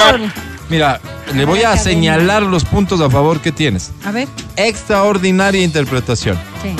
Mira, 0.69 0.99
le 1.33 1.45
voy 1.45 1.61
a 1.63 1.77
señalar 1.77 2.41
los 2.43 2.65
puntos 2.65 2.99
a 3.01 3.09
favor 3.09 3.39
que 3.39 3.51
tienes. 3.51 3.91
A 4.05 4.11
ver, 4.11 4.27
Extraordinaria 4.55 5.63
interpretación. 5.63 6.37
Sí. 6.63 6.75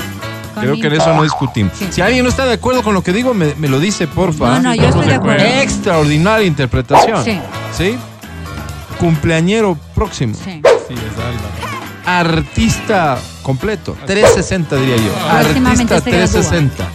Creo 0.59 0.75
que 0.75 0.87
en 0.87 0.93
eso 0.93 1.13
no 1.13 1.23
discutimos. 1.23 1.73
Sí. 1.77 1.87
Si 1.91 2.01
alguien 2.01 2.23
no 2.23 2.29
está 2.29 2.45
de 2.45 2.53
acuerdo 2.53 2.81
con 2.81 2.93
lo 2.93 3.03
que 3.03 3.11
digo, 3.11 3.33
me, 3.33 3.53
me 3.55 3.67
lo 3.67 3.77
dice, 3.79 4.07
porfa. 4.07 4.51
No, 4.51 4.59
no, 4.61 4.75
yo 4.75 4.87
estoy 4.87 5.05
de 5.07 5.15
acuerdo. 5.15 5.43
Extraordinaria 5.43 6.47
interpretación. 6.47 7.23
Sí. 7.25 7.39
¿Sí? 7.77 7.97
Cumpleañero 8.99 9.77
próximo. 9.93 10.33
Sí. 10.33 10.61
Sí, 10.87 10.93
es 10.93 11.19
Álvaro. 11.19 11.74
Artista 12.05 13.17
completo. 13.41 13.97
360 14.05 14.75
diría 14.77 14.95
yo. 14.97 15.11
Próximamente 15.41 15.93
Artista 15.95 15.99
se 16.01 16.11
gradúa. 16.11 16.49
360. 16.49 16.85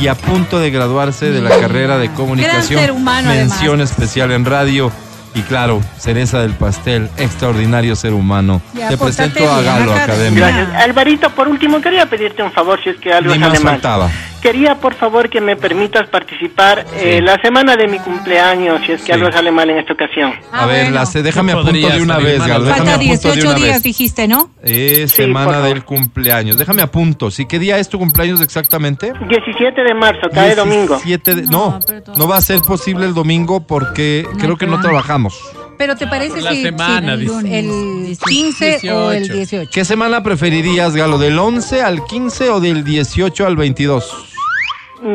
Y 0.00 0.06
a 0.06 0.14
punto 0.14 0.60
de 0.60 0.70
graduarse 0.70 1.30
de 1.30 1.40
la 1.40 1.50
carrera 1.50 1.98
de 1.98 2.12
comunicación. 2.12 2.80
ser 2.80 2.92
humano, 2.92 3.30
mención 3.30 3.74
además. 3.74 3.90
especial 3.90 4.32
en 4.32 4.44
radio. 4.44 4.92
Y 5.34 5.42
claro, 5.42 5.80
cereza 5.98 6.40
del 6.40 6.52
pastel, 6.54 7.10
extraordinario 7.16 7.94
ser 7.94 8.12
humano. 8.12 8.62
Ya, 8.74 8.88
Te 8.88 8.96
presento 8.96 9.48
a 9.48 9.60
Galo 9.60 9.92
Academia. 9.94 10.48
Gracias. 10.48 10.82
Alvarito, 10.82 11.30
por 11.30 11.48
último, 11.48 11.80
quería 11.80 12.06
pedirte 12.06 12.42
un 12.42 12.50
favor, 12.50 12.82
si 12.82 12.90
es 12.90 12.96
que 12.96 13.12
algo 13.12 13.32
Ni 13.32 13.38
más 13.38 13.58
faltaba. 13.60 14.10
Quería 14.42 14.76
por 14.76 14.94
favor 14.94 15.28
que 15.28 15.40
me 15.40 15.56
permitas 15.56 16.08
participar 16.08 16.84
eh, 16.96 17.20
la 17.22 17.40
semana 17.42 17.76
de 17.76 17.88
mi 17.88 17.98
cumpleaños, 17.98 18.80
si 18.86 18.92
es 18.92 19.00
que 19.00 19.06
Sí. 19.06 19.12
algo 19.12 19.30
sale 19.32 19.50
mal 19.50 19.68
en 19.70 19.78
esta 19.78 19.92
ocasión. 19.94 20.32
A 20.52 20.66
ver, 20.66 20.90
la 20.92 21.06
sé, 21.06 21.22
déjame 21.22 21.52
No 21.52 21.60
apunto 21.60 21.88
de 21.88 22.02
una 22.02 22.18
vez. 22.18 22.42
Déjame 22.42 22.66
Falta 22.66 22.94
apunto 22.94 22.98
de 22.98 23.04
18 23.04 23.46
una 23.48 23.54
días, 23.56 23.74
vez. 23.74 23.82
dijiste, 23.82 24.28
¿no? 24.28 24.50
Es 24.62 25.00
por 25.12 25.24
semana 25.24 25.52
favor. 25.52 25.68
del 25.68 25.84
cumpleaños. 25.84 26.56
Déjame 26.58 26.82
apunto. 26.82 27.30
¿Sí 27.30 27.46
qué 27.46 27.58
día 27.58 27.78
es 27.78 27.88
tu 27.88 27.98
cumpleaños 27.98 28.40
exactamente? 28.40 29.12
17 29.28 29.82
de 29.82 29.94
marzo, 29.94 30.28
cae 30.32 30.54
domingo. 30.54 30.96
17 31.04 31.34
de- 31.34 31.42
no, 31.42 31.78
todo- 31.80 32.14
no 32.16 32.28
va 32.28 32.36
a 32.36 32.40
ser 32.40 32.60
posible 32.60 33.06
el 33.06 33.14
domingo 33.14 33.66
porque 33.66 34.26
creo 34.38 34.56
que 34.56 34.66
no 34.66 34.80
trabajamos. 34.80 35.38
Pero 35.78 35.94
¿te 35.96 36.06
parece 36.08 36.40
La 36.42 36.50
si, 36.50 36.62
semana, 36.62 37.16
si 37.16 37.54
el 37.54 38.18
15 38.18 38.92
o 38.92 39.12
el 39.12 39.28
18? 39.28 39.70
¿Qué 39.72 39.84
semana 39.84 40.22
preferirías, 40.24 40.94
Galo? 40.96 41.18
¿Del 41.18 41.38
11 41.38 41.82
al 41.82 42.04
15 42.04 42.50
o 42.50 42.60
del 42.60 42.82
18 42.84 43.46
al 43.46 43.56
22? 43.56 44.34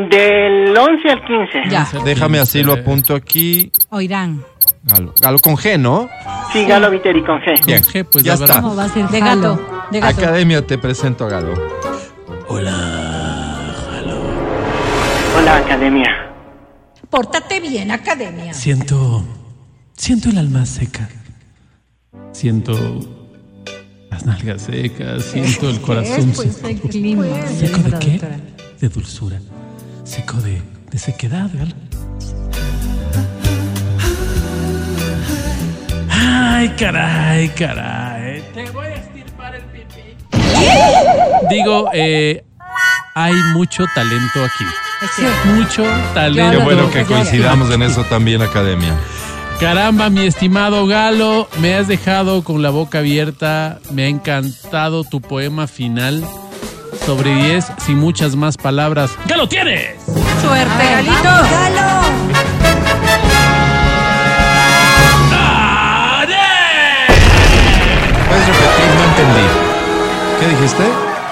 Del 0.09 0.75
11 0.77 1.09
al 1.09 1.25
15. 1.25 1.69
Ya, 1.69 1.87
Déjame 2.05 2.39
así 2.39 2.63
lo 2.63 2.73
apunto 2.73 3.13
aquí. 3.13 3.71
oirán. 3.89 4.41
Galo, 4.83 5.13
Galo 5.19 5.39
con 5.39 5.57
G, 5.57 5.77
¿no? 5.77 6.09
Sí, 6.53 6.65
Galo 6.65 6.89
Viteri 6.89 7.21
con 7.23 7.41
G. 7.41 7.65
Bien, 7.65 7.83
G, 7.83 8.05
pues, 8.09 8.23
ya 8.23 8.33
está. 8.35 8.61
¿Cómo 8.61 8.75
va 8.75 8.85
a 8.85 8.89
ser 8.89 9.07
De 9.09 9.19
gato, 9.19 9.87
de 9.91 9.99
gato. 9.99 10.21
Academia, 10.21 10.65
te 10.65 10.77
presento 10.77 11.25
a 11.25 11.29
Galo. 11.29 11.53
Hola, 15.37 15.57
Academia. 15.57 16.09
Pórtate 17.09 17.59
bien, 17.59 17.91
academia. 17.91 18.53
Siento. 18.53 19.23
Siento 19.95 20.29
el 20.29 20.37
alma 20.37 20.65
seca. 20.65 21.07
Siento 22.31 22.73
las 24.11 24.25
nalgas 24.25 24.63
secas. 24.63 25.23
Siento 25.23 25.69
el 25.69 25.79
corazón 25.81 26.31
Pues 26.35 26.55
seco. 26.55 26.67
el 26.67 26.79
clima. 26.81 27.25
¿Seco 27.59 27.77
de 27.89 27.99
qué? 27.99 28.21
De 28.81 28.89
dulzura. 28.89 29.39
Seco 30.03 30.37
de, 30.41 30.61
de 30.91 30.97
sequedad, 30.97 31.49
Galo. 31.53 31.73
Ay, 36.09 36.69
caray, 36.77 37.49
caray. 37.49 38.43
Te 38.53 38.69
voy 38.71 38.87
a 38.87 38.95
estirpar 38.95 39.55
el 39.55 39.63
pipí. 39.63 40.17
Digo, 41.49 41.89
eh, 41.93 42.43
hay 43.15 43.33
mucho 43.53 43.83
talento 43.95 44.43
aquí. 44.43 44.65
Mucho 45.55 45.83
talento. 46.13 46.57
Qué 46.59 46.63
bueno 46.63 46.89
que 46.91 47.03
coincidamos 47.03 47.69
en 47.71 47.81
eso 47.83 48.03
también, 48.05 48.41
Academia. 48.41 48.93
Caramba, 49.63 50.09
mi 50.09 50.25
estimado 50.25 50.85
Galo, 50.87 51.47
me 51.61 51.73
has 51.73 51.87
dejado 51.87 52.43
con 52.43 52.61
la 52.61 52.69
boca 52.69 52.97
abierta. 52.99 53.79
Me 53.91 54.03
ha 54.03 54.07
encantado 54.09 55.05
tu 55.05 55.21
poema 55.21 55.67
final. 55.67 56.21
Sobre 57.05 57.33
10, 57.33 57.71
sin 57.77 57.97
muchas 57.97 58.35
más 58.35 58.57
palabras. 58.57 59.11
¡Galo 59.25 59.47
tienes! 59.47 59.95
Suerte, 60.41 60.83
Galito. 60.91 61.29
¿Puedes 68.27 68.47
repetir? 68.47 68.85
No 68.97 69.03
entendí. 69.05 69.47
¿Qué 70.41 70.47
dijiste? 70.49 70.83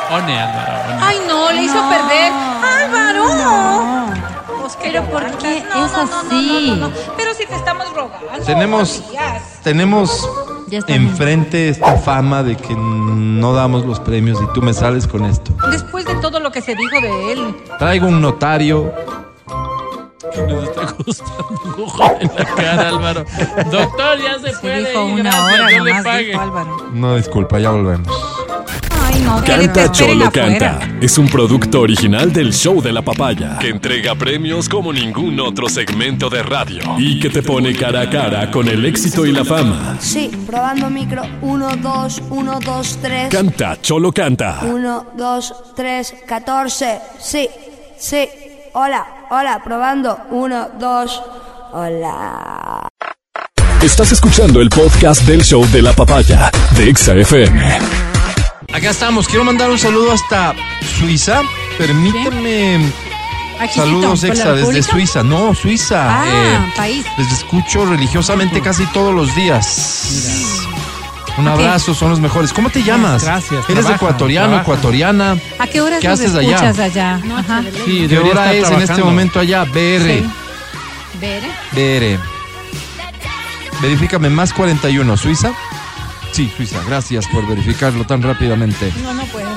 One, 0.09 0.39
Álvaro, 0.39 0.90
Pero 5.09 5.11
¿por 5.11 5.37
qué 5.37 5.63
No, 5.73 5.85
es 5.85 5.91
no, 5.91 6.05
no, 6.05 6.19
así? 6.19 6.67
no, 6.69 6.75
no, 6.75 6.87
no. 6.89 6.93
Pero 7.17 7.33
si 7.33 7.45
te 7.45 7.55
estamos 7.55 7.87
rogando. 7.93 8.43
Tenemos, 8.45 9.03
tenemos 9.63 10.27
enfrente 10.87 11.69
esta 11.69 11.97
fama 11.97 12.43
de 12.43 12.55
que 12.55 12.73
no 12.75 13.53
damos 13.53 13.85
los 13.85 13.99
premios 13.99 14.39
y 14.41 14.53
tú 14.53 14.61
me 14.61 14.73
sales 14.73 15.07
con 15.07 15.25
esto. 15.25 15.51
Después 15.69 16.05
de 16.05 16.15
todo 16.15 16.39
lo 16.39 16.51
que 16.51 16.61
se 16.61 16.75
dijo 16.75 17.01
de 17.01 17.33
él. 17.33 17.55
Traigo 17.79 18.07
un 18.07 18.21
notario. 18.21 18.93
Que 20.33 20.41
nos 20.43 20.63
está 20.63 20.93
gustando 21.05 21.47
un 21.75 21.83
ojo 21.83 22.03
en 22.21 22.31
la 22.37 22.45
cara, 22.55 22.87
Álvaro. 22.89 23.25
Doctor, 23.69 24.17
ya 24.21 24.39
se 24.39 24.53
Se 24.53 24.59
puede 24.61 24.79
dijo 24.87 25.07
ir, 25.09 25.13
una 25.15 25.23
gracias, 25.23 25.59
hora 25.59 25.71
yo 25.77 25.83
le 25.83 26.03
pague. 26.03 26.23
dijo 26.27 26.39
Álvaro. 26.39 26.77
No, 26.93 27.15
disculpa, 27.15 27.59
ya 27.59 27.71
volvemos. 27.71 28.07
No, 29.23 29.43
Canta 29.43 29.91
Cholo 29.91 30.25
afuera. 30.25 30.59
Canta 30.79 30.89
es 30.99 31.17
un 31.17 31.27
producto 31.27 31.81
original 31.81 32.33
del 32.33 32.53
Show 32.53 32.81
de 32.81 32.91
la 32.91 33.01
Papaya 33.01 33.57
que 33.59 33.69
entrega 33.69 34.15
premios 34.15 34.67
como 34.67 34.91
ningún 34.91 35.39
otro 35.39 35.69
segmento 35.69 36.29
de 36.29 36.41
radio 36.41 36.81
y 36.97 37.19
que 37.19 37.29
te 37.29 37.43
pone 37.43 37.75
cara 37.75 38.01
a 38.01 38.09
cara 38.09 38.49
con 38.49 38.67
el 38.67 38.83
éxito 38.85 39.25
y 39.25 39.31
la 39.31 39.45
fama. 39.45 39.97
Sí, 39.99 40.31
probando 40.45 40.89
micro. 40.89 41.23
1, 41.41 41.77
2, 41.77 42.21
1, 42.29 42.59
2, 42.65 42.97
3. 43.01 43.29
Canta 43.29 43.81
Cholo 43.81 44.11
Canta. 44.11 44.59
1, 44.63 45.05
2, 45.15 45.53
3, 45.75 46.15
14. 46.27 46.99
Sí, 47.19 47.47
sí. 47.97 48.27
Hola, 48.73 49.05
hola, 49.29 49.61
probando. 49.63 50.17
1, 50.31 50.69
2. 50.79 51.21
Hola. 51.73 52.87
Estás 53.83 54.11
escuchando 54.11 54.61
el 54.61 54.69
podcast 54.69 55.23
del 55.23 55.43
Show 55.43 55.65
de 55.71 55.81
la 55.81 55.93
Papaya 55.93 56.51
de 56.75 56.89
Exa 56.89 57.13
FM. 57.15 58.10
Acá 58.73 58.89
estamos. 58.89 59.27
Quiero 59.27 59.43
mandar 59.43 59.69
un 59.69 59.77
saludo 59.77 60.11
hasta 60.11 60.55
Suiza. 60.97 61.41
Permíteme. 61.77 62.79
Aquí 63.59 63.75
Saludos 63.79 64.19
sí, 64.21 64.27
¿por 64.27 64.37
la 64.37 64.43
extra 64.43 64.53
desde? 64.53 64.83
Suiza. 64.83 65.23
No, 65.23 65.53
Suiza. 65.53 66.21
Ah, 66.21 66.25
Eh, 66.27 66.73
país. 66.75 67.05
les 67.17 67.31
escucho 67.31 67.85
religiosamente 67.85 68.61
casi 68.61 68.85
todos 68.87 69.13
los 69.13 69.35
días. 69.35 70.67
Un 71.37 71.47
abrazo, 71.47 71.93
son 71.93 72.09
los 72.09 72.19
mejores. 72.19 72.51
¿Cómo 72.53 72.69
te 72.69 72.83
llamas? 72.83 73.23
Gracias, 73.23 73.63
¿Eres 73.69 73.85
trabaja, 73.85 73.95
ecuatoriano, 73.95 74.47
trabaja. 74.47 74.63
ecuatoriana? 74.63 75.37
¿A 75.59 75.67
qué 75.67 75.79
horas 75.81 75.99
¿Qué 76.01 76.07
haces 76.07 76.33
allá? 76.35 76.55
escuchas 76.55 76.79
allá? 76.79 77.21
Ajá. 77.37 77.63
Sí, 77.85 78.05
¿Qué 78.09 78.19
hora 78.19 78.53
es 78.53 78.69
en 78.69 78.81
este 78.81 79.03
momento 79.03 79.39
allá? 79.39 79.63
BR. 79.63 80.19
Sí. 80.21 80.25
Ver. 81.19 81.43
BR. 81.71 82.19
Verifícame, 83.81 84.29
más 84.29 84.53
41, 84.53 85.17
¿Suiza? 85.17 85.51
Sí, 86.31 86.51
Suiza. 86.55 86.81
Gracias 86.87 87.27
por 87.27 87.45
verificarlo 87.47 88.05
tan 88.05 88.21
rápidamente. 88.21 88.91
No, 89.03 89.13
no 89.13 89.25
puedo. 89.25 89.49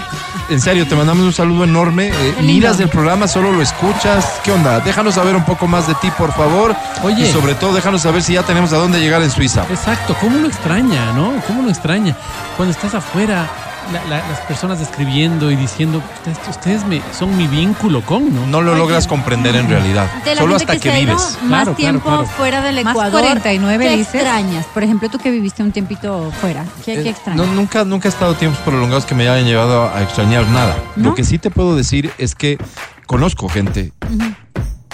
En 0.50 0.60
serio, 0.60 0.86
te 0.86 0.94
mandamos 0.94 1.24
un 1.24 1.32
saludo 1.32 1.64
enorme. 1.64 2.08
Eh, 2.08 2.34
miras 2.42 2.78
el 2.80 2.88
programa, 2.88 3.28
solo 3.28 3.52
lo 3.52 3.62
escuchas. 3.62 4.40
¿Qué 4.42 4.52
onda? 4.52 4.80
Déjanos 4.80 5.14
saber 5.14 5.36
un 5.36 5.44
poco 5.44 5.66
más 5.66 5.86
de 5.86 5.94
ti, 5.96 6.10
por 6.18 6.32
favor. 6.34 6.74
Oye. 7.02 7.28
Y 7.28 7.32
sobre 7.32 7.54
todo, 7.54 7.72
déjanos 7.74 8.02
saber 8.02 8.22
si 8.22 8.34
ya 8.34 8.42
tenemos 8.42 8.72
a 8.72 8.76
dónde 8.76 9.00
llegar 9.00 9.22
en 9.22 9.30
Suiza. 9.30 9.64
Exacto, 9.70 10.16
¿cómo 10.20 10.38
lo 10.38 10.48
extraña, 10.48 11.12
no? 11.12 11.32
¿Cómo 11.46 11.62
lo 11.62 11.70
extraña? 11.70 12.16
Cuando 12.56 12.74
estás 12.74 12.94
afuera, 12.94 13.48
la- 13.92 14.04
la- 14.04 14.28
las 14.28 14.40
personas 14.40 14.80
escribiendo 14.80 15.50
y 15.50 15.56
diciendo, 15.56 16.02
ustedes, 16.48 16.84
me, 16.86 17.00
son 17.16 17.36
mi 17.36 17.46
vínculo 17.46 18.02
con, 18.04 18.34
¿no? 18.34 18.46
No 18.46 18.62
lo 18.62 18.74
logras 18.74 19.06
comprender 19.06 19.54
en 19.56 19.68
realidad. 19.68 20.08
Solo 20.36 20.56
hasta 20.56 20.78
que, 20.78 20.90
vives. 20.90 21.38
Más 21.42 21.64
Claro, 21.64 21.72
tiempo 21.74 22.08
claro. 22.08 22.26
fuera 22.26 22.60
del 22.62 22.82
Más 22.84 22.92
Ecuador. 22.92 23.20
49 23.20 23.84
¿Qué 23.88 23.96
dices? 23.96 24.14
extrañas? 24.14 24.66
Por 24.72 24.82
ejemplo, 24.82 25.08
tú 25.08 25.18
que 25.18 25.30
viviste 25.30 25.62
un 25.62 25.72
tiempito 25.72 26.30
fuera. 26.40 26.64
¿Qué, 26.84 26.94
qué 26.94 27.00
Eh, 27.02 27.10
extrañas? 27.10 27.46
no, 27.46 27.52
nunca, 27.52 27.84
nunca 27.84 28.08
he 28.08 28.10
estado 28.10 28.34
tiempos 28.34 28.60
prolongados 28.60 29.04
que 29.06 29.14
me 29.14 29.28
hayan 29.28 29.44
llevado 29.46 29.88
a 29.94 30.02
extrañar 30.02 30.46
nada. 30.48 30.76
¿No? 30.96 31.10
Lo 31.10 31.14
que 31.14 31.24
sí 31.24 31.38
te 31.38 31.50
puedo 31.50 31.76
decir 31.76 32.12
es 32.18 32.34
que 32.34 32.58
conozco 33.06 33.48
gente 33.48 33.92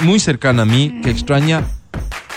muy 0.01 0.19
cercana 0.21 0.63
a 0.63 0.67
mí 0.67 1.01
que 1.03 1.11
extraña 1.11 1.63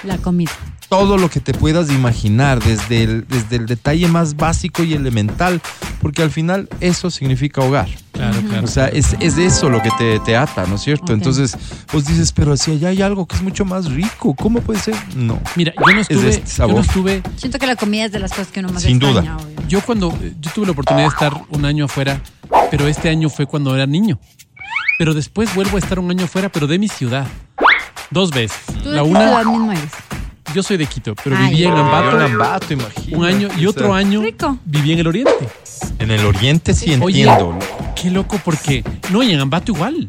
La 0.04 0.18
comida. 0.18 0.52
Todo 0.94 1.18
lo 1.18 1.28
que 1.28 1.40
te 1.40 1.56
puedas 1.56 1.90
imaginar, 1.90 2.64
desde 2.64 3.02
el, 3.04 3.28
desde 3.28 3.56
el 3.56 3.66
detalle 3.66 4.08
más 4.08 4.36
básico 4.36 4.84
y 4.84 4.94
elemental, 4.94 5.60
porque 6.00 6.22
al 6.22 6.30
final 6.30 6.70
eso 6.82 7.10
significa 7.10 7.62
hogar. 7.62 7.88
Claro, 8.12 8.40
claro. 8.48 8.64
O 8.64 8.68
sea, 8.68 8.90
es, 8.90 9.16
es 9.20 9.40
eso 9.40 9.72
lo 9.72 9.82
que 9.82 9.90
te, 9.98 10.20
te 10.20 10.38
ata, 10.38 10.68
¿no 10.68 10.76
es 10.76 10.82
cierto? 10.84 11.06
Ok. 11.06 11.18
Entonces, 11.18 11.58
vos 11.92 12.06
dices, 12.06 12.32
pero 12.32 12.56
si 12.58 12.74
allá 12.74 12.90
hay 12.90 13.02
algo 13.02 13.26
que 13.26 13.36
es 13.38 13.42
mucho 13.42 13.66
más 13.66 13.86
rico, 13.90 14.36
¿cómo 14.36 14.62
puede 14.62 14.80
ser? 14.82 14.94
No. 15.16 15.40
Mira, 15.56 15.74
yo 15.76 15.82
no 15.94 16.00
Es 16.00 16.08
de 16.10 16.14
estuve, 16.14 16.30
este 16.30 16.42
yo 16.44 16.48
sabor. 16.48 16.76
no 16.76 16.82
estuve, 16.82 17.24
Siento 17.38 17.58
que 17.58 17.66
la 17.66 17.76
comida 17.76 18.06
es 18.06 18.12
de 18.12 18.20
las 18.20 18.30
cosas 18.30 18.50
que 18.50 18.60
uno 18.60 18.70
más 18.70 18.84
Sin 18.84 19.00
duda. 19.00 19.22
extraña, 19.22 19.38
obvio. 19.38 19.68
yo 19.68 19.82
cuando, 19.82 20.16
yo 20.40 20.52
tuve 20.54 20.68
la 20.68 20.74
oportunidad 20.74 21.06
de 21.06 21.10
estar 21.10 21.34
un 21.50 21.66
año 21.66 21.86
afuera, 21.86 22.22
pero 22.70 22.88
este 22.88 23.10
año 23.10 23.30
fue 23.30 23.48
cuando 23.48 23.74
era 23.76 23.88
niño. 23.88 24.20
Pero 25.00 25.16
después 25.16 25.54
vuelvo 25.56 25.78
a 25.78 25.80
estar 25.80 25.98
un 25.98 26.12
año 26.12 26.26
afuera, 26.26 26.50
pero 26.50 26.68
de 26.68 26.78
mi 26.78 26.88
ciudad. 26.88 27.26
Dos 28.12 28.30
veces. 28.30 28.60
¿Tú 28.84 28.92
La 28.92 29.02
una, 29.02 29.22
ciudad 29.28 29.46
mismo 29.46 29.72
eres? 29.72 29.90
Yo 30.54 30.64
soy 30.64 30.78
de 30.78 30.86
Quito, 30.86 31.16
pero 31.24 31.36
Ay. 31.38 31.50
vivía 31.52 31.68
en 31.70 31.74
Vivió 31.76 31.86
Ambato 31.86 32.16
en 32.18 32.32
Ambato, 32.32 32.74
imagínate. 32.74 33.16
un 33.16 33.26
año 33.26 33.48
y 33.58 33.66
otro 33.66 33.88
sea, 33.88 33.96
año 33.98 34.22
Rico. 34.22 34.58
viví 34.66 34.92
en 34.94 35.00
el 35.00 35.08
Oriente. 35.08 35.48
En 36.00 36.12
el 36.12 36.26
oriente 36.26 36.74
sí 36.74 36.94
Oye, 37.02 37.24
entiendo. 37.24 37.58
qué 37.96 38.10
loco 38.10 38.40
porque 38.44 38.84
no 39.12 39.22
y 39.24 39.32
en 39.34 39.40
Ambato 39.40 39.72
igual. 39.74 40.08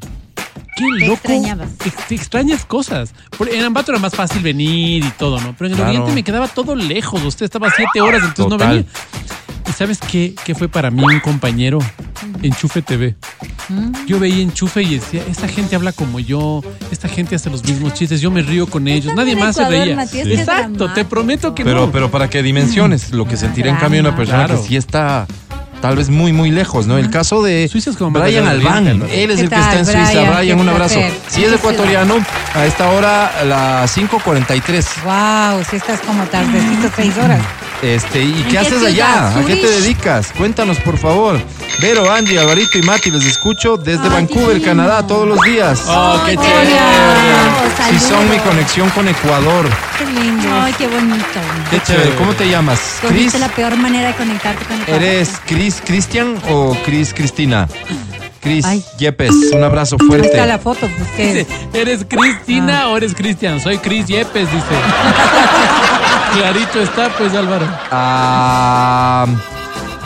Qué 0.77 0.85
Te 0.99 1.07
loco. 1.07 1.13
extrañabas. 1.15 1.69
Ex- 1.85 2.07
te 2.09 2.15
extrañas 2.17 2.65
cosas. 2.65 3.15
En 3.51 3.65
Ambato 3.65 3.93
era 3.93 4.01
más 4.01 4.15
fácil 4.15 4.43
venir 4.43 5.05
y 5.05 5.11
todo, 5.19 5.41
¿no? 5.41 5.55
Pero 5.57 5.67
en 5.67 5.73
el 5.73 5.77
Claro. 5.79 5.91
Oriente 5.93 6.13
me 6.13 6.23
quedaba 6.25 6.49
todo 6.49 6.75
lejos. 6.75 7.23
Usted 7.23 7.45
estaba 7.45 7.71
siete 7.75 8.01
horas, 8.01 8.23
entonces 8.25 8.47
no 8.49 8.59
venía. 8.59 8.85
¿Y 9.69 9.73
sabes 9.73 9.99
qué, 9.99 10.35
qué 10.45 10.55
fue 10.55 10.69
para 10.69 10.91
mí 10.91 11.03
un 11.03 11.21
compañero? 11.21 11.79
Enchufe 12.43 12.83
TV. 12.83 13.17
Yo 14.07 14.19
veía 14.21 14.43
Enchufe 14.43 14.83
y 14.83 14.97
decía, 14.99 15.23
esta 15.29 15.49
gente 15.49 15.75
habla 15.75 15.93
como 15.93 16.21
yo, 16.21 16.63
esta 16.91 17.09
gente 17.09 17.35
hace 17.35 17.49
los 17.51 17.65
mismos 17.65 17.95
chistes, 17.95 18.21
yo 18.21 18.31
me 18.31 18.43
río 18.43 18.67
con 18.67 18.87
ellos, 18.89 19.15
nadie 19.15 19.35
más 19.37 19.57
se 19.57 19.67
reía. 19.69 19.97
Matías, 19.97 20.27
es 20.27 20.41
Exacto, 20.41 20.93
te 20.93 21.05
prometo 21.05 21.55
que 21.55 21.65
Pero, 21.65 21.87
no. 21.87 21.93
pero 21.93 22.11
para 22.11 22.29
que 22.29 22.43
dimensiones 22.43 23.13
lo 23.13 23.27
que 23.27 23.37
sentirá 23.39 23.71
en 23.71 23.77
cambio 23.77 24.01
una 24.01 24.15
persona 24.15 24.45
Claro. 24.47 24.61
que 24.63 24.69
sí 24.69 24.77
está 24.77 25.27
tal 25.81 25.97
vez 25.97 26.09
muy, 26.11 26.33
muy 26.33 26.51
lejos, 26.51 26.87
¿no? 26.87 26.99
El 26.99 27.11
caso 27.11 27.43
de 27.43 27.71
como 27.99 28.11
más 28.11 28.23
Brian 28.25 28.45
allá 28.47 28.55
del 28.57 28.67
Albán, 28.67 28.87
él 29.11 29.31
es 29.31 29.37
¿Qué 29.37 29.43
el 29.45 29.49
que 29.49 29.57
está 29.57 29.79
en 29.79 29.87
Suiza. 29.87 30.11
Brian? 30.13 30.35
Brian, 30.37 30.61
un 30.61 30.69
abrazo. 30.69 30.99
Si 31.29 31.45
es 31.45 31.53
ecuatoriano, 31.53 32.15
a 32.55 32.65
esta 32.67 32.91
hora, 32.91 33.27
a 33.41 33.45
las 33.45 33.97
5.43. 33.97 35.55
Wow, 35.55 35.65
si 35.69 35.77
estás 35.77 36.01
como 36.01 36.23
tardecito, 36.25 36.91
seis 36.95 37.15
horas. 37.19 37.41
Este, 37.85 38.23
¿y 38.23 38.33
¿En 38.33 38.43
qué 38.45 38.49
qué 38.51 38.59
haces 38.59 38.73
ciudad? 38.79 38.87
allá? 38.87 39.39
¿A 39.39 39.45
qué 39.45 39.57
te 39.57 39.67
dedicas? 39.69 40.33
Cuéntanos, 40.37 40.79
por 40.79 40.97
favor. 40.97 41.39
Vero, 41.81 42.11
Angie, 42.11 42.39
Alvarito 42.39 42.79
y 42.79 42.83
Mati, 42.83 43.11
les 43.11 43.27
escucho 43.27 43.77
desde 43.77 44.09
Vancouver, 44.09 44.63
Canadá, 44.63 45.07
todos 45.07 45.29
los 45.29 45.41
días. 45.43 45.83
Oh, 45.87 46.19
qué 46.25 46.35
chévere. 46.37 46.77
Si 47.91 47.99
son 47.99 48.31
mi 48.31 48.39
conexión 48.39 48.89
con 48.91 49.07
Ecuador. 49.09 49.69
Qué 49.99 50.07
lindo. 50.07 50.49
Ay, 50.63 50.73
qué 50.79 50.87
bonito. 50.87 51.25
Qué 51.71 51.81
chévere. 51.83 52.15
¿Cómo 52.15 52.33
te 52.33 52.49
llamas? 52.49 52.81
Cris. 53.07 53.39
la 53.39 53.49
peor 53.49 53.77
manera 53.77 54.09
de 54.09 54.15
conectarte 54.15 54.65
con 54.65 54.81
el 54.81 55.03
¿Eres 55.03 55.33
Cris 55.47 55.83
Cristian 55.85 56.37
o 56.49 56.75
Cris 56.87 57.13
Cristina? 57.13 57.69
Cris. 58.41 58.65
Yepes, 58.99 59.31
un 59.53 59.63
abrazo 59.65 59.97
Ahí 60.01 60.07
fuerte. 60.07 60.27
está 60.29 60.47
la 60.47 60.59
foto. 60.59 60.89
pues, 60.89 61.17
Dice, 61.17 61.47
¿eres 61.75 62.05
Cristina 62.09 62.89
o 62.89 62.97
eres 62.97 63.15
Cristian? 63.15 63.61
Soy 63.61 63.79
Cris 63.79 64.07
Yepes, 64.07 64.51
dice. 64.51 64.65
Clarito 66.37 66.81
está, 66.81 67.09
pues, 67.17 67.35
Álvaro. 67.35 67.67
Ah, 67.91 69.27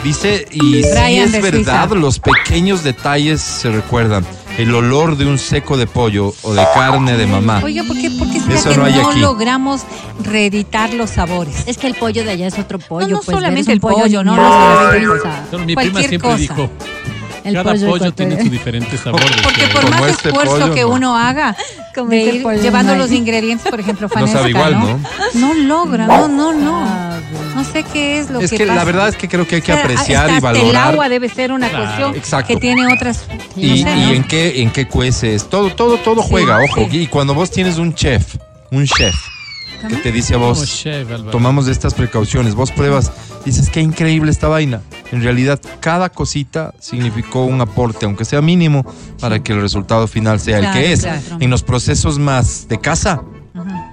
dice, 0.03 0.47
y 0.51 0.59
si 0.83 0.89
Brian 0.91 1.25
es 1.25 1.31
de 1.31 1.41
verdad, 1.41 1.87
Suiza. 1.89 1.95
los 1.95 2.19
pequeños 2.19 2.83
detalles 2.83 3.41
se 3.41 3.69
recuerdan. 3.71 4.25
El 4.57 4.75
olor 4.75 5.15
de 5.15 5.25
un 5.25 5.37
seco 5.37 5.77
de 5.77 5.87
pollo 5.87 6.33
o 6.41 6.53
de 6.53 6.65
carne 6.73 7.15
de 7.15 7.25
mamá. 7.27 7.61
Oiga, 7.63 7.83
¿por 7.85 7.95
qué, 7.97 8.11
por 8.11 8.29
qué 8.29 8.41
será 8.41 8.55
Eso 8.55 8.69
que 8.71 8.75
no 8.75 8.81
no, 8.81 8.87
hay 8.87 8.99
aquí. 8.99 9.19
logramos 9.21 9.81
reeditar 10.21 10.93
los 10.93 11.11
sabores? 11.11 11.63
Es 11.65 11.77
que 11.77 11.87
el 11.87 11.95
pollo 11.95 12.25
de 12.25 12.31
allá 12.31 12.47
es 12.47 12.59
otro 12.59 12.77
pollo. 12.77 13.07
no 13.07 13.21
pues, 13.21 13.37
solamente 13.37 13.71
el 13.71 13.79
pollo, 13.79 14.21
no, 14.21 14.35
no 14.35 14.49
solamente 14.75 15.21
sea, 15.21 15.45
Pero 15.49 15.63
mi 15.65 15.75
prima 15.75 15.91
Cualquier 15.91 16.09
siempre 16.09 16.29
cosa. 16.31 16.41
dijo, 16.41 16.69
El 17.49 17.63
cada 17.63 17.73
pollo 17.73 18.11
tiene 18.13 18.41
su 18.41 18.49
diferente 18.49 18.97
sabor. 18.97 19.21
Porque 19.43 19.67
por. 19.73 19.81
Como 19.85 19.99
más 19.99 20.11
este 20.11 20.29
esfuerzo 20.29 20.59
pollo, 20.59 20.73
que 20.73 20.81
no. 20.81 20.89
uno 20.89 21.17
haga 21.17 21.55
Como 21.93 22.09
de 22.09 22.23
este 22.23 22.35
ir 22.37 22.43
pollo 22.43 22.61
llevando 22.61 22.93
no 22.93 22.99
los 22.99 23.11
ingredientes, 23.11 23.69
por 23.69 23.79
ejemplo, 23.79 24.07
No 24.15 24.27
sabe 24.27 24.51
Fanesca, 24.53 24.69
igual, 24.69 24.73
¿no? 24.79 24.99
No 25.33 25.53
logra, 25.53 26.07
no, 26.07 26.27
no, 26.27 26.53
no. 26.53 27.19
No 27.55 27.63
sé 27.63 27.83
qué 27.83 28.19
es 28.19 28.29
lo 28.29 28.39
Es 28.39 28.51
que 28.51 28.57
que 28.57 28.65
pasa. 28.65 28.75
la 28.75 28.83
verdad 28.85 29.09
es 29.09 29.15
que 29.15 29.27
creo 29.27 29.45
que 29.45 29.55
hay 29.55 29.61
que 29.61 29.71
O 29.73 29.75
sea, 29.75 29.83
apreciar 29.83 30.29
y 30.31 30.39
valorar. 30.39 30.69
El 30.69 30.75
agua 30.75 31.09
debe 31.09 31.27
ser 31.29 31.51
una 31.51 31.69
Claro, 31.69 31.85
cuestión 31.85 32.15
exacto. 32.15 32.47
que 32.47 32.57
tiene 32.57 32.93
otras. 32.93 33.25
Y, 33.55 33.67
no 33.83 33.91
sé, 33.91 33.97
y 33.97 34.05
¿no? 34.05 34.11
en 34.13 34.23
qué 34.23 34.61
en 34.61 34.71
qué 34.71 34.87
cueces, 34.87 35.49
todo 35.49 35.69
todo 35.75 35.97
todo 35.97 36.21
juega, 36.21 36.59
sí. 36.59 36.71
ojo. 36.71 36.87
Y 36.91 37.07
cuando 37.07 37.33
vos 37.33 37.51
tienes 37.51 37.77
un 37.77 37.93
chef, 37.93 38.35
un 38.71 38.85
chef 38.85 39.15
que 39.89 39.95
te 39.97 40.11
dice 40.11 40.33
a 40.35 40.37
vos, 40.37 40.65
chef, 40.83 41.07
tomamos 41.31 41.67
estas 41.67 41.93
precauciones, 41.93 42.53
vos 42.55 42.71
pruebas, 42.71 43.11
dices 43.45 43.69
qué 43.69 43.81
increíble 43.81 44.31
esta 44.31 44.47
vaina. 44.47 44.81
En 45.11 45.23
realidad 45.23 45.59
cada 45.79 46.09
cosita 46.09 46.73
significó 46.79 47.45
un 47.45 47.61
aporte, 47.61 48.05
aunque 48.05 48.25
sea 48.25 48.41
mínimo, 48.41 48.85
para 49.19 49.41
que 49.41 49.53
el 49.53 49.61
resultado 49.61 50.07
final 50.07 50.39
sea 50.39 50.59
el 50.59 50.71
que 50.71 50.93
es. 50.93 51.01
claro. 51.01 51.21
En 51.39 51.49
los 51.49 51.63
procesos 51.63 52.19
más 52.19 52.67
de 52.67 52.79
casa 52.79 53.23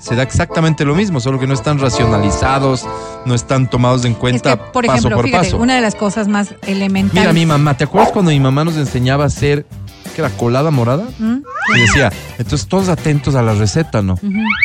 se 0.01 0.14
da 0.14 0.23
exactamente 0.23 0.85
lo 0.85 0.94
mismo, 0.94 1.20
solo 1.20 1.39
que 1.39 1.47
no 1.47 1.55
están 1.55 1.78
racionalizados, 1.78 2.85
no 3.24 3.35
están 3.35 3.68
tomados 3.68 4.05
en 4.05 4.12
Es 4.12 4.18
cuenta 4.18 4.56
que, 4.56 4.62
por 4.73 4.86
paso 4.86 4.98
ejemplo, 4.98 5.16
por 5.16 5.24
fíjate, 5.27 5.44
paso. 5.47 5.59
una 5.59 5.74
de 5.74 5.81
las 5.81 5.94
cosas 5.94 6.28
más 6.28 6.55
elementales. 6.66 7.23
Mira, 7.23 7.32
mi 7.32 7.47
mamá, 7.47 7.77
¿te 7.77 7.85
acuerdas 7.85 8.12
cuando 8.12 8.31
mi 8.31 8.40
mamá 8.40 8.64
nos 8.64 8.77
enseñaba 8.77 9.24
a 9.24 9.27
hacer, 9.28 9.66
que 10.14 10.20
era 10.20 10.31
colada 10.31 10.70
morada? 10.70 11.05
¿Mm? 11.18 11.39
Y 11.77 11.81
decía, 11.81 12.12
entonces 12.39 12.68
todos 12.68 12.89
atentos 12.89 13.35
a 13.35 13.43
la 13.43 13.55
receta, 13.55 14.02
¿no? 14.02 14.18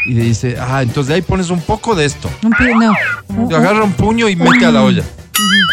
Y 0.06 0.14
le 0.14 0.24
dice, 0.24 0.58
ah, 0.60 0.82
entonces 0.84 1.08
de 1.08 1.16
ahí 1.16 1.22
pones 1.22 1.50
un 1.50 1.62
poco 1.62 1.96
de 1.96 2.06
esto. 2.06 2.30
Un 2.44 2.52
pi- 2.52 2.74
no. 2.76 3.56
Agarra 3.58 3.84
un 3.84 3.94
puño 3.94 4.30
y 4.30 4.36
mete 4.36 4.66
a 4.66 4.72
la 4.72 4.84
olla. 4.84 5.04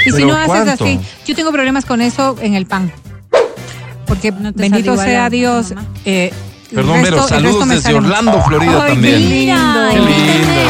Y 0.06 0.10
si 0.10 0.12
¿Pero 0.12 0.28
no 0.28 0.36
haces 0.36 0.68
así, 0.80 0.98
yo 1.26 1.34
tengo 1.34 1.52
problemas 1.52 1.84
con 1.84 2.00
eso 2.00 2.36
en 2.40 2.54
el 2.54 2.64
pan. 2.66 2.90
Porque 4.06 4.32
te 4.32 4.52
bendito 4.54 4.96
sea 4.96 5.28
Dios. 5.28 5.74
eh, 6.06 6.32
Perdón, 6.74 6.96
resto- 7.00 7.10
resto 7.16 7.28
saludos 7.28 7.68
desde. 7.68 7.94
Orlando, 7.94 8.42
Florida 8.42 8.82
Ay, 8.84 8.92
también. 8.92 9.14
Qué 9.14 9.20
lindo. 9.20 9.88
Qué 9.90 9.98
lindo. 9.98 10.60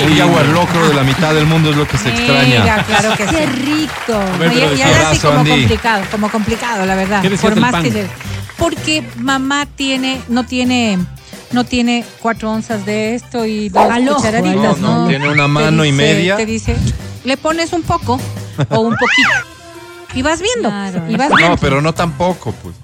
El 0.00 0.16
jaguar 0.18 0.46
locro 0.46 0.88
de 0.88 0.94
la 0.94 1.02
mitad 1.02 1.34
del 1.34 1.46
mundo 1.46 1.70
es 1.70 1.76
lo 1.76 1.86
que 1.86 1.96
se 1.98 2.10
Mira, 2.12 2.42
extraña. 2.42 2.84
claro 2.84 3.16
que 3.16 3.28
sí. 3.28 3.34
Qué 3.34 3.46
rico. 3.46 4.20
ver, 4.38 4.48
No, 4.48 4.54
y- 4.54 4.60
pero 4.60 4.74
y 4.76 4.82
ahora 4.82 5.12
sí 5.14 5.18
como 5.20 5.38
Andy. 5.38 5.50
complicado, 5.50 6.04
como 6.10 6.28
complicado, 6.30 6.86
la 6.86 6.94
verdad. 6.96 7.22
¿Qué 7.22 7.30
decías 7.30 7.52
Por 7.52 7.60
más 7.60 7.72
pan? 7.72 7.82
que 7.84 7.90
le- 7.90 8.06
porque 8.58 9.04
mamá 9.18 9.66
tiene, 9.66 10.20
no 10.28 10.44
tiene, 10.44 10.98
no 11.52 11.64
tiene 11.64 12.04
cuatro 12.20 12.50
onzas 12.50 12.84
de 12.86 13.14
esto 13.14 13.44
y 13.44 13.68
dos 13.68 13.90
Al 13.90 14.08
ojo, 14.08 14.16
cucharaditas, 14.16 14.78
No, 14.78 14.88
no, 14.88 15.02
¿no? 15.02 15.08
tiene 15.08 15.28
una 15.28 15.46
mano 15.48 15.84
y 15.84 15.90
dice- 15.92 16.02
media. 16.02 16.36
Te 16.36 16.46
dice, 16.46 16.76
le 17.24 17.36
pones 17.36 17.72
un 17.72 17.82
poco 17.82 18.18
o 18.70 18.80
un 18.80 18.96
poquito 18.96 19.30
y 20.14 20.22
vas 20.22 20.40
viendo, 20.40 20.68
Claro. 20.68 21.02
y 21.08 21.16
vas 21.16 21.28
viendo. 21.28 21.48
No, 21.50 21.56
pero 21.58 21.80
no 21.82 21.92
tampoco, 21.92 22.52
pues. 22.62 22.74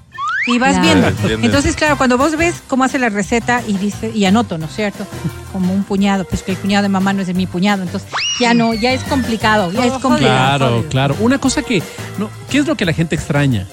Y 0.47 0.59
vas 0.59 0.79
Claro. 0.79 1.13
viendo. 1.27 1.47
Entonces, 1.47 1.77
claro, 1.77 1.99
cuando 1.99 2.17
vos 2.17 2.37
ves 2.37 2.63
cómo 2.69 2.85
hace 2.85 2.99
la 2.99 3.11
receta 3.11 3.61
y 3.67 3.75
dice, 3.77 4.11
y 4.15 4.25
anoto, 4.25 4.57
¿no 4.57 4.67
es 4.67 4.75
cierto? 4.75 5.07
Como 5.53 5.75
un 5.75 5.85
puñado, 5.85 6.25
pues 6.25 6.43
que 6.43 6.53
el 6.53 6.57
puñado 6.57 6.83
de 6.85 6.89
mamá 6.89 7.13
no 7.13 7.21
es 7.21 7.27
de 7.27 7.35
mi 7.35 7.47
puñado, 7.47 7.83
entonces 7.83 8.09
ya 8.41 8.55
no, 8.55 8.73
ya 8.73 8.93
es 8.93 9.03
complicado, 9.05 9.71
ya 9.73 9.85
es 9.85 9.93
complicado. 9.95 10.59
Claro, 10.59 10.85
claro. 10.89 11.17
Una 11.21 11.39
cosa 11.39 11.63
que, 11.63 11.83
no, 12.19 12.31
¿qué 12.51 12.59
es 12.59 12.67
lo 12.67 12.77
que 12.77 12.85
la 12.87 12.93
gente 12.95 13.15
extraña? 13.15 13.67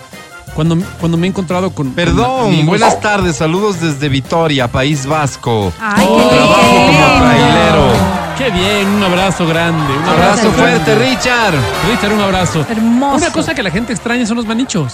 Cuando, 0.53 0.77
cuando 0.99 1.17
me 1.17 1.27
he 1.27 1.29
encontrado 1.29 1.71
con. 1.71 1.91
Perdón, 1.91 2.65
buenas 2.65 2.99
tardes, 3.01 3.35
saludos 3.35 3.81
desde 3.81 4.07
Vitoria, 4.09 4.69
País 4.69 5.05
Vasco. 5.05 5.71
Ay, 5.81 6.05
Oh, 6.09 6.17
qué 6.29 6.35
Trabajo 6.35 6.61
como 6.85 7.19
trailero. 7.21 7.91
Qué 8.37 8.49
bien, 8.51 8.87
un 8.87 9.03
abrazo 9.03 9.45
grande. 9.47 9.93
Un 9.93 10.09
Abrazo 10.09 10.51
fuerte, 10.51 10.93
grande. 10.93 11.09
Richard. 11.09 11.55
Richard, 11.89 12.13
un 12.13 12.21
abrazo. 12.21 12.65
Hermoso. 12.69 13.17
Una 13.17 13.31
cosa 13.31 13.53
que 13.53 13.63
la 13.63 13.71
gente 13.71 13.91
extraña 13.93 14.25
son 14.25 14.37
los 14.37 14.45
manichos 14.45 14.93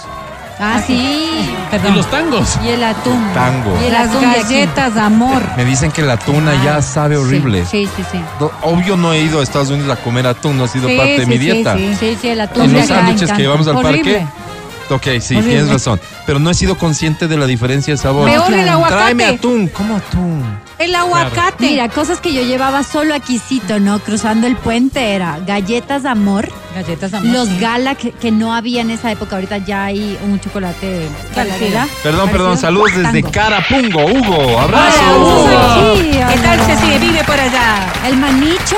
Ah, 0.64 0.80
sí. 0.86 0.94
y 1.66 1.70
Perdón. 1.70 1.96
los 1.96 2.10
tangos. 2.10 2.58
Y 2.64 2.68
el 2.68 2.84
atún. 2.84 3.20
Tango. 3.34 3.76
Y 3.82 3.86
el 3.86 3.92
Las 3.92 4.08
atún 4.08 4.20
de 4.20 4.26
aquí. 4.28 4.38
galletas, 4.42 4.96
amor. 4.96 5.42
Me 5.56 5.64
dicen 5.64 5.90
que 5.90 6.02
la 6.02 6.16
tuna 6.16 6.52
ya 6.64 6.80
sabe 6.82 7.16
horrible. 7.16 7.64
Sí, 7.66 7.88
sí, 7.96 8.04
sí. 8.12 8.20
Obvio 8.62 8.96
no 8.96 9.12
he 9.12 9.22
ido 9.22 9.40
a 9.40 9.42
Estados 9.42 9.70
Unidos 9.70 9.90
a 9.90 9.96
comer 10.02 10.26
atún, 10.26 10.56
no 10.58 10.64
ha 10.64 10.68
sido 10.68 10.88
Sí, 10.88 10.96
parte 10.96 11.12
de 11.12 11.20
sí, 11.24 11.26
mi 11.26 11.38
sí, 11.38 11.38
dieta. 11.40 11.76
sí. 11.76 11.96
Sí, 11.98 12.18
sí, 12.20 12.28
el 12.28 12.40
atún 12.42 12.62
En 12.64 12.72
de 12.72 12.78
los 12.78 12.86
sándwiches 12.88 13.32
que 13.32 13.42
llevamos 13.42 13.66
al 13.68 13.76
Horrible. 13.76 14.14
parque. 14.20 14.26
Ok, 14.94 15.04
sí, 15.20 15.34
Horrible. 15.36 15.42
tienes 15.54 15.68
razón. 15.70 16.00
Pero 16.26 16.38
no 16.38 16.50
he 16.50 16.54
sido 16.54 16.76
consciente 16.76 17.28
de 17.28 17.36
la 17.36 17.46
diferencia 17.46 17.94
de 17.94 17.98
sabor. 17.98 18.28
Peor 18.28 18.52
el 18.52 18.68
aguacate. 18.68 18.94
Tráeme 19.00 19.24
atún. 19.24 19.68
¿Cómo 19.68 19.96
atún? 19.96 20.44
El 20.78 20.94
aguacate. 20.94 21.64
Mira, 21.66 21.88
cosas 21.88 22.20
que 22.20 22.32
yo 22.34 22.42
llevaba 22.42 22.82
solo 22.82 23.14
aquícito, 23.14 23.78
¿no? 23.78 24.00
Cruzando 24.00 24.46
el 24.48 24.56
puente 24.56 25.14
era 25.14 25.38
galletas 25.46 26.02
de 26.02 26.08
amor, 26.08 26.48
galletas 26.74 27.12
de 27.12 27.18
amor. 27.18 27.30
los 27.32 27.48
sí. 27.48 27.58
gala 27.60 27.94
que, 27.94 28.10
que 28.10 28.32
no 28.32 28.52
había 28.52 28.80
en 28.80 28.90
esa 28.90 29.12
época, 29.12 29.36
ahorita 29.36 29.58
ya 29.58 29.84
hay 29.84 30.18
un 30.24 30.40
chocolate 30.40 31.08
parecido. 31.34 31.80
Perdón, 32.02 32.30
perdón, 32.30 32.58
saludos 32.58 32.90
desde 32.96 33.22
Tango. 33.22 33.30
Carapungo, 33.30 34.04
Hugo. 34.06 34.36
Hola, 34.56 34.62
Abrazo. 34.64 35.18
Hugo. 35.20 35.96
Sí, 36.00 36.10
¿Qué 36.10 36.18
hola. 36.24 36.42
tal 36.42 36.66
se 36.66 36.76
sigue? 36.78 36.98
Vive 36.98 37.24
por 37.24 37.38
allá. 37.38 37.92
El 38.08 38.16
manicho. 38.16 38.76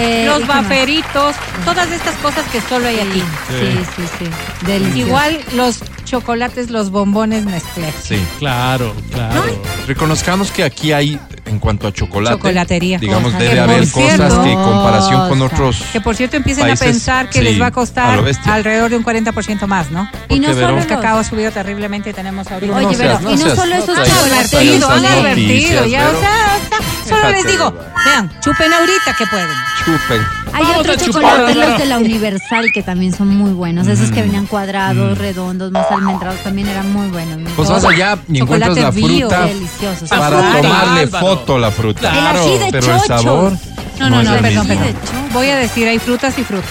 Eh, 0.00 0.22
¿y 0.22 0.26
Los 0.26 0.46
baferitos, 0.46 1.34
todas 1.64 1.90
estas 1.90 2.16
cosas 2.16 2.44
que 2.50 2.60
solo 2.60 2.86
hay 2.86 3.00
aquí. 3.00 3.22
Sí, 3.48 3.78
sí, 3.96 4.02
sí. 4.18 4.66
Delicioso. 4.66 4.98
Igual 5.08 5.40
los 5.54 5.80
chocolates, 6.10 6.70
los 6.70 6.90
bombones 6.90 7.44
Nestlé. 7.44 7.92
Sí. 8.02 8.20
Claro, 8.40 8.92
claro. 9.12 9.42
Reconozcamos 9.86 10.50
que 10.50 10.64
aquí 10.64 10.92
hay, 10.92 11.18
en 11.46 11.58
cuanto 11.60 11.86
a 11.86 11.92
chocolate, 11.92 12.36
Chocolatería. 12.36 12.98
digamos, 12.98 13.26
Cosas. 13.32 13.38
debe 13.40 13.54
Que 13.54 13.60
haber 13.60 13.86
cierto- 13.86 14.22
cosas 14.24 14.38
que 14.44 14.52
en 14.52 14.62
comparación 14.62 15.28
con 15.28 15.42
otros. 15.42 15.84
Que 15.92 16.00
por 16.00 16.16
cierto 16.16 16.36
empiecen 16.36 16.64
Países, 16.64 16.82
a 16.82 16.84
pensar 16.84 17.30
que 17.30 17.38
sí, 17.38 17.44
les 17.44 17.60
va 17.60 17.66
a 17.66 17.70
costar 17.70 18.18
alrededor 18.46 18.90
de 18.90 18.96
un 18.96 19.04
40% 19.04 19.66
más, 19.68 19.90
¿no? 19.90 20.10
Y 20.28 20.40
no 20.40 20.48
solo 20.52 20.78
El 20.78 20.86
cacao 20.86 21.18
ha 21.18 21.24
subido 21.24 21.50
terriblemente 21.52 22.10
y 22.10 22.12
tenemos 22.12 22.50
ahorita. 22.50 22.74
Oye, 22.76 22.96
pero, 22.98 23.20
no 23.20 23.30
y 23.32 23.36
no 23.36 23.54
solo 23.54 23.74
esos 23.76 23.96
advertido, 23.98 24.90
han 24.90 25.06
advertido. 25.06 25.86
Ya, 25.86 26.08
o 26.08 26.20
sea, 26.20 26.58
o 26.64 26.68
sea, 27.08 27.16
solo 27.16 27.30
les 27.30 27.46
digo, 27.46 27.72
vean, 28.04 28.30
chupen 28.40 28.72
ahorita 28.72 29.14
que 29.16 29.26
pueden. 29.26 29.48
Chupen. 29.84 30.39
Hay 30.52 30.64
Vamos 30.64 30.78
otros 30.80 30.96
chocolates, 30.98 31.56
los 31.56 31.78
de 31.78 31.86
la 31.86 31.98
Universal, 31.98 32.66
que 32.74 32.82
también 32.82 33.12
son 33.14 33.28
muy 33.28 33.52
buenos. 33.52 33.86
Esos 33.86 34.10
Mm. 34.10 34.14
que 34.14 34.22
venían 34.22 34.46
cuadrados, 34.46 35.16
redondos, 35.18 35.70
más 35.70 35.86
almendrados, 35.90 36.40
también 36.42 36.68
eran 36.68 36.92
muy 36.92 37.08
buenos. 37.08 37.50
Pues 37.56 37.68
vas 37.68 37.84
allá 37.84 38.18
y 38.28 38.40
encuentras 38.40 38.70
la 38.76 38.82
Chocolate 38.90 39.00
bio, 39.06 39.28
fruta 39.28 39.46
Deliciosos. 39.46 40.08
para 40.08 40.26
fruta, 40.28 40.60
tomarle 40.62 41.00
Álvaro. 41.02 41.26
foto 41.26 41.54
a 41.54 41.58
la 41.58 41.70
fruta. 41.70 42.10
El 42.12 42.26
ají 42.26 42.58
de 42.58 42.68
Pero 42.72 42.86
el 42.86 42.92
chocho. 43.00 43.06
sabor 43.06 43.52
No, 43.98 44.10
no, 44.10 44.20
es 44.20 44.28
no, 44.28 44.34
el 44.34 44.40
perdón, 44.42 44.68
mismo. 44.68 44.84
perdón. 44.84 44.96
Voy 45.32 45.48
a 45.48 45.56
decir, 45.56 45.86
hay 45.88 45.98
frutas 45.98 46.38
y 46.38 46.42
frutas. 46.44 46.70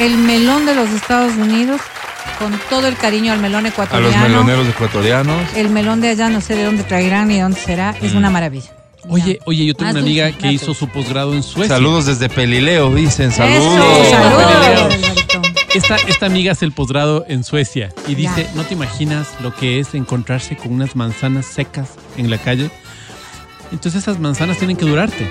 El 0.00 0.16
melón 0.16 0.64
de 0.64 0.74
los 0.74 0.88
Estados 0.90 1.34
Unidos, 1.36 1.80
con 2.38 2.58
todo 2.70 2.86
el 2.88 2.96
cariño 2.96 3.32
al 3.32 3.40
melón 3.40 3.60
A 3.66 3.68
los 3.68 3.72
ecuatoriano. 3.72 4.22
meloneros 4.22 4.66
ecuatorianos. 4.68 5.36
El 5.54 5.68
melón 5.70 6.00
de 6.00 6.08
allá, 6.10 6.28
no 6.30 6.40
sé 6.40 6.54
de 6.56 6.64
dónde 6.64 6.82
traerán 6.84 7.28
ni 7.28 7.38
dónde 7.40 7.60
será, 7.60 7.94
es 8.00 8.14
Mm. 8.14 8.16
una 8.16 8.30
maravilla. 8.30 8.70
Oye, 9.08 9.38
oye, 9.46 9.66
yo 9.66 9.74
tengo 9.74 9.88
Más 9.92 9.94
una 9.94 10.02
amiga 10.02 10.26
dulce, 10.26 10.40
que 10.40 10.52
hizo 10.52 10.74
su 10.74 10.88
posgrado 10.88 11.34
en 11.34 11.42
Suecia. 11.42 11.76
Saludos 11.76 12.06
desde 12.06 12.28
Pelileo, 12.28 12.94
dicen. 12.94 13.32
Saludos. 13.32 13.74
Eso, 14.00 14.10
saludos. 14.10 14.94
Esta, 15.74 15.96
esta 15.96 16.26
amiga 16.26 16.52
hace 16.52 16.64
el 16.66 16.72
posgrado 16.72 17.24
en 17.28 17.44
Suecia 17.44 17.88
y 18.06 18.14
dice, 18.14 18.44
Ya. 18.44 18.54
no 18.54 18.62
te 18.64 18.74
imaginas 18.74 19.28
lo 19.42 19.54
que 19.54 19.80
es 19.80 19.94
encontrarse 19.94 20.56
con 20.56 20.72
unas 20.72 20.94
manzanas 20.96 21.46
secas 21.46 21.90
en 22.16 22.30
la 22.30 22.38
calle. 22.38 22.70
Entonces 23.72 24.02
esas 24.02 24.20
manzanas 24.20 24.58
tienen 24.58 24.76
que 24.76 24.84
durarte. 24.84 25.30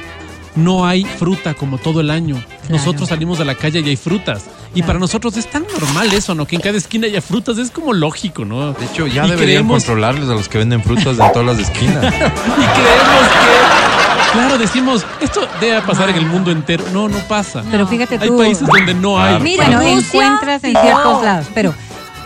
No 0.55 0.85
hay 0.85 1.05
fruta 1.05 1.53
como 1.53 1.77
todo 1.77 2.01
el 2.01 2.09
año. 2.11 2.41
Nosotros 2.69 3.09
salimos 3.09 3.39
a 3.39 3.45
la 3.45 3.55
calle 3.55 3.79
y 3.79 3.89
hay 3.89 3.95
frutas. 3.95 4.43
Y 4.75 4.83
para 4.83 4.99
nosotros 4.99 5.35
es 5.37 5.49
tan 5.49 5.65
normal 5.79 6.11
eso, 6.13 6.33
¿no? 6.35 6.45
Que 6.45 6.55
en 6.55 6.61
cada 6.61 6.77
esquina 6.77 7.07
haya 7.07 7.21
frutas, 7.21 7.57
es 7.57 7.71
como 7.71 7.93
lógico, 7.93 8.45
¿no? 8.45 8.73
De 8.73 8.85
hecho, 8.85 9.07
ya 9.07 9.25
Y 9.25 9.29
deberían 9.31 9.63
creemos- 9.63 9.83
controlarles 9.85 10.29
a 10.29 10.33
los 10.33 10.47
que 10.49 10.57
venden 10.57 10.81
frutas 10.83 11.17
de 11.17 11.29
todas 11.33 11.45
las 11.45 11.59
esquinas. 11.59 12.03
Y 12.05 12.07
creemos 12.09 13.27
que. 13.27 14.31
Claro, 14.33 14.57
decimos, 14.57 15.05
esto 15.19 15.41
debe 15.59 15.81
pasar 15.81 16.09
en 16.09 16.15
el 16.15 16.25
mundo 16.25 16.51
entero. 16.51 16.85
No, 16.93 17.09
no 17.09 17.17
pasa. 17.27 17.63
Pero 17.69 17.85
fíjate 17.85 18.17
Hay 18.21 18.29
tú. 18.29 18.37
países 18.37 18.65
donde 18.65 18.93
no 18.93 19.19
hay. 19.21 19.39
Mira, 19.41 19.67
no 19.67 19.81
encuentras 19.81 20.63
en 20.63 20.71
ciertos 20.71 21.21
lados, 21.23 21.47
pero 21.53 21.73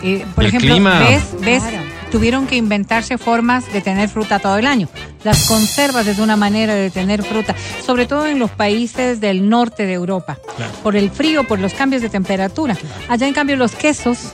eh, 0.04 0.24
por 0.34 0.44
El 0.44 0.48
ejemplo, 0.48 0.70
clima. 0.70 1.00
ves, 1.00 1.22
ves, 1.40 1.62
Claro. 1.64 1.85
Tuvieron 2.16 2.46
que 2.46 2.56
inventarse 2.56 3.18
formas 3.18 3.70
de 3.74 3.82
tener 3.82 4.08
fruta 4.08 4.38
todo 4.38 4.56
el 4.56 4.66
año. 4.66 4.88
Las 5.22 5.46
conservas 5.46 6.06
es 6.06 6.18
una 6.18 6.34
manera 6.34 6.74
de 6.74 6.88
tener 6.88 7.22
fruta, 7.22 7.54
sobre 7.84 8.06
todo 8.06 8.26
en 8.26 8.38
los 8.38 8.50
países 8.50 9.20
del 9.20 9.50
norte 9.50 9.84
de 9.84 9.92
Europa, 9.92 10.38
Claro. 10.56 10.72
por 10.82 10.96
el 10.96 11.10
frío, 11.10 11.44
por 11.44 11.58
los 11.58 11.74
cambios 11.74 12.00
de 12.00 12.08
temperatura. 12.08 12.74
Allá 13.10 13.28
en 13.28 13.34
cambio 13.34 13.56
los 13.56 13.72
quesos 13.74 14.32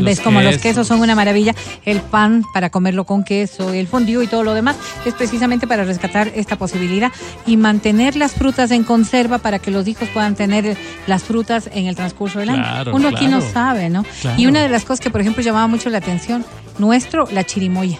Los 0.00 0.06
Ves 0.06 0.20
como 0.20 0.40
los 0.40 0.58
quesos. 0.58 0.86
son 0.86 1.00
una 1.00 1.14
maravilla. 1.14 1.54
El 1.84 2.00
pan 2.00 2.44
para 2.52 2.70
comerlo 2.70 3.04
con 3.04 3.24
queso, 3.24 3.72
el 3.72 3.86
fondue 3.86 4.24
y 4.24 4.26
todo 4.26 4.42
lo 4.42 4.54
demás 4.54 4.76
es 5.04 5.14
precisamente 5.14 5.66
para 5.66 5.84
rescatar 5.84 6.30
esta 6.34 6.56
posibilidad 6.56 7.12
y 7.46 7.56
mantener 7.56 8.16
las 8.16 8.32
frutas 8.32 8.70
en 8.70 8.84
conserva 8.84 9.38
para 9.38 9.58
que 9.58 9.70
los 9.70 9.86
hijos 9.88 10.08
puedan 10.08 10.34
tener 10.34 10.76
las 11.06 11.22
frutas 11.22 11.70
en 11.72 11.86
el 11.86 11.96
transcurso 11.96 12.38
del 12.38 12.50
año. 12.50 12.62
Claro, 12.62 12.94
Uno 12.94 13.08
aquí 13.08 13.26
no 13.26 13.40
sabe, 13.40 13.90
¿no? 13.90 14.04
Claro. 14.20 14.40
Y 14.40 14.46
una 14.46 14.62
de 14.62 14.68
las 14.68 14.84
cosas 14.84 15.00
que, 15.00 15.10
por 15.10 15.20
ejemplo, 15.20 15.42
llamaba 15.42 15.66
mucho 15.66 15.90
la 15.90 15.98
atención, 15.98 16.44
nuestro, 16.78 17.26
la 17.32 17.44
chirimoya. 17.44 17.98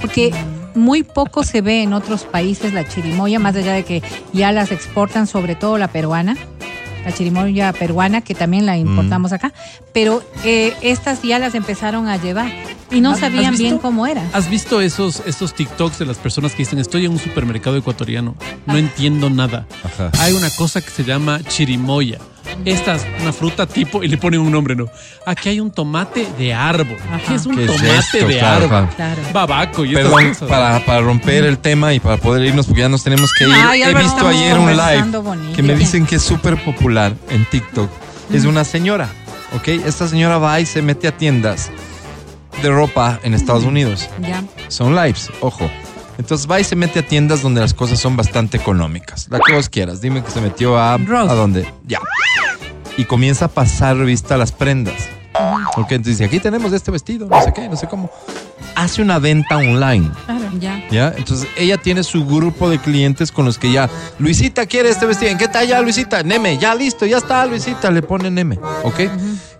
Porque 0.00 0.32
muy 0.74 1.02
poco 1.02 1.44
se 1.44 1.60
ve 1.60 1.82
en 1.82 1.92
otros 1.92 2.24
países 2.24 2.72
la 2.72 2.86
chirimoya, 2.86 3.38
más 3.38 3.56
allá 3.56 3.72
de 3.72 3.84
que 3.84 4.02
ya 4.32 4.52
las 4.52 4.72
exportan, 4.72 5.26
sobre 5.26 5.54
todo 5.54 5.78
la 5.78 5.88
peruana 5.88 6.36
la 7.04 7.12
chirimoya 7.12 7.72
peruana, 7.72 8.20
que 8.20 8.34
también 8.34 8.66
la 8.66 8.76
importamos 8.76 9.32
acá, 9.32 9.52
pero 9.92 10.22
eh, 10.44 10.74
estas 10.82 11.22
ya 11.22 11.38
las 11.38 11.54
empezaron 11.54 12.08
a 12.08 12.16
llevar 12.16 12.50
y 12.90 13.00
no 13.00 13.12
¿Has- 13.12 13.20
sabían 13.20 13.56
bien 13.56 13.78
cómo 13.78 14.06
era. 14.06 14.22
¿Has 14.32 14.48
visto 14.48 14.80
esos, 14.80 15.22
esos 15.26 15.54
TikToks 15.54 15.98
de 15.98 16.06
las 16.06 16.18
personas 16.18 16.52
que 16.52 16.58
dicen 16.58 16.78
estoy 16.78 17.04
en 17.06 17.12
un 17.12 17.18
supermercado 17.18 17.76
ecuatoriano? 17.76 18.34
No 18.66 18.76
entiendo 18.76 19.30
nada. 19.30 19.66
Ajá. 19.84 20.10
Hay 20.20 20.32
una 20.34 20.50
cosa 20.50 20.80
que 20.80 20.90
se 20.90 21.04
llama 21.04 21.40
chirimoya. 21.42 22.18
Esta 22.64 22.94
es 22.96 23.06
una 23.20 23.32
fruta 23.32 23.66
tipo, 23.66 24.02
y 24.02 24.08
le 24.08 24.16
ponen 24.16 24.40
un 24.40 24.50
nombre, 24.52 24.74
¿no? 24.76 24.86
Aquí 25.26 25.48
hay 25.48 25.60
un 25.60 25.70
tomate 25.70 26.26
de 26.38 26.52
árbol. 26.54 26.96
¿Qué 27.26 27.34
es 27.34 27.46
un 27.46 27.56
¿Qué 27.56 27.64
es 27.64 27.70
tomate 27.76 27.98
esto? 27.98 28.26
de 28.28 28.38
Claro, 28.38 28.64
árbol? 28.66 28.88
Claro. 28.96 29.22
Babaco 29.32 29.84
y 29.84 29.94
Perdón, 29.94 30.28
cosas. 30.28 30.48
para, 30.48 30.84
para 30.84 31.00
romper 31.00 31.44
el 31.44 31.58
tema 31.58 31.92
y 31.94 32.00
para 32.00 32.16
poder 32.16 32.44
irnos, 32.46 32.66
porque 32.66 32.82
ya 32.82 32.88
nos 32.88 33.02
tenemos 33.04 33.32
que 33.32 33.44
ir. 33.44 33.50
Ay, 33.54 33.82
He 33.82 33.94
visto 33.94 34.26
ayer 34.26 34.58
un 34.58 34.70
live 34.76 35.18
bonito. 35.18 35.56
que 35.56 35.62
me 35.62 35.72
¿De 35.74 35.78
dicen 35.78 36.06
que 36.06 36.16
es 36.16 36.22
súper 36.22 36.62
popular 36.64 37.14
en 37.30 37.44
TikTok. 37.46 37.90
Es 38.32 38.44
una 38.44 38.64
señora, 38.64 39.08
¿ok? 39.56 39.68
Esta 39.68 40.08
señora 40.08 40.38
va 40.38 40.58
y 40.60 40.66
se 40.66 40.80
mete 40.82 41.08
a 41.08 41.12
tiendas 41.16 41.70
de 42.62 42.70
ropa 42.70 43.18
en 43.24 43.34
Estados 43.34 43.64
Unidos. 43.64 44.08
Ya. 44.20 44.42
Son 44.68 44.94
lives, 44.94 45.30
ojo. 45.40 45.70
Entonces 46.18 46.50
va 46.50 46.60
y 46.60 46.64
se 46.64 46.76
mete 46.76 47.00
a 47.00 47.06
tiendas 47.06 47.42
donde 47.42 47.60
las 47.60 47.74
cosas 47.74 47.98
son 47.98 48.16
bastante 48.16 48.56
económicas. 48.56 49.28
La 49.30 49.40
que 49.40 49.54
vos 49.54 49.68
quieras. 49.68 50.00
Dime 50.00 50.22
que 50.22 50.30
se 50.30 50.40
metió 50.40 50.78
a... 50.78 50.98
Ross. 50.98 51.30
¿A 51.30 51.34
dónde? 51.34 51.66
Ya. 51.86 52.00
Y 52.96 53.04
comienza 53.04 53.46
a 53.46 53.48
pasar 53.48 53.96
revista 53.96 54.34
a 54.34 54.38
las 54.38 54.52
prendas. 54.52 55.08
Entonces 55.76 56.04
dice, 56.18 56.24
aquí 56.24 56.38
tenemos 56.40 56.72
este 56.72 56.90
vestido, 56.90 57.26
no 57.28 57.42
sé 57.42 57.52
qué, 57.52 57.68
no 57.68 57.76
sé 57.76 57.86
cómo. 57.88 58.10
Hace 58.74 59.02
una 59.02 59.18
venta 59.18 59.56
online. 59.56 60.10
Claro, 60.26 60.44
ya. 60.58 60.82
¿Ya? 60.90 61.12
Entonces 61.16 61.46
ella 61.56 61.76
tiene 61.76 62.02
su 62.02 62.24
grupo 62.26 62.70
de 62.70 62.78
clientes 62.78 63.30
con 63.30 63.44
los 63.44 63.58
que 63.58 63.70
ya, 63.72 63.88
Luisita 64.18 64.64
quiere 64.66 64.88
este 64.88 65.04
vestido, 65.06 65.30
¿en 65.30 65.38
qué 65.38 65.48
talla 65.48 65.80
Luisita? 65.82 66.22
Neme, 66.22 66.56
ya 66.58 66.74
listo, 66.74 67.04
ya 67.06 67.18
está 67.18 67.44
Luisita, 67.46 67.90
le 67.90 68.02
pone 68.02 68.30
Neme, 68.30 68.58
¿ok? 68.84 69.00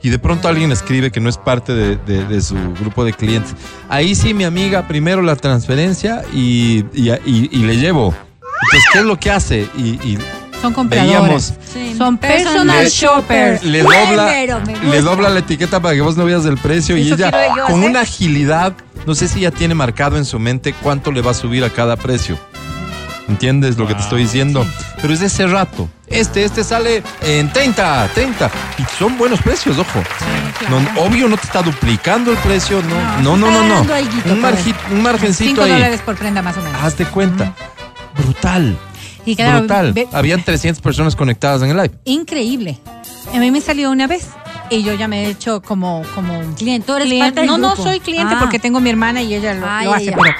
Y 0.02 0.08
de 0.10 0.18
pronto 0.18 0.48
alguien 0.48 0.72
escribe 0.72 1.10
que 1.12 1.20
no 1.20 1.28
es 1.28 1.36
parte 1.36 1.72
de, 1.74 1.96
de- 1.96 2.24
de 2.24 2.40
su 2.40 2.54
grupo 2.80 3.04
de 3.04 3.12
clientes. 3.12 3.54
Ahí 3.88 4.14
sí, 4.14 4.34
mi 4.34 4.44
amiga, 4.44 4.88
primero 4.88 5.22
la 5.22 5.36
transferencia 5.36 6.22
y, 6.32 6.84
y- 6.94 7.10
y- 7.24 7.48
y 7.52 7.58
le 7.64 7.76
llevo. 7.76 8.14
Entonces, 8.42 8.88
¿qué 8.92 8.98
es 9.00 9.04
lo 9.04 9.18
que 9.20 9.30
hace? 9.30 9.68
Y 9.76 10.18
Son 10.62 10.72
compradores. 10.72 11.54
veíamos, 11.74 11.98
Son 11.98 12.16
personal 12.18 12.84
Le- 12.84 12.88
shoppers. 12.90 13.62
le 13.64 13.82
dobla, 13.82 14.26
pero 14.28 14.60
me 14.60 14.72
gusta. 14.72 14.88
le 14.88 15.00
dobla 15.02 15.28
la 15.28 15.38
etiqueta 15.40 15.80
para 15.80 15.94
que 15.94 16.00
vos 16.00 16.16
no 16.16 16.24
veas 16.24 16.44
el 16.46 16.56
precio 16.56 16.96
y 16.96 17.02
Eso 17.02 17.16
ella 17.16 17.30
quiero 17.30 17.56
yo 17.56 17.62
con 17.66 17.74
hacer. 17.80 17.90
una 17.90 18.00
agilidad, 18.00 18.72
no 19.06 19.14
sé 19.14 19.28
si 19.28 19.40
ya 19.40 19.50
tiene 19.50 19.74
marcado 19.74 20.16
en 20.16 20.24
su 20.24 20.38
mente 20.38 20.72
cuánto 20.82 21.12
le 21.12 21.20
va 21.20 21.32
a 21.32 21.34
subir 21.34 21.64
a 21.64 21.70
cada 21.70 21.96
precio. 21.96 22.38
¿Entiendes 23.28 23.78
lo 23.78 23.86
que 23.86 23.94
te 23.94 24.00
estoy 24.02 24.22
diciendo? 24.22 24.66
Pero 25.00 25.14
es 25.14 25.20
de 25.20 25.26
ese 25.26 25.46
rato. 25.46 25.88
Este, 26.08 26.44
este 26.44 26.64
sale 26.64 27.02
en 27.22 27.50
30, 27.52 28.08
30. 28.14 28.50
Y 28.78 28.82
son 28.98 29.16
buenos 29.16 29.40
precios, 29.40 29.78
ojo. 29.78 30.02
claro. 30.58 30.80
No, 30.80 31.00
obvio 31.02 31.28
no 31.28 31.36
te 31.36 31.46
está 31.46 31.62
duplicando 31.62 32.32
el 32.32 32.36
precio, 32.38 32.82
no, 32.82 33.22
no, 33.22 33.36
no, 33.36 33.46
está 33.46 33.58
no, 33.58 33.62
no. 33.62 33.68
ganando 33.74 33.94
alguito, 33.94 34.32
Un, 34.32 34.42
margi- 34.42 34.74
un 34.90 35.02
margencito 35.02 35.62
ahí. 35.62 35.70
dólares 35.70 36.00
por 36.04 36.16
prenda 36.16 36.42
más 36.42 36.56
o 36.58 36.62
menos. 36.62 36.82
Haz 36.82 36.98
de 36.98 37.06
cuenta. 37.06 37.54
Brutal. 38.18 38.76
Y 39.24 39.36
claro, 39.36 39.58
brutal. 39.60 39.92
ve- 39.92 40.08
Habían 40.12 40.42
300 40.44 40.80
personas 40.82 41.14
conectadas 41.16 41.62
en 41.62 41.70
el 41.70 41.76
live. 41.76 41.92
increíble. 42.04 42.78
A 43.32 43.38
mí 43.38 43.50
me 43.50 43.60
salió 43.60 43.90
una 43.90 44.06
vez 44.06 44.26
y 44.68 44.82
yo 44.82 44.94
ya 44.94 45.06
me 45.08 45.24
he 45.24 45.28
hecho 45.30 45.60
como 45.62 46.02
como 46.14 46.40
Cliente, 46.56 46.86
tú 46.86 46.94
eres 46.94 47.06
cliente. 47.06 47.26
parte 47.26 47.40
del 47.40 47.46
No, 47.50 47.58
no 47.58 47.76
soy 47.76 48.00
cliente 48.00 48.34
Ah. 48.36 48.38
porque 48.40 48.58
tengo 48.58 48.80
mi 48.80 48.90
hermana 48.90 49.22
y 49.22 49.34
ella 49.34 49.54
lo, 49.54 49.66
Ay, 49.68 49.84
lo 49.86 49.94
hace, 49.94 50.04
ella. 50.06 50.16
pero 50.16 50.34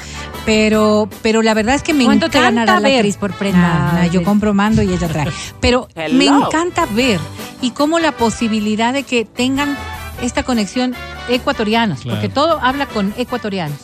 pero 0.45 1.09
pero 1.23 1.43
la 1.43 1.55
verdad 1.55 1.75
es 1.77 1.83
que 1.83 1.95
me 1.95 2.05
¿Cuánto 2.05 2.29
te 2.29 2.39
encanta 2.39 2.61
ganará 2.63 2.81
la 2.81 2.89
ver. 2.89 2.97
actriz 2.99 3.17
por 3.17 3.33
prenda? 3.35 3.93
Nah, 3.95 4.07
yo 4.07 4.25
compro 4.25 4.53
mando 4.55 4.83
y 4.83 4.93
ella 4.93 5.07
trae. 5.09 5.29
Pero 5.61 5.87
me 6.13 6.27
encanta 6.27 6.87
ver 6.87 7.21
y 7.61 7.71
cómo 7.71 7.99
la 8.01 8.13
posibilidad 8.13 8.93
de 8.93 9.05
que 9.05 9.25
tengan 9.25 9.77
esta 10.23 10.43
conexión 10.43 10.95
ecuatorianos, 11.29 12.01
Claro. 12.01 12.19
porque 12.21 12.29
todo 12.33 12.59
habla 12.63 12.87
con 12.87 13.13
ecuatorianos. 13.17 13.79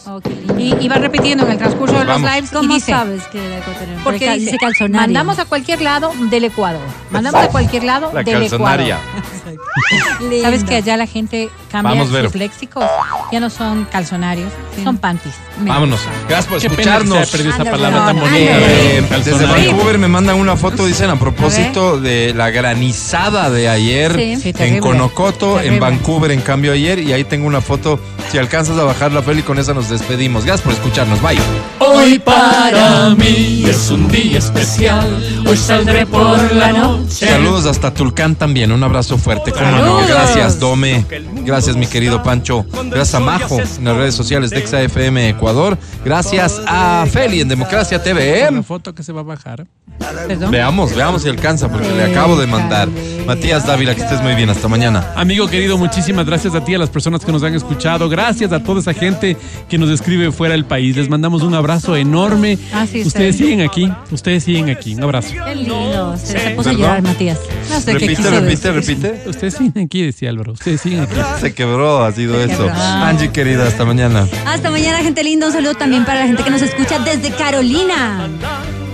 Y, 0.58 0.74
y 0.80 0.88
va 0.88 0.96
repitiendo 0.96 1.44
en 1.44 1.52
el 1.52 1.58
transcurso 1.58 1.98
de 1.98 2.04
los 2.04 2.20
lives 2.20 2.50
y 2.50 2.54
¿Cómo 2.54 2.74
dice, 2.74 2.92
sabes 2.92 3.22
que 3.28 3.44
era 3.44 3.58
ecuatoriano? 3.58 4.00
porque 4.04 4.24
Cal- 4.26 4.38
dice, 4.38 4.52
dice 4.52 4.58
calzonario. 4.58 5.00
mandamos 5.06 5.38
a 5.38 5.44
cualquier 5.44 5.80
lado 5.82 6.12
del 6.30 6.44
Ecuador. 6.44 6.80
Mandamos 7.10 7.42
a 7.44 7.48
cualquier 7.48 7.84
lado 7.84 8.10
La 8.12 8.22
del 8.22 8.40
calzonaria. 8.40 8.98
Ecuador. 9.48 10.42
¿Sabes 10.42 10.64
que 10.64 10.74
allá 10.76 10.96
la 10.96 11.06
gente 11.06 11.48
cambia 11.70 11.92
Vamos, 12.02 12.08
sus 12.08 12.34
léxicos? 12.34 12.84
Ya 13.32 13.40
no 13.40 13.48
son 13.50 13.84
calzonarios, 13.86 14.50
son 14.84 14.98
panties. 14.98 15.34
Me 15.60 15.70
Vámonos. 15.70 16.00
Gracias 16.28 16.46
por 16.46 16.60
Qué 16.60 16.68
pena 16.70 16.98
que 16.98 17.06
se 17.06 17.12
haya 17.14 17.20
escucharnos. 17.22 17.56
esa 17.56 17.64
tan 18.06 18.20
bonita. 18.20 18.38
Eh, 18.38 19.04
de 19.08 19.18
desde. 19.18 19.46
Vancouver 19.46 19.98
me 19.98 20.08
mandan 20.08 20.36
una 20.36 20.56
foto, 20.56 20.84
dicen, 20.86 21.08
a 21.10 21.18
propósito 21.18 22.00
de 22.00 22.34
la 22.34 22.50
granizada 22.50 23.50
de 23.50 23.68
ayer 23.68 24.14
Sí. 24.14 24.36
Sí, 24.36 24.48
en 24.50 24.54
terrible. 24.56 24.80
Conocoto, 24.80 25.60
en. 25.60 25.78
Vancouver, 25.80 26.30
en 26.32 26.40
cambio 26.40 26.72
ayer, 26.72 26.98
y 26.98 27.12
ahí 27.12 27.24
tengo 27.28 27.46
una 27.46 27.60
foto. 27.60 27.98
Si 28.30 28.38
alcanzas 28.38 28.78
a 28.78 28.84
bajar 28.84 29.12
la 29.12 29.22
fel 29.22 29.38
y 29.38 29.42
con 29.42 29.58
esa 29.58 29.74
nos 29.74 29.88
despedimos. 29.88 30.44
Gracias 30.44 30.64
por 30.64 30.72
escucharnos. 30.74 31.20
Bye. 31.22 31.38
Hoy 31.78 32.18
para 32.18 33.14
mí 33.14 33.64
es 33.66 33.90
un 33.90 34.08
día 34.08 34.38
especial. 34.38 35.06
Hoy 35.46 35.56
saldré 35.56 36.06
por 36.06 36.52
la 36.54 36.72
noche. 36.72 37.26
Saludos 37.28 37.66
hasta 37.66 37.92
Tulcán 37.92 38.34
también. 38.34 38.72
Un 38.72 38.82
abrazo 38.82 39.18
fuerte. 39.18 39.52
¿Cómo 39.52 39.70
no? 39.70 39.78
Saludos. 39.78 40.08
Gracias, 40.08 40.60
Dome. 40.60 41.04
Gracias, 41.44 41.76
mi 41.76 41.86
querido 41.86 42.22
Pancho. 42.22 42.64
Gracias 42.90 43.14
a 43.14 43.20
Majo 43.20 43.58
en 43.60 43.84
las 43.84 43.96
redes 43.96 44.14
sociales 44.14 44.50
de 44.50 44.66
XAFM 44.66 45.30
Ecuador. 45.30 45.78
Gracias 46.04 46.60
a 46.66 47.06
Feli 47.10 47.40
en 47.40 47.48
Democracia 47.48 48.02
TV. 48.02 48.46
Una 48.50 48.62
foto 48.62 48.94
que 48.94 49.02
se 49.02 49.12
va 49.12 49.20
a 49.20 49.24
bajar. 49.24 49.66
Perdón. 49.98 50.50
Veamos, 50.50 50.94
veamos 50.94 51.22
si 51.22 51.28
alcanza, 51.28 51.68
porque 51.68 51.90
le 51.90 52.04
acabo 52.04 52.36
de 52.36 52.46
mandar. 52.46 52.88
Matías 53.26 53.66
Dávila, 53.66 53.94
que 53.94 54.02
estés 54.02 54.22
muy 54.22 54.34
bien. 54.34 54.48
Hasta 54.48 54.68
mañana. 54.68 55.12
Amigo 55.16 55.48
querido, 55.48 55.76
muchísimas 55.76 56.26
gracias 56.26 56.54
a 56.54 56.64
ti, 56.64 56.74
a 56.74 56.78
las 56.78 56.90
personas 56.90 57.17
que 57.24 57.32
nos 57.32 57.42
han 57.42 57.54
escuchado. 57.54 58.08
Gracias 58.08 58.52
a 58.52 58.62
toda 58.62 58.80
esa 58.80 58.94
gente 58.94 59.36
que 59.68 59.78
nos 59.78 59.90
escribe 59.90 60.32
fuera 60.32 60.52
del 60.52 60.64
país. 60.64 60.96
Les 60.96 61.08
mandamos 61.08 61.42
un 61.42 61.54
abrazo 61.54 61.96
enorme. 61.96 62.58
Ah, 62.72 62.86
sí, 62.86 63.02
ustedes 63.02 63.36
siguen 63.36 63.60
aquí. 63.60 63.90
Ustedes 64.10 64.44
siguen 64.44 64.70
aquí. 64.70 64.94
Un 64.94 65.04
abrazo. 65.04 65.30
Qué 65.32 65.54
lindo. 65.54 66.16
Se, 66.16 66.38
se 66.38 66.50
puso 66.50 66.70
a 66.70 66.72
llorar, 66.72 67.02
Matías. 67.02 67.38
No 67.70 67.80
sé 67.80 67.92
qué 67.96 68.06
Repite, 68.06 68.30
repite, 68.30 68.72
decir. 68.72 68.98
repite. 69.02 69.28
Ustedes 69.28 69.54
siguen 69.54 69.84
aquí, 69.84 70.02
decía 70.02 70.30
Álvaro. 70.30 70.52
Ustedes 70.52 70.80
siguen 70.80 71.00
aquí. 71.00 71.14
Se 71.40 71.54
quebró, 71.54 72.04
ha 72.04 72.12
sido 72.12 72.40
eso. 72.40 72.64
quebró. 72.66 72.72
Angie, 72.74 73.30
querida, 73.30 73.66
hasta 73.66 73.84
mañana. 73.84 74.26
Hasta 74.46 74.70
mañana, 74.70 74.98
gente 74.98 75.22
linda. 75.22 75.46
Un 75.46 75.52
saludo 75.52 75.74
también 75.74 76.04
para 76.04 76.20
la 76.20 76.26
gente 76.26 76.42
que 76.42 76.50
nos 76.50 76.62
escucha 76.62 76.98
desde 77.00 77.30
Carolina. 77.30 78.28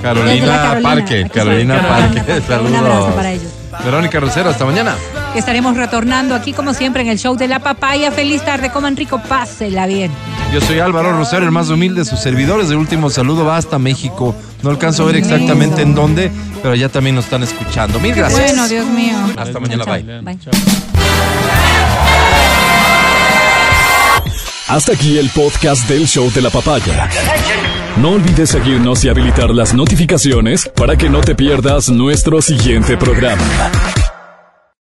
Carolina 0.02 0.46
Carolina. 0.46 0.82
Parque. 0.82 1.26
Carolina. 1.32 1.88
Parque. 1.88 2.20
Un 2.68 2.74
abrazo 2.74 3.12
para 3.14 3.32
ellos. 3.32 3.52
Verónica 3.84 4.20
Rosero, 4.20 4.50
hasta 4.50 4.64
mañana. 4.64 4.94
Estaremos 5.34 5.76
retornando 5.76 6.34
aquí 6.34 6.52
como 6.52 6.74
siempre 6.74 7.02
en 7.02 7.08
el 7.08 7.18
show 7.18 7.36
de 7.36 7.48
la 7.48 7.58
papaya. 7.58 8.12
Feliz 8.12 8.42
tarde, 8.44 8.70
coman 8.70 8.96
rico, 8.96 9.20
pásela 9.28 9.86
bien. 9.86 10.12
Yo 10.52 10.60
soy 10.60 10.78
Álvaro 10.78 11.12
Rosero, 11.12 11.44
el 11.44 11.50
más 11.50 11.68
humilde 11.70 12.00
de 12.00 12.04
sus 12.04 12.20
servidores. 12.20 12.70
El 12.70 12.76
último 12.76 13.10
saludo 13.10 13.44
va 13.44 13.56
hasta 13.56 13.78
México. 13.78 14.34
No 14.62 14.70
alcanzo 14.70 15.02
a 15.02 15.06
ver 15.06 15.16
exactamente 15.16 15.82
en 15.82 15.94
dónde, 15.94 16.30
pero 16.62 16.74
ya 16.74 16.88
también 16.88 17.16
nos 17.16 17.24
están 17.24 17.42
escuchando. 17.42 17.98
Mil 17.98 18.14
gracias. 18.14 18.40
Bueno, 18.40 18.68
Dios 18.68 18.86
mío. 18.86 19.16
Hasta 19.36 19.58
mañana, 19.58 19.84
bye. 19.84 20.20
Bye. 20.22 20.38
Chao. 20.38 20.52
Hasta 24.68 24.92
aquí 24.92 25.18
el 25.18 25.28
podcast 25.30 25.88
del 25.88 26.06
show 26.06 26.30
de 26.32 26.40
la 26.40 26.50
papaya. 26.50 27.08
No 27.96 28.12
olvides 28.12 28.50
seguirnos 28.50 29.04
y 29.04 29.08
habilitar 29.08 29.50
las 29.50 29.74
notificaciones 29.74 30.70
para 30.74 30.96
que 30.96 31.10
no 31.10 31.20
te 31.20 31.34
pierdas 31.34 31.90
nuestro 31.90 32.40
siguiente 32.40 32.96
programa. 32.96 33.42